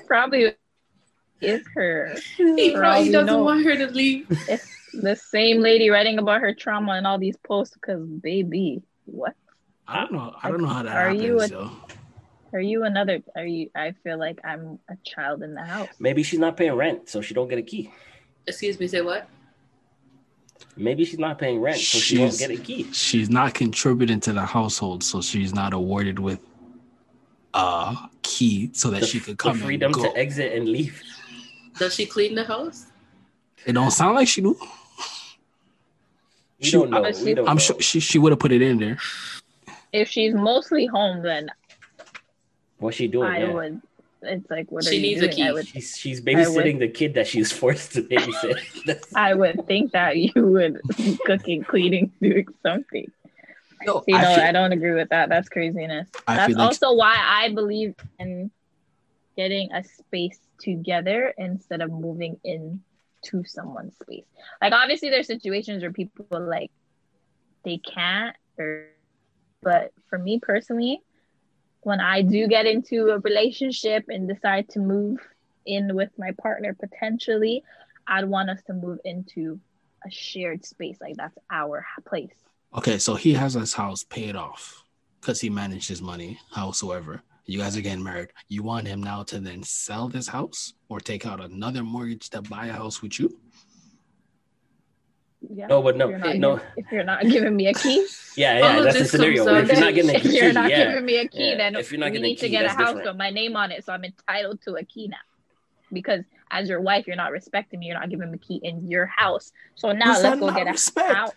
probably 0.06 0.54
is 1.40 1.64
her. 1.74 2.16
he 2.36 2.72
For 2.72 2.78
probably 2.80 3.04
we 3.04 3.12
doesn't 3.12 3.26
know. 3.26 3.42
want 3.44 3.64
her 3.64 3.76
to 3.76 3.86
leave. 3.88 4.26
It's 4.48 4.66
the 4.92 5.14
same 5.14 5.60
lady 5.60 5.88
writing 5.90 6.18
about 6.18 6.40
her 6.40 6.52
trauma 6.54 6.92
and 6.92 7.06
all 7.06 7.18
these 7.18 7.36
posts. 7.46 7.74
Because 7.74 8.04
baby, 8.08 8.82
what 9.04 9.34
I 9.86 10.00
don't 10.00 10.12
know. 10.12 10.34
I 10.42 10.50
don't 10.50 10.62
know 10.62 10.68
how 10.68 10.82
that 10.82 10.96
Are 10.96 11.08
happens, 11.10 11.22
you 11.22 11.40
a- 11.40 11.46
yo. 11.48 11.70
are 12.52 12.60
you? 12.60 12.82
Another? 12.84 13.20
Are 13.36 13.46
you? 13.46 13.70
I 13.76 13.92
feel 14.02 14.18
like 14.18 14.40
I'm 14.44 14.80
a 14.90 14.96
child 15.04 15.42
in 15.44 15.54
the 15.54 15.62
house. 15.64 15.88
Maybe 16.00 16.24
she's 16.24 16.40
not 16.40 16.56
paying 16.56 16.72
rent, 16.74 17.08
so 17.08 17.20
she 17.20 17.34
don't 17.34 17.48
get 17.48 17.58
a 17.58 17.62
key. 17.62 17.92
Excuse 18.48 18.80
me, 18.80 18.88
say 18.88 19.00
what? 19.02 19.28
Maybe 20.76 21.04
she's 21.04 21.18
not 21.18 21.38
paying 21.38 21.60
rent, 21.60 21.78
so 21.78 21.98
she 21.98 22.18
won't 22.18 22.34
She's- 22.34 22.48
get 22.48 22.58
a 22.58 22.62
key. 22.62 22.92
She's 22.92 23.30
not 23.30 23.54
contributing 23.54 24.20
to 24.20 24.32
the 24.32 24.44
household, 24.44 25.02
so 25.02 25.22
she's 25.22 25.54
not 25.54 25.72
awarded 25.72 26.18
with 26.18 26.38
a 27.54 27.96
key 28.22 28.70
so 28.74 28.90
that 28.90 29.00
The, 29.00 29.06
she 29.06 29.20
could 29.20 29.34
the 29.38 29.42
come 29.42 29.58
freedom 29.58 29.86
and 29.92 29.94
go. 29.94 30.02
to 30.12 30.16
exit 30.18 30.52
and 30.52 30.68
leave. 30.68 31.02
Does 31.78 31.94
she 31.94 32.04
clean 32.06 32.34
the 32.34 32.44
house? 32.44 32.86
It 33.64 33.72
don't 33.72 33.90
sound 33.90 34.14
like 34.16 34.28
she 34.28 34.42
do. 34.42 34.56
We 36.60 36.66
She- 36.66 36.72
don't 36.72 36.90
know. 36.90 36.98
Obviously- 36.98 37.24
We 37.26 37.34
don't 37.34 37.48
I'm 37.48 37.56
know. 37.56 37.60
sure 37.60 37.80
she, 37.80 38.00
she 38.00 38.18
would 38.18 38.32
have 38.32 38.38
put 38.38 38.52
it 38.52 38.60
in 38.62 38.78
there. 38.78 38.98
If 39.92 40.08
she's 40.08 40.34
mostly 40.34 40.86
home, 40.86 41.22
then 41.22 41.48
What's 42.78 42.98
she 42.98 43.08
doing? 43.08 43.28
I 43.30 43.38
Yeah. 43.40 43.52
would. 43.52 43.80
It's 44.22 44.50
like 44.50 44.70
what 44.72 44.84
She 44.84 44.98
are 44.98 45.00
needs 45.00 45.20
you 45.20 45.28
a 45.28 45.30
doing? 45.30 45.42
I 45.42 45.46
key. 45.48 45.52
would. 45.52 45.66
She's 45.66 45.96
she's 45.96 46.20
I 46.20 46.22
babysitting 46.22 46.78
the 46.78 46.88
kid 46.88 47.14
that 47.14 47.26
she's 47.26 47.52
forced 47.60 47.92
to 47.92 48.02
babysit. 48.02 48.60
I 49.14 49.34
would 49.34 49.66
think 49.66 49.92
that 49.92 50.16
you 50.16 50.32
would 50.36 50.80
be 50.96 51.18
cooking, 51.26 51.64
cleaning, 51.64 52.12
doing 52.20 52.46
something. 52.62 53.10
No, 53.86 54.02
You 54.06 54.18
know, 54.18 54.24
I 54.28 54.48
I, 54.48 54.52
don't 54.52 54.72
agree 54.72 54.92
with 54.94 55.10
that. 55.10 55.28
That's 55.28 55.48
craziness. 55.48 56.08
I 56.26 56.36
That's 56.36 56.48
feel 56.48 56.58
like 56.58 56.66
also 56.66 56.94
why 56.94 57.14
I 57.18 57.52
believe 57.52 57.94
in 58.18 58.50
getting 59.36 59.70
a 59.72 59.84
space 59.84 60.38
together 60.58 61.32
instead 61.36 61.82
of 61.82 61.90
moving 61.90 62.40
in 62.42 62.82
to 63.26 63.44
someone's 63.44 63.94
space. 64.02 64.24
Like 64.62 64.72
obviously 64.72 65.10
there's 65.10 65.26
situations 65.26 65.82
where 65.82 65.92
people 65.92 66.26
like 66.30 66.70
they 67.64 67.78
can't 67.78 68.34
or 68.58 68.86
but 69.62 69.92
for 70.08 70.18
me 70.18 70.38
personally, 70.40 71.02
when 71.86 72.00
I 72.00 72.20
do 72.20 72.48
get 72.48 72.66
into 72.66 73.10
a 73.10 73.20
relationship 73.20 74.06
and 74.08 74.26
decide 74.26 74.68
to 74.70 74.80
move 74.80 75.20
in 75.66 75.94
with 75.94 76.10
my 76.18 76.32
partner 76.32 76.74
potentially, 76.74 77.62
I'd 78.08 78.24
want 78.24 78.50
us 78.50 78.60
to 78.66 78.72
move 78.72 78.98
into 79.04 79.60
a 80.04 80.10
shared 80.10 80.64
space. 80.64 80.96
Like 81.00 81.14
that's 81.16 81.38
our 81.48 81.86
place. 82.04 82.34
okay, 82.76 82.98
so 82.98 83.14
he 83.14 83.34
has 83.34 83.54
his 83.54 83.72
house 83.72 84.02
paid 84.02 84.34
off 84.34 84.82
because 85.20 85.40
he 85.40 85.48
managed 85.48 85.88
his 85.88 86.02
money, 86.02 86.40
howsoever. 86.50 87.22
You 87.44 87.60
guys 87.60 87.76
are 87.76 87.82
getting 87.82 88.02
married. 88.02 88.30
You 88.48 88.64
want 88.64 88.88
him 88.88 89.00
now 89.00 89.22
to 89.22 89.38
then 89.38 89.62
sell 89.62 90.08
this 90.08 90.26
house 90.26 90.74
or 90.88 90.98
take 90.98 91.24
out 91.24 91.40
another 91.40 91.84
mortgage 91.84 92.30
to 92.30 92.42
buy 92.42 92.66
a 92.66 92.72
house 92.72 93.00
with 93.00 93.20
you? 93.20 93.38
Yeah. 95.54 95.66
no, 95.68 95.82
but 95.82 95.96
no, 95.96 96.08
If 96.08 96.10
you're 96.10 96.18
not, 96.18 96.36
no. 96.36 96.60
if 96.76 96.86
you're 96.92 97.04
not 97.04 97.22
giving 97.22 97.54
me 97.56 97.66
a 97.68 97.74
key, 97.74 98.06
Yeah, 98.36 98.58
yeah, 98.58 98.80
that's 98.82 98.94
the 98.94 98.98
this 99.00 99.10
scenario. 99.12 99.44
comes 99.44 99.62
If 99.62 99.66
you're 99.68 99.74
down 99.76 99.80
not 99.84 99.94
getting 99.94 100.10
a 100.10 100.14
if 100.18 100.24
you're 100.24 100.52
not 100.52 100.70
yeah. 100.70 100.84
giving 100.88 101.04
me 101.04 101.16
a 101.18 101.28
key, 101.28 101.50
Yeah, 101.50 101.56
then 101.56 101.76
if 101.76 101.90
you're 101.92 101.98
not 102.00 102.06
we 102.06 102.10
getting 102.12 102.24
a 102.24 102.28
need 102.28 102.38
to 102.38 102.48
get 102.48 102.64
a 102.64 102.68
house 102.68 102.78
different. 102.88 103.06
with 103.06 103.16
my 103.16 103.30
name 103.30 103.56
on 103.56 103.70
it, 103.72 103.84
so 103.84 103.92
I'm 103.92 104.04
entitled 104.04 104.60
to 104.62 104.74
a 104.76 104.84
key 104.84 105.08
now. 105.08 105.16
Because 105.92 106.24
as 106.50 106.68
your 106.68 106.80
wife, 106.80 107.06
you're 107.06 107.16
not 107.16 107.30
respecting 107.32 107.80
me. 107.80 107.86
You're 107.86 107.98
not 107.98 108.10
giving 108.10 108.30
me 108.30 108.36
a 108.36 108.38
key 108.46 108.60
in 108.62 108.86
your 108.88 109.06
house. 109.06 109.52
So 109.76 109.92
now 109.92 110.16
Is 110.16 110.22
let's 110.22 110.40
go 110.40 110.46
not 110.46 110.56
get 110.56 110.66
a 110.66 110.72
respect? 110.72 111.14
house. 111.14 111.32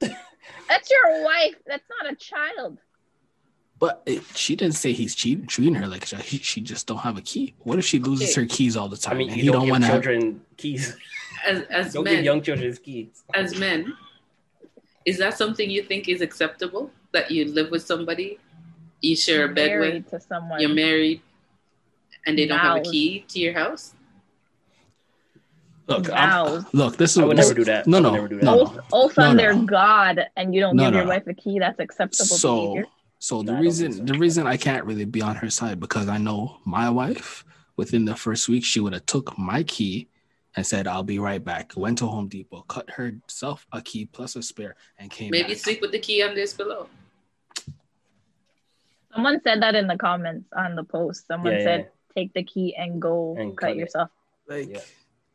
That's 0.68 0.90
your 0.90 1.24
wife. 1.24 1.54
That's 1.66 1.84
not 2.02 2.12
a 2.12 2.16
child. 2.16 2.78
But 3.78 4.02
it, 4.06 4.22
she 4.34 4.56
didn't 4.56 4.74
say 4.74 4.92
he's 4.92 5.14
cheating, 5.14 5.46
treating 5.46 5.74
her 5.74 5.86
like 5.86 6.06
she, 6.06 6.38
she 6.38 6.60
just 6.62 6.86
don't 6.86 6.96
have 6.98 7.18
a 7.18 7.20
key. 7.20 7.54
What 7.58 7.78
if 7.78 7.84
she 7.84 7.98
loses 7.98 8.34
her 8.34 8.46
keys 8.46 8.74
all 8.76 8.88
the 8.88 8.96
time? 8.96 9.10
I 9.10 9.12
time 9.14 9.18
mean, 9.18 9.28
and 9.28 9.36
you 9.36 9.42
he 9.44 9.50
don't, 9.50 9.60
don't 9.62 9.70
want 9.70 9.84
to 9.84 9.88
have? 9.90 10.02
children 10.02 10.40
keys. 10.56 10.96
As 11.46 11.62
as 11.70 11.92
Don't 11.92 12.04
men, 12.04 12.16
give 12.16 12.24
young 12.24 12.42
children 12.42 12.76
kids. 12.84 13.22
as 13.34 13.56
men, 13.58 13.94
is 15.04 15.18
that 15.18 15.38
something 15.38 15.70
you 15.70 15.82
think 15.82 16.08
is 16.08 16.20
acceptable? 16.20 16.90
That 17.12 17.30
you 17.30 17.44
live 17.46 17.70
with 17.70 17.82
somebody, 17.82 18.38
you 19.00 19.14
share 19.16 19.44
a 19.44 19.54
bed 19.54 19.78
with, 19.80 20.10
to 20.10 20.20
someone. 20.20 20.60
you're 20.60 20.74
married, 20.74 21.20
and 22.26 22.36
they 22.38 22.46
don't 22.46 22.58
have 22.58 22.78
a 22.78 22.82
key 22.82 23.24
to 23.28 23.38
your 23.38 23.54
house? 23.54 23.94
Look, 25.88 26.10
I'm- 26.10 26.66
look, 26.72 26.96
this 26.96 27.12
is 27.12 27.18
I 27.18 27.24
would 27.24 27.36
this- 27.36 27.46
never 27.46 27.54
do 27.60 27.64
that. 27.66 27.86
No, 27.86 27.98
I 27.98 28.00
would 28.00 28.06
no, 28.08 28.12
never 28.14 28.28
do 28.28 28.36
that. 28.36 28.44
no, 28.44 28.60
oath, 28.62 28.78
oath 28.92 29.16
No, 29.18 29.24
under 29.24 29.54
no. 29.54 29.62
God, 29.66 30.26
and 30.36 30.52
you 30.52 30.60
don't 30.60 30.74
No, 30.74 30.86
give 30.86 30.94
your 30.94 31.06
wife 31.06 31.26
a 31.28 31.34
key. 31.34 31.60
That's 31.60 31.78
acceptable 31.78 32.26
So, 32.26 32.60
behavior. 32.72 32.86
so 33.20 33.42
the 33.44 33.52
No, 33.52 33.60
reason 33.60 33.92
so. 33.92 34.02
the 34.02 34.18
reason 34.18 34.48
I 34.48 34.56
can't 34.56 34.84
really 34.84 35.04
be 35.04 35.22
on 35.22 35.36
her 35.36 35.48
side 35.48 35.78
because 35.78 36.08
I 36.08 36.18
know 36.18 36.58
my 36.64 36.90
wife 36.90 37.44
within 37.76 38.04
the 38.04 38.16
first 38.16 38.48
week 38.48 38.64
she 38.64 38.80
would 38.80 38.94
have 38.94 39.06
took 39.06 39.38
my 39.38 39.62
key 39.62 40.08
and 40.56 40.66
said 40.66 40.86
I'll 40.86 41.02
be 41.02 41.18
right 41.18 41.42
back. 41.44 41.72
Went 41.76 41.98
to 41.98 42.06
Home 42.06 42.28
Depot, 42.28 42.62
cut 42.62 42.88
herself 42.90 43.66
a 43.72 43.80
key 43.82 44.06
plus 44.06 44.36
a 44.36 44.42
spare, 44.42 44.74
and 44.98 45.10
came 45.10 45.30
Maybe 45.30 45.48
back. 45.50 45.58
sleep 45.58 45.80
with 45.80 45.92
the 45.92 45.98
key 45.98 46.22
on 46.22 46.34
this 46.34 46.52
pillow. 46.54 46.88
Someone 49.14 49.40
said 49.44 49.62
that 49.62 49.74
in 49.74 49.86
the 49.86 49.96
comments 49.96 50.48
on 50.56 50.74
the 50.74 50.84
post. 50.84 51.26
Someone 51.26 51.52
Yeah, 51.54 51.62
said, 51.64 51.90
"Take 52.14 52.32
the 52.34 52.42
key 52.42 52.74
and 52.76 53.00
go 53.00 53.34
And 53.38 53.56
cut 53.56 53.68
cut 53.68 53.76
yourself." 53.76 54.10
Like, 54.48 54.68
Yeah. 54.68 54.78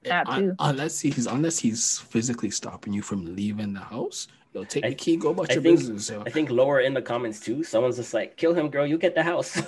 Eh, 0.03 0.09
that 0.09 0.27
un- 0.27 0.41
too. 0.49 0.55
unless 0.59 0.99
he's 0.99 1.27
unless 1.27 1.59
he's 1.59 1.99
physically 1.99 2.49
stopping 2.49 2.91
you 2.93 3.03
from 3.03 3.35
leaving 3.35 3.73
the 3.73 3.79
house, 3.81 4.27
yo, 4.53 4.63
take 4.63 4.83
I- 4.85 4.89
the 4.89 4.95
key, 4.95 5.15
go 5.15 5.29
about 5.29 5.51
I 5.51 5.53
your 5.55 5.63
think- 5.63 5.77
business. 5.79 6.09
Yo. 6.09 6.23
I 6.25 6.29
think 6.31 6.49
lower 6.49 6.79
in 6.81 6.93
the 6.95 7.01
comments 7.01 7.39
too, 7.39 7.63
someone's 7.63 7.97
just 7.97 8.13
like, 8.13 8.35
"Kill 8.37 8.53
him, 8.55 8.69
girl. 8.69 8.85
You 8.87 8.97
get 8.97 9.13
the 9.13 9.21
house." 9.23 9.61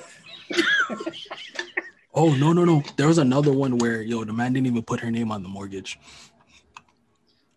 Oh 2.15 2.33
no 2.35 2.53
no 2.53 2.63
no! 2.63 2.83
There 2.95 3.07
was 3.07 3.17
another 3.17 3.51
one 3.51 3.77
where 3.79 4.01
yo 4.01 4.23
the 4.23 4.33
man 4.33 4.53
didn't 4.53 4.67
even 4.67 4.83
put 4.83 4.99
her 4.99 5.09
name 5.09 5.31
on 5.31 5.41
the 5.41 5.49
mortgage. 5.49 5.99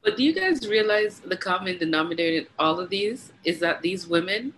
But 0.03 0.17
do 0.17 0.23
you 0.23 0.33
guys 0.33 0.67
realize 0.69 1.21
the 1.21 1.37
common 1.37 1.79
denominator 1.79 2.39
in 2.39 2.47
all 2.59 2.79
of 2.79 2.89
these 2.91 3.33
is 3.45 3.59
that 3.61 3.83
these 3.83 4.07
women 4.07 4.55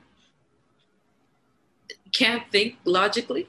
can't 2.12 2.42
think 2.52 2.76
logically? 2.84 3.48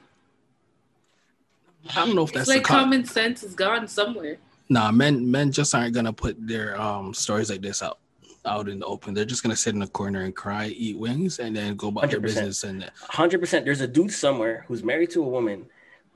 I 1.94 2.06
don't 2.06 2.14
know 2.14 2.24
if 2.24 2.32
that's 2.32 2.42
It's 2.42 2.48
the 2.50 2.56
like 2.56 2.64
com- 2.64 2.80
common 2.84 3.04
sense 3.04 3.42
is 3.42 3.54
gone 3.54 3.86
somewhere. 3.86 4.38
Nah, 4.68 4.90
men 4.90 5.30
men 5.30 5.52
just 5.52 5.74
aren't 5.74 5.94
gonna 5.94 6.12
put 6.12 6.36
their 6.46 6.80
um 6.80 7.14
stories 7.14 7.50
like 7.50 7.60
this 7.62 7.82
out 7.82 7.98
out 8.44 8.68
in 8.68 8.78
the 8.80 8.86
open. 8.86 9.14
They're 9.14 9.24
just 9.24 9.42
gonna 9.42 9.56
sit 9.56 9.74
in 9.74 9.82
a 9.82 9.86
corner 9.86 10.22
and 10.22 10.34
cry, 10.34 10.68
eat 10.68 10.98
wings, 10.98 11.38
and 11.38 11.54
then 11.54 11.76
go 11.76 11.88
about 11.88 12.10
their 12.10 12.18
100%. 12.20 12.22
business. 12.22 12.64
And 12.64 12.90
Hundred 12.96 13.38
percent. 13.40 13.64
There's 13.64 13.82
a 13.82 13.86
dude 13.88 14.10
somewhere 14.10 14.64
who's 14.68 14.82
married 14.82 15.10
to 15.10 15.22
a 15.22 15.28
woman 15.28 15.66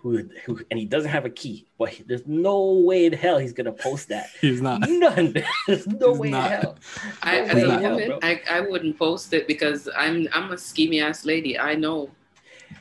who, 0.05 0.29
who 0.45 0.61
and 0.71 0.79
he 0.79 0.85
doesn't 0.85 1.11
have 1.11 1.25
a 1.25 1.31
key, 1.31 1.67
but 1.79 1.89
he- 1.89 2.03
there's 2.05 2.27
no 2.27 2.73
way 2.75 3.07
in 3.07 3.13
hell 3.15 3.39
he's 3.39 3.55
gonna 3.55 3.73
post 3.73 4.09
that. 4.11 4.29
He's 4.41 4.61
not. 4.61 4.83
None. 4.87 5.33
There's 5.67 5.87
no 5.87 6.11
He's 6.13 6.19
way 6.21 6.31
not. 6.31 6.53
in 6.53 6.61
hell. 6.61 6.77
I, 7.23 7.39
No 7.41 7.45
as 7.47 7.55
way 7.55 7.63
a 7.63 7.65
in 7.65 8.11
hell. 8.11 8.19
I, 8.23 8.41
I 8.51 8.61
wouldn't 8.61 8.99
post 8.99 9.33
it 9.33 9.49
because 9.49 9.89
I'm 9.97 10.29
I'm 10.35 10.53
a 10.53 10.57
schemy 10.57 11.03
ass 11.03 11.25
lady. 11.25 11.59
I 11.59 11.75
know. 11.75 12.11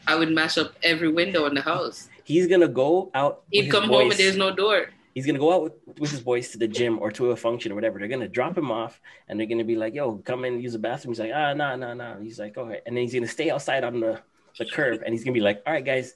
I 0.05 0.15
would 0.15 0.31
mash 0.31 0.57
up 0.57 0.73
every 0.83 1.09
window 1.09 1.45
in 1.45 1.53
the 1.53 1.61
house. 1.61 2.09
He's 2.25 2.45
gonna 2.47 2.67
go 2.67 3.09
out. 3.15 3.43
He'd 3.51 3.63
his 3.65 3.71
come 3.73 3.85
home 3.87 4.11
and 4.11 4.19
there's 4.19 4.35
no 4.37 4.53
door. 4.53 4.89
He's 5.15 5.25
gonna 5.25 5.39
go 5.39 5.53
out 5.53 5.63
with, 5.63 5.73
with 5.99 6.11
his 6.11 6.19
boys 6.19 6.49
to 6.49 6.57
the 6.57 6.67
gym 6.67 6.99
or 6.99 7.09
to 7.11 7.31
a 7.31 7.35
function 7.37 7.71
or 7.71 7.75
whatever. 7.75 7.99
They're 7.99 8.07
gonna 8.09 8.27
drop 8.27 8.57
him 8.57 8.69
off 8.69 8.99
and 9.29 9.39
they're 9.39 9.47
gonna 9.47 9.63
be 9.63 9.77
like, 9.77 9.93
"Yo, 9.93 10.17
come 10.25 10.43
in, 10.43 10.59
use 10.59 10.73
the 10.73 10.79
bathroom." 10.79 11.13
He's 11.13 11.19
like, 11.19 11.31
"Ah, 11.33 11.53
no, 11.53 11.75
no, 11.77 11.93
no." 11.93 12.17
He's 12.21 12.37
like, 12.37 12.57
"Okay," 12.57 12.81
and 12.85 12.97
then 12.97 13.03
he's 13.03 13.13
gonna 13.13 13.27
stay 13.27 13.49
outside 13.49 13.85
on 13.85 14.01
the 14.01 14.19
the 14.59 14.65
curb 14.65 15.01
and 15.03 15.13
he's 15.13 15.23
gonna 15.23 15.33
be 15.33 15.39
like, 15.41 15.63
"All 15.65 15.73
right, 15.73 15.85
guys, 15.85 16.13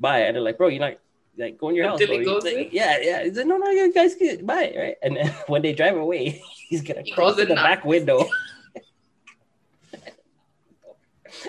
bye." 0.00 0.20
And 0.20 0.34
they're 0.36 0.42
like, 0.42 0.58
"Bro, 0.58 0.68
you're 0.68 0.80
not 0.80 0.94
like 1.36 1.58
go 1.58 1.68
in 1.70 1.76
your 1.76 1.88
house." 1.88 2.00
Until 2.00 2.16
Bro. 2.16 2.18
he 2.18 2.24
goes 2.24 2.44
like, 2.44 2.72
yeah, 2.72 2.98
yeah. 3.00 3.24
He's 3.24 3.36
like, 3.36 3.46
"No, 3.46 3.56
no, 3.58 3.70
you 3.70 3.92
guys 3.92 4.14
can 4.14 4.44
buy 4.46 4.66
bye." 4.70 4.74
Right, 4.76 4.96
and 5.02 5.16
then 5.16 5.26
when 5.46 5.62
they 5.62 5.72
drive 5.72 5.96
away, 5.96 6.42
he's 6.68 6.82
gonna 6.82 7.02
He 7.02 7.12
cross 7.12 7.36
goes 7.36 7.40
to 7.42 7.46
the 7.46 7.52
and 7.54 7.62
back 7.62 7.84
window. 7.84 8.28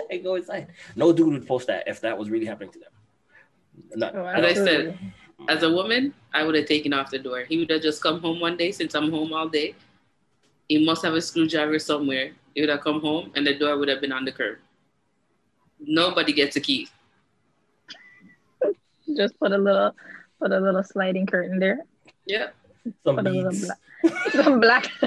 and 0.09 0.23
go 0.23 0.35
inside. 0.35 0.67
No 0.95 1.13
dude 1.13 1.33
would 1.33 1.47
post 1.47 1.67
that 1.67 1.87
if 1.87 2.01
that 2.01 2.17
was 2.17 2.29
really 2.29 2.45
happening 2.45 2.71
to 2.71 2.79
them. 2.79 2.91
Not, 3.95 4.15
Oh, 4.15 4.25
As 4.25 4.45
I 4.45 4.53
said. 4.53 4.97
As 5.47 5.63
a 5.63 5.71
woman, 5.71 6.13
I 6.33 6.43
would 6.43 6.53
have 6.55 6.65
taken 6.65 6.91
off 6.93 7.09
the 7.11 7.17
door. 7.17 7.45
He 7.47 7.57
would 7.59 7.69
have 7.69 7.81
just 7.81 8.03
come 8.03 8.19
home 8.19 8.41
one 8.41 8.57
day 8.57 8.71
since 8.73 8.93
I'm 8.93 9.09
home 9.09 9.31
all 9.31 9.47
day. 9.47 9.73
He 10.67 10.83
must 10.85 11.01
have 11.05 11.13
a 11.13 11.21
screwdriver 11.21 11.79
somewhere. 11.79 12.31
He 12.53 12.59
would 12.61 12.69
have 12.69 12.81
come 12.81 12.99
home 12.99 13.31
and 13.35 13.47
the 13.47 13.57
door 13.57 13.77
would 13.77 13.87
have 13.87 14.01
been 14.01 14.11
on 14.11 14.25
the 14.25 14.33
curb. 14.33 14.57
Nobody 15.79 16.33
gets 16.33 16.57
a 16.57 16.59
key. 16.59 16.89
Just 19.15 19.39
put 19.39 19.51
a 19.51 19.57
little, 19.57 19.95
put 20.39 20.51
a 20.51 20.59
little 20.59 20.83
sliding 20.83 21.25
curtain 21.25 21.59
there. 21.59 21.79
Yeah. 22.25 22.47
some 23.05 23.17
Put 23.17 23.25
beads. 23.25 23.65
black, 23.65 24.19
some 24.31 24.59
black. 24.59 24.85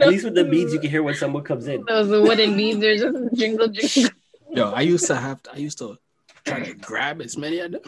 At 0.00 0.08
least 0.08 0.24
with 0.24 0.34
the 0.34 0.44
beads, 0.44 0.72
you 0.72 0.80
can 0.80 0.90
hear 0.90 1.02
when 1.02 1.14
someone 1.14 1.44
comes 1.44 1.66
in. 1.68 1.84
Those 1.86 2.08
wooden 2.08 2.56
beads 2.56 2.82
are 2.82 2.96
just 2.96 3.34
jingle 3.34 3.68
jingle. 3.68 4.10
Yo, 4.50 4.70
I 4.70 4.80
used 4.82 5.06
to 5.06 5.14
have. 5.16 5.42
to, 5.44 5.52
I 5.52 5.56
used 5.56 5.78
to 5.78 5.98
try 6.44 6.60
to 6.60 6.74
grab 6.74 7.20
as 7.20 7.36
many 7.36 7.58
of 7.60 7.72
them, 7.72 7.80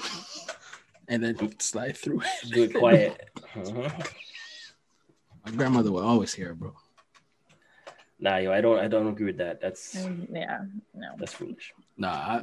and 1.08 1.22
then 1.22 1.58
slide 1.60 1.96
through. 1.96 2.20
Do 2.50 2.64
it 2.64 2.74
quiet. 2.74 3.30
Mhm. 3.54 4.12
My 5.44 5.52
grandmother 5.52 5.92
would 5.92 6.02
always 6.04 6.34
hear, 6.34 6.50
it, 6.50 6.58
bro. 6.58 6.74
Nah, 8.18 8.38
yo, 8.38 8.50
I 8.52 8.60
don't, 8.60 8.78
I 8.78 8.88
don't 8.88 9.06
agree 9.08 9.26
with 9.26 9.38
that. 9.38 9.60
That's 9.60 9.94
Yeah, 10.32 10.62
no. 10.94 11.08
that's 11.18 11.34
foolish. 11.34 11.72
Nah, 11.96 12.08
I, 12.10 12.42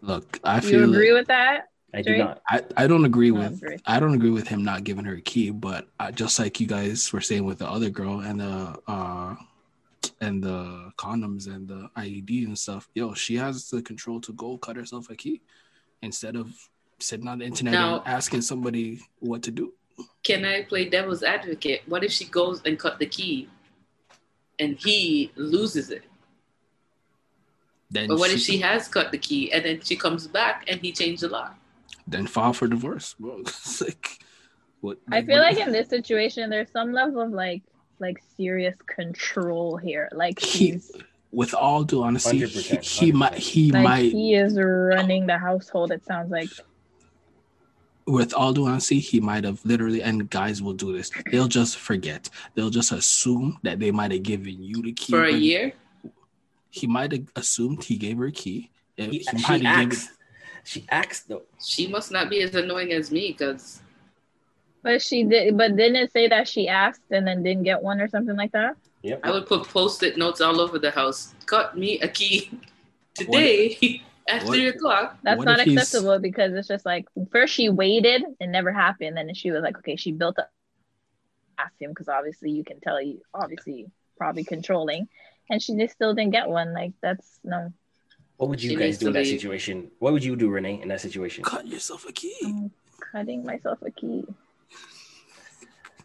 look, 0.00 0.40
I 0.42 0.56
You 0.56 0.62
feel 0.62 0.90
agree 0.94 1.10
it- 1.10 1.14
with 1.14 1.26
that? 1.28 1.68
I 1.94 2.02
do 2.02 2.18
not. 2.18 2.42
I, 2.48 2.62
I 2.76 2.86
don't 2.86 3.04
agree 3.04 3.30
I 3.30 3.32
with 3.32 3.62
agree. 3.62 3.78
I 3.86 3.98
don't 3.98 4.14
agree 4.14 4.30
with 4.30 4.46
him 4.48 4.62
not 4.62 4.84
giving 4.84 5.04
her 5.04 5.14
a 5.14 5.20
key, 5.20 5.50
but 5.50 5.88
I, 5.98 6.10
just 6.10 6.38
like 6.38 6.60
you 6.60 6.66
guys 6.66 7.12
were 7.12 7.20
saying 7.20 7.44
with 7.44 7.58
the 7.58 7.68
other 7.68 7.90
girl 7.90 8.20
and 8.20 8.40
the 8.40 8.78
uh 8.86 9.34
and 10.20 10.42
the 10.42 10.92
condoms 10.98 11.46
and 11.46 11.66
the 11.66 11.88
IUD 11.96 12.46
and 12.46 12.58
stuff, 12.58 12.88
yo, 12.94 13.14
she 13.14 13.36
has 13.36 13.68
the 13.70 13.82
control 13.82 14.20
to 14.20 14.32
go 14.32 14.58
cut 14.58 14.76
herself 14.76 15.08
a 15.10 15.16
key 15.16 15.40
instead 16.02 16.36
of 16.36 16.52
sitting 16.98 17.28
on 17.28 17.38
the 17.38 17.44
internet 17.44 17.72
Now- 17.72 17.98
and 17.98 18.06
asking 18.06 18.42
somebody 18.42 19.00
what 19.20 19.42
to 19.44 19.50
do. 19.50 19.72
Can 20.22 20.44
I 20.44 20.62
play 20.62 20.88
devil's 20.88 21.24
advocate? 21.24 21.82
What 21.86 22.04
if 22.04 22.12
she 22.12 22.26
goes 22.26 22.62
and 22.64 22.78
cut 22.78 23.00
the 23.00 23.06
key 23.06 23.48
and 24.60 24.76
he 24.76 25.32
loses 25.34 25.90
it? 25.90 26.04
Then 27.90 28.06
But 28.08 28.18
what 28.18 28.30
if 28.30 28.38
she 28.40 28.58
has 28.58 28.86
cut 28.86 29.10
the 29.10 29.18
key 29.18 29.50
and 29.50 29.64
then 29.64 29.80
she 29.80 29.96
comes 29.96 30.28
back 30.28 30.64
and 30.68 30.80
he 30.80 30.92
changed 30.92 31.22
the 31.22 31.28
lock? 31.28 31.57
Then 32.10 32.26
file 32.26 32.52
for 32.52 32.66
divorce, 32.68 33.14
bro? 33.18 33.38
It's 33.40 33.80
like 33.80 34.18
what 34.80 34.98
I 35.10 35.22
feel 35.22 35.38
what- 35.38 35.54
like 35.54 35.58
in 35.66 35.72
this 35.72 35.88
situation, 35.88 36.50
there's 36.50 36.70
some 36.70 36.92
level 36.92 37.20
of 37.20 37.30
like, 37.30 37.62
like 37.98 38.22
serious 38.36 38.76
control 38.86 39.76
here. 39.76 40.08
Like 40.12 40.38
He- 40.40 40.80
with 41.30 41.52
all 41.52 41.84
due 41.84 42.02
honesty, 42.02 42.38
he, 42.38 42.44
100%, 42.44 42.82
he 42.82 43.12
might 43.12 43.34
he 43.34 43.70
like 43.70 43.84
might 43.84 44.12
he 44.12 44.34
is 44.34 44.58
running 44.58 45.26
the 45.26 45.36
household. 45.36 45.92
It 45.92 46.02
sounds 46.06 46.30
like 46.30 46.48
with 48.06 48.32
all 48.32 48.54
due 48.54 48.64
honesty, 48.66 48.98
he 48.98 49.20
might 49.20 49.44
have 49.44 49.60
literally, 49.66 50.02
and 50.02 50.30
guys 50.30 50.62
will 50.62 50.72
do 50.72 50.96
this. 50.96 51.10
They'll 51.30 51.46
just 51.48 51.76
forget. 51.76 52.30
They'll 52.54 52.70
just 52.70 52.92
assume 52.92 53.58
that 53.62 53.78
they 53.78 53.90
might 53.90 54.10
have 54.12 54.22
given 54.22 54.62
you 54.62 54.80
the 54.80 54.92
key 54.92 55.12
For 55.12 55.24
a 55.24 55.32
year? 55.32 55.74
He 56.70 56.86
might 56.86 57.12
have 57.12 57.26
assumed 57.36 57.84
he 57.84 57.96
gave 57.98 58.16
her 58.16 58.26
a 58.26 58.32
key. 58.32 58.70
He, 58.96 59.06
he 59.08 59.22
she 59.24 59.32
might 59.36 59.42
have 59.42 59.60
given, 59.60 59.66
acts. 59.66 60.08
She 60.68 60.84
acts 60.90 61.20
though. 61.20 61.44
She 61.64 61.86
must 61.86 62.10
not 62.12 62.28
be 62.28 62.42
as 62.42 62.54
annoying 62.54 62.92
as 62.92 63.10
me 63.10 63.32
because 63.32 63.80
But 64.82 65.00
she 65.00 65.24
did, 65.24 65.56
but 65.56 65.76
didn't 65.76 65.96
it 65.96 66.12
say 66.12 66.28
that 66.28 66.46
she 66.46 66.68
asked 66.68 67.08
and 67.10 67.26
then 67.26 67.42
didn't 67.42 67.62
get 67.62 67.82
one 67.82 68.00
or 68.02 68.08
something 68.08 68.36
like 68.36 68.52
that? 68.52 68.76
Yep. 69.02 69.20
I 69.24 69.30
would 69.30 69.46
put 69.46 69.66
post-it 69.66 70.18
notes 70.18 70.42
all 70.42 70.60
over 70.60 70.78
the 70.78 70.90
house. 70.90 71.34
Cut 71.46 71.78
me 71.78 71.98
a 72.00 72.08
key 72.08 72.50
today 73.14 74.02
after 74.28 74.46
What? 74.46 74.54
three 74.56 74.68
o'clock. 74.68 75.16
That's 75.22 75.42
not 75.42 75.58
if 75.60 75.66
he's- 75.68 75.82
acceptable 75.82 76.18
because 76.18 76.52
it's 76.52 76.68
just 76.68 76.84
like 76.84 77.06
first 77.32 77.54
she 77.54 77.70
waited, 77.70 78.22
it 78.38 78.46
never 78.48 78.70
happened, 78.72 79.16
then 79.16 79.32
she 79.32 79.50
was 79.50 79.62
like, 79.62 79.78
okay, 79.78 79.96
she 79.96 80.12
built 80.12 80.38
up, 80.38 80.50
asked 81.56 81.80
him 81.80 81.90
because 81.92 82.08
obviously 82.08 82.50
you 82.50 82.62
can 82.62 82.78
tell 82.80 83.00
you 83.00 83.22
obviously 83.32 83.86
probably 84.18 84.44
controlling, 84.44 85.08
and 85.48 85.62
she 85.62 85.74
just 85.76 85.94
still 85.94 86.12
didn't 86.14 86.32
get 86.32 86.48
one. 86.48 86.74
Like 86.74 86.92
that's 87.00 87.40
no, 87.42 87.72
What 88.38 88.50
would 88.50 88.62
you 88.62 88.70
She 88.70 88.76
guys 88.76 88.98
do 88.98 89.08
in 89.08 89.12
that 89.14 89.24
leave. 89.24 89.40
situation? 89.40 89.90
What 89.98 90.12
would 90.12 90.24
you 90.24 90.36
do, 90.36 90.48
Renee, 90.48 90.80
in 90.80 90.88
that 90.88 91.00
situation? 91.00 91.44
cut 91.44 91.66
yourself 91.66 92.08
a 92.08 92.12
key. 92.12 92.36
I'm 92.44 92.70
cutting 93.12 93.44
myself 93.44 93.78
a 93.82 93.90
key. 93.90 94.24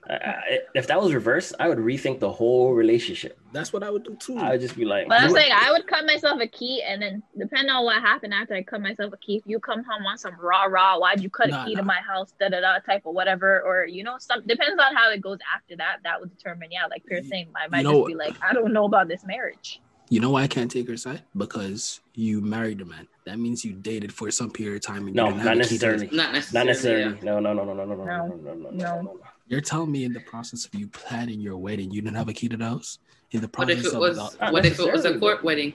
I, 0.10 0.14
I, 0.16 0.60
if 0.76 0.88
that 0.88 1.02
was 1.02 1.14
reversed, 1.14 1.54
I 1.60 1.70
would 1.70 1.78
rethink 1.78 2.20
the 2.20 2.30
whole 2.32 2.74
relationship. 2.74 3.40
That's 3.54 3.72
what 3.72 3.84
I 3.84 3.90
would 3.90 4.04
do 4.04 4.16
too. 4.16 4.38
I 4.38 4.52
would 4.52 4.62
just 4.62 4.76
be 4.76 4.84
like, 4.84 5.08
But 5.08 5.22
I'm 5.22 5.30
saying 5.30 5.52
I 5.56 5.72
would 5.72 5.88
cut 5.88 6.06
myself 6.06 6.42
a 6.42 6.48
key, 6.48 6.82
and 6.82 7.02
then 7.02 7.24
depending 7.38 7.70
on 7.70 7.86
what 7.86 8.02
happened 8.02 8.34
after 8.34 8.56
I 8.56 8.64
cut 8.64 8.82
myself 8.82 9.14
a 9.14 9.18
key, 9.18 9.38
if 9.38 9.44
you 9.46 9.60
come 9.60 9.84
home 9.84 10.06
on 10.06 10.18
some 10.18 10.36
rah 10.42 10.66
rah, 10.66 10.98
why'd 10.98 11.22
you 11.22 11.30
cut 11.30 11.50
Nah, 11.50 11.62
a 11.62 11.66
key 11.66 11.76
nah. 11.76 11.82
to 11.82 11.86
my 11.86 12.02
house, 12.02 12.34
da 12.40 12.50
da 12.50 12.60
da 12.60 12.80
type 12.80 13.06
of 13.06 13.14
whatever, 13.14 13.62
or 13.62 13.86
you 13.86 14.04
know, 14.04 14.18
some 14.18 14.42
depends 14.46 14.82
on 14.84 14.94
how 14.96 15.10
it 15.12 15.22
goes 15.22 15.38
after 15.56 15.78
that. 15.78 15.98
That 16.04 16.20
would 16.20 16.36
determine, 16.36 16.70
yeah, 16.72 16.88
like 16.88 17.06
Pierre's 17.06 17.30
saying, 17.30 17.50
I 17.56 17.68
might 17.68 17.84
know 17.84 18.00
just 18.02 18.08
be 18.08 18.16
like, 18.16 18.36
I 18.42 18.54
don't 18.54 18.74
know 18.74 18.86
about 18.86 19.08
this 19.08 19.24
marriage. 19.24 19.80
You 20.14 20.20
know 20.20 20.30
why 20.30 20.43
I 20.43 20.47
can't 20.47 20.70
take 20.70 20.88
her 20.89 20.95
side? 20.97 21.24
Because 21.36 21.99
you 22.14 22.39
married 22.39 22.82
a 22.82 22.86
man. 22.86 23.07
That 23.26 23.39
means 23.39 23.66
you 23.66 23.74
dated 23.74 24.14
for 24.14 24.30
some 24.30 24.51
period 24.51 24.76
of 24.76 24.82
time. 24.84 25.07
And 25.07 25.16
No, 25.16 25.26
you 25.26 25.32
didn't 25.32 25.45
not 25.45 25.57
have 25.57 25.66
a 25.66 25.70
key 25.70 25.78
to 25.80 25.88
his- 25.93 26.01
necessarily. 26.03 26.18
Not 26.18 26.34
necessarily. 26.34 26.59
Not 26.59 26.68
necessarily. 26.68 27.16
yeah. 27.16 27.24
No, 27.24 27.39
no, 27.39 27.53
no, 27.53 27.64
no, 27.64 27.74
no, 27.74 27.86
no, 27.86 27.95
no, 27.95 27.95
no, 27.95 28.05
No. 28.05 28.28
no, 28.28 28.36
no, 28.36 28.53
no, 28.53 28.70
no, 28.70 28.70
No. 28.70 29.01
no. 29.01 29.20
You're 29.47 29.61
telling 29.61 29.91
me 29.91 30.03
in 30.03 30.14
the 30.14 30.20
process 30.20 30.66
of 30.66 30.76
you 30.76 30.88
planning 30.88 31.39
your 31.41 31.57
wedding, 31.57 31.89
you 31.91 32.01
didn't 32.01 32.16
have 32.18 32.30
a 32.30 32.34
key 32.34 32.47
to 32.49 32.57
the 32.57 32.64
house? 32.66 32.99
In 33.32 33.41
the 33.41 33.47
What 33.47 33.53
process 33.53 33.80
if 33.80 33.86
it 33.86 33.93
of 33.93 33.99
was? 33.99 34.18
the- 34.38 34.49
What 34.51 34.66
if 34.66 34.80
it 34.80 34.91
was 34.93 35.05
a 35.05 35.18
court 35.18 35.43
wedding? 35.43 35.74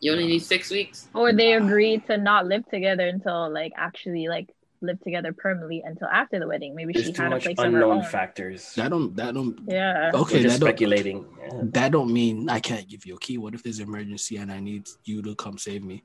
You 0.00 0.12
only 0.12 0.26
need 0.26 0.38
six 0.40 0.70
weeks. 0.70 1.08
Or 1.14 1.32
they 1.32 1.54
agreed 1.54 2.06
to 2.06 2.16
not 2.16 2.46
live 2.46 2.66
together 2.70 3.06
until 3.08 3.50
like 3.52 3.72
actually 3.76 4.28
like 4.28 4.48
live 4.80 5.00
together 5.02 5.32
permanently 5.32 5.82
until 5.84 6.08
after 6.08 6.38
the 6.38 6.46
wedding. 6.46 6.74
Maybe 6.74 6.92
There's 6.92 7.06
she 7.06 7.12
too 7.12 7.22
had 7.22 7.32
a 7.32 7.34
much 7.36 7.44
place 7.44 7.58
of 7.58 7.64
her 7.64 7.68
unknown 7.68 7.98
own. 7.98 8.04
factors. 8.04 8.74
that 8.74 8.88
don't 8.90 9.14
that 9.16 9.34
don't 9.34 9.58
Yeah. 9.66 10.10
okay 10.14 10.36
We're 10.36 10.42
just 10.42 10.60
that 10.60 10.60
don't, 10.60 10.68
speculating. 10.68 11.26
Yeah. 11.42 11.60
that 11.62 11.92
don't 11.92 12.12
mean 12.12 12.48
I 12.48 12.60
can't 12.60 12.86
give 12.88 13.04
you 13.06 13.16
a 13.16 13.18
key. 13.18 13.38
What 13.38 13.54
if 13.54 13.62
there's 13.62 13.78
an 13.80 13.88
emergency 13.88 14.36
and 14.36 14.52
I 14.52 14.60
need 14.60 14.88
you 15.04 15.22
to 15.22 15.34
come 15.34 15.58
save 15.58 15.82
me? 15.84 16.04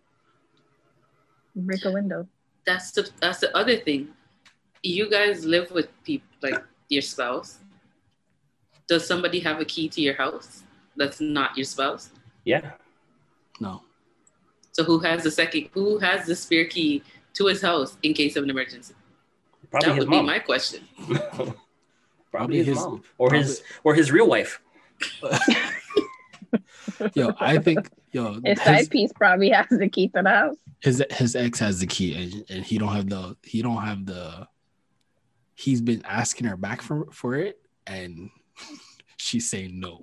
Break 1.55 1.85
a 1.85 1.91
window. 1.91 2.27
That's 2.65 2.91
the 2.91 3.09
that's 3.19 3.39
the 3.39 3.55
other 3.55 3.77
thing. 3.77 4.09
You 4.81 5.09
guys 5.09 5.45
live 5.45 5.71
with 5.71 5.87
people 6.03 6.27
like 6.41 6.63
your 6.89 7.01
spouse. 7.01 7.59
Does 8.87 9.05
somebody 9.07 9.39
have 9.41 9.59
a 9.59 9.65
key 9.65 9.87
to 9.89 10.01
your 10.01 10.15
house 10.15 10.63
that's 10.97 11.21
not 11.21 11.55
your 11.57 11.65
spouse? 11.65 12.09
Yeah. 12.43 12.71
No. 13.59 13.83
So 14.71 14.83
who 14.83 14.99
has 14.99 15.23
the 15.23 15.31
second? 15.31 15.69
Who 15.73 15.99
has 15.99 16.25
the 16.25 16.35
spare 16.35 16.65
key 16.65 17.03
to 17.33 17.47
his 17.47 17.61
house 17.61 17.97
in 18.03 18.13
case 18.13 18.35
of 18.35 18.43
an 18.43 18.49
emergency? 18.49 18.93
Probably 19.71 19.89
that 19.89 19.95
his 19.95 20.05
would 20.05 20.11
be 20.11 20.21
my 20.21 20.39
question. 20.39 20.83
probably 21.07 21.53
Probably 22.31 22.57
his, 22.57 22.67
his- 22.67 22.77
mom. 22.77 23.03
Or 23.17 23.33
his 23.33 23.61
or 23.83 23.93
his 23.95 24.11
real 24.11 24.27
wife. 24.27 24.59
yo, 27.13 27.33
I 27.39 27.57
think 27.57 27.89
yo 28.11 28.33
His 28.43 28.59
his, 28.59 28.61
side 28.61 28.89
piece 28.89 29.11
probably 29.13 29.49
has 29.49 29.67
the 29.69 29.89
key 29.89 30.07
to 30.09 30.21
the 30.21 30.29
house. 30.29 30.55
his 30.81 31.03
his 31.11 31.35
ex 31.35 31.59
has 31.59 31.79
the 31.79 31.87
key 31.87 32.15
and, 32.23 32.45
and 32.49 32.65
he 32.65 32.77
don't 32.77 32.93
have 32.93 33.09
the 33.09 33.35
he 33.43 33.61
don't 33.61 33.81
have 33.81 34.05
the 34.05 34.47
he's 35.55 35.81
been 35.81 36.03
asking 36.05 36.47
her 36.47 36.57
back 36.57 36.81
for 36.81 37.07
for 37.11 37.35
it 37.35 37.59
and 37.87 38.29
she's 39.17 39.49
saying 39.49 39.79
no. 39.79 39.99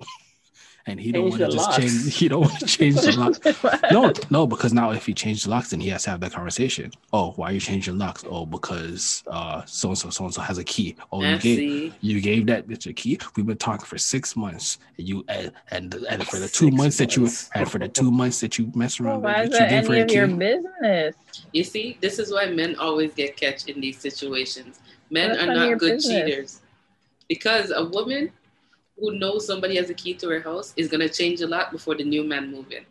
And 0.87 0.99
he 0.99 1.11
don't 1.11 1.29
want 1.29 1.39
to 1.41 1.45
just 1.45 1.57
locks. 1.57 1.77
change. 1.77 2.15
He 2.21 2.27
don't 2.27 2.41
want 2.41 2.59
to 2.59 2.65
change 2.65 2.95
the 2.95 3.11
lock. 3.13 3.81
No, 3.91 4.11
no, 4.29 4.47
because 4.47 4.73
now 4.73 4.91
if 4.91 5.05
he 5.05 5.13
changed 5.13 5.45
the 5.45 5.49
locks, 5.49 5.69
then 5.69 5.79
he 5.79 5.89
has 5.89 6.03
to 6.03 6.09
have 6.11 6.19
that 6.21 6.31
conversation. 6.33 6.91
Oh, 7.13 7.31
why 7.33 7.49
are 7.49 7.53
you 7.53 7.59
changing 7.59 7.97
locks? 7.97 8.23
Oh, 8.29 8.45
because 8.45 9.23
uh, 9.27 9.63
so 9.65 9.89
and 9.89 9.97
so, 9.97 10.09
so 10.09 10.25
and 10.25 10.33
so 10.33 10.41
has 10.41 10.57
a 10.57 10.63
key. 10.63 10.95
Oh, 11.11 11.21
you 11.21 11.27
And 11.27 11.41
gave 11.41 11.93
you 12.01 12.21
gave 12.21 12.45
that 12.47 12.67
bitch 12.67 12.87
a 12.87 12.93
key. 12.93 13.19
We've 13.35 13.45
been 13.45 13.57
talking 13.57 13.85
for 13.85 13.97
six 13.97 14.35
months, 14.35 14.79
and 14.97 15.07
you 15.07 15.23
and 15.27 15.51
and, 15.69 15.93
and 16.09 16.25
for 16.27 16.37
the 16.37 16.47
two 16.47 16.65
Six 16.65 16.75
months 16.77 16.97
that 16.97 17.15
you 17.15 17.23
months. 17.23 17.49
and 17.55 17.69
for 17.69 17.79
the 17.79 17.87
two 17.87 18.11
months 18.11 18.39
that 18.41 18.57
you 18.57 18.71
mess 18.75 18.99
Well, 18.99 19.09
around, 19.13 19.21
why 19.23 19.43
is 19.43 19.49
with, 19.49 19.59
that 19.59 19.71
you 19.71 19.81
gave 19.81 19.89
any 19.89 19.99
a 19.99 20.03
of 20.03 20.07
key. 20.09 20.15
your 20.15 20.27
business? 20.27 21.15
you 21.53 21.63
see, 21.63 21.97
this 22.01 22.17
is 22.19 22.31
why 22.31 22.45
men 22.47 22.75
always 22.77 23.13
get 23.13 23.35
catch 23.37 23.65
in 23.67 23.79
these 23.81 23.97
situations. 23.99 24.79
Men 25.09 25.29
That's 25.29 25.43
are 25.43 25.47
none 25.47 25.57
of 25.57 25.61
your 25.63 25.71
not 25.71 25.79
good 25.79 25.95
business. 25.97 26.25
cheaters 26.29 26.61
because 27.27 27.71
a 27.71 27.85
woman 27.85 28.31
who 29.01 29.17
knows 29.17 29.45
somebody 29.45 29.75
has 29.75 29.89
a 29.89 29.93
key 29.93 30.13
to 30.13 30.29
her 30.29 30.39
house 30.39 30.73
is 30.77 30.87
gonna 30.87 31.09
change 31.09 31.41
a 31.41 31.47
lot 31.47 31.71
before 31.71 31.95
the 31.95 32.03
new 32.03 32.23
man 32.23 32.51
move 32.51 32.71
in. 32.71 32.85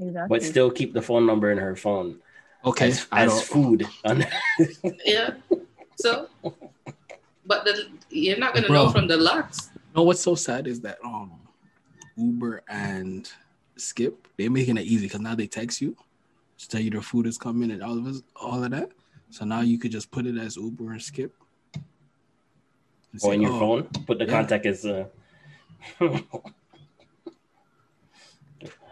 Exactly. 0.00 0.38
but 0.38 0.44
still 0.44 0.70
keep 0.70 0.94
the 0.94 1.02
phone 1.02 1.26
number 1.26 1.50
in 1.50 1.58
her 1.58 1.74
phone 1.74 2.20
Okay, 2.64 2.88
as, 2.88 3.06
as 3.12 3.42
food. 3.42 3.86
Yeah. 5.04 5.34
So, 5.96 6.28
but 7.44 7.64
the, 7.64 7.88
you're 8.10 8.38
not 8.38 8.54
gonna 8.54 8.68
know 8.68 8.90
from 8.90 9.08
the 9.08 9.16
locks. 9.16 9.70
No, 9.94 10.02
what's 10.02 10.20
so 10.20 10.34
sad 10.34 10.66
is 10.66 10.80
that 10.82 10.98
um 11.04 11.32
Uber 12.16 12.62
and 12.68 13.30
Skip 13.76 14.28
they're 14.36 14.50
making 14.50 14.76
it 14.76 14.84
easy 14.84 15.06
because 15.06 15.20
now 15.20 15.34
they 15.34 15.46
text 15.46 15.80
you 15.80 15.96
to 16.58 16.68
tell 16.68 16.80
you 16.80 16.90
their 16.90 17.02
food 17.02 17.26
is 17.26 17.38
coming 17.38 17.70
and 17.70 17.82
all 17.82 17.96
of 17.96 18.06
us 18.06 18.22
all 18.36 18.62
of 18.62 18.70
that. 18.70 18.90
So 19.30 19.44
now 19.44 19.60
you 19.60 19.78
could 19.78 19.92
just 19.92 20.10
put 20.10 20.26
it 20.26 20.36
as 20.36 20.56
Uber 20.56 20.92
and 20.92 21.02
Skip. 21.02 21.34
And 23.12 23.22
or 23.22 23.30
say, 23.30 23.34
in 23.34 23.42
your 23.42 23.52
"Oh, 23.52 23.58
phone, 23.58 23.82
put 24.06 24.18
the 24.18 24.24
yeah. 24.26 24.30
contact 24.32 24.66
as. 24.66 24.84
Uh, 24.84 25.06
uh, 26.00 26.18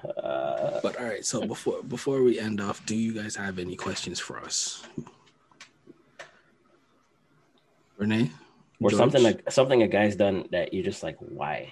But 0.83 0.97
all 1.01 1.05
right, 1.07 1.25
so 1.25 1.47
before 1.47 1.83
before 1.83 2.23
we 2.23 2.39
end 2.39 2.61
off, 2.61 2.85
do 2.87 2.95
you 2.95 3.13
guys 3.13 3.35
have 3.37 3.59
any 3.59 3.75
questions 3.77 4.21
for 4.21 4.39
us? 4.39 4.83
Renee? 7.99 8.31
or 8.81 8.91
George? 8.91 8.99
something 9.01 9.23
like 9.23 9.51
something 9.51 9.83
a 9.83 9.89
guy's 9.89 10.15
done 10.17 10.47
that 10.53 10.73
you're 10.75 10.85
just 10.85 11.03
like, 11.03 11.17
why? 11.19 11.71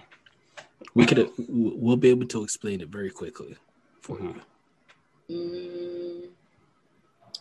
we 0.94 1.06
could 1.06 1.30
we'll 1.48 1.96
be 1.96 2.10
able 2.10 2.26
to 2.26 2.42
explain 2.42 2.80
it 2.80 2.88
very 2.88 3.10
quickly 3.10 3.56
for 4.00 4.18
you. 4.20 4.34
Mm, 5.30 6.28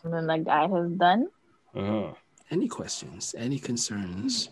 And 0.04 0.14
then 0.14 0.28
that 0.28 0.44
guy 0.46 0.68
has 0.68 0.92
done. 0.92 1.28
Mhm. 1.76 2.16
Any 2.52 2.68
questions? 2.68 3.34
Any 3.38 3.58
concerns? 3.60 4.50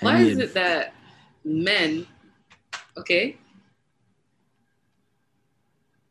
Why 0.00 0.20
is 0.20 0.38
it 0.38 0.54
that 0.54 0.94
men, 1.44 2.06
okay, 2.96 3.36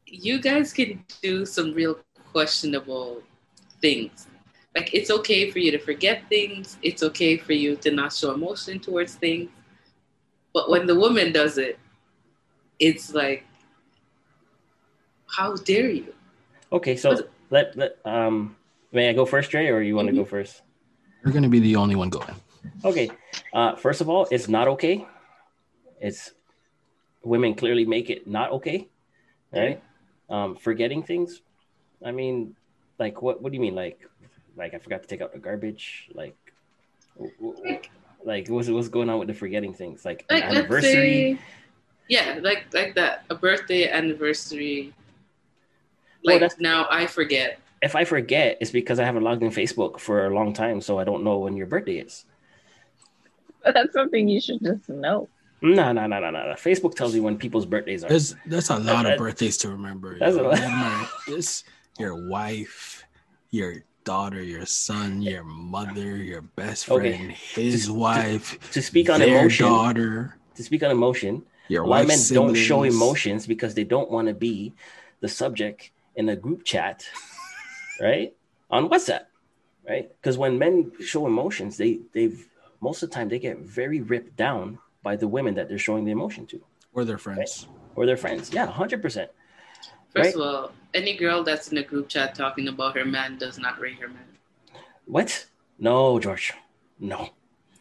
you 0.05 0.41
guys 0.41 0.73
can 0.73 1.03
do 1.21 1.45
some 1.45 1.73
real 1.73 1.99
questionable 2.31 3.21
things. 3.81 4.27
Like 4.75 4.93
it's 4.93 5.09
okay 5.09 5.51
for 5.51 5.59
you 5.59 5.71
to 5.71 5.79
forget 5.79 6.23
things. 6.29 6.77
It's 6.81 7.03
okay 7.03 7.37
for 7.37 7.53
you 7.53 7.75
to 7.77 7.91
not 7.91 8.13
show 8.13 8.33
emotion 8.33 8.79
towards 8.79 9.15
things. 9.15 9.49
But 10.53 10.69
when 10.69 10.85
the 10.85 10.95
woman 10.95 11.31
does 11.31 11.57
it, 11.57 11.79
it's 12.79 13.13
like, 13.13 13.45
how 15.27 15.55
dare 15.55 15.89
you? 15.89 16.13
Okay, 16.71 16.95
so 16.95 17.11
Was- 17.11 17.23
let, 17.49 17.75
let 17.77 17.97
um 18.05 18.55
may 18.91 19.09
I 19.09 19.13
go 19.13 19.25
first, 19.25 19.51
Trey, 19.51 19.69
or 19.69 19.81
you 19.81 19.95
want 19.95 20.07
to 20.07 20.15
go 20.15 20.25
first? 20.25 20.61
You're 21.23 21.33
gonna 21.33 21.49
be 21.49 21.59
the 21.59 21.75
only 21.75 21.95
one 21.95 22.09
going. 22.09 22.35
Okay. 22.85 23.09
Uh 23.53 23.75
first 23.75 24.01
of 24.01 24.09
all, 24.09 24.27
it's 24.31 24.47
not 24.47 24.67
okay. 24.67 25.05
It's 25.99 26.31
women 27.23 27.53
clearly 27.55 27.85
make 27.85 28.09
it 28.09 28.27
not 28.27 28.51
okay. 28.51 28.87
Right? 29.53 29.81
Um 30.29 30.55
forgetting 30.55 31.03
things. 31.03 31.41
I 32.03 32.11
mean, 32.11 32.55
like 32.99 33.21
what 33.21 33.41
what 33.41 33.51
do 33.51 33.55
you 33.55 33.61
mean? 33.61 33.75
Like 33.75 33.99
like 34.57 34.73
I 34.73 34.79
forgot 34.79 35.01
to 35.03 35.07
take 35.07 35.21
out 35.21 35.33
the 35.33 35.39
garbage, 35.39 36.09
like 36.13 36.35
w- 37.17 37.79
like 38.23 38.47
what's 38.47 38.69
what's 38.69 38.89
going 38.89 39.09
on 39.09 39.19
with 39.19 39.27
the 39.27 39.33
forgetting 39.33 39.73
things? 39.73 40.03
Like 40.05 40.25
Like 40.29 40.43
anniversary. 40.43 41.35
say, 41.35 41.39
yeah, 42.07 42.39
like 42.41 42.65
like 42.73 42.95
that, 42.95 43.23
a 43.29 43.35
birthday 43.35 43.89
anniversary. 43.89 44.93
Like 46.23 46.39
that's- 46.41 46.59
now 46.59 46.87
I 46.89 47.07
forget. 47.07 47.59
If 47.81 47.95
I 47.95 48.05
forget, 48.05 48.57
it's 48.61 48.69
because 48.69 48.99
I 48.99 49.05
haven't 49.05 49.23
logged 49.23 49.41
in 49.41 49.49
Facebook 49.49 49.99
for 49.99 50.27
a 50.27 50.29
long 50.35 50.53
time, 50.53 50.81
so 50.81 50.99
I 50.99 51.03
don't 51.03 51.23
know 51.23 51.39
when 51.39 51.57
your 51.57 51.65
birthday 51.65 51.97
is. 51.97 52.25
But 53.63 53.73
that's 53.75 53.93
something 53.93 54.27
you 54.27 54.41
should 54.41 54.61
just 54.61 54.89
know. 54.89 55.29
No, 55.63 55.91
no, 55.91 56.07
no, 56.07 56.19
no, 56.19 56.31
no. 56.31 56.31
no. 56.31 56.53
Facebook 56.53 56.95
tells 56.95 57.13
you 57.13 57.21
when 57.21 57.37
people's 57.37 57.65
birthdays 57.67 58.03
are. 58.03 58.09
There's 58.09 58.35
that's 58.47 58.69
a 58.71 58.77
lot 58.77 59.03
That- 59.03 59.13
of 59.13 59.17
birthdays 59.19 59.57
to 59.59 59.69
remember. 59.69 60.17
That's 60.17 60.35
yo. 60.35 60.41
a 60.41 60.43
lot. 60.49 60.59
Remember 60.59 61.07
this 61.27 61.63
your 61.99 62.27
wife, 62.29 63.03
your 63.51 63.83
daughter, 64.03 64.41
your 64.41 64.65
son, 64.65 65.21
your 65.21 65.43
mother, 65.43 66.15
your 66.17 66.41
best 66.41 66.89
Okay. 66.89 67.15
friend, 67.17 67.31
his 67.31 67.81
To- 67.81 67.87
to- 67.87 67.93
wife, 67.93 68.71
to 68.71 68.81
speak 68.81 69.09
on 69.09 69.19
their 69.19 69.39
emotion, 69.39 69.67
daughter, 69.67 70.35
to 70.55 70.63
speak 70.63 70.81
on 70.81 70.89
emotion, 70.89 71.43
your 71.67 71.83
a 71.83 71.87
lot 71.87 72.01
of 72.01 72.07
men 72.07 72.17
wife's 72.17 72.29
don't 72.29 72.55
show 72.55 72.81
emotions 72.83 73.45
because 73.45 73.75
they 73.75 73.83
don't 73.83 74.09
want 74.09 74.27
to 74.29 74.33
be 74.33 74.73
the 75.19 75.27
subject 75.27 75.91
in 76.15 76.29
a 76.29 76.35
group 76.35 76.63
chat, 76.63 77.05
right? 78.01 78.33
On 78.71 78.89
WhatsApp, 78.89 79.25
right? 79.87 80.09
Because 80.19 80.37
when 80.39 80.57
men 80.57 80.91
show 81.05 81.27
emotions, 81.27 81.77
they 81.77 81.99
they've 82.13 82.47
most 82.81 83.03
of 83.03 83.09
the 83.09 83.15
time 83.15 83.29
they 83.29 83.39
get 83.39 83.59
very 83.59 84.01
ripped 84.01 84.35
down 84.35 84.79
by 85.03 85.15
the 85.15 85.27
women 85.27 85.55
that 85.55 85.69
they're 85.69 85.77
showing 85.77 86.03
the 86.05 86.11
emotion 86.11 86.45
to 86.47 86.61
or 86.93 87.05
their 87.05 87.17
friends. 87.17 87.67
or 87.95 88.05
their 88.05 88.17
friends. 88.17 88.51
Yeah, 88.53 88.65
hundred 88.67 89.01
percent. 89.01 89.29
First 90.15 90.35
Right. 90.35 90.35
of 90.35 90.41
all, 90.41 90.71
any 90.93 91.15
girl 91.15 91.43
that's 91.43 91.71
in 91.71 91.77
a 91.77 91.83
group 91.83 92.09
chat 92.09 92.35
talking 92.35 92.67
about 92.67 92.97
her 92.97 93.05
man 93.05 93.37
does 93.37 93.57
not 93.57 93.79
rate 93.79 93.99
her 93.99 94.07
man. 94.07 94.27
What? 95.05 95.45
No, 95.79 96.19
George. 96.19 96.53
No, 96.99 97.29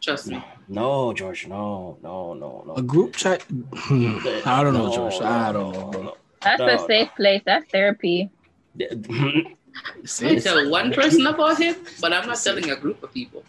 Trust 0.00 0.28
me. 0.28 0.36
no, 0.68 1.08
no, 1.08 1.12
George. 1.12 1.46
No, 1.46 1.98
no, 2.02 2.32
no, 2.34 2.64
no. 2.66 2.74
A 2.74 2.82
group 2.82 3.16
chat. 3.16 3.44
I 3.90 4.62
don't 4.62 4.72
know, 4.74 4.86
No, 4.88 4.94
George. 4.96 5.20
no, 5.20 5.26
I 5.26 5.52
don't 5.52 5.72
know. 6.04 6.16
That's 6.42 6.58
No, 6.58 6.66
a 6.68 6.76
no. 6.76 6.86
safe 6.86 7.10
place. 7.16 7.42
That's 7.44 7.70
therapy. 7.70 8.30
I 8.80 10.36
tell 10.36 10.70
one 10.70 10.92
person 10.92 11.26
about 11.26 11.58
him, 11.58 11.76
but 12.00 12.12
I'm 12.12 12.26
not 12.26 12.38
telling 12.42 12.70
a 12.70 12.76
group 12.76 13.02
of 13.02 13.12
people. 13.12 13.44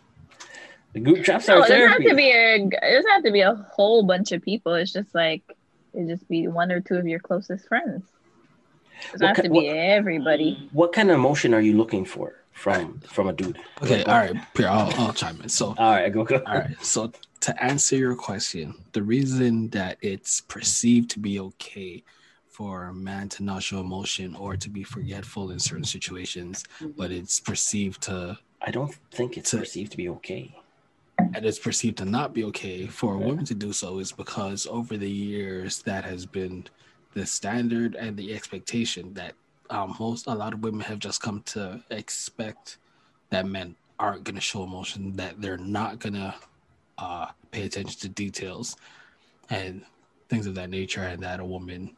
The 0.93 0.99
group 0.99 1.23
chats 1.23 1.47
No, 1.47 1.55
are 1.55 1.65
it 1.65 1.69
doesn't 1.69 1.87
have 1.89 2.03
to 2.09 2.15
be 2.15 2.31
a. 2.31 2.55
It 2.55 2.69
doesn't 2.71 3.11
have 3.11 3.23
to 3.23 3.31
be 3.31 3.41
a 3.41 3.55
whole 3.73 4.03
bunch 4.03 4.31
of 4.31 4.41
people. 4.41 4.73
It's 4.75 4.91
just 4.91 5.13
like 5.15 5.41
it 5.93 6.07
just 6.07 6.27
be 6.27 6.47
one 6.47 6.71
or 6.71 6.81
two 6.81 6.95
of 6.95 7.07
your 7.07 7.19
closest 7.19 7.67
friends. 7.67 8.03
It 8.99 9.11
doesn't 9.13 9.27
What 9.27 9.35
have 9.37 9.45
to 9.45 9.51
ki- 9.51 9.59
be 9.61 9.69
everybody. 9.69 10.69
What 10.73 10.93
kind 10.93 11.09
of 11.09 11.15
emotion 11.15 11.53
are 11.53 11.61
you 11.61 11.77
looking 11.77 12.05
for 12.05 12.35
from 12.51 12.99
from 12.99 13.27
a 13.29 13.33
dude? 13.33 13.57
Okay, 13.81 14.03
all 14.03 14.19
right, 14.19 14.35
Pierre, 14.53 14.69
I'll, 14.69 14.91
I'll 14.99 15.13
chime 15.13 15.39
in. 15.41 15.49
So, 15.49 15.73
All 15.77 15.91
right, 15.91 16.11
go 16.11 16.23
go. 16.23 16.41
all 16.45 16.55
right, 16.55 16.75
so 16.83 17.11
to 17.41 17.63
answer 17.63 17.95
your 17.95 18.15
question, 18.15 18.73
the 18.91 19.01
reason 19.01 19.69
that 19.69 19.97
it's 20.01 20.41
perceived 20.41 21.09
to 21.11 21.19
be 21.19 21.39
okay 21.39 22.03
for 22.47 22.83
a 22.85 22.93
man 22.93 23.27
to 23.29 23.43
not 23.43 23.63
show 23.63 23.79
emotion 23.79 24.35
or 24.35 24.55
to 24.57 24.69
be 24.69 24.83
forgetful 24.83 25.49
in 25.51 25.57
certain 25.57 25.85
situations, 25.85 26.63
mm-hmm. 26.79 26.89
but 26.97 27.09
it's 27.11 27.39
perceived 27.39 28.01
to 28.03 28.37
I 28.61 28.69
don't 28.71 28.93
think 29.09 29.37
it's 29.37 29.51
To- 29.51 29.57
perceived 29.59 29.91
to 29.91 29.97
be 29.97 30.09
okay. 30.09 30.53
And 31.33 31.45
it's 31.45 31.59
perceived 31.59 31.97
to 31.97 32.05
not 32.05 32.33
be 32.33 32.43
okay 32.45 32.87
for 32.87 33.15
a 33.15 33.17
woman 33.17 33.45
to 33.45 33.53
do 33.53 33.73
so 33.73 33.99
is 33.99 34.11
because 34.11 34.67
over 34.67 34.97
the 34.97 35.09
years 35.09 35.81
that 35.83 36.03
has 36.03 36.25
been 36.25 36.65
the 37.13 37.25
standard 37.25 37.95
and 37.95 38.15
the 38.17 38.33
expectation 38.33 39.13
that 39.13 39.33
um, 39.69 39.95
most 39.99 40.27
a 40.27 40.33
lot 40.33 40.53
of 40.53 40.61
women 40.63 40.81
have 40.81 40.99
just 40.99 41.21
come 41.21 41.41
to 41.43 41.81
expect 41.89 42.77
that 43.29 43.45
men 43.45 43.75
aren't 43.99 44.23
going 44.23 44.35
to 44.35 44.41
show 44.41 44.63
emotion 44.63 45.13
that 45.15 45.39
they're 45.41 45.57
not 45.57 45.99
going 45.99 46.13
to 46.13 46.33
uh, 46.97 47.27
pay 47.51 47.63
attention 47.63 47.99
to 47.99 48.09
details 48.09 48.75
and 49.49 49.83
things 50.29 50.47
of 50.47 50.55
that 50.55 50.69
nature 50.69 51.03
and 51.03 51.21
that 51.23 51.39
a 51.39 51.45
woman 51.45 51.95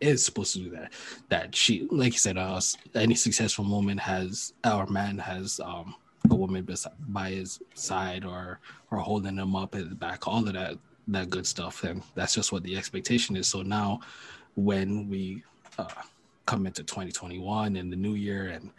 is 0.00 0.24
supposed 0.24 0.52
to 0.54 0.58
do 0.60 0.70
that. 0.70 0.92
That 1.28 1.54
she 1.54 1.86
like 1.90 2.12
you 2.12 2.18
said 2.18 2.36
uh, 2.36 2.60
any 2.94 3.14
successful 3.14 3.64
woman 3.64 3.98
has 3.98 4.52
our 4.64 4.86
man 4.86 5.18
has 5.18 5.60
um 5.60 5.94
a 6.30 6.34
woman 6.34 6.66
by 7.08 7.30
his 7.30 7.60
side 7.74 8.24
or 8.24 8.60
or 8.90 8.98
holding 8.98 9.36
him 9.36 9.56
up 9.56 9.74
at 9.74 9.88
the 9.88 9.94
back 9.94 10.26
all 10.26 10.46
of 10.46 10.52
that 10.52 10.78
that 11.08 11.30
good 11.30 11.46
stuff. 11.46 11.84
And 11.84 12.02
that's 12.14 12.34
just 12.34 12.52
what 12.52 12.62
the 12.62 12.76
expectation 12.76 13.36
is. 13.36 13.48
So 13.48 13.62
now 13.62 14.00
when 14.54 15.08
we 15.08 15.42
uh, 15.78 15.86
come 16.46 16.66
into 16.66 16.82
2021 16.82 17.76
and 17.76 17.92
the 17.92 17.96
new 17.96 18.14
year 18.14 18.48
and 18.48 18.70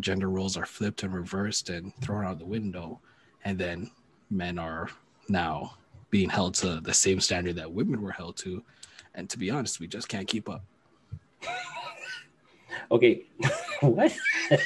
gender 0.00 0.28
roles 0.28 0.56
are 0.56 0.66
flipped 0.66 1.02
and 1.02 1.14
reversed 1.14 1.70
and 1.70 1.94
thrown 2.00 2.24
out 2.24 2.38
the 2.38 2.46
window 2.46 3.00
and 3.44 3.58
then 3.58 3.90
men 4.30 4.58
are 4.58 4.88
now 5.28 5.74
being 6.10 6.28
held 6.28 6.54
to 6.54 6.80
the 6.80 6.94
same 6.94 7.20
standard 7.20 7.56
that 7.56 7.70
women 7.70 8.00
were 8.00 8.12
held 8.12 8.36
to. 8.36 8.62
And 9.14 9.28
to 9.30 9.38
be 9.38 9.50
honest 9.50 9.80
we 9.80 9.86
just 9.86 10.08
can't 10.08 10.28
keep 10.28 10.48
up 10.48 10.64
Okay, 12.90 13.24
what? 13.80 14.12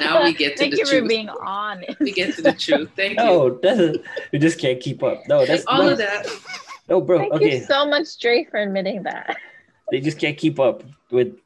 Now 0.00 0.22
we 0.24 0.32
get 0.32 0.52
to 0.52 0.58
Thank 0.58 0.72
the 0.72 0.78
you 0.78 0.86
for 0.86 1.06
being 1.06 1.28
honest. 1.28 1.98
We 2.00 2.12
get 2.12 2.34
to 2.36 2.42
the 2.42 2.52
truth. 2.52 2.90
Thank 2.96 3.18
you. 3.18 3.24
No, 3.24 3.50
that's 3.62 3.98
you 4.32 4.38
just 4.38 4.58
can't 4.58 4.80
keep 4.80 5.02
up. 5.02 5.26
No, 5.28 5.44
that's 5.44 5.64
all 5.66 5.82
no, 5.82 5.90
of 5.90 5.98
that. 5.98 6.26
No, 6.88 7.00
bro. 7.00 7.18
Thank 7.18 7.32
okay, 7.34 7.58
you 7.58 7.64
so 7.64 7.86
much, 7.86 8.18
Dre, 8.18 8.46
for 8.50 8.58
admitting 8.58 9.02
that. 9.04 9.36
they 9.90 10.00
just 10.00 10.18
can't 10.18 10.36
keep 10.36 10.58
up 10.58 10.82
with 11.10 11.36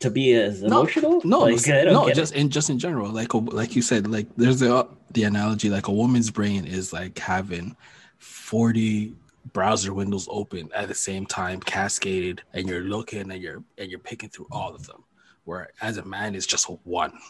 to 0.00 0.10
be 0.10 0.34
as 0.34 0.62
emotional. 0.62 1.20
No, 1.24 1.40
Like, 1.40 1.66
no, 1.66 2.06
get 2.06 2.10
it. 2.10 2.14
just 2.14 2.34
in 2.34 2.50
just 2.50 2.70
in 2.70 2.78
general, 2.78 3.10
like 3.10 3.32
like 3.34 3.74
you 3.76 3.82
said, 3.82 4.10
like 4.10 4.26
there's 4.36 4.60
the 4.60 4.86
the 5.12 5.24
analogy, 5.24 5.70
like 5.70 5.88
a 5.88 5.92
woman's 5.92 6.30
brain 6.30 6.66
is 6.66 6.92
like 6.92 7.18
having 7.18 7.76
forty 8.18 9.14
browser 9.52 9.92
windows 9.94 10.28
open 10.30 10.70
at 10.74 10.88
the 10.88 10.94
same 10.94 11.26
time, 11.26 11.60
cascaded, 11.60 12.42
and 12.52 12.68
you're 12.68 12.82
looking 12.82 13.30
and 13.30 13.42
you're 13.42 13.62
and 13.78 13.90
you're 13.90 14.00
picking 14.00 14.28
through 14.28 14.48
all 14.50 14.74
of 14.74 14.86
them. 14.86 15.04
Where 15.44 15.70
as 15.80 15.98
a 15.98 16.04
man, 16.04 16.34
it's 16.34 16.46
just 16.46 16.66
one. 16.84 17.12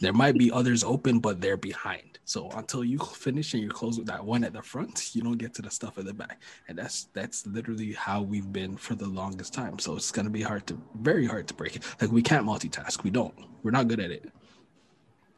There 0.00 0.12
might 0.12 0.36
be 0.36 0.50
others 0.50 0.82
open, 0.84 1.20
but 1.20 1.40
they're 1.40 1.56
behind. 1.56 2.18
So 2.26 2.50
until 2.50 2.84
you 2.84 2.98
finish 2.98 3.54
and 3.54 3.62
you 3.62 3.68
close 3.68 3.96
with 3.96 4.06
that 4.08 4.22
one 4.22 4.44
at 4.44 4.52
the 4.52 4.60
front, 4.60 5.14
you 5.14 5.22
don't 5.22 5.38
get 5.38 5.54
to 5.54 5.62
the 5.62 5.70
stuff 5.70 5.98
at 5.98 6.04
the 6.04 6.12
back. 6.12 6.42
And 6.68 6.76
that's 6.76 7.04
that's 7.12 7.46
literally 7.46 7.92
how 7.92 8.20
we've 8.20 8.52
been 8.52 8.76
for 8.76 8.94
the 8.94 9.06
longest 9.06 9.54
time. 9.54 9.78
So 9.78 9.96
it's 9.96 10.10
gonna 10.10 10.30
be 10.30 10.42
hard 10.42 10.66
to 10.66 10.78
very 11.00 11.26
hard 11.26 11.46
to 11.48 11.54
break 11.54 11.76
it. 11.76 11.84
Like 12.00 12.10
we 12.10 12.22
can't 12.22 12.44
multitask. 12.44 13.02
We 13.02 13.10
don't. 13.10 13.34
We're 13.62 13.70
not 13.70 13.88
good 13.88 14.00
at 14.00 14.10
it. 14.10 14.30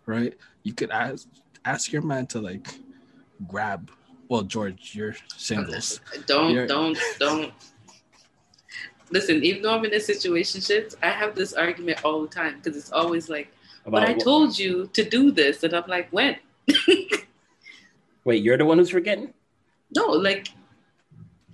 Right? 0.07 0.34
You 0.62 0.72
could 0.72 0.90
ask 0.90 1.28
ask 1.64 1.92
your 1.92 2.03
man 2.03 2.26
to 2.28 2.40
like 2.40 2.66
grab 3.47 3.90
well, 4.28 4.42
George, 4.42 4.92
you're 4.94 5.16
singles. 5.36 6.00
Don't, 6.26 6.52
You're- 6.52 6.66
don't, 6.66 6.98
don't. 7.18 7.52
Listen, 9.10 9.44
even 9.44 9.62
though 9.62 9.74
I'm 9.74 9.84
in 9.84 9.94
a 9.94 10.00
situation, 10.00 10.60
I 11.02 11.10
have 11.10 11.34
this 11.36 11.52
argument 11.52 12.04
all 12.04 12.22
the 12.22 12.28
time 12.28 12.56
because 12.56 12.76
it's 12.76 12.90
always 12.92 13.28
like, 13.28 13.48
but 13.86 14.02
I 14.02 14.12
what- 14.12 14.20
told 14.24 14.58
you 14.58 14.88
to 14.94 15.04
do 15.08 15.30
this. 15.30 15.62
And 15.62 15.74
I'm 15.74 15.84
like, 15.88 16.08
when? 16.10 16.36
Wait, 18.24 18.42
you're 18.42 18.58
the 18.58 18.64
one 18.64 18.78
who's 18.78 18.90
forgetting? 18.90 19.32
No, 19.94 20.06
like, 20.06 20.48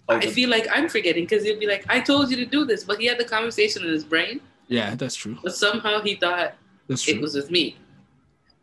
Oh, 0.09 0.17
I 0.17 0.21
the- 0.21 0.29
feel 0.33 0.49
like 0.49 0.67
I'm 0.73 0.89
forgetting 0.89 1.25
because 1.25 1.45
he'll 1.45 1.61
be 1.61 1.67
like, 1.67 1.85
I 1.89 2.01
told 2.01 2.31
you 2.31 2.37
to 2.39 2.47
do 2.47 2.65
this. 2.65 2.83
But 2.85 2.99
he 2.99 3.07
had 3.07 3.19
the 3.19 3.25
conversation 3.25 3.85
in 3.85 3.91
his 3.91 4.03
brain, 4.05 4.41
Yeah, 4.69 4.95
that's 4.97 5.15
true. 5.15 5.39
but 5.45 5.55
somehow 5.55 6.01
he 6.03 6.17
thought 6.17 6.55
it 6.89 7.21
was 7.21 7.35
with 7.35 7.51
me. 7.51 7.77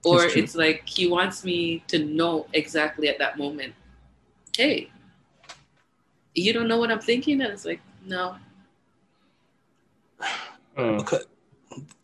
Or 0.03 0.25
it's 0.25 0.55
like 0.55 0.87
he 0.87 1.07
wants 1.07 1.43
me 1.45 1.83
to 1.87 1.99
know 2.03 2.47
exactly 2.53 3.07
at 3.09 3.19
that 3.19 3.37
moment, 3.37 3.73
hey, 4.59 4.91
you 6.35 6.51
don't 6.51 6.67
know 6.67 6.77
what 6.77 6.91
I'm 6.91 6.99
thinking? 6.99 7.39
And 7.41 7.53
it's 7.53 7.63
like, 7.63 7.79
no. 8.05 8.35
Mm. 10.77 11.23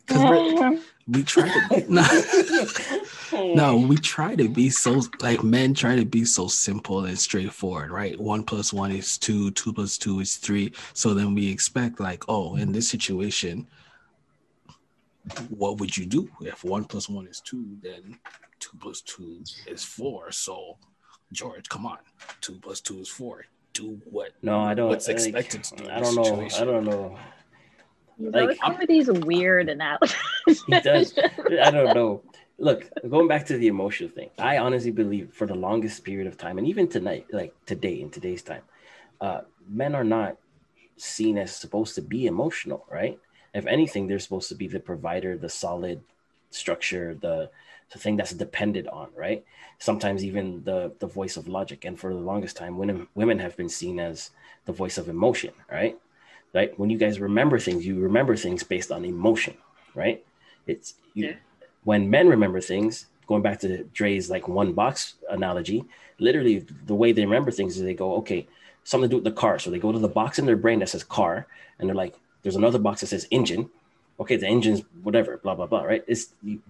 We're- 0.08 0.80
we 1.08 1.22
try 1.22 1.48
to 1.48 1.84
no, 1.88 3.54
no, 3.54 3.76
we 3.76 3.96
try 3.96 4.34
to 4.34 4.48
be 4.48 4.70
so 4.70 5.02
like 5.20 5.44
men 5.44 5.72
try 5.72 5.94
to 5.94 6.04
be 6.04 6.24
so 6.24 6.48
simple 6.48 7.04
and 7.04 7.16
straightforward, 7.16 7.92
right? 7.92 8.18
One 8.18 8.42
plus 8.42 8.72
one 8.72 8.90
is 8.90 9.16
two, 9.16 9.52
two 9.52 9.72
plus 9.72 9.98
two 9.98 10.18
is 10.18 10.34
three. 10.36 10.72
So 10.94 11.14
then 11.14 11.32
we 11.34 11.48
expect 11.48 12.00
like, 12.00 12.24
oh, 12.28 12.56
in 12.56 12.72
this 12.72 12.88
situation, 12.88 13.68
what 15.48 15.78
would 15.78 15.96
you 15.96 16.06
do 16.06 16.28
if 16.40 16.64
one 16.64 16.84
plus 16.84 17.08
one 17.08 17.28
is 17.28 17.40
two? 17.40 17.76
Then 17.82 18.18
two 18.58 18.76
plus 18.80 19.00
two 19.02 19.44
is 19.68 19.84
four. 19.84 20.32
So 20.32 20.76
George, 21.32 21.68
come 21.68 21.86
on, 21.86 21.98
two 22.40 22.54
plus 22.62 22.80
two 22.80 23.00
is 23.00 23.08
four. 23.08 23.46
Do 23.72 24.00
what? 24.04 24.30
No, 24.42 24.60
I 24.60 24.74
don't. 24.74 24.88
What's 24.88 25.08
like, 25.08 25.16
expected 25.16 25.64
to 25.64 25.76
do 25.76 25.84
in 25.84 25.90
I 25.90 26.00
don't 26.00 26.14
know. 26.14 26.22
situation? 26.24 26.62
I 26.62 26.64
don't 26.64 26.84
know. 26.84 27.18
He's 28.18 28.32
Like, 28.32 28.42
always 28.42 28.58
come 28.58 28.78
with 28.78 28.88
these 28.88 29.10
weird 29.10 29.68
analogies. 29.68 30.16
He 30.66 30.80
does. 30.80 31.12
I 31.18 31.70
don't 31.70 31.94
know. 31.94 32.22
Look, 32.58 32.88
going 33.06 33.28
back 33.28 33.44
to 33.46 33.58
the 33.58 33.66
emotional 33.66 34.08
thing, 34.08 34.30
I 34.38 34.58
honestly 34.58 34.90
believe 34.92 35.34
for 35.34 35.46
the 35.46 35.54
longest 35.54 36.04
period 36.04 36.26
of 36.26 36.38
time, 36.38 36.56
and 36.56 36.66
even 36.66 36.88
tonight, 36.88 37.26
like 37.32 37.52
today 37.66 38.00
in 38.00 38.10
today's 38.10 38.42
time, 38.42 38.62
uh, 39.20 39.40
men 39.68 39.94
are 39.94 40.04
not 40.04 40.38
seen 40.96 41.36
as 41.36 41.54
supposed 41.54 41.94
to 41.96 42.02
be 42.02 42.26
emotional, 42.26 42.86
right? 42.90 43.18
If 43.52 43.66
anything, 43.66 44.06
they're 44.06 44.18
supposed 44.18 44.48
to 44.48 44.54
be 44.54 44.68
the 44.68 44.80
provider, 44.80 45.36
the 45.36 45.48
solid 45.50 46.00
structure, 46.50 47.14
the 47.20 47.50
the 47.92 47.98
thing 47.98 48.16
that's 48.16 48.32
depended 48.32 48.86
on, 48.88 49.08
right? 49.14 49.44
Sometimes 49.78 50.24
even 50.24 50.64
the 50.64 50.92
the 50.98 51.06
voice 51.06 51.36
of 51.36 51.48
logic. 51.48 51.84
And 51.84 51.98
for 51.98 52.12
the 52.12 52.20
longest 52.20 52.56
time, 52.56 52.78
women 52.78 53.08
women 53.14 53.38
have 53.38 53.56
been 53.56 53.68
seen 53.68 54.00
as 54.00 54.30
the 54.64 54.72
voice 54.72 54.98
of 54.98 55.08
emotion, 55.08 55.52
right? 55.70 55.98
Right? 56.54 56.78
When 56.78 56.90
you 56.90 56.98
guys 56.98 57.20
remember 57.20 57.58
things, 57.58 57.86
you 57.86 57.98
remember 58.00 58.34
things 58.36 58.62
based 58.62 58.90
on 58.90 59.04
emotion, 59.04 59.54
right? 59.94 60.24
It's 60.66 60.94
you, 61.14 61.26
Yeah. 61.26 61.34
when 61.84 62.10
men 62.10 62.28
remember 62.28 62.60
things. 62.60 63.06
Going 63.26 63.42
back 63.42 63.58
to 63.60 63.82
Dre's 63.92 64.30
like 64.30 64.46
one 64.46 64.72
box 64.72 65.14
analogy, 65.28 65.84
literally 66.20 66.64
the 66.86 66.94
way 66.94 67.10
they 67.10 67.24
remember 67.24 67.50
things 67.50 67.76
is 67.76 67.82
they 67.82 67.92
go, 67.92 68.14
okay, 68.18 68.46
something 68.84 69.10
to 69.10 69.14
do 69.14 69.16
with 69.16 69.24
the 69.24 69.40
car. 69.40 69.58
So 69.58 69.68
they 69.68 69.80
go 69.80 69.90
to 69.90 69.98
the 69.98 70.06
box 70.20 70.38
in 70.38 70.46
their 70.46 70.56
brain 70.56 70.78
that 70.78 70.90
says 70.90 71.02
car, 71.02 71.48
and 71.78 71.88
they're 71.88 71.96
like, 72.04 72.14
there's 72.42 72.54
another 72.54 72.78
box 72.78 73.00
that 73.00 73.08
says 73.08 73.26
engine. 73.32 73.68
Okay, 74.20 74.36
the 74.36 74.46
engine's 74.46 74.82
whatever, 75.02 75.38
blah 75.38 75.56
blah 75.56 75.66
blah. 75.66 75.82
Right? 75.82 76.04
It's 76.06 76.28
you, 76.44 76.60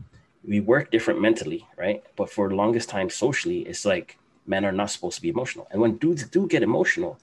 we 0.47 0.61
work 0.61 0.91
different 0.91 1.21
mentally, 1.21 1.67
right? 1.77 2.05
But 2.17 2.31
for 2.31 2.49
the 2.49 2.55
longest 2.55 2.89
time, 2.89 3.11
socially, 3.11 3.61
it's 3.61 3.85
like 3.85 4.19
men 4.47 4.65
are 4.65 4.73
not 4.73 4.91
supposed 4.91 5.17
to 5.17 5.23
be 5.23 5.29
emotional, 5.29 5.67
and 5.71 5.81
when 5.81 5.97
dudes 5.97 6.25
do 6.25 6.47
get 6.47 6.63
emotional, 6.63 7.19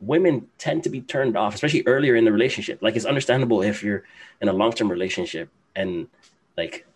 women 0.00 0.46
tend 0.58 0.82
to 0.84 0.90
be 0.90 1.00
turned 1.00 1.36
off, 1.36 1.54
especially 1.54 1.82
earlier 1.86 2.16
in 2.16 2.24
the 2.24 2.32
relationship. 2.32 2.82
Like 2.82 2.96
it's 2.96 3.04
understandable 3.04 3.62
if 3.62 3.82
you're 3.82 4.04
in 4.40 4.48
a 4.48 4.52
long 4.52 4.72
term 4.72 4.90
relationship 4.90 5.48
and 5.74 6.08
like 6.56 6.86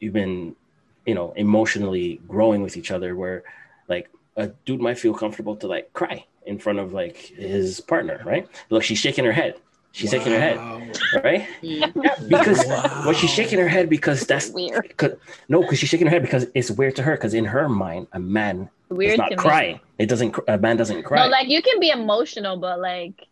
you've 0.00 0.12
been, 0.12 0.56
you 1.04 1.14
know, 1.14 1.32
emotionally 1.36 2.20
growing 2.28 2.62
with 2.62 2.76
each 2.76 2.90
other, 2.90 3.14
where 3.16 3.44
like 3.88 4.08
a 4.36 4.48
dude 4.64 4.80
might 4.80 4.98
feel 4.98 5.14
comfortable 5.14 5.56
to 5.56 5.66
like 5.66 5.92
cry 5.92 6.24
in 6.44 6.58
front 6.58 6.78
of 6.78 6.92
like 6.92 7.16
his 7.16 7.80
partner, 7.80 8.20
right? 8.24 8.48
Look, 8.70 8.82
she's 8.82 8.98
shaking 8.98 9.24
her 9.24 9.32
head. 9.32 9.56
She's 9.96 10.10
shaking 10.10 10.32
her 10.32 10.38
head, 10.40 10.58
right? 11.24 11.48
Mm. 11.62 12.28
Because 12.28 12.58
Wow. 12.66 13.02
well, 13.06 13.12
she's 13.14 13.30
shaking 13.30 13.58
her 13.58 13.66
head 13.68 13.88
because 13.88 14.26
that's 14.26 14.50
weird. 14.50 14.94
Cause, 14.98 15.12
no, 15.48 15.62
because 15.62 15.78
she's 15.78 15.88
shaking 15.88 16.06
her 16.06 16.10
head 16.10 16.20
because 16.22 16.46
it's 16.54 16.70
weird 16.70 16.96
to 16.96 17.02
her. 17.02 17.12
Because 17.12 17.32
in 17.32 17.46
her 17.46 17.66
mind, 17.68 18.06
a 18.12 18.18
man 18.20 18.68
Weird 18.90 19.16
does 19.18 19.30
not 19.30 19.42
to 19.42 19.72
me. 19.72 19.80
It 19.98 20.06
doesn't. 20.10 20.36
A 20.48 20.58
man 20.58 20.76
doesn't 20.76 21.02
cry. 21.04 21.24
No, 21.24 21.30
like 21.30 21.48
you 21.48 21.62
can 21.62 21.80
be 21.80 21.88
emotional, 21.88 22.58
but 22.58 22.78
like 22.78 23.26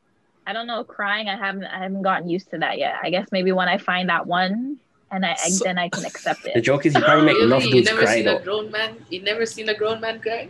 I 0.47 0.53
don't 0.55 0.67
know, 0.67 0.85
crying. 0.85 1.29
I 1.29 1.37
haven't 1.37 1.65
I 1.65 1.79
haven't 1.83 2.03
gotten 2.03 2.31
used 2.31 2.51
to 2.53 2.59
that 2.59 2.79
yet. 2.79 2.95
I 3.03 3.11
guess 3.11 3.29
maybe 3.31 3.53
when 3.53 3.69
I 3.69 3.77
find 3.77 4.09
that 4.09 4.27
one, 4.27 4.79
and 5.13 5.27
I, 5.27 5.33
I 5.33 5.49
So- 5.51 5.65
then 5.65 5.77
I 5.77 5.91
can 5.91 6.07
accept 6.07 6.47
it. 6.47 6.55
the 6.55 6.63
joke 6.63 6.87
is 6.87 6.95
you 6.95 7.03
probably 7.03 7.27
make 7.33 7.43
enough 7.43 7.61
Really? 7.61 7.77
You 7.77 7.85
dudes 7.85 7.89
never 7.91 8.03
cry 8.03 8.15
seen 8.17 8.25
though. 8.25 8.39
a 8.39 8.43
grown 8.43 8.71
man? 8.71 8.97
You 9.11 9.21
never 9.23 9.45
seen 9.45 9.69
a 9.69 9.75
grown 9.77 10.01
man 10.01 10.19
cry? 10.21 10.49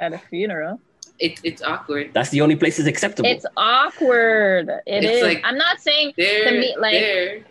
at 0.00 0.12
a 0.12 0.18
funeral. 0.30 0.80
It, 1.18 1.40
it's 1.44 1.62
awkward. 1.62 2.10
That's 2.12 2.30
the 2.30 2.40
only 2.40 2.56
place 2.56 2.78
it's 2.78 2.88
acceptable. 2.88 3.28
It's 3.28 3.46
awkward. 3.56 4.68
It 4.86 5.04
It's 5.04 5.16
is. 5.18 5.22
like- 5.22 5.40
I'm 5.44 5.56
not 5.56 5.80
saying 5.80 6.12
To 6.16 6.50
me, 6.50 6.74
like- 6.78 6.92
there. 6.92 7.44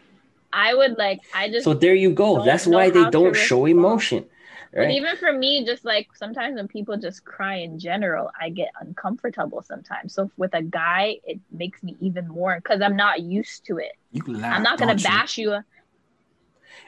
I 0.55 0.75
would 0.75 0.97
like. 0.99 1.19
I 1.33 1.49
just. 1.49 1.63
so 1.63 1.73
there 1.73 1.95
you 1.95 2.11
go. 2.11 2.43
That's 2.45 2.67
why 2.67 2.91
they 2.91 3.09
don't 3.09 3.35
show 3.35 3.63
respond. 3.63 3.71
emotion, 3.71 4.25
But 4.71 4.79
right? 4.81 4.91
even 4.91 5.17
for 5.17 5.33
me, 5.33 5.65
just 5.65 5.83
like 5.83 6.09
sometimes 6.15 6.57
when 6.57 6.67
people 6.67 6.95
just 6.95 7.25
cry 7.25 7.55
in 7.55 7.79
general, 7.79 8.29
I 8.39 8.49
get 8.49 8.69
uncomfortable 8.79 9.63
sometimes. 9.63 10.13
So 10.13 10.29
with 10.37 10.53
a 10.53 10.61
guy, 10.61 11.17
it 11.25 11.39
makes 11.51 11.81
me 11.81 11.95
even 12.01 12.27
more 12.27 12.55
because 12.57 12.81
I'm 12.81 12.95
not 12.95 13.21
used 13.23 13.65
to 13.65 13.77
it. 13.79 13.93
You 14.11 14.21
laugh. 14.27 14.57
I'm 14.57 14.61
not 14.61 14.77
gonna 14.77 14.91
don't 14.93 15.01
you? 15.01 15.09
bash 15.09 15.37
you. 15.39 15.57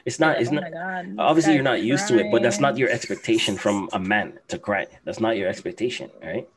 It's 0.04 0.20
not. 0.20 0.40
It's 0.40 0.50
oh 0.50 0.54
not. 0.54 0.62
my 0.62 0.70
God, 0.70 1.14
Obviously, 1.18 1.54
you're 1.54 1.64
not 1.64 1.82
used 1.82 2.06
to 2.06 2.18
it, 2.20 2.30
but 2.30 2.42
that's 2.42 2.60
not 2.60 2.76
your 2.78 2.88
expectation 2.90 3.56
from 3.56 3.88
a 3.92 3.98
man 3.98 4.38
to 4.46 4.58
cry. 4.60 4.86
That's 5.04 5.18
not 5.18 5.36
your 5.36 5.48
expectation, 5.48 6.08
right? 6.22 6.48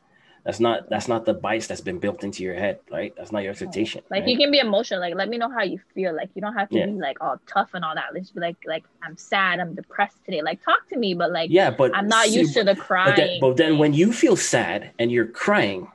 That's 0.44 0.60
not. 0.60 0.90
That's 0.90 1.08
not 1.08 1.26
the 1.26 1.34
bias 1.34 1.68
that's 1.68 1.82
been 1.82 2.00
built 2.00 2.24
into 2.24 2.44
your 2.44 2.56
head, 2.56 2.80
right? 2.92 3.14
That's 3.18 3.32
not 3.32 3.44
your 3.44 3.52
expectation. 3.52 4.02
Like 4.10 4.22
right? 4.22 4.30
you 4.30 4.38
can 4.38 4.52
be 4.52 4.60
emotional. 4.60 5.00
Like 5.00 5.16
let 5.16 5.30
me 5.30 5.38
know 5.38 5.50
how 5.50 5.64
you 5.64 5.80
feel. 5.94 6.16
Like 6.16 6.30
you 6.34 6.42
don't 6.42 6.56
have 6.56 6.70
to 6.70 6.78
Yeah. 6.78 6.86
be 6.86 6.94
like 6.94 7.22
all 7.22 7.40
tough 7.46 7.72
and 7.74 7.84
all 7.84 7.94
that. 7.96 8.14
Let's 8.14 8.32
be 8.32 8.40
like 8.40 8.58
like 8.66 8.86
I'm 9.04 9.18
sad. 9.18 9.60
I'm 9.60 9.76
depressed 9.76 10.24
today. 10.26 10.42
Like 10.42 10.64
talk 10.64 10.88
to 10.90 10.98
me, 10.98 11.14
but 11.14 11.32
like 11.32 11.52
yeah, 11.52 11.70
but 11.70 11.96
I'm 11.96 12.08
not 12.08 12.28
see, 12.28 12.40
used 12.40 12.54
to 12.54 12.64
the 12.64 12.76
But 12.76 12.84
crying. 12.84 13.16
then, 13.16 13.40
but 13.42 13.58
then 13.58 13.78
when 13.78 13.94
you 13.94 14.14
feel 14.14 14.36
sad 14.36 14.92
and 14.98 15.12
you're 15.12 15.28
crying, 15.28 15.92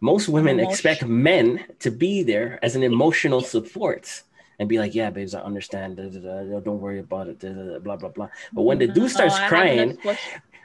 most 0.00 0.28
women 0.28 0.58
Emotion- 0.58 0.70
expect 0.70 1.06
men 1.06 1.64
to 1.80 1.90
be 1.90 2.22
there 2.22 2.58
as 2.62 2.76
an 2.76 2.82
emotional 2.92 3.40
support 3.40 4.22
and 4.58 4.68
be 4.68 4.78
like, 4.78 4.94
"Yeah, 4.94 5.10
babes, 5.10 5.34
I 5.34 5.40
understand. 5.40 5.96
da, 5.96 6.04
da, 6.08 6.18
da, 6.20 6.60
don't 6.60 6.80
worry 6.80 6.98
about 6.98 7.28
it." 7.28 7.40
blah 7.84 7.96
blah 7.96 8.10
blah. 8.10 8.28
But 8.52 8.62
when 8.62 8.78
the 8.78 8.86
mm-hmm. 8.86 8.94
dude 8.94 9.10
starts 9.10 9.34
oh, 9.34 9.38
haven't 9.38 10.00
crying, 10.02 10.16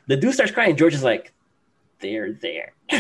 the 0.08 0.18
dude 0.18 0.34
starts 0.34 0.52
crying. 0.52 0.76
George 0.76 0.94
is 0.94 1.04
like, 1.04 1.34
"They're 2.00 2.34
there." 2.34 2.74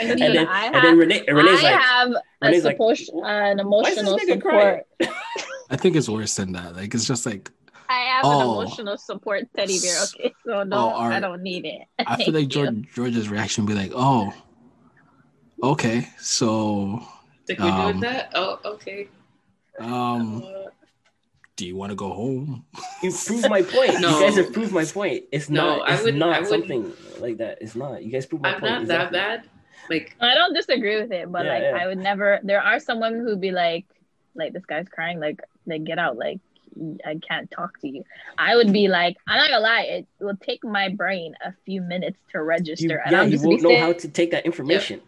And 0.00 0.10
and 0.12 0.20
then, 0.34 0.48
I 0.48 0.66
and 0.66 0.74
have, 0.74 0.82
then 0.82 0.96
Renee, 0.98 1.24
Renee's 1.28 1.60
I 1.60 1.62
like, 1.72 1.80
have 1.80 2.12
Renee's 2.40 2.64
like, 2.64 2.74
support, 2.74 2.98
uh, 3.14 3.26
an 3.26 3.60
emotional 3.60 4.18
support. 4.18 4.86
I 5.70 5.76
think 5.76 5.94
it's 5.94 6.08
worse 6.08 6.34
than 6.36 6.52
that. 6.52 6.74
Like 6.74 6.94
it's 6.94 7.04
just 7.06 7.26
like 7.26 7.50
I 7.88 8.00
have 8.12 8.24
Oh. 8.24 8.40
an 8.40 8.46
emotional 8.66 8.96
support 8.96 9.44
teddy 9.54 9.78
bear. 9.78 9.96
Okay, 10.04 10.32
so 10.46 10.62
no, 10.62 10.76
all 10.76 11.00
I 11.02 11.20
don't 11.20 11.42
need 11.42 11.66
it. 11.66 11.82
I 11.98 12.16
feel 12.16 12.32
like. 12.38 12.48
George, 12.48 12.88
George's 12.94 13.28
reaction 13.28 13.66
would 13.66 13.74
be 13.74 13.78
like, 13.78 13.92
"Oh, 13.94 14.32
okay, 15.62 16.08
so 16.18 17.02
Think 17.46 17.58
we're 17.60 17.66
Um, 17.68 17.90
doing 17.92 18.00
that? 18.00 18.32
Oh, 18.34 18.58
okay. 18.64 19.08
um, 19.80 20.42
Uh, 20.42 20.70
do 21.60 21.66
you 21.66 21.76
want 21.76 21.90
to 21.90 21.94
go 21.96 22.10
home? 22.10 22.64
You 23.02 23.12
proved 23.12 23.48
my 23.50 23.60
point. 23.60 24.00
No. 24.00 24.08
You 24.18 24.24
guys 24.24 24.36
have 24.36 24.50
proved 24.50 24.72
my 24.72 24.84
point. 24.86 25.24
It's 25.30 25.50
No, 25.50 25.76
not. 25.76 25.90
I 25.90 26.02
wouldn't- 26.02 26.22
I 26.22 26.26
wouldn't- 26.40 26.46
something 26.48 26.92
like 27.20 27.36
that. 27.36 27.58
It's 27.60 27.76
not. 27.76 28.02
You 28.02 28.10
guys 28.10 28.24
proved 28.24 28.42
my 28.42 28.52
point. 28.54 28.64
I'm 28.72 28.78
point. 28.78 28.88
not 28.88 29.12
that 29.12 29.12
bad. 29.12 29.48
Like 29.90 30.16
I 30.20 30.32
don't 30.34 30.54
disagree 30.54 30.98
with 31.02 31.12
it, 31.12 31.30
but 31.30 31.44
Yeah, 31.44 31.52
like 31.52 31.62
yeah. 31.64 31.78
I 31.82 31.86
would 31.86 31.98
never. 31.98 32.40
There 32.42 32.62
are 32.62 32.80
some 32.80 32.98
women 32.98 33.20
who'd 33.20 33.42
be 33.42 33.50
like, 33.50 33.84
like 34.34 34.54
this 34.54 34.64
guy's 34.64 34.88
crying, 34.88 35.20
like, 35.20 35.40
like 35.66 35.84
get 35.84 35.98
out, 35.98 36.16
like 36.16 36.38
I 37.04 37.18
can't 37.28 37.50
talk 37.50 37.78
to 37.82 37.88
you. 37.88 38.04
I 38.38 38.56
would 38.56 38.72
be 38.72 38.88
like, 38.88 39.16
I'm 39.28 39.36
not 39.36 39.50
gonna 39.50 39.62
lie, 39.62 39.82
it 39.82 40.06
will 40.18 40.36
take 40.36 40.64
my 40.64 40.88
brain 40.88 41.34
a 41.44 41.52
few 41.66 41.82
minutes 41.82 42.18
to 42.32 42.42
register, 42.42 42.86
You, 42.86 43.00
and 43.04 43.12
yeah, 43.12 43.18
I'll 43.20 43.24
you 43.26 43.32
just 43.32 43.44
won't 43.44 43.60
know 43.60 43.68
sitting, 43.68 43.82
how 43.84 43.92
to 43.92 44.08
take 44.08 44.30
that 44.30 44.46
information. 44.46 45.02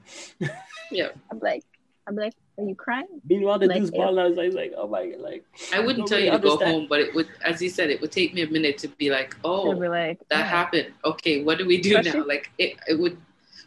Yeah. 0.90 1.08
I'm 1.30 1.38
like, 1.38 1.62
I'm 2.06 2.16
like, 2.16 2.34
are 2.58 2.64
you 2.64 2.74
crying? 2.74 3.06
Meanwhile, 3.28 3.58
the 3.58 3.66
Like, 3.66 3.78
dude's 3.78 3.90
if- 3.90 3.96
balling. 3.96 4.18
I 4.36 4.42
was 4.44 4.54
like, 4.54 4.72
oh 4.76 4.86
my 4.86 5.14
like 5.18 5.44
I 5.72 5.80
wouldn't 5.80 6.06
tell 6.06 6.18
nobody 6.20 6.24
you 6.26 6.32
to 6.32 6.58
go 6.58 6.64
home, 6.64 6.86
but 6.88 7.00
it 7.00 7.14
would, 7.14 7.28
as 7.44 7.62
you 7.62 7.70
said, 7.70 7.90
it 7.90 8.00
would 8.00 8.12
take 8.12 8.34
me 8.34 8.42
a 8.42 8.46
minute 8.48 8.78
to 8.78 8.88
be 8.88 9.10
like, 9.10 9.36
oh, 9.44 9.72
be 9.78 9.88
like, 9.88 10.20
that 10.28 10.40
"Oh." 10.40 10.48
happened. 10.48 10.92
Okay, 11.04 11.42
what 11.42 11.58
do 11.58 11.66
we 11.66 11.80
do 11.80 11.96
Especially- 11.96 12.20
now? 12.20 12.26
Like 12.26 12.50
it, 12.58 12.76
it 12.88 12.98
would 12.98 13.16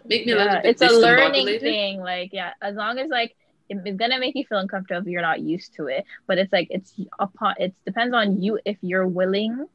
make 0.06 0.26
me 0.26 0.34
a 0.34 0.36
little 0.38 0.54
bit 0.62 0.66
it's 0.66 0.82
a 0.82 0.90
learning 0.90 1.60
thing. 1.60 2.00
Like, 2.00 2.32
yeah, 2.32 2.54
as 2.62 2.76
long 2.76 3.00
as 3.00 3.10
like 3.10 3.36
it's 3.70 3.98
gonna 3.98 4.20
make 4.20 4.36
you 4.36 4.46
feel 4.46 4.60
uncomfortable 4.60 5.02
if 5.02 5.08
you're 5.08 5.24
not 5.24 5.42
used 5.42 5.74
to 5.76 5.88
it. 5.88 6.06
But 6.28 6.38
it's 6.38 6.54
like 6.54 6.68
it's 6.70 6.94
upon 7.20 7.56
it 7.58 7.74
depends 7.86 8.14
on 8.14 8.42
you 8.44 8.60
if 8.66 8.78
you're 8.82 9.08
willing 9.08 9.66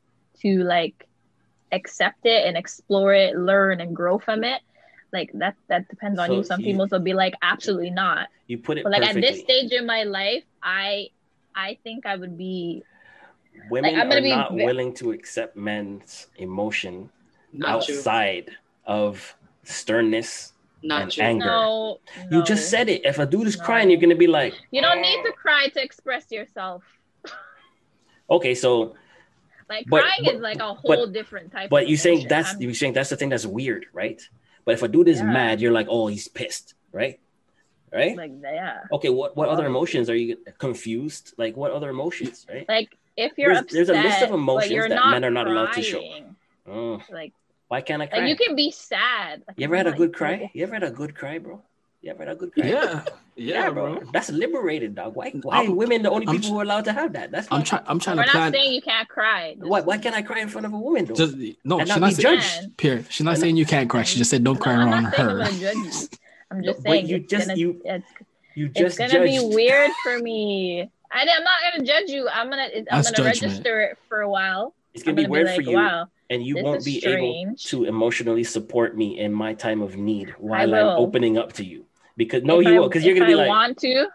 to 0.43 0.63
like 0.63 1.09
accept 1.73 2.25
it 2.27 2.47
and 2.47 2.57
explore 2.57 3.13
it, 3.13 3.37
learn 3.37 3.81
and 3.81 3.95
grow 3.95 4.19
from 4.19 4.45
it. 4.45 4.61
Like 5.13 5.31
that 5.35 5.57
that 5.69 5.89
depends 5.89 6.19
on 6.19 6.29
So 6.29 6.35
you. 6.37 6.45
Some 6.45 6.61
you- 6.61 6.67
people 6.73 6.87
will 6.91 7.01
be 7.01 7.15
like, 7.15 7.35
absolutely 7.43 7.91
not. 7.91 8.29
You 8.47 8.59
put 8.59 8.79
it 8.79 8.85
But 8.85 8.93
like 8.93 9.03
perfectly. 9.03 9.27
at 9.29 9.33
this 9.35 9.41
stage 9.43 9.73
in 9.73 9.87
my 9.87 10.05
life, 10.05 10.45
I 10.63 11.11
I 11.55 11.79
think 11.83 12.07
I 12.07 12.17
would 12.17 12.39
be 12.39 12.83
Women 13.71 13.99
I'm 14.01 14.11
are 14.11 14.21
be 14.23 14.31
not 14.31 14.53
ve- 14.55 14.65
willing 14.65 14.95
to 14.95 15.11
accept 15.13 15.57
men's 15.57 16.29
emotion 16.37 17.11
Not 17.53 17.85
true. 17.85 17.97
outside 17.97 18.51
of 18.87 19.37
sternness. 19.65 20.53
Not 20.83 21.03
and 21.03 21.13
true. 21.13 21.25
anger. 21.25 21.45
no, 21.47 21.99
You 22.31 22.39
no. 22.39 22.43
just 22.45 22.71
said 22.71 22.89
it. 22.89 23.05
If 23.05 23.19
a 23.19 23.27
dude 23.27 23.47
is 23.49 23.59
No. 23.59 23.65
crying, 23.65 23.91
you're 23.91 24.01
gonna 24.01 24.15
be 24.17 24.27
like, 24.29 24.55
you 24.71 24.81
don't 24.81 25.03
need 25.03 25.19
oh. 25.21 25.25
to 25.27 25.33
cry 25.33 25.69
to 25.75 25.83
express 25.83 26.31
yourself. 26.31 26.83
okay, 28.31 28.55
so 28.55 28.95
Like 29.69 29.87
But- 29.89 30.03
crying 30.03 30.25
but- 30.25 30.35
is 30.35 30.41
like 30.41 30.57
a 30.57 30.75
but- 30.85 30.97
whole 30.99 31.07
different 31.07 31.53
type. 31.53 31.71
but 31.71 31.83
of 31.85 31.89
you're 31.89 31.99
saying 31.99 32.27
that's 32.29 32.51
I'm- 32.55 32.63
you're 32.63 32.75
saying 32.75 32.95
that's 32.95 33.11
the 33.11 33.17
thing 33.17 33.29
that's 33.29 33.47
weird, 33.47 33.87
right? 33.93 34.21
But 34.71 34.75
if 34.75 34.83
a 34.85 34.89
dude 34.89 35.09
is 35.09 35.19
Yeah. 35.19 35.25
mad, 35.33 35.61
you're 35.61 35.73
like, 35.73 35.89
oh, 35.91 36.07
he's 36.07 36.29
pissed, 36.29 36.75
right? 36.93 37.19
Right? 37.93 38.17
like 38.17 38.31
yeah. 38.41 38.83
okay, 38.93 39.09
what 39.09 39.37
what 39.37 39.49
other 39.49 39.67
emotions 39.67 40.09
are 40.09 40.15
you 40.15 40.37
confused? 40.59 41.35
Like 41.37 41.57
what 41.57 41.73
other 41.73 41.91
emotions, 41.91 42.47
right? 42.49 42.65
Like 42.69 42.97
if 43.17 43.33
you're 43.37 43.49
There's- 43.49 43.65
upset, 43.65 43.75
there's 43.75 43.89
a 43.89 44.01
list 44.01 44.23
of 44.23 44.31
emotions 44.31 44.89
that 44.91 45.11
men 45.11 45.25
are 45.25 45.31
not 45.39 45.49
allowed 45.49 45.73
to 45.73 45.83
show. 45.83 46.01
Oh, 46.69 47.03
Like, 47.11 47.33
why 47.67 47.81
can't 47.81 48.01
I 48.01 48.07
cry? 48.07 48.21
like 48.21 48.29
you 48.29 48.37
can 48.37 48.55
be 48.55 48.71
sad. 48.71 49.43
Like, 49.49 49.59
You 49.59 49.65
ever 49.65 49.77
had 49.77 49.89
a 49.89 49.93
good 50.03 50.15
cry? 50.15 50.49
You 50.55 50.63
ever 50.63 50.75
had 50.75 50.85
a 50.85 50.93
good 50.93 51.17
cry, 51.17 51.39
bro? 51.39 51.63
You 52.03 52.11
ever 52.13 52.25
had 52.25 52.33
a 52.33 52.35
good 52.35 52.53
cry? 52.55 52.67
Yeah, 52.67 53.05
yeah, 53.37 53.71
bro. 53.71 53.97
bro. 54.01 54.11
That's 54.13 54.31
liberated, 54.31 54.95
dog. 54.95 55.15
Why? 55.17 55.31
Why 55.43 55.59
I'm- 55.59 55.73
are 55.73 55.75
women 55.75 56.03
the 56.03 56.11
only 56.11 56.27
I'm 56.27 56.35
people 56.37 56.49
tr- 56.49 56.55
who 56.55 56.61
are 56.61 56.63
allowed 56.63 56.87
to 56.87 56.93
have 56.95 57.13
that? 57.13 57.31
That's 57.31 57.47
I'm 57.51 57.59
not- 57.59 57.67
trying. 57.67 57.83
I'm 57.87 57.99
trying 57.99 58.17
to. 58.17 58.21
We're 58.23 58.27
not 58.27 58.33
plan. 58.33 58.53
saying 58.55 58.73
you 58.73 58.81
can't 58.83 59.09
cry. 59.09 59.55
Just- 59.59 59.69
Why? 59.69 59.81
Why 59.83 59.99
can't 59.99 60.15
I 60.17 60.23
cry 60.23 60.41
in 60.41 60.49
front 60.49 60.67
of 60.67 60.73
a 60.73 60.79
woman? 60.79 61.05
Though? 61.05 61.15
Just 61.15 61.37
no, 61.63 61.79
And 61.81 61.87
she's 61.89 61.97
not 61.97 62.01
not 62.01 62.13
saying. 62.15 62.39
judged. 62.41 62.77
Pierre, 62.79 63.05
she's 63.11 63.25
not 63.25 63.33
And- 63.33 63.41
saying 63.41 63.57
you 63.59 63.67
can't 63.67 63.91
cry. 63.91 64.03
She 64.03 64.17
just 64.19 64.31
said 64.31 64.43
don't 64.43 64.55
No, 64.55 64.61
cry 64.61 64.73
I'm 64.75 64.89
around 64.89 65.03
not 65.05 65.15
saying 65.15 65.29
I'm 65.29 65.37
her. 65.37 65.45
gonna 65.45 65.59
judge 65.59 65.77
you. 65.77 66.09
I'm 66.51 66.63
just 66.65 66.83
but 66.83 66.91
saying 66.91 67.07
you 67.09 67.17
it's 67.17 67.31
just- 67.31 67.49
gonna, 67.49 67.59
you 67.59 67.83
it's, 67.85 68.05
you 68.55 68.71
it's 68.75 68.97
gonna 68.99 69.11
judged. 69.13 69.25
be 69.51 69.55
weird 69.55 69.91
for 70.03 70.19
me. 70.21 70.91
I, 71.13 71.21
I'm 71.21 71.27
not 71.27 71.73
gonna 71.73 71.85
judge 71.85 72.09
you. 72.09 72.29
I'm 72.31 72.49
gonna 72.49 72.63
I'm 72.63 72.85
That's 72.91 73.11
gonna 73.11 73.29
judgment. 73.31 73.43
register 73.53 73.81
it 73.83 73.99
for 74.09 74.23
a 74.23 74.31
while. 74.31 74.75
It's 74.95 75.07
I'm 75.07 75.15
gonna 75.15 75.29
be 75.29 75.31
weird 75.31 75.49
be 75.49 75.53
for 75.53 75.63
like, 75.63 75.71
you, 75.71 75.77
wow, 75.77 76.07
and 76.31 76.43
you 76.45 76.55
this 76.55 76.65
won't 76.65 76.79
is 76.79 76.85
be 76.85 77.05
able 77.07 77.55
to 77.57 77.85
emotionally 77.85 78.43
support 78.45 78.97
me 78.97 79.19
in 79.19 79.33
my 79.35 79.53
time 79.55 79.83
of 79.83 79.97
need 79.97 80.31
while 80.39 80.75
I'm 80.75 80.87
opening 80.99 81.37
up 81.37 81.53
to 81.55 81.65
you. 81.65 81.85
Because 82.17 82.43
no, 82.43 82.61
if 82.61 82.67
you 82.67 82.75
I- 82.77 82.79
won't. 82.81 82.93
Because 82.93 83.05
you're 83.05 83.15
gonna 83.15 83.27
be 83.27 83.33
I 83.35 83.37
like, 83.37 83.49
want 83.49 83.79
to. 83.79 84.07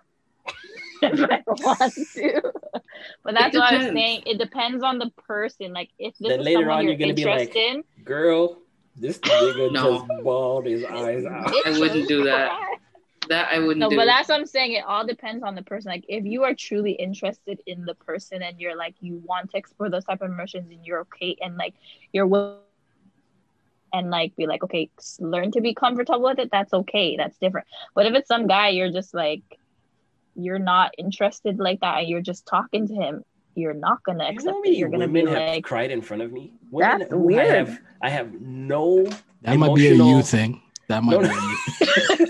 if 1.01 1.19
I 1.31 1.41
want 1.47 1.93
to. 2.13 2.51
But 3.23 3.33
that's 3.35 3.55
what 3.55 3.73
I'm 3.73 3.93
saying. 3.93 4.23
It 4.25 4.37
depends 4.37 4.83
on 4.83 4.97
the 4.99 5.09
person. 5.27 5.73
Like 5.73 5.89
if 5.99 6.15
this 6.17 6.29
Then 6.29 6.39
is 6.39 6.45
later 6.45 6.59
someone 6.61 6.77
on, 6.77 6.83
you're, 6.85 6.93
you're 6.93 6.99
gonna 6.99 7.13
be 7.13 7.25
like, 7.25 7.55
in, 7.55 7.83
"Girl, 8.03 8.59
this 8.95 9.17
nigga 9.19 9.71
No. 9.71 9.97
just 9.99 10.23
bawled 10.23 10.65
his 10.65 10.83
eyes 10.85 11.25
out." 11.25 11.51
I 11.65 11.79
wouldn't 11.79 12.07
do 12.07 12.23
that. 12.25 12.51
That 13.27 13.49
I 13.51 13.57
wouldn't 13.57 13.79
No, 13.79 13.89
do. 13.89 13.95
but 13.95 14.05
that's 14.05 14.29
what 14.29 14.39
I'm 14.39 14.45
saying. 14.45 14.73
It 14.73 14.83
all 14.85 15.03
depends 15.03 15.41
on 15.43 15.55
the 15.55 15.63
person. 15.63 15.89
Like 15.89 16.05
if 16.07 16.25
you 16.25 16.43
are 16.43 16.53
truly 16.53 16.91
interested 16.91 17.59
in 17.65 17.83
the 17.83 17.95
person 17.95 18.43
and 18.43 18.59
you're 18.59 18.77
like 18.77 18.93
you 19.01 19.19
want 19.25 19.49
to 19.49 19.57
explore 19.57 19.89
those 19.89 20.05
type 20.05 20.21
of 20.21 20.29
emotions 20.29 20.69
and 20.69 20.85
you're 20.85 20.99
okay 21.01 21.35
and 21.41 21.57
like 21.57 21.73
you're 22.13 22.27
will 22.27 22.59
and 23.95 24.09
like 24.17 24.31
be 24.35 24.45
like 24.53 24.63
okay, 24.67 24.89
learn 25.19 25.49
to 25.55 25.61
be 25.67 25.73
comfortable 25.83 26.23
with 26.29 26.39
it. 26.43 26.49
That's 26.51 26.73
okay. 26.81 27.07
That's 27.19 27.37
different. 27.43 27.67
But 27.95 28.05
if 28.07 28.13
it's 28.17 28.27
some 28.33 28.45
guy 28.55 28.67
you're 28.77 28.91
just 28.99 29.13
like 29.23 29.43
you're 30.45 30.59
not 30.75 30.87
interested 30.97 31.59
like 31.67 31.79
that 31.79 31.99
and 31.99 32.07
you're 32.09 32.27
just 32.31 32.45
talking 32.45 32.87
to 32.89 32.95
him, 33.03 33.23
you're 33.55 33.79
not 33.87 34.03
gonna 34.03 34.25
You 34.25 34.31
accept 34.31 34.55
know 34.55 34.61
it. 34.65 34.77
You're 34.79 34.89
gonna 34.95 35.07
women 35.07 35.25
be 35.25 35.31
have 35.31 35.49
like 35.55 35.63
cried 35.63 35.91
in 35.91 36.01
front 36.01 36.21
of 36.23 36.29
me? 36.37 36.43
Women 36.71 36.99
That's 36.99 37.11
who 37.11 37.19
I 37.19 37.25
weird. 37.25 37.55
have, 37.55 37.79
I 38.01 38.09
have 38.09 38.29
no. 38.41 38.85
That 39.43 39.57
might 39.57 39.75
be 39.75 39.87
a 39.87 39.93
you 39.95 40.21
thing. 40.21 40.61
That 40.89 41.03
might 41.03 41.13
No, 41.13 41.21
be 41.21 41.27
no. 41.27 41.33
a 41.33 41.41
you. 41.49 41.57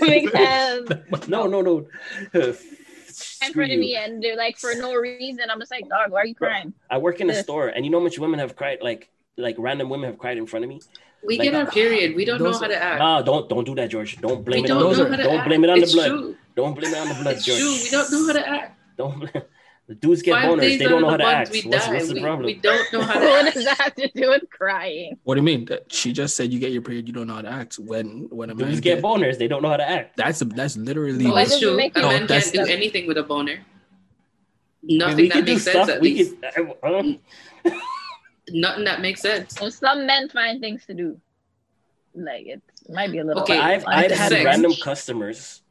because 0.00 1.28
No, 1.28 1.46
no, 1.46 1.60
no. 1.62 1.86
in 2.34 3.52
front 3.52 3.72
of 3.72 3.78
me 3.78 3.96
and 3.96 4.22
they're 4.22 4.36
like 4.36 4.56
for 4.58 4.74
no 4.74 4.94
reason. 4.94 5.44
I'm 5.50 5.58
just 5.58 5.70
like, 5.70 5.88
dog, 5.88 6.10
why 6.12 6.20
are 6.22 6.26
you 6.26 6.34
crying? 6.34 6.72
I 6.90 6.98
work 6.98 7.20
in 7.20 7.28
a 7.28 7.32
This. 7.32 7.42
store, 7.42 7.68
and 7.68 7.84
you 7.84 7.90
know 7.90 7.98
how 7.98 8.04
much 8.04 8.18
women 8.18 8.38
have 8.38 8.54
cried, 8.56 8.78
like 8.82 9.10
like 9.36 9.56
random 9.58 9.88
women 9.88 10.10
have 10.10 10.18
cried 10.18 10.38
in 10.38 10.46
front 10.46 10.64
of 10.64 10.68
me. 10.68 10.80
we 11.24 11.38
like, 11.38 11.44
get 11.50 11.54
our 11.54 11.66
period. 11.70 12.14
We 12.16 12.24
don't 12.24 12.38
know 12.38 12.46
those 12.52 12.60
how 12.60 12.68
to 12.68 12.82
act. 12.82 13.00
Ah, 13.00 13.22
don't 13.22 13.48
don't 13.48 13.64
do 13.64 13.74
that, 13.74 13.88
George. 13.90 14.16
Don't 14.20 14.44
blame 14.44 14.62
we 14.62 14.68
it 14.68 14.72
on 14.72 14.80
don't 14.80 14.92
the 14.96 15.02
know 15.04 15.10
how 15.10 15.16
to 15.16 15.22
don't 15.22 15.38
act. 15.40 15.48
blame 15.48 15.64
it 15.64 15.70
on 15.70 15.78
it's 15.78 15.92
the 15.92 15.96
blood. 15.96 16.08
True. 16.08 16.36
Don't 16.56 16.74
blame 16.74 16.92
it 16.94 16.98
on 16.98 17.08
the 17.08 17.14
blood, 17.22 17.36
It's 17.36 17.44
George. 17.44 17.58
true. 17.58 17.72
We 17.82 17.90
don't 17.90 18.10
know 18.12 18.26
how 18.26 18.32
to 18.32 18.48
act. 18.48 18.78
Don't 18.96 19.18
blame. 19.20 19.42
The 19.88 19.94
dudes 19.94 20.20
get 20.22 20.32
Five 20.32 20.50
boners. 20.50 20.78
They 20.78 20.78
don't 20.78 21.00
know 21.02 21.06
of 21.08 21.12
how 21.12 21.16
to 21.18 21.24
act. 21.26 21.50
What's, 21.64 21.86
what's 21.86 22.08
the 22.08 22.14
we, 22.14 22.20
problem? 22.20 22.46
we 22.46 22.54
don't 22.54 22.92
know 22.92 23.02
how 23.02 23.20
to 23.20 23.26
what 23.26 23.46
act. 23.46 23.54
does 23.54 23.64
that 23.66 23.80
have 23.80 23.94
to 23.94 24.10
do 24.16 24.30
with 24.30 24.42
crying? 24.50 25.16
What 25.22 25.34
do 25.36 25.40
you 25.40 25.44
mean? 25.44 25.68
She 25.88 26.12
just 26.12 26.34
said 26.34 26.52
you 26.52 26.58
get 26.58 26.72
your 26.72 26.82
period. 26.82 27.06
You 27.06 27.14
don't 27.14 27.28
know 27.28 27.34
how 27.34 27.42
to 27.42 27.50
act. 27.50 27.78
When 27.78 28.26
when 28.30 28.50
a 28.50 28.54
man 28.56 28.66
Dudes 28.68 28.80
get 28.80 28.96
get, 28.96 29.04
boners. 29.04 29.38
They 29.38 29.46
don't 29.46 29.62
know 29.62 29.68
how 29.68 29.76
to 29.76 29.88
act. 29.88 30.16
that's 30.16 30.40
that's 30.40 30.76
literally. 30.76 31.26
Why 31.30 31.44
does 31.44 31.52
it 31.52 31.60
true. 31.60 31.76
make 31.76 31.96
A 31.96 32.00
you- 32.00 32.06
man 32.08 32.26
can't 32.26 32.52
do 32.52 32.66
anything 32.66 33.06
with 33.06 33.16
a 33.18 33.22
boner. 33.22 33.58
Nothing 34.82 35.28
that 35.28 35.34
could 35.34 35.46
do 35.46 35.52
makes 35.52 35.64
sense. 35.64 35.88
At 35.88 36.00
We 36.00 36.14
least. 36.14 36.34
could. 38.46 38.54
Nothing 38.54 38.84
that 38.84 39.00
makes 39.00 39.20
sense. 39.20 39.60
Well, 39.60 39.70
some 39.70 40.06
men 40.06 40.28
find 40.28 40.60
things 40.60 40.84
to 40.86 40.94
do. 40.94 41.20
Like 42.14 42.46
it 42.46 42.62
might 42.88 43.12
be 43.12 43.18
a 43.18 43.24
little. 43.24 43.42
Okay, 43.42 43.58
I've 43.58 43.84
I've 43.86 44.10
had 44.10 44.30
Sex. 44.30 44.44
random 44.44 44.72
customers 44.82 45.62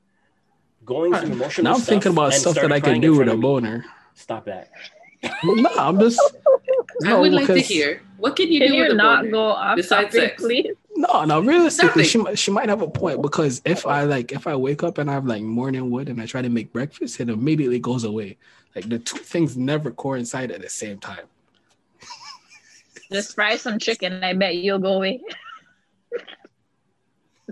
going 0.83 1.13
through 1.13 1.31
emotional. 1.31 1.63
Now 1.63 1.73
I'm 1.75 1.81
thinking 1.81 2.11
about 2.11 2.33
stuff 2.33 2.55
that 2.55 2.71
I 2.71 2.79
can 2.79 3.01
do 3.01 3.17
with 3.17 3.27
a 3.29 3.33
of 3.33 3.41
boner. 3.41 3.83
Stop 4.13 4.45
that. 4.45 4.69
no, 5.43 5.69
I'm 5.77 5.99
just. 5.99 6.19
I 7.05 7.15
would 7.15 7.33
like 7.33 7.47
to 7.47 7.59
hear. 7.59 8.01
What 8.17 8.35
can 8.35 8.51
you 8.51 8.59
Can 8.59 8.69
do 8.71 8.77
with 8.77 8.87
you 8.89 8.93
a 8.93 8.95
not 8.95 9.19
boner? 9.21 9.31
go 9.31 9.41
off 9.47 9.75
besides 9.75 10.13
topic, 10.13 10.29
sex? 10.29 10.43
please? 10.43 10.75
No, 10.95 11.25
no. 11.25 11.39
Realistically, 11.39 12.03
Nothing. 12.03 12.27
she 12.27 12.35
she 12.35 12.51
might 12.51 12.69
have 12.69 12.81
a 12.83 12.87
point 12.87 13.21
because 13.21 13.61
if 13.65 13.85
I 13.87 14.03
like 14.03 14.31
if 14.31 14.45
I 14.45 14.55
wake 14.55 14.83
up 14.83 14.99
and 14.99 15.09
I 15.09 15.13
have 15.13 15.25
like 15.25 15.41
morning 15.41 15.89
wood 15.89 16.07
and 16.09 16.21
I 16.21 16.25
try 16.27 16.41
to 16.43 16.49
make 16.49 16.71
breakfast, 16.71 17.19
it 17.19 17.29
immediately 17.29 17.79
goes 17.79 18.03
away. 18.03 18.37
Like 18.75 18.87
the 18.87 18.99
two 18.99 19.17
things 19.17 19.57
never 19.57 19.89
coincide 19.91 20.51
at 20.51 20.61
the 20.61 20.69
same 20.69 20.99
time. 20.99 21.25
Just 23.11 23.35
fry 23.35 23.57
some 23.57 23.79
chicken. 23.79 24.23
I 24.23 24.33
bet 24.33 24.55
you'll 24.55 24.79
go 24.79 24.93
away. 24.93 25.21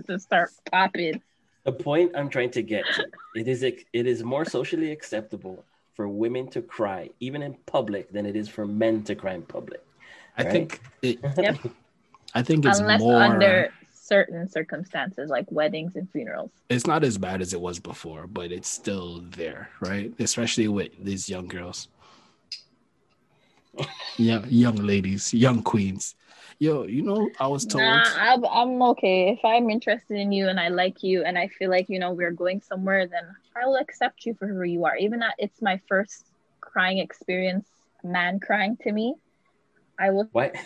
Just 0.06 0.24
start 0.24 0.50
popping. 0.70 1.22
The 1.64 1.72
point 1.72 2.12
I'm 2.14 2.28
trying 2.28 2.50
to 2.50 2.62
get 2.62 2.84
to, 2.96 3.06
it 3.34 3.48
is 3.48 3.62
it 3.62 3.84
is 3.92 4.22
more 4.22 4.44
socially 4.44 4.90
acceptable 4.90 5.64
for 5.94 6.08
women 6.08 6.48
to 6.50 6.60
cry 6.60 7.10
even 7.20 7.42
in 7.42 7.54
public 7.66 8.12
than 8.12 8.26
it 8.26 8.36
is 8.36 8.48
for 8.48 8.66
men 8.66 9.02
to 9.04 9.14
cry 9.14 9.34
in 9.34 9.42
public. 9.42 9.82
I 10.36 10.42
Right. 10.42 10.52
think 10.52 10.80
it, 11.02 11.18
Yep. 11.38 11.58
I 12.34 12.42
think 12.42 12.66
it's 12.66 12.80
Unless 12.80 13.00
more. 13.00 13.22
under 13.22 13.70
certain 13.92 14.48
circumstances, 14.48 15.30
like 15.30 15.50
weddings 15.50 15.96
and 15.96 16.10
funerals. 16.10 16.50
It's 16.68 16.86
not 16.86 17.04
as 17.04 17.16
bad 17.16 17.40
as 17.40 17.54
it 17.54 17.60
was 17.60 17.78
before, 17.78 18.26
but 18.26 18.52
it's 18.52 18.68
still 18.68 19.20
there, 19.30 19.70
right? 19.80 20.12
Especially 20.18 20.68
with 20.68 20.90
these 21.02 21.30
young 21.30 21.46
girls, 21.46 21.88
young 24.18 24.44
young 24.48 24.76
ladies, 24.76 25.32
young 25.34 25.62
queens. 25.62 26.14
Yo, 26.58 26.84
you 26.84 27.02
know, 27.02 27.30
I 27.40 27.46
was 27.48 27.64
told. 27.66 27.82
Nah, 27.82 28.02
I'm, 28.16 28.44
I'm 28.44 28.82
okay. 28.94 29.30
If 29.30 29.44
I'm 29.44 29.70
interested 29.70 30.16
in 30.18 30.30
you 30.30 30.48
and 30.48 30.58
I 30.60 30.68
like 30.68 31.02
you 31.02 31.24
and 31.24 31.36
I 31.36 31.48
feel 31.48 31.68
like 31.70 31.88
you 31.88 31.98
know 31.98 32.12
we're 32.12 32.30
going 32.30 32.60
somewhere, 32.60 33.06
then 33.06 33.24
I 33.56 33.66
will 33.66 33.76
accept 33.76 34.24
you 34.24 34.34
for 34.34 34.46
who 34.46 34.62
you 34.62 34.84
are. 34.84 34.96
Even 34.96 35.20
that 35.20 35.34
it's 35.38 35.60
my 35.60 35.80
first 35.88 36.24
crying 36.60 36.98
experience, 36.98 37.66
man 38.04 38.38
crying 38.40 38.76
to 38.82 38.92
me, 38.92 39.14
I 39.98 40.10
will. 40.10 40.28
What? 40.32 40.54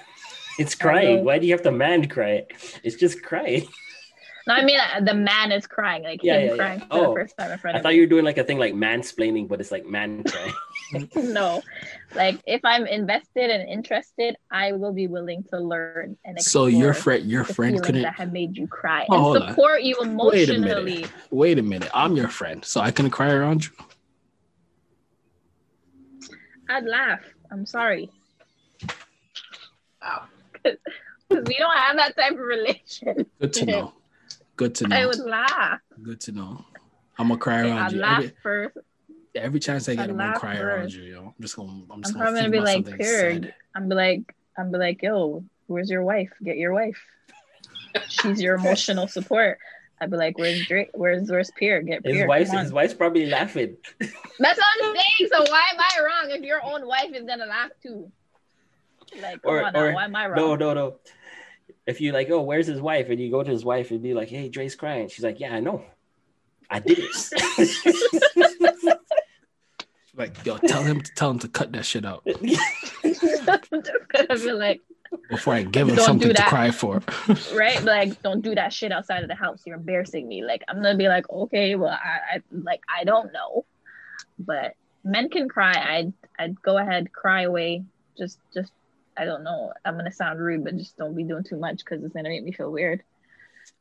It's 0.59 0.75
crying. 0.75 1.19
will- 1.19 1.25
Why 1.27 1.39
do 1.39 1.47
you 1.47 1.53
have 1.53 1.63
to 1.63 1.71
man 1.71 2.09
cry? 2.09 2.47
It's 2.83 2.97
just 2.97 3.23
crying. 3.23 3.69
No, 4.49 4.55
I 4.55 4.65
mean 4.65 4.81
uh, 4.81 5.01
the 5.01 5.15
man 5.15 5.53
is 5.53 5.67
crying, 5.69 6.03
like 6.03 6.21
Yeah, 6.23 6.39
him 6.39 6.41
yeah, 6.49 6.55
yeah. 6.55 6.57
crying 6.57 6.81
for 6.81 6.87
Oh, 6.91 7.09
the 7.15 7.21
first 7.21 7.37
time 7.39 7.53
in 7.53 7.59
front 7.59 7.77
I 7.77 7.81
thought 7.81 7.91
me. 7.91 7.97
you 7.97 8.03
were 8.03 8.07
doing 8.09 8.25
like 8.25 8.39
a 8.39 8.45
thing 8.45 8.59
like 8.59 8.75
mansplaining, 8.75 9.47
but 9.47 9.61
it's 9.61 9.71
like 9.71 9.87
man 9.87 10.25
crying. 10.25 10.53
no, 11.15 11.62
like 12.15 12.40
if 12.47 12.60
I'm 12.65 12.86
invested 12.86 13.51
and 13.51 13.69
interested, 13.69 14.36
I 14.51 14.73
will 14.73 14.93
be 14.93 15.06
willing 15.06 15.44
to 15.51 15.59
learn 15.59 16.16
and 16.24 16.40
So 16.40 16.66
your 16.66 16.94
friend, 16.94 17.24
your 17.24 17.44
friend 17.44 17.82
couldn't. 17.82 18.02
that 18.02 18.15
have 18.15 18.32
made 18.32 18.56
you 18.56 18.66
cry 18.66 19.06
Oh, 19.10 19.35
and 19.35 19.43
on. 19.43 19.48
support 19.51 19.82
you 19.82 19.97
Wait 20.01 20.51
a 20.51 20.59
minute. 20.59 21.10
Wait 21.31 21.59
a 21.59 21.62
minute. 21.62 21.90
I'm 21.93 22.16
your 22.16 22.28
friend, 22.28 22.65
so 22.65 22.81
I 22.81 22.90
can 22.90 23.10
cry 23.10 23.32
around 23.32 23.66
you. 23.66 23.73
I'd 26.69 26.85
laugh. 26.85 27.20
I'm 27.51 27.65
sorry. 27.66 28.10
Wow. 30.02 30.24
Because 30.52 30.78
we 31.31 31.56
don't 31.59 31.77
have 31.77 31.97
that 31.97 32.15
type 32.16 32.32
of 32.32 32.39
relation. 32.39 33.27
Good 33.40 33.52
to 33.55 33.66
know. 33.66 33.93
Good 34.56 34.74
to 34.77 34.89
know. 34.89 34.97
I 34.97 35.06
would 35.06 35.20
laugh. 35.20 35.81
Good 36.02 36.20
to 36.23 36.32
know. 36.32 36.65
I'm 37.19 37.28
gonna 37.28 37.40
cry 37.40 37.60
around 37.62 37.73
you. 37.73 37.78
I'd 37.78 37.93
you 37.93 37.98
laugh 38.01 38.19
every, 38.19 38.36
first. 38.43 38.78
Every 39.35 39.61
chance 39.61 39.89
I 39.89 39.95
get. 39.95 40.05
I'd 40.05 40.11
I'm 40.11 40.17
gonna 40.17 40.31
laugh 40.33 40.41
cry 40.41 40.59
around 40.59 40.93
you. 40.93 41.03
Yo, 41.03 41.21
I'm 41.27 41.35
just 41.41 41.57
gonna. 41.57 41.71
I'm 41.71 41.79
just 41.79 41.91
I'm 41.91 42.03
just 42.03 42.15
probably 42.17 42.41
gonna 42.41 42.43
gonna 42.43 42.51
be 42.51 42.61
like, 42.61 42.87
something 42.87 42.99
Purg. 43.07 43.43
sad. 43.45 43.55
I'm 43.75 43.89
be 43.89 43.95
like, 43.95 44.35
I'm 44.57 44.73
be 44.73 44.79
like, 44.79 45.03
yo, 45.03 45.45
where's 45.67 45.91
your 45.91 46.03
wife? 46.03 46.31
Get 46.43 46.57
your 46.57 46.73
wife. 46.73 47.01
She's 48.09 48.41
your 48.41 48.55
emotional 48.61 49.09
support. 49.09 49.59
I'd 50.01 50.11
be 50.11 50.17
like, 50.17 50.39
where's 50.39 50.65
Drake? 50.67 50.91
Where's 50.95 51.29
where's 51.29 51.51
Pierre? 51.51 51.83
Get 51.83 52.05
His 52.05 52.15
Pierre. 52.15 52.29
wife's 52.29 52.51
come 52.51 52.61
his 52.61 52.73
wife's 52.73 52.95
probably 52.95 53.27
laughing. 53.27 53.77
That's 53.99 54.13
what 54.39 54.67
I'm 54.85 54.95
saying. 54.95 55.31
So 55.33 55.41
why 55.51 55.65
am 55.73 55.81
I 55.81 56.03
wrong 56.05 56.31
if 56.31 56.43
your 56.43 56.63
own 56.65 56.87
wife 56.87 57.11
is 57.15 57.25
gonna 57.27 57.47
laugh 57.47 57.71
too? 57.83 58.11
Like, 59.21 59.43
come 59.43 59.53
Or- 59.55 59.65
on 59.65 59.73
now, 59.73 59.81
or- 59.81 59.93
why 59.95 60.05
am 60.05 60.15
I 60.15 60.27
wrong? 60.29 60.37
No, 60.37 60.55
no, 60.57 60.75
no. 60.75 60.97
If 61.87 62.01
you 62.01 62.13
like, 62.13 62.31
oh, 62.31 62.43
where's 62.43 62.67
his 62.67 62.81
wife? 62.81 63.09
And 63.09 63.19
you 63.19 63.31
go 63.31 63.43
to 63.43 63.51
his 63.51 63.65
wife 63.65 63.91
and 63.91 64.03
be 64.03 64.13
like, 64.15 64.29
hey, 64.29 64.49
Dre's 64.51 64.75
crying. 64.77 65.09
She's 65.09 65.25
like, 65.25 65.41
yeah, 65.41 65.55
I 65.55 65.61
know. 65.61 65.83
I 66.71 66.81
did 66.81 66.99
it. 67.01 68.23
Like, 70.19 70.45
yo, 70.45 70.59
tell 70.59 70.82
him 70.82 71.01
to 71.01 71.15
tell 71.15 71.31
him 71.31 71.39
to 71.39 71.49
cut 71.49 71.70
that 71.73 71.86
shit 71.86 72.05
out 72.05 72.27
like, 74.53 74.81
before 75.31 75.55
I 75.55 75.62
give 75.62 75.89
him 75.89 75.95
Don't 75.95 76.05
something 76.05 76.35
to 76.35 76.43
cry 76.43 76.73
for. 76.73 77.01
right? 77.55 77.81
Like, 77.85 78.20
don't 78.20 78.40
do 78.40 78.57
that 78.57 78.73
shit 78.73 78.90
outside 78.90 79.23
of 79.23 79.28
the 79.28 79.36
house. 79.36 79.62
You're 79.65 79.77
embarrassing 79.77 80.27
me. 80.27 80.43
Like, 80.45 80.65
I'm 80.66 80.82
gonna 80.82 80.97
be 80.97 81.07
like, 81.07 81.31
okay, 81.31 81.77
well, 81.77 81.93
I, 81.93 82.36
I 82.36 82.43
like, 82.51 82.81
I 82.93 83.05
don't 83.05 83.32
know, 83.32 83.65
but 84.40 84.74
men 85.05 85.31
can 85.31 85.49
cry. 85.49 85.73
I'd, 85.73 86.12
I'd 86.36 86.61
go 86.62 86.78
ahead, 86.78 87.12
cry 87.12 87.43
away. 87.43 87.85
Just, 88.16 88.40
just, 88.53 88.73
I 89.16 89.24
don't 89.24 89.45
know. 89.45 89.73
I'm 89.85 89.97
gonna 89.97 90.11
sound 90.11 90.40
rude, 90.40 90.65
but 90.65 90.77
just 90.77 90.97
don't 90.97 91.15
be 91.15 91.23
doing 91.23 91.45
too 91.45 91.59
much 91.59 91.78
because 91.78 92.03
it's 92.03 92.12
gonna 92.12 92.28
make 92.28 92.43
me 92.43 92.51
feel 92.51 92.73
weird. 92.73 93.05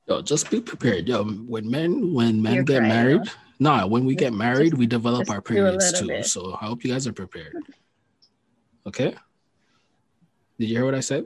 Yo, 0.07 0.21
just 0.21 0.49
be 0.49 0.61
prepared. 0.61 1.07
Yo, 1.07 1.23
when 1.23 1.69
men 1.69 2.13
when 2.13 2.41
men 2.41 2.53
You're 2.55 2.63
get 2.63 2.77
crying, 2.79 2.89
married, 2.93 3.27
huh? 3.27 3.35
nah, 3.59 3.85
when 3.88 4.05
we 4.05 4.15
get 4.15 4.34
married, 4.34 4.71
just- 4.71 4.79
we 4.79 4.88
develop 4.88 5.29
our 5.29 5.41
periods 5.41 5.99
too. 5.99 6.07
bit. 6.07 6.25
So 6.25 6.57
I 6.61 6.65
hope 6.65 6.84
you 6.84 6.91
guys 6.93 7.07
are 7.07 7.13
prepared. 7.13 7.55
Okay. 8.85 9.13
Did 10.59 10.69
you 10.69 10.75
hear 10.77 10.85
what 10.85 10.95
I 10.95 11.01
said? 11.01 11.25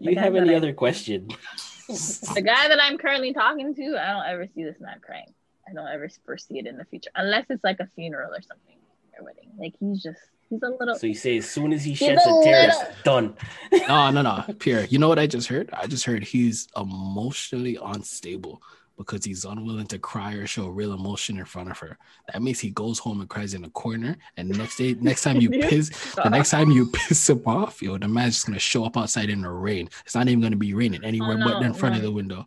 Do 0.00 0.10
you 0.10 0.16
have 0.18 0.34
any 0.34 0.48
that 0.48 0.54
I- 0.54 0.56
other 0.56 0.72
question? 0.72 1.28
The 2.34 2.40
guy 2.42 2.66
that 2.68 2.82
I'm 2.82 2.96
currently 2.98 3.32
talking 3.34 3.74
to, 3.74 3.96
I 4.02 4.12
don't 4.12 4.26
ever 4.26 4.46
see 4.54 4.64
this 4.64 4.80
man 4.80 5.00
crying. 5.04 5.32
I 5.68 5.72
don't 5.74 5.86
ever 5.86 6.08
foresee 6.24 6.58
it 6.58 6.66
in 6.66 6.76
the 6.78 6.84
future, 6.86 7.10
unless 7.14 7.44
it's 7.50 7.62
like 7.62 7.78
a 7.80 7.86
funeral 7.94 8.32
or 8.32 8.40
something, 8.42 8.76
or 9.18 9.24
wedding. 9.24 9.50
Like 9.58 9.74
he's 9.78 10.02
just, 10.02 10.18
he's 10.50 10.62
a 10.62 10.68
little. 10.68 10.94
So 10.96 11.06
you 11.06 11.14
say 11.14 11.38
as 11.38 11.48
soon 11.48 11.72
as 11.72 11.84
he 11.84 11.94
sheds 11.94 12.24
a 12.26 12.30
a 12.30 12.44
tear, 12.44 12.66
little- 12.66 12.82
it's 12.82 13.02
done. 13.02 13.34
No, 13.88 14.10
no, 14.10 14.22
no, 14.22 14.44
Pierre. 14.58 14.84
You 14.84 14.98
know 14.98 15.08
what 15.08 15.18
I 15.18 15.26
just 15.26 15.48
heard? 15.48 15.68
I 15.72 15.86
just 15.86 16.04
heard 16.04 16.22
he's 16.22 16.68
emotionally 16.76 17.76
unstable 17.82 18.62
because 18.96 19.24
he's 19.24 19.44
unwilling 19.44 19.86
to 19.88 19.98
cry 19.98 20.34
or 20.34 20.46
show 20.46 20.68
real 20.68 20.92
emotion 20.92 21.36
in 21.38 21.44
front 21.44 21.68
of 21.70 21.78
her. 21.78 21.98
That 22.32 22.40
means 22.42 22.60
he 22.60 22.70
goes 22.70 22.98
home 23.00 23.20
and 23.20 23.28
cries 23.28 23.52
in 23.54 23.64
a 23.64 23.70
corner. 23.70 24.16
And 24.36 24.48
the 24.48 24.56
next 24.56 24.76
day, 24.76 24.94
next 25.00 25.22
time 25.22 25.40
you 25.40 25.50
piss, 25.68 25.90
the 26.14 26.28
next 26.30 26.50
time 26.50 26.70
you 26.70 26.86
piss 26.92 27.28
him 27.28 27.42
off, 27.44 27.82
yo, 27.82 27.98
the 27.98 28.06
man's 28.06 28.34
just 28.34 28.46
gonna 28.46 28.58
show 28.60 28.84
up 28.84 28.96
outside 28.96 29.30
in 29.30 29.42
the 29.42 29.50
rain. 29.50 29.88
It's 30.04 30.14
not 30.14 30.28
even 30.28 30.40
gonna 30.40 30.54
be 30.56 30.74
raining 30.74 31.00
oh, 31.04 31.08
anywhere 31.08 31.36
Oh, 31.40 31.44
but 31.44 31.62
in 31.62 31.74
front 31.74 31.96
of 31.96 32.02
the 32.02 32.12
window. 32.12 32.46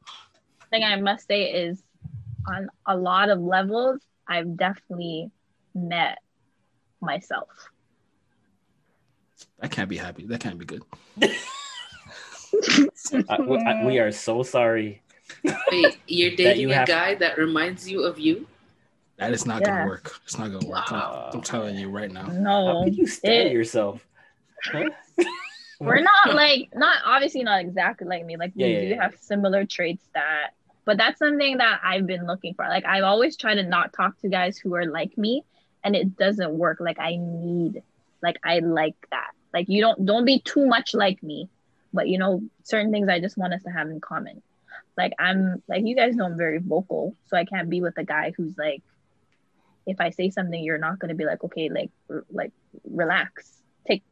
thing 0.70 0.84
I 0.84 0.96
must 0.96 1.28
say 1.28 1.44
is 1.52 1.84
on 2.48 2.70
a 2.86 2.96
lot 2.96 3.30
of 3.30 3.40
levels, 3.40 4.00
I've 4.28 4.56
definitely 4.56 5.30
met 5.76 6.20
myself. 7.02 7.50
That 9.60 9.72
can't 9.72 9.90
be 9.90 9.98
happy. 9.98 10.26
That 10.26 10.40
can't 10.40 10.58
be 10.58 10.66
good. 10.66 10.84
I- 13.30 13.42
we- 13.42 13.58
I- 13.58 13.86
we 13.86 14.00
are 14.00 14.12
so 14.12 14.44
sorry. 14.44 15.02
Wait, 15.72 15.98
you're 16.08 16.36
dating 16.36 16.62
you 16.62 16.72
a 16.72 16.76
have- 16.76 16.88
guy 16.88 17.16
that 17.16 17.38
reminds 17.38 17.90
you 17.90 18.04
of 18.04 18.20
you? 18.20 18.48
That 19.18 19.34
is 19.34 19.46
not 19.46 19.62
Yeah. 19.62 19.70
gonna 19.80 19.88
work. 19.88 20.20
It's 20.24 20.38
not 20.38 20.52
gonna 20.52 20.68
work. 20.68 20.92
I'm- 20.92 21.30
I'm, 21.34 21.42
telling 21.42 21.76
you 21.76 21.90
right 21.90 22.12
now. 22.12 22.28
No, 22.28 22.66
How 22.68 22.74
No, 22.74 22.84
could 22.86 22.96
you 22.98 23.08
stand 23.08 23.50
it- 23.50 23.54
yourself? 23.54 24.06
Huh? 24.64 24.90
we're 25.80 26.02
not 26.02 26.34
like 26.34 26.70
not 26.76 26.98
obviously 27.06 27.44
not 27.44 27.60
exactly 27.62 28.08
like 28.08 28.26
me. 28.26 28.38
Like 28.38 28.54
we 28.56 28.64
Yeah, 28.64 28.68
yeah, 28.70 28.82
do 28.82 28.88
yeah. 28.88 29.02
have 29.04 29.16
similar 29.20 29.66
traits 29.66 30.04
that, 30.14 30.52
but 30.86 30.98
that's 30.98 31.20
something 31.20 31.58
that 31.58 31.80
I've 31.84 32.08
been 32.08 32.26
looking 32.28 32.54
for. 32.54 32.66
Like 32.68 32.86
I've 32.86 33.04
always 33.04 33.38
tried 33.38 33.56
to 33.56 33.64
not 33.64 33.94
talk 33.94 34.18
to 34.22 34.30
guys 34.30 34.58
who 34.58 34.74
are 34.76 34.86
like 34.86 35.18
me, 35.18 35.44
and 35.84 35.96
it 35.96 36.16
doesn't 36.18 36.52
work. 36.58 36.80
Like 36.80 37.00
I 37.00 37.16
need, 37.18 37.82
like 38.22 38.38
I 38.44 38.60
like 38.60 38.96
that. 39.12 39.30
Like 39.54 39.66
you 39.70 39.82
don't 39.82 40.06
don't 40.06 40.26
be 40.26 40.42
too 40.46 40.66
much 40.68 40.94
like 40.94 41.22
me, 41.24 41.50
but 41.94 42.08
you 42.08 42.18
know 42.18 42.42
certain 42.64 42.92
things 42.92 43.10
I 43.10 43.20
just 43.20 43.38
want 43.38 43.54
us 43.54 43.64
to 43.64 43.72
have 43.72 43.88
in 43.90 44.00
common. 44.02 44.42
Like 44.98 45.14
I'm 45.20 45.62
like 45.68 45.84
you 45.86 45.96
guys 45.96 46.16
know 46.16 46.26
I'm 46.26 46.38
very 46.38 46.60
vocal, 46.60 47.16
so 47.28 47.38
I 47.38 47.46
can't 47.46 47.70
be 47.70 47.82
with 47.82 47.98
a 47.98 48.04
guy 48.04 48.34
who's 48.38 48.56
like, 48.58 48.84
if 49.86 50.00
I 50.00 50.10
say 50.10 50.30
something, 50.30 50.62
you're 50.64 50.78
not 50.78 51.00
gonna 51.00 51.16
be 51.16 51.26
like, 51.26 51.44
okay, 51.44 51.70
like 51.70 51.92
r- 52.10 52.26
like 52.32 52.52
relax, 52.86 53.64
take. 53.88 54.04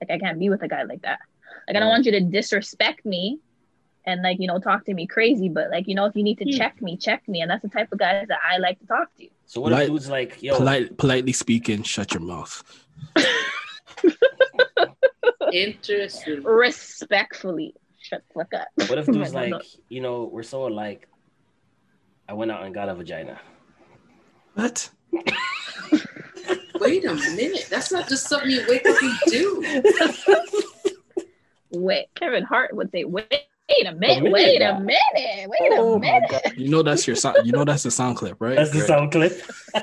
Like 0.00 0.10
I 0.10 0.18
can't 0.18 0.38
be 0.38 0.48
with 0.50 0.62
a 0.62 0.68
guy 0.68 0.82
like 0.84 1.02
that. 1.02 1.18
Like 1.66 1.76
I 1.76 1.80
don't 1.80 1.88
want 1.88 2.06
you 2.06 2.12
to 2.12 2.20
disrespect 2.20 3.04
me, 3.04 3.40
and 4.06 4.22
like 4.22 4.38
you 4.40 4.48
know 4.48 4.58
talk 4.58 4.84
to 4.86 4.94
me 4.94 5.06
crazy, 5.06 5.48
but 5.48 5.70
like 5.70 5.86
you 5.88 5.94
know 5.94 6.06
if 6.06 6.16
you 6.16 6.22
need 6.24 6.38
to 6.38 6.46
Hmm. 6.46 6.60
check 6.60 6.80
me, 6.80 6.96
check 6.98 7.22
me, 7.28 7.40
and 7.40 7.50
that's 7.50 7.62
the 7.62 7.68
type 7.70 7.88
of 7.92 7.98
guys 7.98 8.26
that 8.28 8.38
I 8.48 8.58
like 8.58 8.78
to 8.80 8.86
talk 8.86 9.08
to. 9.18 9.28
So 9.52 9.60
what 9.60 9.72
if 9.72 9.76
Polite- 9.76 9.88
dude's 9.90 10.08
like, 10.08 10.42
yo, 10.42 10.56
Polite, 10.56 10.96
politely 10.96 11.34
speaking, 11.34 11.82
shut 11.82 12.14
your 12.14 12.22
mouth. 12.22 12.64
Interesting. 15.52 16.42
Respectfully, 16.42 17.74
shut 18.00 18.22
the 18.28 18.32
fuck 18.32 18.54
up. 18.54 18.68
what 18.88 18.98
if 18.98 19.04
dude's 19.12 19.34
like, 19.34 19.52
you 19.90 20.00
know, 20.00 20.24
we're 20.32 20.42
so 20.42 20.66
alike. 20.66 21.06
I 22.30 22.32
went 22.32 22.50
out 22.50 22.64
and 22.64 22.72
got 22.74 22.88
a 22.88 22.94
vagina. 22.94 23.38
What? 24.54 24.88
Wait 26.80 27.04
a 27.04 27.12
minute. 27.14 27.66
That's 27.68 27.92
not 27.92 28.08
just 28.08 28.26
something 28.30 28.50
you 28.50 28.64
wake 28.66 28.86
up 28.88 28.96
and 29.02 29.18
do. 29.26 29.82
Wait, 31.72 32.06
Kevin 32.14 32.44
Hart 32.44 32.74
would 32.74 32.90
say, 32.90 33.04
wait, 33.04 33.30
wait 33.78 33.86
a 33.86 33.92
minute, 33.94 34.22
minute 34.22 34.32
wait 34.32 34.58
now. 34.60 34.76
a 34.76 34.80
minute, 34.80 35.48
wait 35.48 35.72
Oh 35.72 35.96
a 35.96 35.98
minute. 35.98 36.58
You 36.58 36.68
know 36.68 36.82
that's 36.82 37.06
your 37.06 37.16
sound. 37.16 37.38
You 37.44 37.52
know 37.52 37.64
that's 37.64 37.82
the 37.82 37.90
sound 37.90 38.16
clip, 38.16 38.36
right? 38.40 38.56
That's 38.56 38.70
the 38.70 38.78
Great. 38.78 38.88
sound 38.88 39.12
clip. 39.12 39.40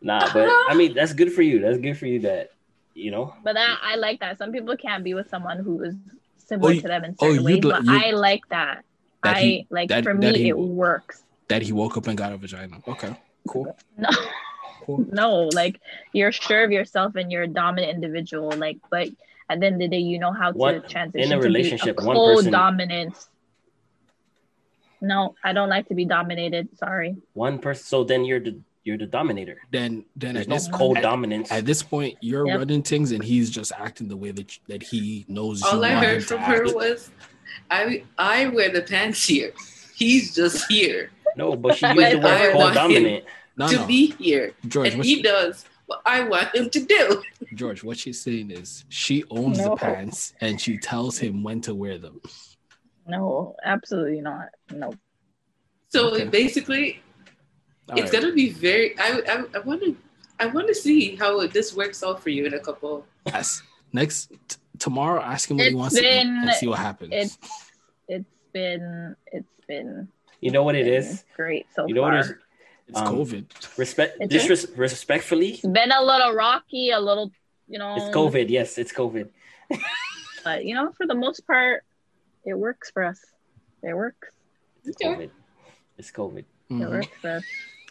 nah, 0.00 0.32
but 0.32 0.48
I 0.68 0.74
mean, 0.74 0.94
that's 0.94 1.12
good 1.12 1.32
for 1.32 1.42
you. 1.42 1.60
That's 1.60 1.78
good 1.78 1.96
for 1.98 2.06
you 2.06 2.20
that, 2.20 2.50
you 2.94 3.10
know, 3.10 3.34
But 3.42 3.54
that 3.54 3.78
I 3.82 3.96
like 3.96 4.20
that. 4.20 4.38
Some 4.38 4.52
people 4.52 4.76
can't 4.76 5.04
be 5.04 5.14
with 5.14 5.28
someone 5.28 5.58
who 5.58 5.82
is 5.82 5.94
similar 6.38 6.70
Oh, 6.70 6.72
you- 6.72 6.80
to 6.82 6.88
them 6.88 7.04
in 7.04 7.16
oh, 7.20 7.28
ways, 7.32 7.42
you'd 7.56 7.62
but 7.62 7.84
you- 7.84 7.98
I 7.98 8.10
like 8.12 8.46
that. 8.50 8.84
That 9.22 9.36
I 9.36 9.40
he- 9.40 9.66
like 9.70 9.88
that- 9.88 10.04
for 10.04 10.14
that 10.14 10.32
me 10.34 10.38
he- 10.38 10.48
it 10.50 10.58
works. 10.58 11.22
That 11.48 11.62
he 11.62 11.72
woke 11.72 11.96
up 11.96 12.06
and 12.08 12.18
got 12.18 12.32
a 12.32 12.36
vagina. 12.36 12.78
Okay, 12.88 13.14
cool, 13.48 13.76
No, 13.96 14.08
cool. 14.84 15.06
no, 15.10 15.48
like 15.54 15.80
you're 16.12 16.32
sure 16.32 16.64
of 16.64 16.72
yourself 16.72 17.14
and 17.14 17.30
you're 17.30 17.44
a 17.44 17.48
dominant 17.48 17.92
individual. 17.94 18.50
Like, 18.56 18.78
but 18.90 19.08
at 19.48 19.60
the 19.60 19.66
end 19.66 19.74
of 19.76 19.80
the 19.80 19.88
day, 19.88 19.98
you 19.98 20.18
know 20.18 20.32
how 20.32 20.50
to 20.52 20.80
transition 20.88 21.32
in 21.32 21.38
a 21.38 21.42
to 21.42 21.48
be 21.48 21.70
a 21.90 21.94
one 21.94 22.16
person- 22.16 22.44
co-dominant. 22.52 23.14
No, 25.00 25.34
I 25.44 25.52
don't 25.52 25.68
like 25.68 25.88
to 25.88 25.94
be 25.94 26.04
dominated. 26.04 26.68
Sorry. 26.78 27.16
one 27.34 27.58
person. 27.58 27.84
So 27.84 28.04
then 28.04 28.24
you're 28.24 28.40
the 28.40 28.58
you're 28.84 28.96
the 28.96 29.06
dominator. 29.06 29.58
Then, 29.72 30.04
then 30.14 30.34
There's 30.34 30.46
at 30.46 30.48
no 30.48 30.54
this 30.56 30.68
co-dominance. 30.68 31.50
At 31.50 31.66
this 31.66 31.82
point, 31.82 32.16
you're 32.20 32.46
Yep. 32.46 32.58
running 32.58 32.82
things, 32.84 33.10
and 33.10 33.22
he's 33.22 33.50
just 33.50 33.72
acting 33.76 34.06
the 34.08 34.16
way 34.16 34.30
that 34.30 34.58
that 34.68 34.82
he 34.82 35.24
knows. 35.28 35.62
All 35.62 35.76
you 35.78 35.82
I 35.84 35.94
want 35.94 36.06
heard 36.06 36.16
him 36.18 36.22
from 36.22 36.38
her 36.40 36.64
act. 36.66 36.74
was, 36.74 37.10
I 37.70 38.04
I 38.16 38.46
wear 38.48 38.70
the 38.70 38.82
pants 38.82 39.26
here. 39.26 39.52
He's 39.94 40.34
just 40.34 40.70
here 40.70 41.10
No, 41.36 41.56
but 41.56 41.76
she 41.76 41.86
But 41.86 41.96
used 41.96 42.12
the 42.12 42.18
word 42.18 42.26
I 42.26 42.54
want 42.54 42.74
co-dominant. 42.74 43.24
No, 43.58 43.68
to 43.68 43.76
no, 43.76 43.86
be 43.86 44.12
here, 44.18 44.52
George. 44.68 44.92
and 44.94 45.04
he 45.04 45.20
does 45.22 45.64
what 45.86 46.02
I 46.04 46.24
want 46.24 46.54
him 46.54 46.68
to 46.70 46.80
do. 46.84 47.22
George, 47.54 47.82
what 47.84 47.96
she's 47.98 48.20
saying 48.20 48.50
is 48.50 48.84
she 48.88 49.24
owns 49.30 49.62
the 49.62 49.74
pants, 49.76 50.34
and 50.40 50.60
she 50.60 50.78
tells 50.78 51.18
him 51.18 51.42
when 51.42 51.60
to 51.62 51.74
wear 51.74 51.98
them. 51.98 52.20
No, 53.06 53.54
absolutely 53.64 54.20
not. 54.20 54.48
No. 54.72 54.92
So 55.88 56.12
Okay. 56.14 56.24
basically, 56.24 57.00
All 57.88 57.98
it's 57.98 58.12
right. 58.12 58.20
gonna 58.22 58.34
be 58.34 58.50
very. 58.50 58.98
I 58.98 59.20
I, 59.28 59.44
I 59.54 59.58
want 59.60 59.82
to 59.84 59.96
I 60.40 60.46
want 60.46 60.66
to 60.68 60.74
see 60.74 61.14
how 61.16 61.46
this 61.46 61.74
works 61.74 62.02
out 62.02 62.22
for 62.22 62.30
you 62.30 62.46
in 62.46 62.54
a 62.54 62.58
couple. 62.58 63.06
Yes. 63.26 63.62
Next 63.92 64.30
t- 64.48 64.56
tomorrow, 64.78 65.22
ask 65.22 65.50
him 65.50 65.56
what 65.56 65.64
he 65.64 65.68
It's 65.70 65.76
wants 65.76 65.94
to 65.96 66.00
eat 66.02 66.26
and 66.26 66.52
see 66.54 66.66
what 66.66 66.78
happens. 66.80 67.12
It's 67.14 67.38
it's 68.08 68.24
been 68.52 69.14
it's 69.32 69.48
been 69.68 70.08
You 70.40 70.50
know 70.50 70.64
what 70.64 70.74
it 70.74 70.88
is. 70.88 71.24
great 71.36 71.66
so 71.74 71.86
You 71.86 71.94
know 71.94 72.02
what 72.02 72.10
far. 72.12 72.18
it 72.18 72.26
is? 72.26 72.34
It's 72.88 72.98
Um, 72.98 73.06
COVID. 73.16 73.78
Respect, 73.78 74.16
It's 74.20 74.32
disres- 74.34 74.76
respectfully, 74.78 75.52
It's 75.54 75.62
been 75.66 75.90
a 75.90 76.02
little 76.02 76.32
rocky, 76.32 76.90
a 76.90 77.00
little, 77.00 77.32
you 77.68 77.78
know. 77.78 77.96
it's 77.96 78.14
COVID. 78.16 78.48
Yes, 78.48 78.78
it's 78.78 78.92
COVID. 78.92 79.28
But 80.44 80.64
you 80.64 80.74
know, 80.76 80.92
for 80.92 81.06
the 81.08 81.14
most 81.14 81.44
part, 81.48 81.82
it 82.44 82.54
works 82.54 82.90
for 82.92 83.02
us. 83.02 83.18
It 83.82 83.94
works. 83.94 84.28
It's 84.84 84.96
Okay. 85.02 85.12
COVID. 85.26 85.30
It's 85.98 86.12
COVID. 86.12 86.38
It 86.38 86.46
Mhm. 86.70 86.88
works 86.90 87.08
for 87.20 87.30
us. 87.30 87.44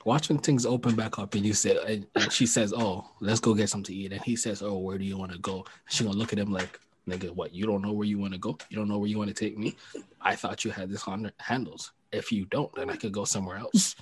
Watch 0.05 0.29
when 0.29 0.37
things 0.37 0.65
open 0.65 0.95
back 0.95 1.19
up 1.19 1.35
and 1.35 1.45
you 1.45 1.53
say, 1.53 1.77
and, 1.85 2.07
and 2.15 2.31
she 2.31 2.45
says, 2.45 2.71
"Oh, 2.71 3.09
let's 3.19 3.41
go 3.41 3.53
get 3.53 3.69
something 3.69 3.93
to 3.93 3.93
eat," 3.93 4.13
and 4.13 4.21
he 4.21 4.37
says, 4.37 4.61
"Oh, 4.61 4.77
where 4.77 4.97
do 4.97 5.03
you 5.03 5.17
want 5.17 5.33
to 5.33 5.39
go?" 5.39 5.65
She 5.89 6.05
gonna 6.05 6.15
look 6.15 6.31
at 6.31 6.39
him 6.39 6.53
like, 6.53 6.79
"Nigga, 7.09 7.31
what? 7.31 7.53
You 7.53 7.65
don't 7.65 7.81
know 7.81 7.91
where 7.91 8.07
you 8.07 8.19
want 8.19 8.31
to 8.31 8.39
go? 8.39 8.57
You 8.69 8.77
don't 8.77 8.87
know 8.87 8.99
where 8.99 9.09
you 9.09 9.17
want 9.17 9.27
to 9.27 9.33
take 9.33 9.57
me? 9.57 9.75
I 10.21 10.35
thought 10.37 10.63
you 10.63 10.71
had 10.71 10.89
this 10.89 11.03
on 11.09 11.29
handles. 11.39 11.91
If 12.13 12.31
you 12.31 12.45
don't, 12.45 12.73
then 12.75 12.89
I 12.89 12.95
could 12.95 13.11
go 13.11 13.25
somewhere 13.25 13.57
else." 13.57 13.97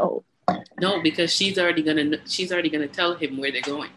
Oh, 0.00 0.24
No, 0.80 1.00
because 1.02 1.32
she's 1.32 1.58
already 1.58 1.82
gonna 1.82 2.18
she's 2.26 2.50
already 2.52 2.70
gonna 2.70 2.88
tell 2.88 3.14
him 3.14 3.36
where 3.38 3.52
they're 3.52 3.60
going. 3.76 3.90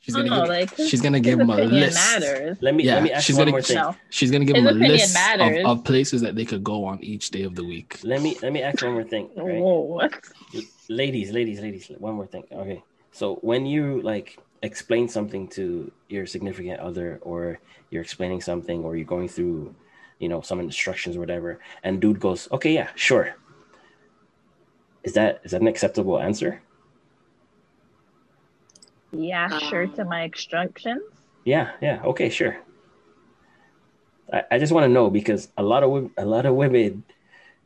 She's 0.00 0.14
gonna 0.14 0.28
don't 0.30 0.38
know, 0.38 0.44
give, 0.44 0.78
like 0.78 0.88
she's 0.88 1.02
gonna 1.02 1.20
give 1.20 1.38
him 1.38 1.50
a 1.50 1.56
list. 1.56 1.94
matters. 1.96 2.56
Let 2.62 2.74
me 2.74 2.84
Yeah, 2.84 2.94
let 2.94 3.02
me 3.02 3.12
ask 3.12 3.26
she's 3.26 3.36
one 3.36 3.42
gonna- 3.46 3.50
more 3.52 3.62
thing. 3.62 3.76
No. 3.76 3.96
She's 4.10 4.30
gonna 4.30 4.44
give 4.46 4.56
His 4.56 4.64
him 4.64 4.70
a 4.70 4.88
list 4.92 5.16
of, 5.38 5.66
of 5.66 5.84
places 5.84 6.22
that 6.22 6.34
they 6.34 6.46
could 6.46 6.64
go 6.64 6.84
on 6.86 7.02
each 7.04 7.30
day 7.30 7.42
of 7.42 7.54
the 7.54 7.64
week. 7.64 7.98
Let 8.02 8.22
me 8.22 8.36
let 8.42 8.52
me 8.52 8.62
ask 8.62 8.82
one 8.82 8.92
more 8.92 9.04
thing. 9.04 9.28
Right? 9.36 9.60
Whoa, 9.60 9.80
what? 9.80 10.12
ladies, 10.88 11.30
ladies, 11.32 11.60
ladies, 11.60 11.90
one 11.98 12.14
more 12.14 12.26
thing. 12.26 12.44
Okay. 12.50 12.82
So 13.12 13.34
when 13.42 13.66
you 13.66 14.00
like 14.02 14.38
explain 14.62 15.08
something 15.08 15.46
to 15.48 15.92
your 16.08 16.24
significant 16.26 16.80
other 16.80 17.18
or 17.22 17.58
you're 17.90 18.02
explaining 18.02 18.40
something 18.40 18.84
or 18.84 18.96
you're 18.96 19.04
going 19.16 19.28
through, 19.28 19.74
you 20.18 20.28
know, 20.28 20.40
some 20.40 20.58
instructions 20.60 21.16
or 21.16 21.20
whatever, 21.20 21.60
and 21.82 22.00
dude 22.00 22.18
goes, 22.20 22.48
Okay, 22.52 22.72
yeah, 22.72 22.88
sure. 22.94 23.34
Is 25.08 25.14
that 25.14 25.40
is 25.42 25.52
that 25.52 25.62
an 25.62 25.68
acceptable 25.68 26.20
answer? 26.20 26.60
Yeah, 29.12 29.48
sure 29.50 29.86
to 29.86 30.02
Um, 30.02 30.08
my 30.08 30.22
instructions. 30.24 31.02
Yeah, 31.44 31.72
yeah, 31.80 32.02
okay, 32.04 32.28
sure. 32.28 32.58
I, 34.32 34.42
I 34.52 34.58
just 34.58 34.72
want 34.72 34.84
to 34.84 34.88
know 34.88 35.10
because 35.10 35.48
a 35.56 35.62
lot 35.62 35.82
of 35.82 36.10
a 36.16 36.24
lot 36.26 36.46
of 36.46 36.54
women 36.54 37.04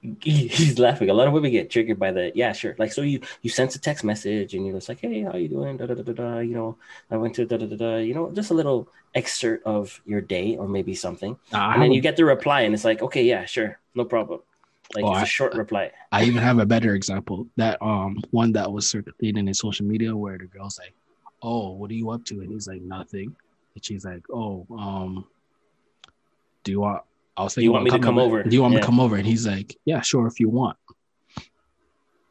he- 0.22 0.48
he's 0.48 0.78
laughing. 0.78 1.10
A 1.10 1.14
lot 1.14 1.28
of 1.28 1.32
women 1.34 1.50
get 1.52 1.70
triggered 1.70 1.98
by 1.98 2.12
the 2.12 2.32
yeah, 2.34 2.52
sure. 2.52 2.74
Like 2.78 2.92
so 2.92 3.02
you 3.02 3.20
you 3.42 3.50
sent 3.50 3.74
a 3.76 3.80
text 3.80 4.04
message 4.04 4.54
and 4.54 4.66
you're 4.66 4.76
just 4.76 4.88
like, 4.88 5.00
hey, 5.00 5.22
how 5.22 5.36
you 5.36 5.48
doing? 5.48 5.76
Da, 5.78 5.86
da, 5.86 5.94
da, 5.94 6.02
da, 6.02 6.12
da. 6.12 6.38
You 6.40 6.54
know, 6.54 6.78
I 7.10 7.16
went 7.18 7.34
to 7.36 7.46
da, 7.46 7.56
da, 7.58 7.66
da, 7.66 7.76
da. 7.76 7.96
You 7.98 8.14
know, 8.14 8.32
just 8.32 8.50
a 8.50 8.54
little 8.54 8.88
excerpt 9.14 9.66
of 9.66 10.00
your 10.06 10.20
day 10.20 10.56
or 10.56 10.68
maybe 10.68 10.94
something, 10.94 11.36
Nah, 11.52 11.70
I, 11.70 11.74
and 11.74 11.82
then 11.82 11.92
you 11.92 12.00
get 12.00 12.16
the 12.16 12.24
reply 12.24 12.62
and 12.62 12.74
it's 12.74 12.84
like, 12.84 13.02
okay, 13.02 13.24
yeah, 13.24 13.44
sure, 13.46 13.78
no 13.94 14.04
problem. 14.04 14.40
Like 14.94 15.04
Oh, 15.04 15.10
it's 15.12 15.18
a 15.18 15.22
I- 15.22 15.24
short 15.24 15.54
reply. 15.54 15.90
I 16.10 16.24
even 16.24 16.42
have 16.42 16.58
a 16.58 16.66
better 16.66 16.94
example. 16.94 17.46
That 17.56 17.80
um 17.82 18.18
one 18.30 18.52
that 18.52 18.70
was 18.70 18.88
circulating 18.88 19.48
in 19.48 19.54
social 19.54 19.86
media 19.86 20.14
where 20.14 20.36
the 20.38 20.46
girl's 20.46 20.78
like, 20.78 20.94
"Oh, 21.42 21.70
what 21.72 21.90
are 21.90 21.94
you 21.94 22.10
up 22.10 22.24
to?" 22.26 22.40
and 22.40 22.52
he's 22.52 22.68
like, 22.68 22.82
"Nothing," 22.82 23.34
and 23.74 23.84
she's 23.84 24.04
like, 24.04 24.22
"Oh, 24.30 24.66
um, 24.78 25.24
do 26.64 26.72
you 26.72 26.80
want?" 26.80 27.02
I 27.36 27.44
was 27.44 27.54
Do 27.54 27.62
you 27.62 27.72
want 27.72 27.84
me 27.84 27.90
to 27.90 27.98
come 27.98 28.18
over? 28.18 28.42
Do 28.42 28.54
you 28.54 28.60
want 28.60 28.74
me 28.74 28.80
to 28.80 28.86
come 28.86 29.00
over? 29.00 29.16
And 29.16 29.26
he's 29.26 29.46
like, 29.46 29.76
"Yeah, 29.86 30.02
sure, 30.02 30.26
if 30.26 30.38
you 30.38 30.50
want." 30.50 30.76
Is 31.36 31.44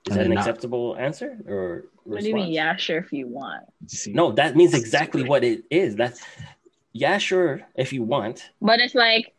And 0.08 0.16
that 0.18 0.22
an 0.26 0.30
then 0.30 0.36
not- 0.36 0.48
acceptable 0.48 0.96
answer 0.98 1.38
or 1.48 1.86
What 2.04 2.22
do 2.22 2.28
you 2.28 2.34
mean? 2.36 2.52
Yeah, 2.52 2.76
sure 2.76 2.98
if 2.98 3.12
you 3.14 3.28
want. 3.28 3.64
See, 3.88 4.14
No, 4.14 4.32
that 4.34 4.56
means 4.56 4.74
exactly 4.74 5.24
what 5.24 5.44
it 5.44 5.64
is. 5.70 5.96
That's 5.96 6.24
yeah, 6.94 7.18
sure, 7.20 7.62
if 7.76 7.94
you 7.94 8.02
want. 8.04 8.50
But 8.62 8.80
it's 8.80 8.96
like, 8.96 9.34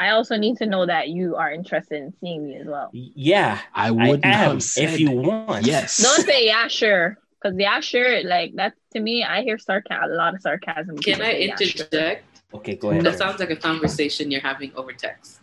I 0.00 0.10
also 0.16 0.34
need 0.44 0.56
to 0.62 0.66
know 0.66 0.86
that 0.86 1.04
you 1.10 1.36
are 1.36 1.50
interested 1.52 1.98
in 2.02 2.14
seeing 2.20 2.40
me 2.46 2.56
as 2.56 2.66
well. 2.66 2.88
Yeah, 2.94 3.60
I 3.74 3.88
I 3.88 3.90
wouldn't 3.90 4.24
am. 4.24 4.32
have 4.32 4.56
If 4.86 4.98
you 4.98 5.10
want, 5.10 5.66
yes. 5.66 5.98
Don't 6.02 6.24
say 6.24 6.46
yeah, 6.46 6.68
sure. 6.68 7.18
Because 7.36 7.56
yeah, 7.58 7.80
sure, 7.80 8.22
like 8.24 8.54
that 8.56 8.72
to 8.92 8.98
me, 9.00 9.24
I 9.24 9.42
hear 9.42 9.58
sarcasm, 9.58 10.10
a 10.12 10.14
lot 10.14 10.34
of 10.34 10.40
sarcasm. 10.40 10.96
Can 10.98 11.20
I 11.20 11.32
say, 11.32 11.46
"Yeah, 11.48 11.56
sure." 11.56 11.66
interject? 11.68 12.24
Okay, 12.54 12.74
go 12.76 12.90
ahead. 12.90 13.04
That 13.04 13.18
sounds 13.18 13.38
like 13.40 13.50
a 13.50 13.56
conversation 13.70 14.30
you're 14.30 14.40
having 14.52 14.72
over 14.74 14.92
text. 14.92 15.40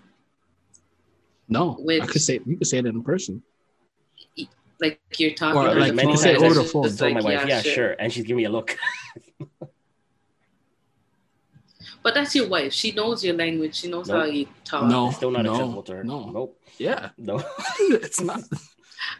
no, 1.48 1.64
I 1.80 1.82
Which- 1.88 2.08
could 2.12 2.22
say 2.22 2.40
you 2.46 2.58
could 2.58 2.68
say 2.68 2.80
it 2.80 2.86
in 2.86 3.04
person. 3.04 3.44
Like 4.80 5.00
you're 5.18 5.34
talking 5.34 5.60
Or, 5.62 5.70
on 5.70 5.80
like, 5.80 5.94
you 5.94 6.00
phone. 6.02 6.18
say 6.18 6.36
and 6.36 6.44
over 6.44 6.54
the 6.54 6.64
phone. 6.64 6.84
just 6.84 7.00
told 7.00 7.14
my 7.14 7.22
wife, 7.22 7.48
yeah, 7.48 7.62
sure. 7.62 7.92
and 8.00 8.14
she's 8.14 8.24
giving 8.26 8.38
me 8.38 8.46
a 8.46 8.54
look. 8.58 8.78
But 12.08 12.14
that's 12.14 12.34
your 12.34 12.48
wife. 12.48 12.72
She 12.72 12.94
knows 12.94 13.22
your 13.22 13.36
language. 13.36 13.76
She 13.76 13.90
knows 13.90 14.08
Nope. 14.08 14.18
how 14.18 14.26
you 14.28 14.48
talk. 14.64 14.86
No. 14.86 15.08
It's 15.08 15.18
still 15.18 15.30
not 15.30 15.44
no, 15.44 15.52
acceptable 15.52 15.84
to 15.84 15.96
her. 15.98 16.04
no. 16.06 16.30
Nope. 16.30 16.58
Yeah, 16.78 17.10
No. 17.18 17.44
it's 17.80 18.22
not. 18.22 18.44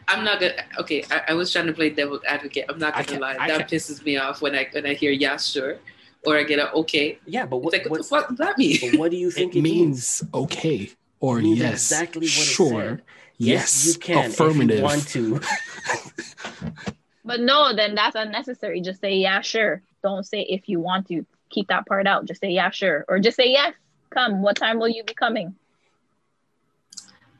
I'm 0.08 0.24
not 0.24 0.40
gonna. 0.40 0.54
Okay, 0.78 1.04
I, 1.10 1.20
I 1.28 1.34
was 1.34 1.52
trying 1.52 1.66
to 1.66 1.74
play 1.74 1.90
devil's 1.90 2.22
advocate. 2.26 2.64
I'm 2.66 2.78
not 2.78 2.94
gonna 3.06 3.20
lie. 3.20 3.36
I 3.38 3.48
that 3.48 3.68
pisses 3.68 4.02
me 4.06 4.16
off 4.16 4.40
when 4.40 4.54
I 4.54 4.68
when 4.72 4.86
I 4.86 4.94
hear 4.94 5.10
yeah 5.10 5.36
sure, 5.36 5.76
or 6.24 6.38
I 6.38 6.44
get 6.44 6.60
a 6.60 6.72
okay. 6.80 7.18
Yeah, 7.26 7.44
but 7.44 7.58
what, 7.58 7.74
like 7.74 7.82
what, 7.82 7.90
what, 7.90 7.98
the 7.98 8.04
fuck 8.04 8.28
does 8.30 8.38
that 8.38 8.56
mean? 8.56 8.78
but 8.80 8.98
what 8.98 9.10
do 9.10 9.18
you 9.18 9.30
think 9.30 9.54
it 9.54 9.58
it, 9.58 9.62
means? 9.62 10.22
means 10.22 10.32
okay 10.32 10.90
or 11.20 11.40
means 11.40 11.58
yes. 11.58 11.92
exactly 11.92 12.20
what 12.20 12.24
it 12.24 12.54
sure. 12.56 12.88
said. 12.88 13.02
Yes, 13.36 13.86
you 13.86 13.98
can 14.00 14.30
affirmative. 14.30 14.70
if 14.70 14.78
you 14.78 14.82
want 14.82 15.08
to. 15.08 15.40
But 17.22 17.40
no, 17.40 17.76
then 17.76 17.94
that's 17.94 18.16
unnecessary. 18.16 18.80
Just 18.80 19.02
say 19.02 19.16
yeah, 19.16 19.42
sure. 19.42 19.82
Don't 20.02 20.24
say 20.24 20.40
if 20.40 20.70
you 20.70 20.80
want 20.80 21.06
to. 21.08 21.26
Keep 21.50 21.68
that 21.68 21.86
part 21.86 22.06
out. 22.06 22.24
Just 22.26 22.40
say 22.40 22.50
yeah, 22.50 22.70
sure, 22.70 23.04
or 23.08 23.18
just 23.18 23.36
say 23.36 23.50
yes. 23.50 23.72
Come. 24.10 24.42
What 24.42 24.56
time 24.56 24.78
will 24.78 24.88
you 24.88 25.04
be 25.04 25.14
coming? 25.14 25.54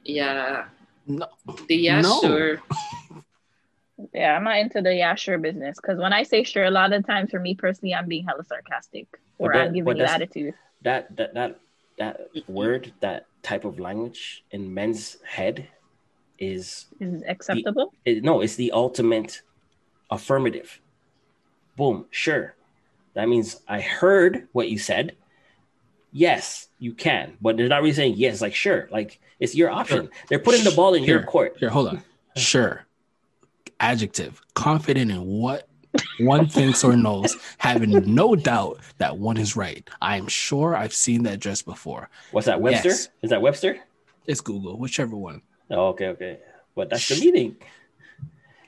Yeah, 0.04 0.66
No, 1.06 1.26
the 1.68 1.76
yeah 1.76 2.00
No. 2.00 2.20
sure. 2.20 2.62
Yeah, 4.14 4.36
I'm 4.36 4.44
not 4.44 4.58
into 4.58 4.80
the 4.80 4.94
yeah, 4.94 5.16
sure 5.16 5.38
business. 5.38 5.76
Because 5.76 5.98
when 5.98 6.12
I 6.12 6.22
say 6.22 6.44
sure, 6.44 6.62
a 6.64 6.70
lot 6.70 6.92
of 6.92 7.04
times 7.04 7.32
for 7.32 7.40
me 7.40 7.56
personally, 7.56 7.94
I'm 7.94 8.06
being 8.06 8.24
hella 8.24 8.44
sarcastic 8.44 9.08
or 9.38 9.52
that- 9.52 9.58
I'm 9.68 9.72
giving 9.72 9.84
but 9.84 9.96
you 9.98 10.04
attitude. 10.04 10.54
that 10.82 11.16
that 11.16 11.34
that 11.34 11.58
that 11.98 12.20
word, 12.46 12.92
that 13.00 13.26
type 13.42 13.64
of 13.64 13.80
language 13.80 14.44
in 14.52 14.72
men's 14.72 15.16
head 15.24 15.66
is 16.38 16.86
Is 17.00 17.22
it 17.22 17.24
acceptable? 17.28 17.92
it, 18.04 18.22
no, 18.22 18.40
it's 18.40 18.54
the 18.54 18.70
ultimate 18.70 19.42
affirmative. 20.12 20.80
Boom, 21.76 22.06
sure. 22.10 22.54
That 23.14 23.28
means 23.28 23.60
I 23.68 23.80
heard 23.80 24.48
what 24.52 24.68
you 24.68 24.78
said. 24.78 25.16
Yes, 26.12 26.68
you 26.78 26.94
can, 26.94 27.36
but 27.40 27.56
they're 27.56 27.68
not 27.68 27.82
really 27.82 27.92
saying 27.94 28.14
yes. 28.16 28.40
Like 28.40 28.54
sure, 28.54 28.88
like 28.90 29.20
it's 29.40 29.54
your 29.54 29.70
option. 29.70 30.04
Sure. 30.06 30.10
They're 30.28 30.38
putting 30.38 30.64
the 30.64 30.70
ball 30.70 30.94
in 30.94 31.04
your 31.04 31.22
court. 31.22 31.56
Here, 31.58 31.68
hold 31.68 31.88
on. 31.88 32.02
Sure. 32.36 32.84
Adjective. 33.80 34.40
Confident 34.54 35.10
in 35.10 35.24
what 35.24 35.68
one 36.20 36.48
thinks 36.48 36.82
or 36.82 36.96
knows, 36.96 37.36
having 37.58 37.90
no 38.14 38.34
doubt 38.36 38.80
that 38.98 39.18
one 39.18 39.36
is 39.36 39.54
right. 39.56 39.88
I 40.00 40.16
am 40.16 40.28
sure 40.28 40.74
I've 40.76 40.94
seen 40.94 41.22
that 41.24 41.40
dress 41.40 41.62
before. 41.62 42.08
What's 42.32 42.46
that, 42.46 42.60
Webster? 42.60 42.88
Yes. 42.90 43.08
Is 43.22 43.30
that 43.30 43.42
Webster? 43.42 43.78
It's 44.26 44.40
Google, 44.40 44.78
whichever 44.78 45.16
one. 45.16 45.42
Oh, 45.70 45.88
okay, 45.88 46.08
okay. 46.08 46.38
But 46.74 46.90
that's 46.90 47.08
the 47.08 47.20
meaning. 47.20 47.56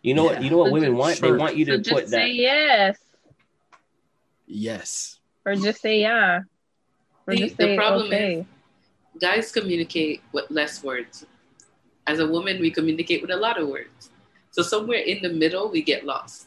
You 0.03 0.15
know 0.15 0.25
what? 0.25 0.43
You 0.43 0.51
know 0.51 0.59
what 0.59 0.69
So 0.69 0.73
women 0.73 0.97
want? 0.97 1.17
sure. 1.19 1.31
They 1.33 1.37
want 1.39 1.57
you 1.57 1.65
So 1.67 1.73
to 1.73 1.79
just 1.79 1.91
put 1.91 2.09
say 2.09 2.17
that. 2.19 2.35
yes, 2.35 2.99
Yes. 4.51 5.19
or 5.47 5.55
just 5.55 5.81
say 5.81 6.01
yeah, 6.03 6.41
or 7.27 7.35
The- 7.35 7.41
just 7.47 7.57
the 7.57 7.77
problem 7.77 8.07
okay. 8.09 8.45
Guys 9.21 9.51
communicate 9.53 10.23
with 10.33 10.51
less 10.51 10.83
words. 10.83 11.27
As 12.07 12.19
a 12.21 12.27
woman, 12.27 12.61
we 12.61 12.71
communicate 12.71 13.23
with 13.23 13.31
a 13.31 13.37
lot 13.37 13.59
of 13.61 13.69
words. 13.69 14.11
So 14.51 14.63
somewhere 14.63 14.99
in 15.03 15.21
the 15.23 15.29
middle, 15.31 15.71
we 15.71 15.83
get 15.83 16.05
lost. 16.07 16.47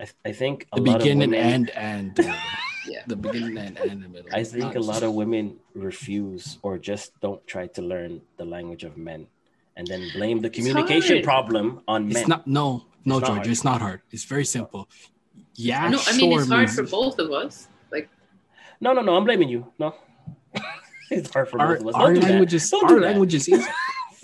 I, 0.00 0.06
I 0.24 0.32
think 0.32 0.66
a 0.72 0.76
The 0.76 0.82
lot 0.82 0.96
of 0.96 0.98
beginning 1.02 1.30
women, 1.30 1.52
and 1.52 1.70
and 1.70 2.14
the. 2.16 2.24
Yeah. 2.88 3.04
The 3.06 3.16
beginning 3.16 3.58
and, 3.58 3.76
and 3.76 4.00
the 4.02 4.08
middle. 4.08 4.30
I 4.32 4.42
think 4.44 4.74
a 4.74 4.80
lot 4.80 5.02
of 5.02 5.12
women 5.12 5.60
refuse 5.74 6.56
or 6.62 6.78
just 6.78 7.12
don't 7.20 7.44
try 7.46 7.66
to 7.76 7.82
learn 7.82 8.22
the 8.40 8.46
language 8.46 8.82
of 8.82 8.96
men, 8.96 9.26
and 9.76 9.84
then 9.86 10.08
blame 10.16 10.40
the 10.40 10.48
communication 10.48 11.20
problem 11.22 11.82
on 11.86 12.08
It's 12.08 12.20
men. 12.24 12.28
not 12.32 12.46
no, 12.46 12.86
no, 13.04 13.18
It's 13.18 13.26
George. 13.28 13.36
hard. 13.44 13.46
It's 13.52 13.64
not 13.64 13.80
hard. 13.84 14.00
It's 14.10 14.24
very 14.24 14.46
simple. 14.46 14.88
Yeah, 15.54 15.88
no, 15.88 15.98
I 16.06 16.16
mean 16.16 16.30
sure 16.30 16.40
it's 16.40 16.48
hard 16.48 16.60
means- 16.68 16.74
for 16.76 16.82
both 16.84 17.18
of 17.18 17.32
us. 17.32 17.68
Like 17.90 18.08
No, 18.80 18.92
no, 18.92 19.02
no. 19.02 19.16
I'm 19.16 19.24
blaming 19.24 19.48
you. 19.48 19.66
No, 19.78 19.94
it's 21.10 21.32
hard 21.32 21.48
for 21.48 21.60
Our, 21.60 21.76
both 21.76 21.80
of 21.80 21.86
us. 21.88 21.94
our 21.94 22.06
Don't 22.14 22.20
do 22.22 22.28
language 22.28 22.54
is 22.54 22.70
Don't 22.70 22.84
our 22.84 22.88
do 22.98 23.00
language 23.00 23.34
is 23.34 23.48
easier. 23.48 23.74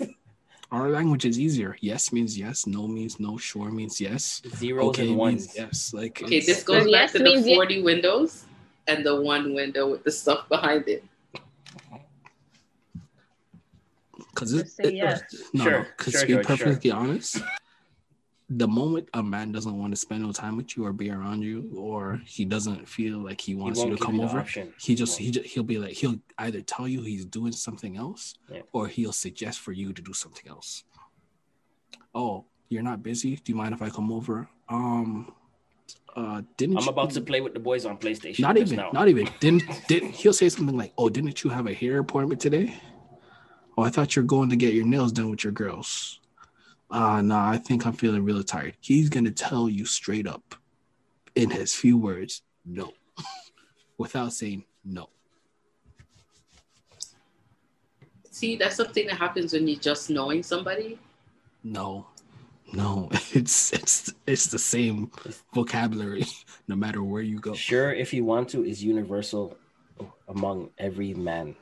our 0.71 0.89
language 0.89 1.25
is 1.25 1.39
easier. 1.39 1.77
Yes 1.81 2.11
means 2.13 2.37
yes. 2.37 2.65
No 2.67 2.87
means 2.87 3.19
no. 3.19 3.37
Sure 3.37 3.69
means 3.71 3.99
yes. 3.99 4.41
Zeros 4.55 4.85
Okay 4.89 5.01
and 5.01 5.09
means 5.11 5.19
ones. 5.19 5.53
yes. 5.55 5.93
Like 5.93 6.21
okay, 6.23 6.37
it's- 6.37 6.45
this 6.47 6.63
goes 6.63 6.83
back 6.83 6.91
yes 6.91 7.11
to 7.13 7.17
the 7.19 7.23
means 7.25 7.45
yes. 7.47 7.55
40 7.55 7.81
windows 7.83 8.45
and 8.87 9.05
the 9.05 9.19
one 9.21 9.53
window 9.53 9.89
with 9.91 10.03
the 10.03 10.11
stuff 10.11 10.47
behind 10.49 10.87
it. 10.87 11.03
Because 14.17 14.51
Just 14.53 14.75
say 14.75 14.91
yes. 14.93 15.21
no, 15.53 15.63
Sure, 15.63 15.87
because 15.97 16.13
sure, 16.13 16.21
to 16.21 16.27
be 16.27 16.33
George, 16.33 16.45
sure. 16.47 16.57
perfectly 16.57 16.91
honest, 16.91 17.41
the 18.49 18.67
moment 18.67 19.09
a 19.13 19.23
man 19.23 19.51
doesn't 19.51 19.77
want 19.77 19.91
to 19.91 19.95
spend 19.97 20.21
no 20.21 20.31
time 20.31 20.55
with 20.55 20.77
you 20.77 20.85
or 20.85 20.93
be 20.93 21.09
around 21.09 21.41
you, 21.41 21.71
or 21.75 22.21
he 22.25 22.45
doesn't 22.45 22.87
feel 22.87 23.17
like 23.17 23.41
he 23.41 23.53
He 23.53 23.55
wants 23.55 23.79
won't 23.79 23.91
you 23.91 23.97
to 23.97 24.03
come 24.03 24.19
over, 24.21 24.39
option. 24.39 24.71
he 24.79 24.93
just 24.93 25.17
he 25.17 25.31
just, 25.31 25.47
he'll 25.47 25.63
be 25.63 25.79
like 25.79 25.93
he'll 25.93 26.19
either 26.37 26.61
tell 26.61 26.87
you 26.87 27.01
he's 27.01 27.25
doing 27.25 27.51
something 27.53 27.97
else, 27.97 28.35
Yeah. 28.51 28.61
or 28.71 28.87
he'll 28.87 29.11
suggest 29.13 29.59
for 29.61 29.71
you 29.71 29.93
to 29.93 30.01
do 30.01 30.13
something 30.13 30.47
else. 30.47 30.83
Oh, 32.13 32.45
you're 32.69 32.83
not 32.83 33.01
busy? 33.03 33.35
Do 33.37 33.51
you 33.51 33.55
mind 33.55 33.73
if 33.73 33.81
I 33.81 33.89
come 33.89 34.11
over? 34.11 34.47
Um, 34.69 35.33
uh, 36.15 36.41
didn't 36.57 36.77
I'm 36.77 36.83
you- 36.83 36.89
about 36.89 37.09
to 37.11 37.21
play 37.21 37.41
with 37.41 37.53
the 37.53 37.59
boys 37.59 37.85
on 37.85 37.97
PlayStation. 37.97 38.39
not 38.39 38.57
even, 38.57 38.77
now. 38.77 38.91
not 38.93 39.07
even. 39.07 39.27
Didn't 39.39 39.63
didn't 39.87 40.11
he'll 40.11 40.33
say 40.33 40.49
something 40.49 40.77
like, 40.77 40.93
"Oh, 40.97 41.09
didn't 41.09 41.43
you 41.43 41.49
have 41.49 41.65
a 41.67 41.73
hair 41.73 41.97
appointment 41.99 42.39
today? 42.41 42.75
Oh, 43.77 43.83
I 43.83 43.89
thought 43.89 44.15
you're 44.15 44.23
going 44.25 44.49
to 44.51 44.55
get 44.55 44.73
your 44.73 44.85
nails 44.85 45.11
done 45.11 45.29
with 45.31 45.43
your 45.43 45.51
girls." 45.53 46.19
Uh 46.89 47.21
nah, 47.21 47.49
I 47.49 47.57
think 47.57 47.85
I'm 47.85 47.93
feeling 47.93 48.23
really 48.23 48.43
tired. 48.43 48.77
He's 48.79 49.09
gonna 49.09 49.31
tell 49.31 49.67
you 49.69 49.85
straight 49.85 50.27
up, 50.27 50.55
in 51.35 51.49
his 51.49 51.73
few 51.73 51.97
words, 51.97 52.41
no, 52.65 52.93
without 53.97 54.33
saying 54.33 54.65
no. 54.83 55.09
See, 58.31 58.55
that's 58.55 58.75
something 58.75 59.07
that 59.07 59.17
happens 59.17 59.53
when 59.53 59.67
you're 59.67 59.79
just 59.79 60.09
knowing 60.09 60.43
somebody. 60.43 60.99
No, 61.63 62.07
no, 62.73 63.09
it's 63.33 63.73
it's 63.73 64.13
it's 64.27 64.47
the 64.47 64.59
same 64.59 65.11
vocabulary 65.53 66.25
no 66.67 66.75
matter 66.75 67.01
where 67.03 67.21
you 67.21 67.39
go. 67.39 67.53
Sure, 67.53 67.93
if 67.93 68.13
you 68.13 68.23
want 68.23 68.49
to, 68.49 68.63
is 68.63 68.83
universal 68.83 69.57
among 70.27 70.69
every 70.77 71.13
man. 71.13 71.55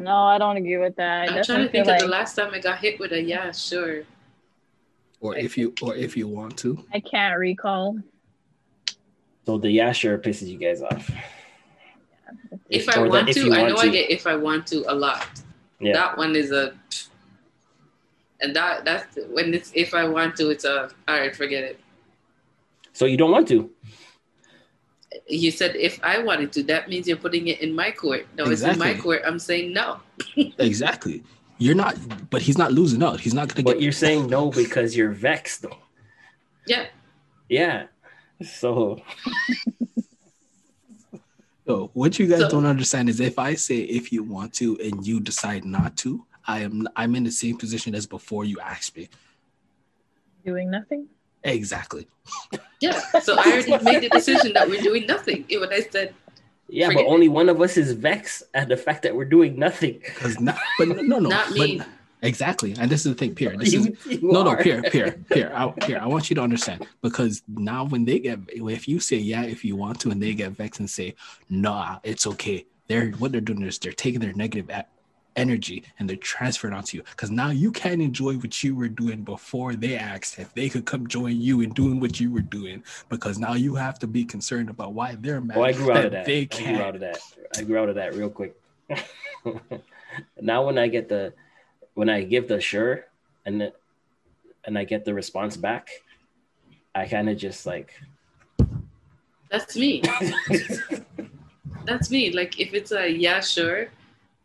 No, 0.00 0.16
I 0.16 0.38
don't 0.38 0.56
agree 0.56 0.78
with 0.78 0.96
that. 0.96 1.22
I 1.22 1.24
I'm 1.24 1.28
trying 1.28 1.36
to 1.36 1.42
definitely 1.42 1.68
feel 1.68 1.72
think 1.72 1.82
of 1.82 1.86
like 1.88 2.00
the 2.00 2.08
last 2.08 2.34
time 2.34 2.54
I 2.54 2.58
got 2.58 2.78
hit 2.78 2.98
with 2.98 3.12
a 3.12 3.22
yeah, 3.22 3.52
sure. 3.52 4.02
Or 5.20 5.36
if 5.36 5.58
you 5.58 5.74
or 5.82 5.94
if 5.94 6.16
you 6.16 6.28
want 6.28 6.56
to. 6.58 6.84
I 6.92 7.00
can't 7.00 7.38
recall. 7.38 7.98
So 9.46 9.58
the 9.58 9.70
yeah 9.70 9.92
sure 9.92 10.18
pisses 10.18 10.48
you 10.48 10.58
guys 10.58 10.82
off. 10.82 11.10
If 12.68 12.88
I 12.88 13.00
or 13.00 13.04
the 13.04 13.10
want 13.10 13.28
if 13.28 13.34
to, 13.34 13.44
you 13.46 13.54
I 13.54 13.62
want 13.62 13.74
know 13.74 13.80
I 13.80 13.88
get 13.88 14.10
if 14.10 14.26
I 14.26 14.36
want 14.36 14.66
to 14.68 14.84
a 14.90 14.94
lot. 14.94 15.26
Yeah. 15.80 15.92
That 15.92 16.16
one 16.16 16.36
is 16.36 16.52
a 16.52 16.74
and 18.40 18.54
that 18.56 18.84
that's 18.84 19.18
when 19.30 19.52
it's 19.54 19.70
if 19.74 19.94
I 19.94 20.08
want 20.08 20.36
to, 20.36 20.50
it's 20.50 20.64
a 20.64 20.90
all 21.08 21.18
right, 21.18 21.34
forget 21.34 21.64
it. 21.64 21.80
So 22.92 23.06
you 23.06 23.16
don't 23.16 23.30
want 23.30 23.48
to. 23.48 23.70
You 25.30 25.50
said 25.50 25.76
if 25.76 25.98
I 26.02 26.18
wanted 26.18 26.52
to, 26.54 26.62
that 26.64 26.88
means 26.88 27.06
you're 27.06 27.16
putting 27.16 27.48
it 27.48 27.60
in 27.60 27.72
my 27.74 27.90
court. 27.90 28.26
No, 28.36 28.44
it's 28.46 28.62
in 28.62 28.78
my 28.78 28.94
court. 28.94 29.22
I'm 29.24 29.38
saying 29.38 29.72
no. 29.72 30.00
Exactly. 30.58 31.22
You're 31.58 31.74
not 31.74 31.96
but 32.30 32.42
he's 32.42 32.58
not 32.58 32.72
losing 32.72 33.02
out. 33.02 33.20
He's 33.20 33.34
not 33.34 33.48
gonna 33.48 33.62
But 33.62 33.74
get 33.74 33.82
you're 33.82 33.92
saying 33.92 34.26
no 34.28 34.50
because 34.62 34.96
you're 34.96 35.10
vexed 35.12 35.62
though. 35.62 35.78
Yeah. 36.66 36.86
Yeah. 37.48 37.86
So 38.44 39.02
So 41.66 41.90
what 41.94 42.18
you 42.18 42.26
guys 42.26 42.40
So- 42.40 42.50
don't 42.50 42.66
understand 42.66 43.08
is 43.08 43.20
if 43.20 43.38
I 43.38 43.54
say 43.54 43.78
if 43.80 44.12
you 44.12 44.22
want 44.24 44.52
to 44.54 44.78
and 44.82 45.06
you 45.06 45.20
decide 45.20 45.64
not 45.64 45.96
to, 45.98 46.24
I 46.46 46.60
am 46.60 46.88
I'm 46.96 47.14
in 47.14 47.24
the 47.24 47.30
same 47.30 47.56
position 47.56 47.94
as 47.94 48.06
before 48.06 48.44
you 48.44 48.58
asked 48.60 48.96
me. 48.96 49.08
Doing 50.44 50.70
nothing. 50.70 51.06
Exactly. 51.44 52.06
Yeah. 52.80 52.98
So 53.20 53.36
I 53.38 53.44
already 53.52 53.84
made 53.84 54.02
the 54.02 54.08
decision 54.10 54.52
that 54.54 54.68
we're 54.68 54.82
doing 54.82 55.06
nothing. 55.06 55.46
When 55.50 55.72
I 55.72 55.80
said 55.80 56.14
yeah, 56.68 56.86
Forget 56.86 57.04
but 57.04 57.10
only 57.10 57.28
one 57.28 57.48
of 57.48 57.60
us 57.60 57.76
is 57.76 57.92
vexed 57.92 58.44
at 58.54 58.68
the 58.68 58.76
fact 58.76 59.02
that 59.02 59.14
we're 59.16 59.24
doing 59.24 59.58
nothing. 59.58 60.00
Because 60.04 60.38
not 60.40 60.56
but 60.78 60.88
no 60.88 60.94
no, 61.02 61.18
no 61.18 61.28
Not 61.30 61.48
but 61.48 61.56
me. 61.58 61.80
exactly. 62.22 62.74
And 62.78 62.90
this 62.90 63.04
is 63.06 63.12
the 63.12 63.18
thing, 63.18 63.34
Pierre. 63.34 63.56
This 63.56 63.72
is 63.74 63.86
You- 63.86 63.96
you 64.06 64.18
no 64.32 64.42
no. 64.44 64.54
Pierre, 64.56 64.82
Pierre, 64.82 65.12
Pierre, 65.30 65.52
I, 65.56 65.68
Pierre, 65.80 66.02
I 66.02 66.06
want 66.06 66.30
you 66.30 66.36
to 66.36 66.42
understand 66.42 66.86
because 67.02 67.42
now 67.48 67.86
when 67.86 68.04
they 68.04 68.18
get 68.20 68.38
if 68.48 68.86
you 68.86 69.00
say 69.00 69.16
yeah 69.16 69.42
if 69.42 69.64
you 69.64 69.74
want 69.76 69.98
to 70.00 70.10
and 70.10 70.22
they 70.22 70.34
get 70.34 70.52
vexed 70.52 70.78
and 70.80 70.88
say 70.88 71.14
nah 71.48 71.98
it's 72.04 72.26
okay 72.26 72.66
they're 72.86 73.10
what 73.12 73.32
they're 73.32 73.40
doing 73.40 73.62
is 73.62 73.78
they're 73.78 73.92
taking 73.92 74.20
their 74.20 74.32
negative 74.34 74.68
a- 74.70 74.86
energy 75.36 75.84
and 75.98 76.08
they're 76.08 76.16
transferred 76.16 76.72
onto 76.72 76.96
you 76.96 77.02
because 77.10 77.30
now 77.30 77.50
you 77.50 77.70
can't 77.70 78.02
enjoy 78.02 78.34
what 78.34 78.62
you 78.62 78.74
were 78.74 78.88
doing 78.88 79.22
before 79.22 79.74
they 79.74 79.96
asked 79.96 80.38
if 80.38 80.52
they 80.54 80.68
could 80.68 80.84
come 80.84 81.06
join 81.06 81.40
you 81.40 81.60
in 81.60 81.70
doing 81.70 82.00
what 82.00 82.18
you 82.20 82.30
were 82.32 82.40
doing 82.40 82.82
because 83.08 83.38
now 83.38 83.54
you 83.54 83.74
have 83.74 83.98
to 83.98 84.06
be 84.06 84.24
concerned 84.24 84.68
about 84.68 84.92
why 84.92 85.16
they're 85.20 85.40
mad 85.40 85.56
Oh, 85.56 85.62
I 85.62 85.72
grew 85.72 85.92
out 85.92 86.04
of 86.04 86.12
that. 86.12 86.24
they 86.26 86.42
I 86.42 86.44
grew 86.72 86.82
out 86.82 86.94
of 86.94 87.00
that. 87.00 87.18
I 87.56 87.62
grew 87.62 87.78
out 87.78 87.88
of 87.88 87.94
that 87.94 88.14
real 88.14 88.30
quick. 88.30 88.56
now 90.40 90.66
when 90.66 90.78
I 90.78 90.88
get 90.88 91.08
the 91.08 91.32
when 91.94 92.08
I 92.08 92.24
give 92.24 92.48
the 92.48 92.60
sure 92.60 93.06
and 93.46 93.60
the, 93.60 93.72
and 94.64 94.76
I 94.76 94.84
get 94.84 95.04
the 95.04 95.14
response 95.14 95.56
back, 95.56 95.88
I 96.94 97.06
kind 97.06 97.28
of 97.30 97.36
just 97.38 97.66
like 97.66 97.94
that's 99.50 99.76
me. 99.76 100.02
That's 101.86 102.10
me. 102.10 102.30
Like 102.30 102.60
if 102.60 102.74
it's 102.74 102.92
a 102.92 103.08
yeah, 103.08 103.40
sure, 103.40 103.88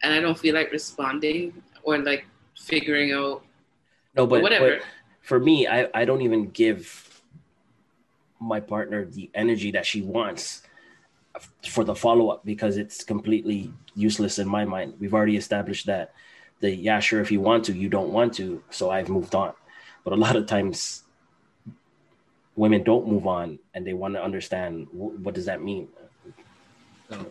and 0.06 0.14
I 0.14 0.19
don't 0.19 0.38
feel 0.38 0.53
like 0.53 0.72
responding 0.72 1.61
or 1.84 1.98
like 1.98 2.26
figuring 2.56 3.11
out 3.11 3.44
no, 4.15 4.26
but, 4.27 4.41
whatever. 4.41 4.77
but 4.77 4.86
for 5.22 5.40
me, 5.40 5.68
I 5.68 5.90
I 5.94 6.06
don't 6.06 6.22
even 6.22 6.49
give 6.52 7.23
my 8.40 8.60
partner 8.60 9.06
the 9.06 9.30
energy 9.34 9.72
that 9.72 9.86
she 9.86 10.02
wants 10.02 10.61
for 11.68 11.84
the 11.84 11.95
follow 11.95 12.30
up 12.30 12.45
because 12.45 12.77
it's 12.77 13.03
completely 13.03 13.73
useless 13.95 14.40
in 14.40 14.48
my 14.48 14.64
mind. 14.64 14.94
We've 14.99 15.14
already 15.14 15.38
established 15.38 15.88
that 15.88 16.14
the 16.61 16.73
yeah 16.73 16.99
sure 16.99 17.19
if 17.19 17.32
you 17.32 17.41
want 17.41 17.65
to 17.65 17.73
you 17.73 17.90
don't 17.90 18.11
want 18.11 18.34
to 18.36 18.64
so 18.69 18.91
I've 18.91 19.10
moved 19.10 19.34
on. 19.36 19.53
But 20.03 20.14
a 20.14 20.15
lot 20.15 20.36
of 20.36 20.45
times 20.45 21.03
women 22.56 22.84
don't 22.84 23.07
move 23.07 23.26
on 23.26 23.60
and 23.73 23.86
they 23.86 23.94
want 23.94 24.14
to 24.14 24.23
understand 24.23 24.88
wh- 24.91 25.19
what 25.26 25.34
does 25.34 25.45
that 25.45 25.61
mean. 25.61 25.90
So, 27.10 27.26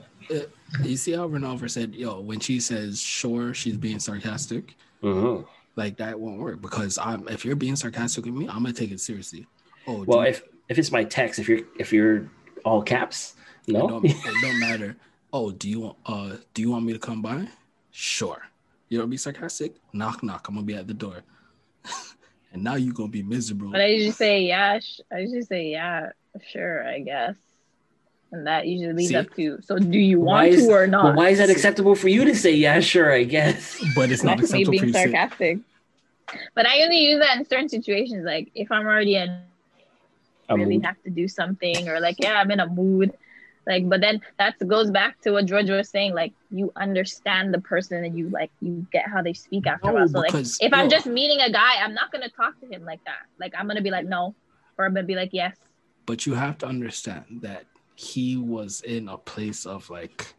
you 0.82 0.96
see 0.96 1.12
how 1.12 1.28
Renalver 1.28 1.70
said, 1.70 1.94
"Yo," 1.94 2.20
when 2.20 2.40
she 2.40 2.60
says 2.60 3.00
"sure," 3.00 3.54
she's 3.54 3.76
being 3.76 3.98
sarcastic. 3.98 4.74
Mhm. 5.02 5.46
Like 5.76 5.96
that 5.98 6.18
won't 6.18 6.38
work 6.40 6.60
because 6.62 6.98
I'm. 6.98 7.26
If 7.28 7.44
you're 7.44 7.56
being 7.56 7.76
sarcastic 7.76 8.24
with 8.24 8.34
me, 8.34 8.46
I'm 8.48 8.62
gonna 8.62 8.72
take 8.72 8.90
it 8.92 9.00
seriously. 9.00 9.46
Oh, 9.86 10.04
Well, 10.04 10.20
do- 10.22 10.28
if 10.28 10.42
if 10.68 10.78
it's 10.78 10.90
my 10.92 11.04
text, 11.04 11.38
if 11.38 11.48
you're 11.48 11.60
if 11.78 11.92
you're 11.92 12.30
all 12.64 12.82
caps, 12.82 13.34
it 13.66 13.72
no. 13.72 13.88
don't, 13.88 14.04
it 14.04 14.16
don't 14.40 14.58
matter. 14.60 14.96
Oh, 15.32 15.50
do 15.50 15.68
you 15.68 15.80
want? 15.80 15.96
Uh, 16.06 16.36
do 16.54 16.62
you 16.62 16.70
want 16.70 16.84
me 16.84 16.92
to 16.92 16.98
come 16.98 17.20
by? 17.22 17.48
Sure. 17.90 18.40
You 18.88 18.98
don't 18.98 19.10
be 19.10 19.16
sarcastic. 19.16 19.74
Knock, 19.92 20.22
knock. 20.22 20.46
I'm 20.48 20.54
gonna 20.54 20.64
be 20.66 20.74
at 20.74 20.86
the 20.86 20.94
door. 20.94 21.22
and 22.52 22.62
now 22.62 22.76
you're 22.76 22.94
gonna 22.94 23.08
be 23.08 23.22
miserable. 23.22 23.70
But 23.70 23.80
I 23.80 23.98
just 23.98 24.18
say 24.18 24.42
yeah. 24.44 24.78
Sh- 24.78 25.00
I 25.12 25.24
just 25.26 25.48
say 25.48 25.70
yeah, 25.70 26.10
sure, 26.50 26.86
I 26.86 27.00
guess. 27.00 27.36
And 28.34 28.48
that 28.48 28.66
usually 28.66 28.92
leads 28.94 29.10
See? 29.10 29.16
up 29.16 29.32
to 29.36 29.60
so 29.62 29.78
do 29.78 29.96
you 29.96 30.18
want 30.20 30.48
is- 30.48 30.66
to 30.66 30.72
or 30.72 30.86
not? 30.88 31.04
Well, 31.04 31.14
why 31.14 31.28
is 31.28 31.38
that 31.38 31.50
acceptable 31.50 31.94
for 31.94 32.08
you 32.08 32.24
to 32.24 32.34
say 32.34 32.50
yeah, 32.52 32.80
sure, 32.80 33.12
I 33.12 33.22
guess? 33.22 33.78
but 33.94 34.10
it's 34.10 34.24
not 34.24 34.38
That's 34.38 34.52
me 34.52 34.62
acceptable 34.62 34.64
for 34.64 34.70
being 34.72 34.86
you 34.88 34.92
to 34.92 34.98
say. 34.98 35.04
sarcastic. 35.12 35.58
But 36.56 36.66
I 36.66 36.82
only 36.82 36.98
use 36.98 37.20
that 37.20 37.38
in 37.38 37.44
certain 37.46 37.68
situations, 37.68 38.24
like 38.24 38.50
if 38.56 38.72
I'm 38.72 38.86
already 38.86 39.14
in 39.14 39.30
A 40.48 40.56
really 40.56 40.78
mood. 40.78 40.86
have 40.86 41.00
to 41.04 41.10
do 41.10 41.28
something, 41.28 41.88
or 41.88 42.00
like 42.00 42.16
yeah, 42.18 42.40
I'm 42.40 42.50
in 42.50 42.58
a 42.60 42.66
mood. 42.66 43.12
Like, 43.66 43.88
but 43.88 44.00
then 44.02 44.20
that 44.38 44.54
goes 44.66 44.90
back 44.90 45.20
to 45.22 45.30
what 45.30 45.46
George 45.46 45.70
was 45.70 45.88
saying. 45.88 46.12
Like, 46.12 46.32
you 46.50 46.70
understand 46.76 47.54
the 47.54 47.60
person 47.60 48.04
and 48.04 48.18
you 48.18 48.28
like 48.30 48.50
you 48.60 48.84
get 48.92 49.08
how 49.08 49.22
they 49.22 49.32
speak 49.32 49.66
after 49.66 49.90
a 49.90 49.94
while. 49.94 50.08
So 50.08 50.18
like, 50.18 50.32
because- 50.32 50.58
if 50.60 50.72
I'm 50.74 50.90
just 50.90 51.06
meeting 51.06 51.40
a 51.40 51.50
guy, 51.50 51.74
I'm 51.82 51.94
not 51.94 52.10
gonna 52.12 52.28
talk 52.28 52.58
to 52.62 52.66
him 52.66 52.84
like 52.84 53.02
that. 53.04 53.22
Like, 53.38 53.54
I'm 53.56 53.66
gonna 53.68 53.80
be 53.80 53.90
like 53.90 54.06
no, 54.06 54.34
or 54.76 54.84
I'm 54.86 54.92
gonna 54.92 55.06
be 55.06 55.14
like 55.14 55.30
yes. 55.32 55.54
But 56.04 56.26
you 56.26 56.34
have 56.34 56.58
to 56.58 56.66
understand 56.66 57.40
that 57.40 57.64
he 57.94 58.36
was 58.36 58.80
in 58.82 59.08
a 59.08 59.18
place 59.18 59.66
of 59.66 59.88
like 59.90 60.34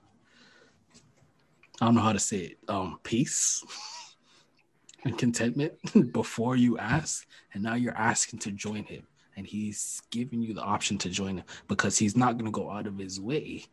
I 1.81 1.85
don't 1.85 1.95
know 1.95 2.01
how 2.01 2.13
to 2.13 2.19
say 2.19 2.37
it, 2.37 2.57
um, 2.69 2.99
peace 3.03 3.63
and 5.03 5.17
contentment 5.17 5.73
before 6.13 6.55
you 6.55 6.77
ask, 6.77 7.27
and 7.53 7.61
now 7.61 7.75
you're 7.75 7.97
asking 7.97 8.39
to 8.39 8.51
join 8.51 8.83
him, 8.85 9.05
and 9.35 9.45
he's 9.45 10.01
giving 10.09 10.41
you 10.41 10.53
the 10.53 10.61
option 10.61 10.97
to 10.99 11.09
join 11.09 11.39
him 11.39 11.45
because 11.67 11.97
he's 11.97 12.15
not 12.15 12.37
gonna 12.37 12.51
go 12.51 12.69
out 12.69 12.87
of 12.87 12.97
his 12.97 13.19
way 13.19 13.65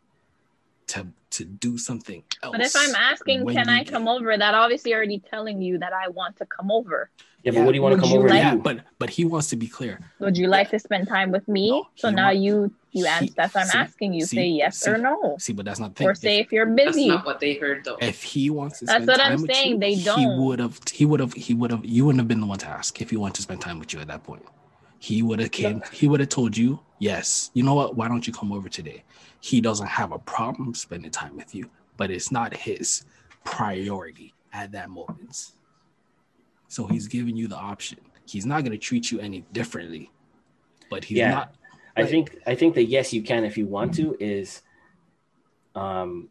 to 0.93 1.06
to 1.31 1.44
do 1.44 1.78
something 1.78 2.23
else. 2.43 2.52
But 2.52 2.60
if 2.60 2.74
I'm 2.77 2.94
asking, 2.94 3.47
can 3.47 3.66
you 3.69 3.74
I 3.74 3.85
come 3.85 4.06
over? 4.06 4.36
That 4.36 4.55
obviously 4.55 4.93
already 4.94 5.19
telling 5.19 5.62
you 5.62 5.78
that 5.78 5.93
I 5.93 6.09
want 6.09 6.36
to 6.39 6.47
come 6.47 6.70
over. 6.70 7.10
Yeah, 7.43 7.52
but 7.52 7.62
what 7.64 7.73
do 7.73 7.77
you 7.77 7.82
want 7.82 7.94
to 7.97 8.01
come 8.02 8.12
over 8.16 8.28
like- 8.28 8.39
yeah, 8.39 8.55
do? 8.55 8.59
but 8.69 8.77
but 8.98 9.09
he 9.10 9.24
wants 9.24 9.48
to 9.48 9.56
be 9.56 9.66
clear. 9.66 9.98
Would 10.20 10.36
you 10.36 10.47
like 10.47 10.69
to 10.70 10.78
spend 10.78 11.09
time 11.09 11.31
with 11.32 11.48
me? 11.48 11.70
No, 11.70 11.89
so 11.97 12.10
now 12.10 12.27
want- 12.27 12.39
you 12.39 12.55
you 12.93 13.05
he- 13.05 13.09
answer. 13.09 13.35
That's 13.35 13.55
what 13.55 13.62
I'm 13.64 13.69
see- 13.70 13.78
asking 13.78 14.12
you. 14.12 14.24
see- 14.27 14.36
say 14.36 14.47
yes 14.62 14.86
or 14.86 14.98
no, 14.98 15.36
See, 15.40 15.55
but 15.55 15.64
that's 15.64 15.81
not 15.81 15.94
the 15.94 15.98
thing. 16.01 16.09
or 16.09 16.14
say 16.14 16.39
if 16.39 16.52
you're 16.52 16.66
busy. 16.66 16.85
that's 16.85 16.97
busy. 16.97 17.09
not 17.09 17.24
what 17.27 17.40
they 17.40 17.55
heard 17.55 17.85
though. 17.85 17.97
if 18.01 18.23
he 18.23 18.51
wants 18.51 18.78
to 18.81 18.85
That's 18.85 19.05
spend 19.05 19.09
what 19.09 19.24
time 19.24 19.32
I'm 19.32 19.47
saying, 19.47 19.70
you, 19.73 19.78
they 19.78 19.94
don't. 19.97 20.19
He 20.20 20.27
would 20.40 20.59
have 20.60 20.78
he 20.93 21.05
would 21.06 21.20
have 21.20 21.32
he 21.32 21.55
would 21.55 21.70
have 21.70 21.85
you 21.85 22.05
wouldn't 22.05 22.20
have 22.20 22.28
been 22.28 22.40
the 22.40 22.47
one 22.55 22.59
to 22.59 22.69
ask 22.69 23.01
if 23.01 23.09
he 23.10 23.16
wanted 23.16 23.36
to 23.36 23.43
spend 23.43 23.60
time 23.62 23.78
with 23.81 23.93
you 23.94 24.01
at 24.01 24.09
that 24.09 24.23
point. 24.23 24.44
He 24.98 25.23
would 25.23 25.40
have 25.40 25.51
came 25.51 25.82
he 25.93 26.06
would 26.06 26.20
have 26.20 26.28
told 26.28 26.56
you, 26.56 26.78
yes, 27.02 27.50
you 27.52 27.64
know 27.64 27.74
what, 27.74 27.96
why 27.96 28.06
don't 28.06 28.26
you 28.28 28.32
come 28.32 28.52
over 28.52 28.68
today? 28.68 29.02
He 29.40 29.60
doesn't 29.60 29.88
have 29.88 30.12
a 30.12 30.20
problem 30.20 30.72
spending 30.72 31.10
time 31.10 31.36
with 31.36 31.52
you, 31.52 31.68
but 31.96 32.12
it's 32.12 32.30
not 32.30 32.56
his 32.56 33.04
priority 33.44 34.32
at 34.52 34.70
that 34.72 34.88
moment. 34.88 35.50
So 36.68 36.86
he's 36.86 37.08
giving 37.08 37.36
you 37.36 37.48
the 37.48 37.56
option. 37.56 37.98
he's 38.24 38.46
not 38.46 38.62
gonna 38.62 38.78
treat 38.78 39.10
you 39.10 39.18
any 39.18 39.44
differently. 39.52 40.08
But 40.88 41.02
he's 41.04 41.18
Yeah. 41.18 41.32
not. 41.32 41.54
I 41.96 42.06
think 42.06 42.38
I 42.46 42.54
think 42.54 42.76
that 42.76 42.84
yes, 42.84 43.12
you 43.12 43.20
can 43.20 43.44
if 43.44 43.58
you 43.58 43.66
want 43.66 43.94
to. 43.94 44.16
Is 44.20 44.62
um, 45.74 46.28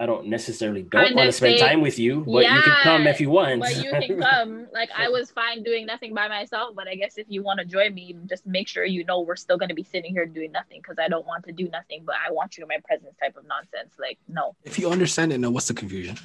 I 0.00 0.06
don't 0.06 0.26
necessarily 0.26 0.82
don't 0.82 1.04
Kinda 1.04 1.16
want 1.16 1.28
to 1.28 1.32
spend 1.32 1.58
say- 1.58 1.66
time 1.66 1.80
with 1.80 1.98
you, 1.98 2.24
but 2.26 2.44
you 2.44 2.62
can 2.62 2.76
come 2.82 3.06
if 3.06 3.20
you 3.20 3.30
want. 3.30 3.60
But 3.60 3.76
you 3.76 3.90
can 3.90 4.20
come. 4.30 4.66
Like 4.72 4.90
I 4.96 5.08
was 5.08 5.30
fine 5.30 5.62
doing 5.62 5.86
nothing 5.86 6.12
by 6.14 6.28
myself, 6.28 6.74
but 6.74 6.88
I 6.88 6.94
guess 6.96 7.18
if 7.18 7.26
you 7.28 7.42
want 7.42 7.60
to 7.60 7.64
join 7.66 7.94
me, 7.94 8.16
just 8.26 8.44
make 8.46 8.66
sure 8.68 8.84
you 8.84 9.04
know 9.04 9.20
we're 9.20 9.36
still 9.36 9.58
gonna 9.58 9.74
be 9.74 9.84
sitting 9.84 10.12
here 10.12 10.26
doing 10.26 10.50
nothing 10.50 10.80
because 10.80 10.96
I 10.98 11.08
don't 11.08 11.26
want 11.26 11.44
to 11.44 11.52
do 11.52 11.68
nothing, 11.68 12.02
but 12.04 12.16
I 12.26 12.32
want 12.32 12.56
you 12.56 12.64
in 12.64 12.68
my 12.68 12.78
presence 12.84 13.14
type 13.22 13.36
of 13.36 13.46
nonsense. 13.46 13.92
Like 13.98 14.18
no, 14.28 14.56
If 14.64 14.78
you 14.78 14.90
understand 14.90 15.32
it, 15.32 15.38
now 15.38 15.50
what's 15.50 15.68
the 15.68 15.74
confusion? 15.74 16.16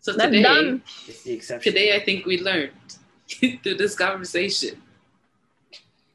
So 0.00 0.12
today, 0.12 0.80
it's 1.08 1.24
the 1.24 1.32
exception. 1.32 1.72
today 1.72 1.96
I 1.96 2.04
think 2.04 2.26
we 2.26 2.38
learned 2.40 2.70
through 3.28 3.74
this 3.74 3.96
conversation 3.96 4.80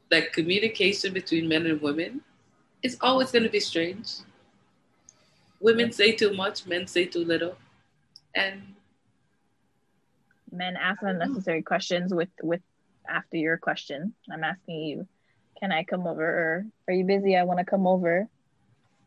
that 0.10 0.32
communication 0.32 1.12
between 1.14 1.48
men 1.49 1.66
and 1.66 1.82
women 1.82 2.22
is 2.84 2.98
always 3.02 3.32
going 3.32 3.44
to 3.44 3.49
be 3.49 3.60
strange. 3.60 4.08
Women 5.61 5.91
say 5.91 6.11
too 6.13 6.33
much, 6.33 6.65
men 6.65 6.88
say 6.88 7.05
too 7.05 7.23
little, 7.23 7.55
and 8.35 8.61
Men 10.51 10.75
ask 10.75 11.01
unnecessary 11.01 11.61
questions 11.61 12.13
with 12.13 12.27
with 12.43 12.61
after 13.07 13.38
your 13.38 13.57
question. 13.57 14.13
I'm 14.29 14.43
asking 14.43 14.81
you, 14.81 15.07
can 15.59 15.71
I 15.71 15.83
come 15.83 16.05
over? 16.07 16.23
Or 16.25 16.65
are 16.89 16.93
you 16.93 17.05
busy? 17.05 17.38
I 17.38 17.43
want 17.43 17.59
to 17.59 17.65
come 17.65 17.88
over. 17.88 18.27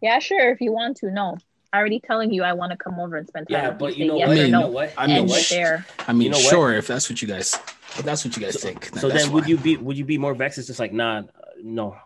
Yeah, 0.00 0.18
sure. 0.20 0.50
If 0.50 0.60
you 0.62 0.72
want 0.72 0.96
to, 0.98 1.10
no. 1.10 1.36
I 1.72 1.78
already 1.78 1.98
telling 2.00 2.32
you 2.32 2.44
I 2.44 2.52
want 2.54 2.70
to 2.70 2.78
come 2.78 2.98
over 3.00 3.16
and 3.16 3.26
spend 3.28 3.48
time. 3.48 3.58
yeah, 3.62 3.68
with 3.70 3.78
but 3.78 3.96
you 3.96 4.04
you 4.04 4.10
know 4.12 4.14
say 4.14 4.18
yes 4.20 4.28
what? 4.28 4.38
or 4.38 4.44
You 4.44 4.50
know 4.52 4.68
what? 4.68 4.92
I 4.96 5.02
You 5.02 5.08
know 5.08 5.14
mean, 5.14 5.20
and 5.22 5.28
what? 5.30 5.46
there. 5.50 5.86
I 6.08 6.12
mean, 6.12 6.22
You 6.22 6.30
know 6.30 6.36
what? 6.38 6.50
sure, 6.50 6.72
if 6.74 6.86
that's 6.86 7.10
what 7.10 7.20
you 7.20 7.28
guys, 7.28 7.54
if 7.98 8.02
that's 8.04 8.24
what 8.24 8.36
you 8.36 8.42
guys 8.42 8.54
So, 8.60 8.68
think. 8.68 8.86
so 8.96 9.08
then, 9.08 9.32
would 9.32 9.42
fine. 9.44 9.50
you 9.50 9.56
be 9.58 9.76
would 9.76 9.98
you 9.98 10.04
be 10.04 10.16
more 10.16 10.34
vexed? 10.34 10.58
It's 10.58 10.68
just 10.68 10.78
like 10.80 10.92
nah, 10.92 11.18
uh, 11.18 11.22
no. 11.62 11.96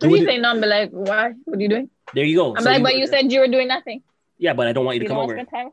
What 0.00 0.08
do 0.08 0.08
you 0.10 0.22
it- 0.22 0.26
say? 0.26 0.38
No, 0.38 0.50
I'm 0.50 0.60
like, 0.60 0.90
why? 0.90 1.34
What 1.44 1.58
are 1.58 1.62
you 1.62 1.68
doing? 1.68 1.90
There 2.14 2.24
you 2.24 2.36
go. 2.36 2.56
I'm 2.56 2.62
So 2.62 2.70
like, 2.70 2.78
you- 2.78 2.84
but 2.84 2.96
you 2.96 3.06
said 3.06 3.30
you 3.32 3.40
were 3.40 3.48
doing 3.48 3.68
nothing. 3.68 4.02
yeah, 4.38 4.52
but 4.54 4.66
I 4.66 4.72
don't 4.72 4.84
want 4.84 4.96
you 4.96 5.02
You 5.02 5.08
to 5.08 5.14
don't 5.14 5.18
come 5.20 5.26
want 5.26 5.30
to 5.30 5.34
over. 5.42 5.48
spend 5.48 5.64
time. 5.66 5.72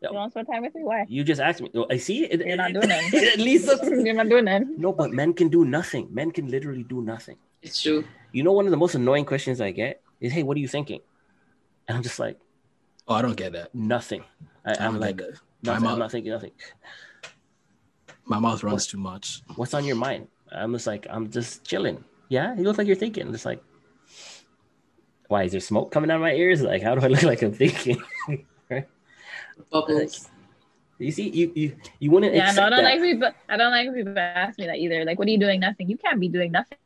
You 0.00 0.08
don't 0.08 0.14
want 0.16 0.30
to 0.30 0.34
spend 0.34 0.46
time 0.48 0.62
with 0.62 0.74
me. 0.74 0.82
Why? 0.84 1.04
You 1.08 1.22
just 1.24 1.40
asked 1.40 1.60
me. 1.62 1.70
I 1.90 1.96
see. 1.96 2.24
It, 2.24 2.44
You're 2.46 2.56
not 2.56 2.72
doing 2.72 2.88
that. 2.94 3.14
At 3.14 3.38
least 3.38 3.66
that's- 3.66 3.88
You're 4.06 4.14
not 4.14 4.28
doing 4.28 4.44
that. 4.46 4.62
no, 4.76 4.92
but 4.92 5.12
men 5.12 5.32
can 5.32 5.48
do 5.48 5.64
nothing. 5.64 6.08
Men 6.10 6.30
can 6.32 6.48
literally 6.48 6.82
do 6.84 7.02
nothing. 7.02 7.36
it's 7.62 7.80
true. 7.82 8.04
You 8.32 8.42
know, 8.42 8.52
one 8.52 8.64
of 8.66 8.70
the 8.70 8.76
most 8.76 8.94
annoying 8.94 9.24
questions 9.24 9.60
I 9.60 9.70
get 9.72 10.00
is, 10.20 10.32
"Hey, 10.32 10.42
what 10.42 10.56
are 10.56 10.60
you 10.60 10.68
thinking?" 10.68 11.00
And 11.86 11.96
I'm 11.96 12.02
just 12.02 12.18
like, 12.18 12.38
Oh, 13.08 13.14
I 13.14 13.22
don't 13.22 13.36
get 13.36 13.52
that. 13.52 13.74
nothing. 13.74 14.22
I, 14.64 14.70
I 14.72 14.84
I'm 14.86 14.92
don't 14.92 15.00
like, 15.00 15.16
nothing. 15.16 15.36
I'm 15.68 15.86
I'm 15.86 15.98
not 15.98 16.10
thinking 16.10 16.32
nothing. 16.32 16.52
My 18.24 18.38
mouth 18.38 18.62
runs 18.62 18.86
too 18.86 18.98
much. 18.98 19.42
What's 19.56 19.74
on 19.74 19.84
your 19.84 19.96
mind? 19.96 20.28
I'm 20.50 20.72
just 20.72 20.86
like, 20.86 21.06
I'm 21.10 21.28
just 21.30 21.64
chilling. 21.64 22.02
Yeah, 22.28 22.54
you 22.56 22.62
look 22.64 22.78
like 22.78 22.86
you're 22.86 22.96
thinking. 22.96 23.26
I'm 23.26 23.32
Just 23.32 23.44
like, 23.44 23.60
why 25.32 25.44
is 25.44 25.52
there 25.52 25.60
smoke 25.60 25.90
coming 25.90 26.10
out 26.10 26.16
of 26.16 26.20
my 26.22 26.32
ears? 26.34 26.60
Like, 26.62 26.82
how 26.82 26.94
do 26.94 27.00
I 27.04 27.08
look 27.08 27.22
like 27.22 27.40
I'm 27.42 27.54
thinking? 27.54 28.00
Bubbles. 29.70 30.28
you 30.98 31.10
see, 31.10 31.30
you 31.30 31.52
you 31.54 31.76
you 31.98 32.10
wouldn't 32.10 32.34
Yeah, 32.34 32.52
no, 32.52 32.64
I 32.64 32.70
don't 32.70 32.84
that. 32.84 32.84
like 32.84 33.00
people. 33.00 33.30
I 33.48 33.56
don't 33.56 33.72
like 33.72 33.94
people 33.94 34.18
ask 34.18 34.58
me 34.58 34.66
that 34.66 34.76
either. 34.76 35.04
Like, 35.04 35.18
what 35.18 35.26
are 35.26 35.30
you 35.30 35.38
doing? 35.40 35.60
Nothing. 35.60 35.88
You 35.88 35.96
can't 35.96 36.20
be 36.20 36.28
doing 36.28 36.52
nothing. 36.52 36.78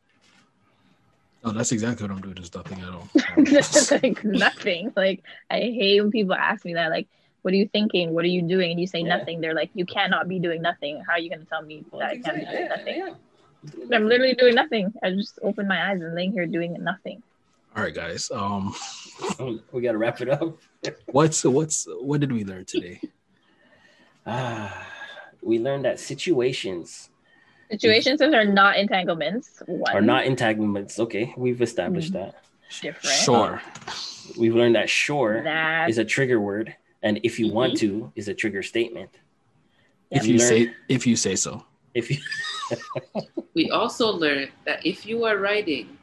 Oh, 1.45 1.53
that's 1.53 1.73
exactly 1.73 2.07
what 2.07 2.15
I'm 2.17 2.23
doing. 2.23 2.35
There's 2.35 2.55
nothing 2.55 2.81
at 2.81 2.89
all. 2.95 3.09
like 4.03 4.25
nothing. 4.25 4.93
Like 4.97 5.25
I 5.51 5.59
hate 5.59 6.01
when 6.01 6.11
people 6.11 6.35
ask 6.35 6.65
me 6.65 6.75
that. 6.75 6.91
Like, 6.91 7.09
what 7.43 7.53
are 7.53 7.57
you 7.57 7.69
thinking? 7.73 8.15
What 8.15 8.25
are 8.25 8.29
you 8.29 8.43
doing? 8.43 8.71
And 8.73 8.81
you 8.81 8.87
say 8.87 9.03
Yeah. 9.03 9.19
nothing. 9.19 9.41
They're 9.41 9.55
like, 9.55 9.71
you 9.75 9.87
cannot 9.87 10.29
be 10.29 10.39
doing 10.41 10.63
nothing. 10.63 11.03
How 11.07 11.15
are 11.15 11.19
you 11.21 11.31
gonna 11.31 11.45
tell 11.45 11.63
me 11.63 11.85
Well, 11.91 12.01
that 12.01 12.11
I 12.11 12.15
can't 12.19 12.37
be 12.37 12.43
exactly. 12.43 12.57
doing 12.57 12.69
nothing? 12.69 12.97
Yeah, 12.97 13.15
yeah. 13.91 13.97
I'm 13.97 14.07
literally 14.09 14.35
doing 14.35 14.55
nothing. 14.55 14.93
I 15.03 15.11
just 15.11 15.39
opened 15.43 15.69
my 15.69 15.91
eyes 15.91 16.01
and 16.01 16.15
laying 16.15 16.33
here 16.33 16.47
doing 16.47 16.77
nothing. 16.81 17.23
All 17.77 17.83
right, 17.83 17.95
guys. 17.95 18.31
Um, 18.31 18.75
we 19.73 19.83
gotta 19.83 19.99
wrap 19.99 20.21
it 20.21 20.29
up. 20.31 20.57
what's 21.07 21.45
what's 21.45 21.87
what 22.01 22.21
did 22.21 22.33
we 22.33 22.45
learn 22.45 22.65
today? 22.65 23.01
Ah, 24.29 24.85
we 25.41 25.61
learned 25.61 25.85
that 25.85 26.01
situations 26.01 27.11
Situations 27.71 28.21
are 28.21 28.45
not 28.45 28.77
entanglements. 28.77 29.63
One 29.67 29.95
are 29.95 30.01
not 30.01 30.25
entanglements. 30.27 30.99
Okay, 30.99 31.33
we've 31.37 31.63
established 31.63 32.11
Mm. 32.13 32.15
that. 32.33 32.35
different. 32.83 33.15
Sure. 33.17 33.63
We've 34.37 34.55
learned 34.57 34.75
that 34.75 34.91
sure 34.91 35.45
That 35.45 35.89
is 35.89 35.99
a 35.99 36.05
trigger 36.05 36.41
word, 36.41 36.75
and 37.05 37.21
if 37.23 37.39
you 37.39 37.53
want 37.53 37.75
Mm-hmm. 37.75 38.01
to 38.11 38.13
is 38.17 38.27
a 38.27 38.35
trigger 38.35 38.65
statement. 38.65 39.11
If 40.11 40.23
We 40.23 40.31
you 40.33 40.39
learned- 40.39 40.49
say 40.49 40.75
if 40.89 41.07
you 41.07 41.15
say 41.15 41.37
so. 41.37 41.65
if 41.95 42.11
you 42.11 42.19
We 43.55 43.71
also 43.71 44.11
learned 44.11 44.51
that 44.65 44.85
if 44.85 45.07
you 45.07 45.23
are 45.25 45.37
writing, 45.39 45.97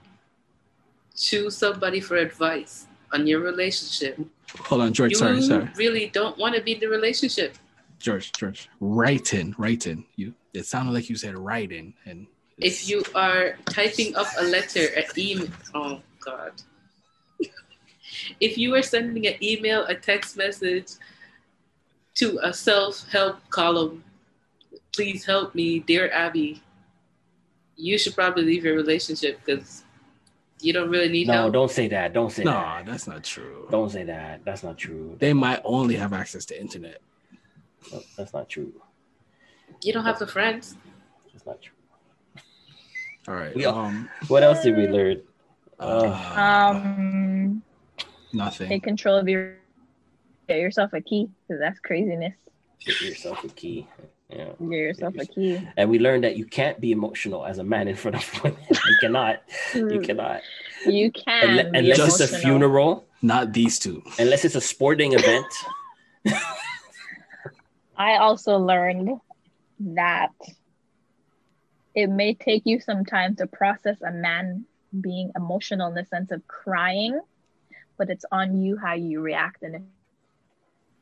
choose 1.16 1.58
somebody 1.58 2.00
for 2.00 2.18
advice 2.18 2.88
on 3.12 3.28
your 3.28 3.40
relationship. 3.40 4.20
Hold 4.60 4.82
on, 4.82 4.94
George. 4.94 5.12
You 5.12 5.18
Sorry, 5.18 5.42
sorry. 5.42 5.70
really 5.76 6.08
don't 6.10 6.38
want 6.38 6.56
to 6.56 6.62
be 6.62 6.74
in 6.74 6.80
the 6.80 6.88
relationship. 6.88 7.58
George, 8.00 8.32
George. 8.34 8.70
writing, 8.80 9.56
writing. 9.58 10.06
You 10.16 10.34
it 10.54 10.66
sounded 10.66 10.92
like 10.92 11.10
you 11.10 11.16
said 11.16 11.36
writing, 11.38 11.94
and 12.06 12.28
If 12.58 12.88
you 12.88 13.04
are 13.16 13.58
typing 13.66 14.16
up 14.16 14.28
a 14.38 14.44
letter, 14.44 14.88
an 14.96 15.06
email, 15.18 15.48
oh 15.74 16.02
God. 16.20 16.52
if 18.40 18.58
you 18.58 18.76
are 18.76 18.84
sending 18.84 19.26
an 19.26 19.36
email, 19.42 19.86
a 19.86 19.96
text 19.96 20.38
message 20.38 20.92
to 22.16 22.40
a 22.44 22.54
self 22.54 23.10
help 23.10 23.38
column, 23.50 24.04
please 24.94 25.26
help 25.26 25.56
me, 25.56 25.80
dear 25.80 26.12
Abby, 26.12 26.62
you 27.76 27.98
should 27.98 28.16
probably 28.16 28.44
leave 28.44 28.64
your 28.66 28.76
relationship 28.76 29.40
because 29.46 29.83
you 30.64 30.72
don't 30.74 30.90
really 30.90 31.10
need 31.10 31.28
no, 31.28 31.34
help. 31.34 31.54
don't 31.54 31.72
say 31.72 31.88
that. 31.90 32.14
Don't 32.14 32.32
say 32.32 32.44
No, 32.44 32.52
that. 32.52 32.86
No, 32.86 32.92
that's 32.92 33.08
not 33.08 33.24
true. 33.24 33.68
Don't 33.70 33.90
say 33.90 34.04
that. 34.06 34.46
That's 34.46 34.64
not 34.64 34.78
true. 34.78 35.16
They 35.20 35.34
might 35.34 35.62
only 35.64 35.96
have 35.96 36.14
access 36.14 36.46
to 36.46 36.60
internet. 36.60 37.02
No, 37.92 38.02
that's 38.18 38.34
not 38.34 38.50
true. 38.50 38.72
You 39.84 39.92
don't 39.94 40.06
have 40.06 40.20
the 40.20 40.28
friends. 40.28 40.76
That's 41.34 41.46
not 41.46 41.62
true. 41.62 41.76
All 43.28 43.36
right. 43.36 43.56
We 43.56 43.66
um 43.66 44.10
What 44.28 44.44
else 44.44 44.64
did 44.64 44.76
we 44.78 44.88
learn? 44.88 45.22
uh, 45.80 46.34
um 46.38 47.62
nothing. 48.32 48.70
take 48.70 48.84
control 48.84 49.18
of 49.18 49.28
your 49.28 49.58
get 50.48 50.60
yourself 50.60 50.94
a 50.94 51.02
key 51.02 51.30
because 51.48 51.60
that's 51.60 51.80
craziness. 51.80 52.36
Give 52.86 53.02
yourself 53.02 53.44
a 53.44 53.50
key. 53.50 53.88
Yeah. 54.36 54.46
Get 54.60 54.70
yourself 54.70 55.16
a 55.20 55.26
key. 55.26 55.68
And 55.78 55.90
we 55.90 56.00
learned 56.00 56.24
that 56.24 56.38
you 56.38 56.46
can't 56.46 56.80
be 56.80 56.92
emotional 56.92 57.46
as 57.46 57.60
a 57.60 57.64
man 57.64 57.88
in 57.88 57.96
front 57.96 58.16
of 58.16 58.44
women. 58.44 58.58
you 58.70 58.96
cannot. 59.00 59.44
You 59.74 59.84
mm. 59.84 60.04
cannot. 60.04 60.42
You 60.86 61.12
can 61.12 61.58
Unle- 61.58 61.72
be 61.72 61.80
unless 61.80 62.20
it's 62.20 62.32
a 62.32 62.38
funeral, 62.40 63.06
Not 63.22 63.54
these 63.54 63.80
two. 63.80 64.04
unless 64.20 64.44
it's 64.46 64.56
a 64.56 64.62
sporting 64.62 65.14
event. 65.14 65.46
I 67.96 68.18
also 68.18 68.58
learned 68.58 69.20
that 69.80 70.32
it 71.96 72.10
may 72.10 72.34
take 72.34 72.64
you 72.66 72.80
some 72.80 73.06
time 73.06 73.36
to 73.36 73.48
process 73.48 74.02
a 74.02 74.12
man 74.12 74.66
being 75.00 75.32
emotional 75.36 75.90
in 75.90 75.96
the 75.96 76.06
sense 76.06 76.32
of 76.32 76.48
crying, 76.48 77.20
but 77.98 78.10
it's 78.10 78.26
on 78.32 78.62
you 78.62 78.78
how 78.78 78.94
you 78.94 79.22
react. 79.22 79.62
And 79.62 79.76
if 79.76 79.82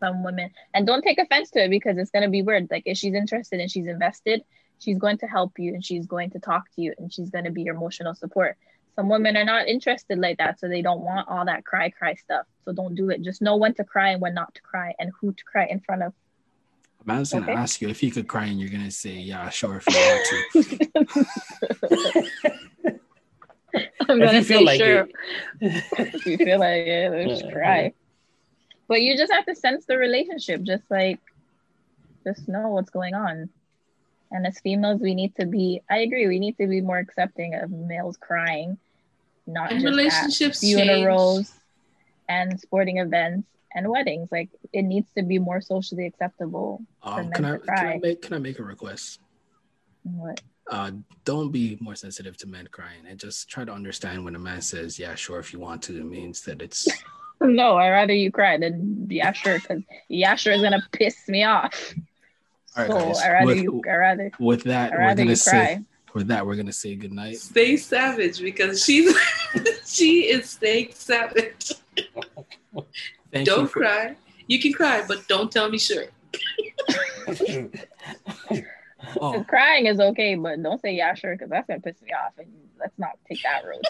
some 0.02 0.23
women, 0.23 0.49
and 0.73 0.86
don't 0.86 1.02
take 1.03 1.19
offense 1.19 1.52
to 1.52 1.64
it 1.64 1.69
because 1.69 1.98
it's 1.98 2.11
going 2.11 2.23
to 2.23 2.30
be 2.30 2.41
weird. 2.41 2.68
Like 2.69 2.84
if 2.86 2.98
she's 2.98 3.14
interested 3.14 3.60
and 3.61 3.72
she's 3.72 3.88
invested, 3.88 4.41
she's 4.80 4.98
going 4.98 5.19
to 5.19 5.28
help 5.28 5.53
you 5.57 5.73
and 5.73 5.86
she's 5.86 6.06
going 6.07 6.32
to 6.32 6.40
talk 6.40 6.65
to 6.76 6.82
you 6.82 6.94
and 6.98 7.14
she's 7.14 7.30
going 7.30 7.45
to 7.45 7.52
be 7.52 7.64
your 7.64 7.76
emotional 7.76 8.15
support. 8.15 8.57
Some 8.98 9.07
women 9.07 9.38
are 9.38 9.45
not 9.45 9.68
interested 9.69 10.19
like 10.19 10.40
that, 10.40 10.60
so 10.60 10.68
they 10.68 10.82
don't 10.82 11.02
want 11.02 11.30
all 11.30 11.45
that 11.45 11.64
cry, 11.64 11.91
cry 11.91 12.15
stuff. 12.15 12.45
So 12.65 12.73
don't 12.73 12.95
do 12.95 13.10
it. 13.10 13.22
Just 13.22 13.41
know 13.41 13.56
when 13.56 13.73
to 13.76 13.86
cry 13.86 14.10
and 14.10 14.22
when 14.22 14.34
not 14.34 14.53
to 14.56 14.61
cry 14.61 14.94
and 14.99 15.11
who 15.22 15.32
to 15.32 15.44
cry 15.45 15.65
in 15.68 15.80
front 15.80 16.03
of. 16.03 16.14
A 17.03 17.07
man's 17.07 17.32
gonna 17.32 17.45
Okay. 17.45 17.53
ask 17.56 17.82
you 17.82 17.88
if 17.90 18.03
you 18.03 18.11
could 18.11 18.28
cry 18.28 18.45
and 18.45 18.60
you're 18.60 18.69
gonna 18.69 18.91
say, 18.91 19.11
Yeah, 19.15 19.49
sure, 19.49 19.78
if 19.78 19.88
you 19.88 19.95
want 19.95 20.26
to. 20.26 20.91
I'm 24.10 24.22
If 24.22 24.26
gonna 24.26 24.38
you 24.40 24.44
feel 24.44 24.60
say 24.60 24.65
like 24.65 24.82
sure. 24.82 25.07
it. 25.61 25.84
if 26.14 26.26
you 26.26 26.38
feel 26.38 26.60
like 26.60 26.86
it, 26.86 27.11
then 27.11 27.30
just 27.30 27.49
cry. 27.52 27.94
But 28.91 29.03
you 29.03 29.15
just 29.15 29.31
have 29.31 29.45
to 29.45 29.55
sense 29.55 29.85
the 29.85 29.97
relationship, 29.97 30.63
just 30.63 30.84
like 30.91 31.22
just 32.26 32.49
know 32.49 32.68
what's 32.68 32.89
going 32.89 33.13
on. 33.13 33.47
And 34.31 34.45
as 34.45 34.59
females, 34.59 34.99
we 34.99 35.15
need 35.15 35.34
to 35.38 35.45
be 35.45 35.81
I 35.89 35.99
agree, 35.99 36.27
we 36.27 36.39
need 36.39 36.57
to 36.57 36.68
be 36.68 36.81
more 36.81 36.97
accepting 36.97 37.55
of 37.55 37.72
males 37.72 38.18
crying, 38.18 38.77
not 39.47 39.72
And 39.72 39.80
just 39.80 39.85
at 39.85 39.95
relationships 39.95 40.59
change. 40.59 40.76
funerals 40.76 41.53
and 42.27 42.59
sporting 42.59 42.97
events 42.97 43.47
and 43.73 43.88
weddings. 43.88 44.27
Like 44.30 44.49
it 44.73 44.81
needs 44.81 45.07
to 45.15 45.23
be 45.23 45.39
more 45.39 45.61
socially 45.61 46.05
acceptable. 46.05 46.81
Um, 47.01 47.30
men 47.30 47.31
can 47.31 47.45
I 47.45 47.51
to 47.51 47.59
can 47.59 47.88
I 47.88 47.97
make 47.97 48.22
can 48.22 48.34
I 48.34 48.39
make 48.39 48.59
a 48.59 48.63
request? 48.63 49.22
What? 50.03 50.41
Uh, 50.69 50.91
don't 51.23 51.49
be 51.53 51.77
more 51.80 51.95
sensitive 51.95 52.35
to 52.39 52.45
men 52.45 52.68
crying 52.69 53.05
and 53.07 53.18
just 53.18 53.47
try 53.47 53.63
to 53.63 53.72
understand 53.72 54.26
when 54.26 54.35
a 54.35 54.39
man 54.39 54.61
says, 54.61 54.99
Yeah, 54.99 55.15
sure, 55.15 55.39
if 55.39 55.53
you 55.53 55.59
want 55.59 55.81
to, 55.84 55.97
it 55.97 56.05
means 56.05 56.41
that 56.41 56.61
it's 56.61 56.89
No, 57.41 57.77
I'd 57.77 57.89
rather 57.89 58.13
you 58.13 58.31
cry 58.31 58.57
than 58.57 59.07
yeah, 59.09 59.31
sure, 59.31 59.59
because 59.59 59.81
yeah, 60.07 60.35
sure 60.35 60.53
is 60.53 60.61
gonna 60.61 60.84
piss 60.91 61.27
me 61.27 61.43
off. 61.43 61.95
All 62.77 62.84
right, 62.84 62.91
so 62.91 62.99
guys. 62.99 63.19
I 63.19 63.31
rather 63.31 63.45
with, 63.47 63.57
you. 63.57 63.81
I 63.89 63.95
rather. 63.95 64.31
with 64.39 64.63
that, 64.63 64.93
I 64.93 64.97
we're 64.97 65.15
gonna 65.15 65.35
say 65.35 65.51
cry. 65.51 65.84
with 66.13 66.27
that 66.27 66.45
we're 66.45 66.55
gonna 66.55 66.72
say 66.72 66.95
goodnight. 66.95 67.38
Stay 67.38 67.77
savage 67.77 68.41
because 68.41 68.84
she's 68.84 69.18
she 69.85 70.30
is 70.30 70.51
staying 70.51 70.89
savage. 70.93 71.73
Thank 73.31 73.47
don't 73.47 73.61
you 73.61 73.68
for, 73.68 73.80
cry. 73.80 74.15
You 74.47 74.59
can 74.59 74.73
cry, 74.73 75.03
but 75.07 75.27
don't 75.27 75.51
tell 75.51 75.69
me 75.69 75.80
sure. 75.80 76.05
Oh, 79.19 79.43
Crying 79.47 79.88
is 79.88 79.99
okay, 79.99 80.35
but 80.35 80.61
don't 80.61 80.80
say 80.80 80.93
yeah, 80.93 81.15
sure, 81.15 81.35
because 81.35 81.49
that's 81.49 81.68
gonna 81.68 81.80
piss 81.80 81.99
me 82.01 82.11
off. 82.13 82.34
And 82.38 82.47
let's 82.80 82.97
not 82.99 83.18
take 83.27 83.41
that 83.43 83.63
road. 83.65 83.81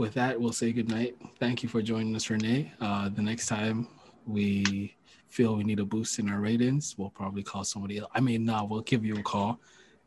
With 0.00 0.14
that, 0.14 0.40
we'll 0.40 0.52
say 0.52 0.72
goodnight. 0.72 1.14
Thank 1.38 1.62
you 1.62 1.68
for 1.68 1.82
joining 1.82 2.16
us, 2.16 2.30
Renee. 2.30 2.72
Uh, 2.80 3.10
the 3.10 3.20
next 3.20 3.46
time 3.46 3.86
we 4.26 4.96
feel 5.28 5.54
we 5.54 5.62
need 5.62 5.78
a 5.78 5.84
boost 5.84 6.18
in 6.18 6.28
our 6.30 6.40
ratings, 6.40 6.96
we'll 6.96 7.10
probably 7.10 7.42
call 7.42 7.64
somebody 7.64 7.98
else. 7.98 8.10
I 8.14 8.20
mean, 8.20 8.46
no, 8.46 8.64
we'll 8.64 8.80
give 8.80 9.04
you 9.04 9.16
a 9.16 9.22
call 9.22 9.60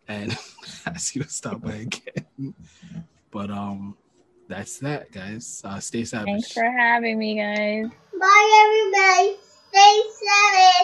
and 0.08 0.36
ask 0.88 1.16
you 1.16 1.24
to 1.24 1.30
stop 1.30 1.62
by 1.62 1.76
again. 1.76 2.56
But 3.30 3.52
um, 3.52 3.96
that's 4.48 4.80
that, 4.80 5.12
guys. 5.12 5.62
Uh, 5.64 5.80
stay 5.80 6.04
savage. 6.04 6.26
Thanks 6.26 6.52
for 6.52 6.64
having 6.64 7.20
me, 7.20 7.36
guys. 7.36 7.86
Bye, 8.20 8.66
everybody. 8.66 9.38
Stay 9.70 10.02
savage. 10.26 10.83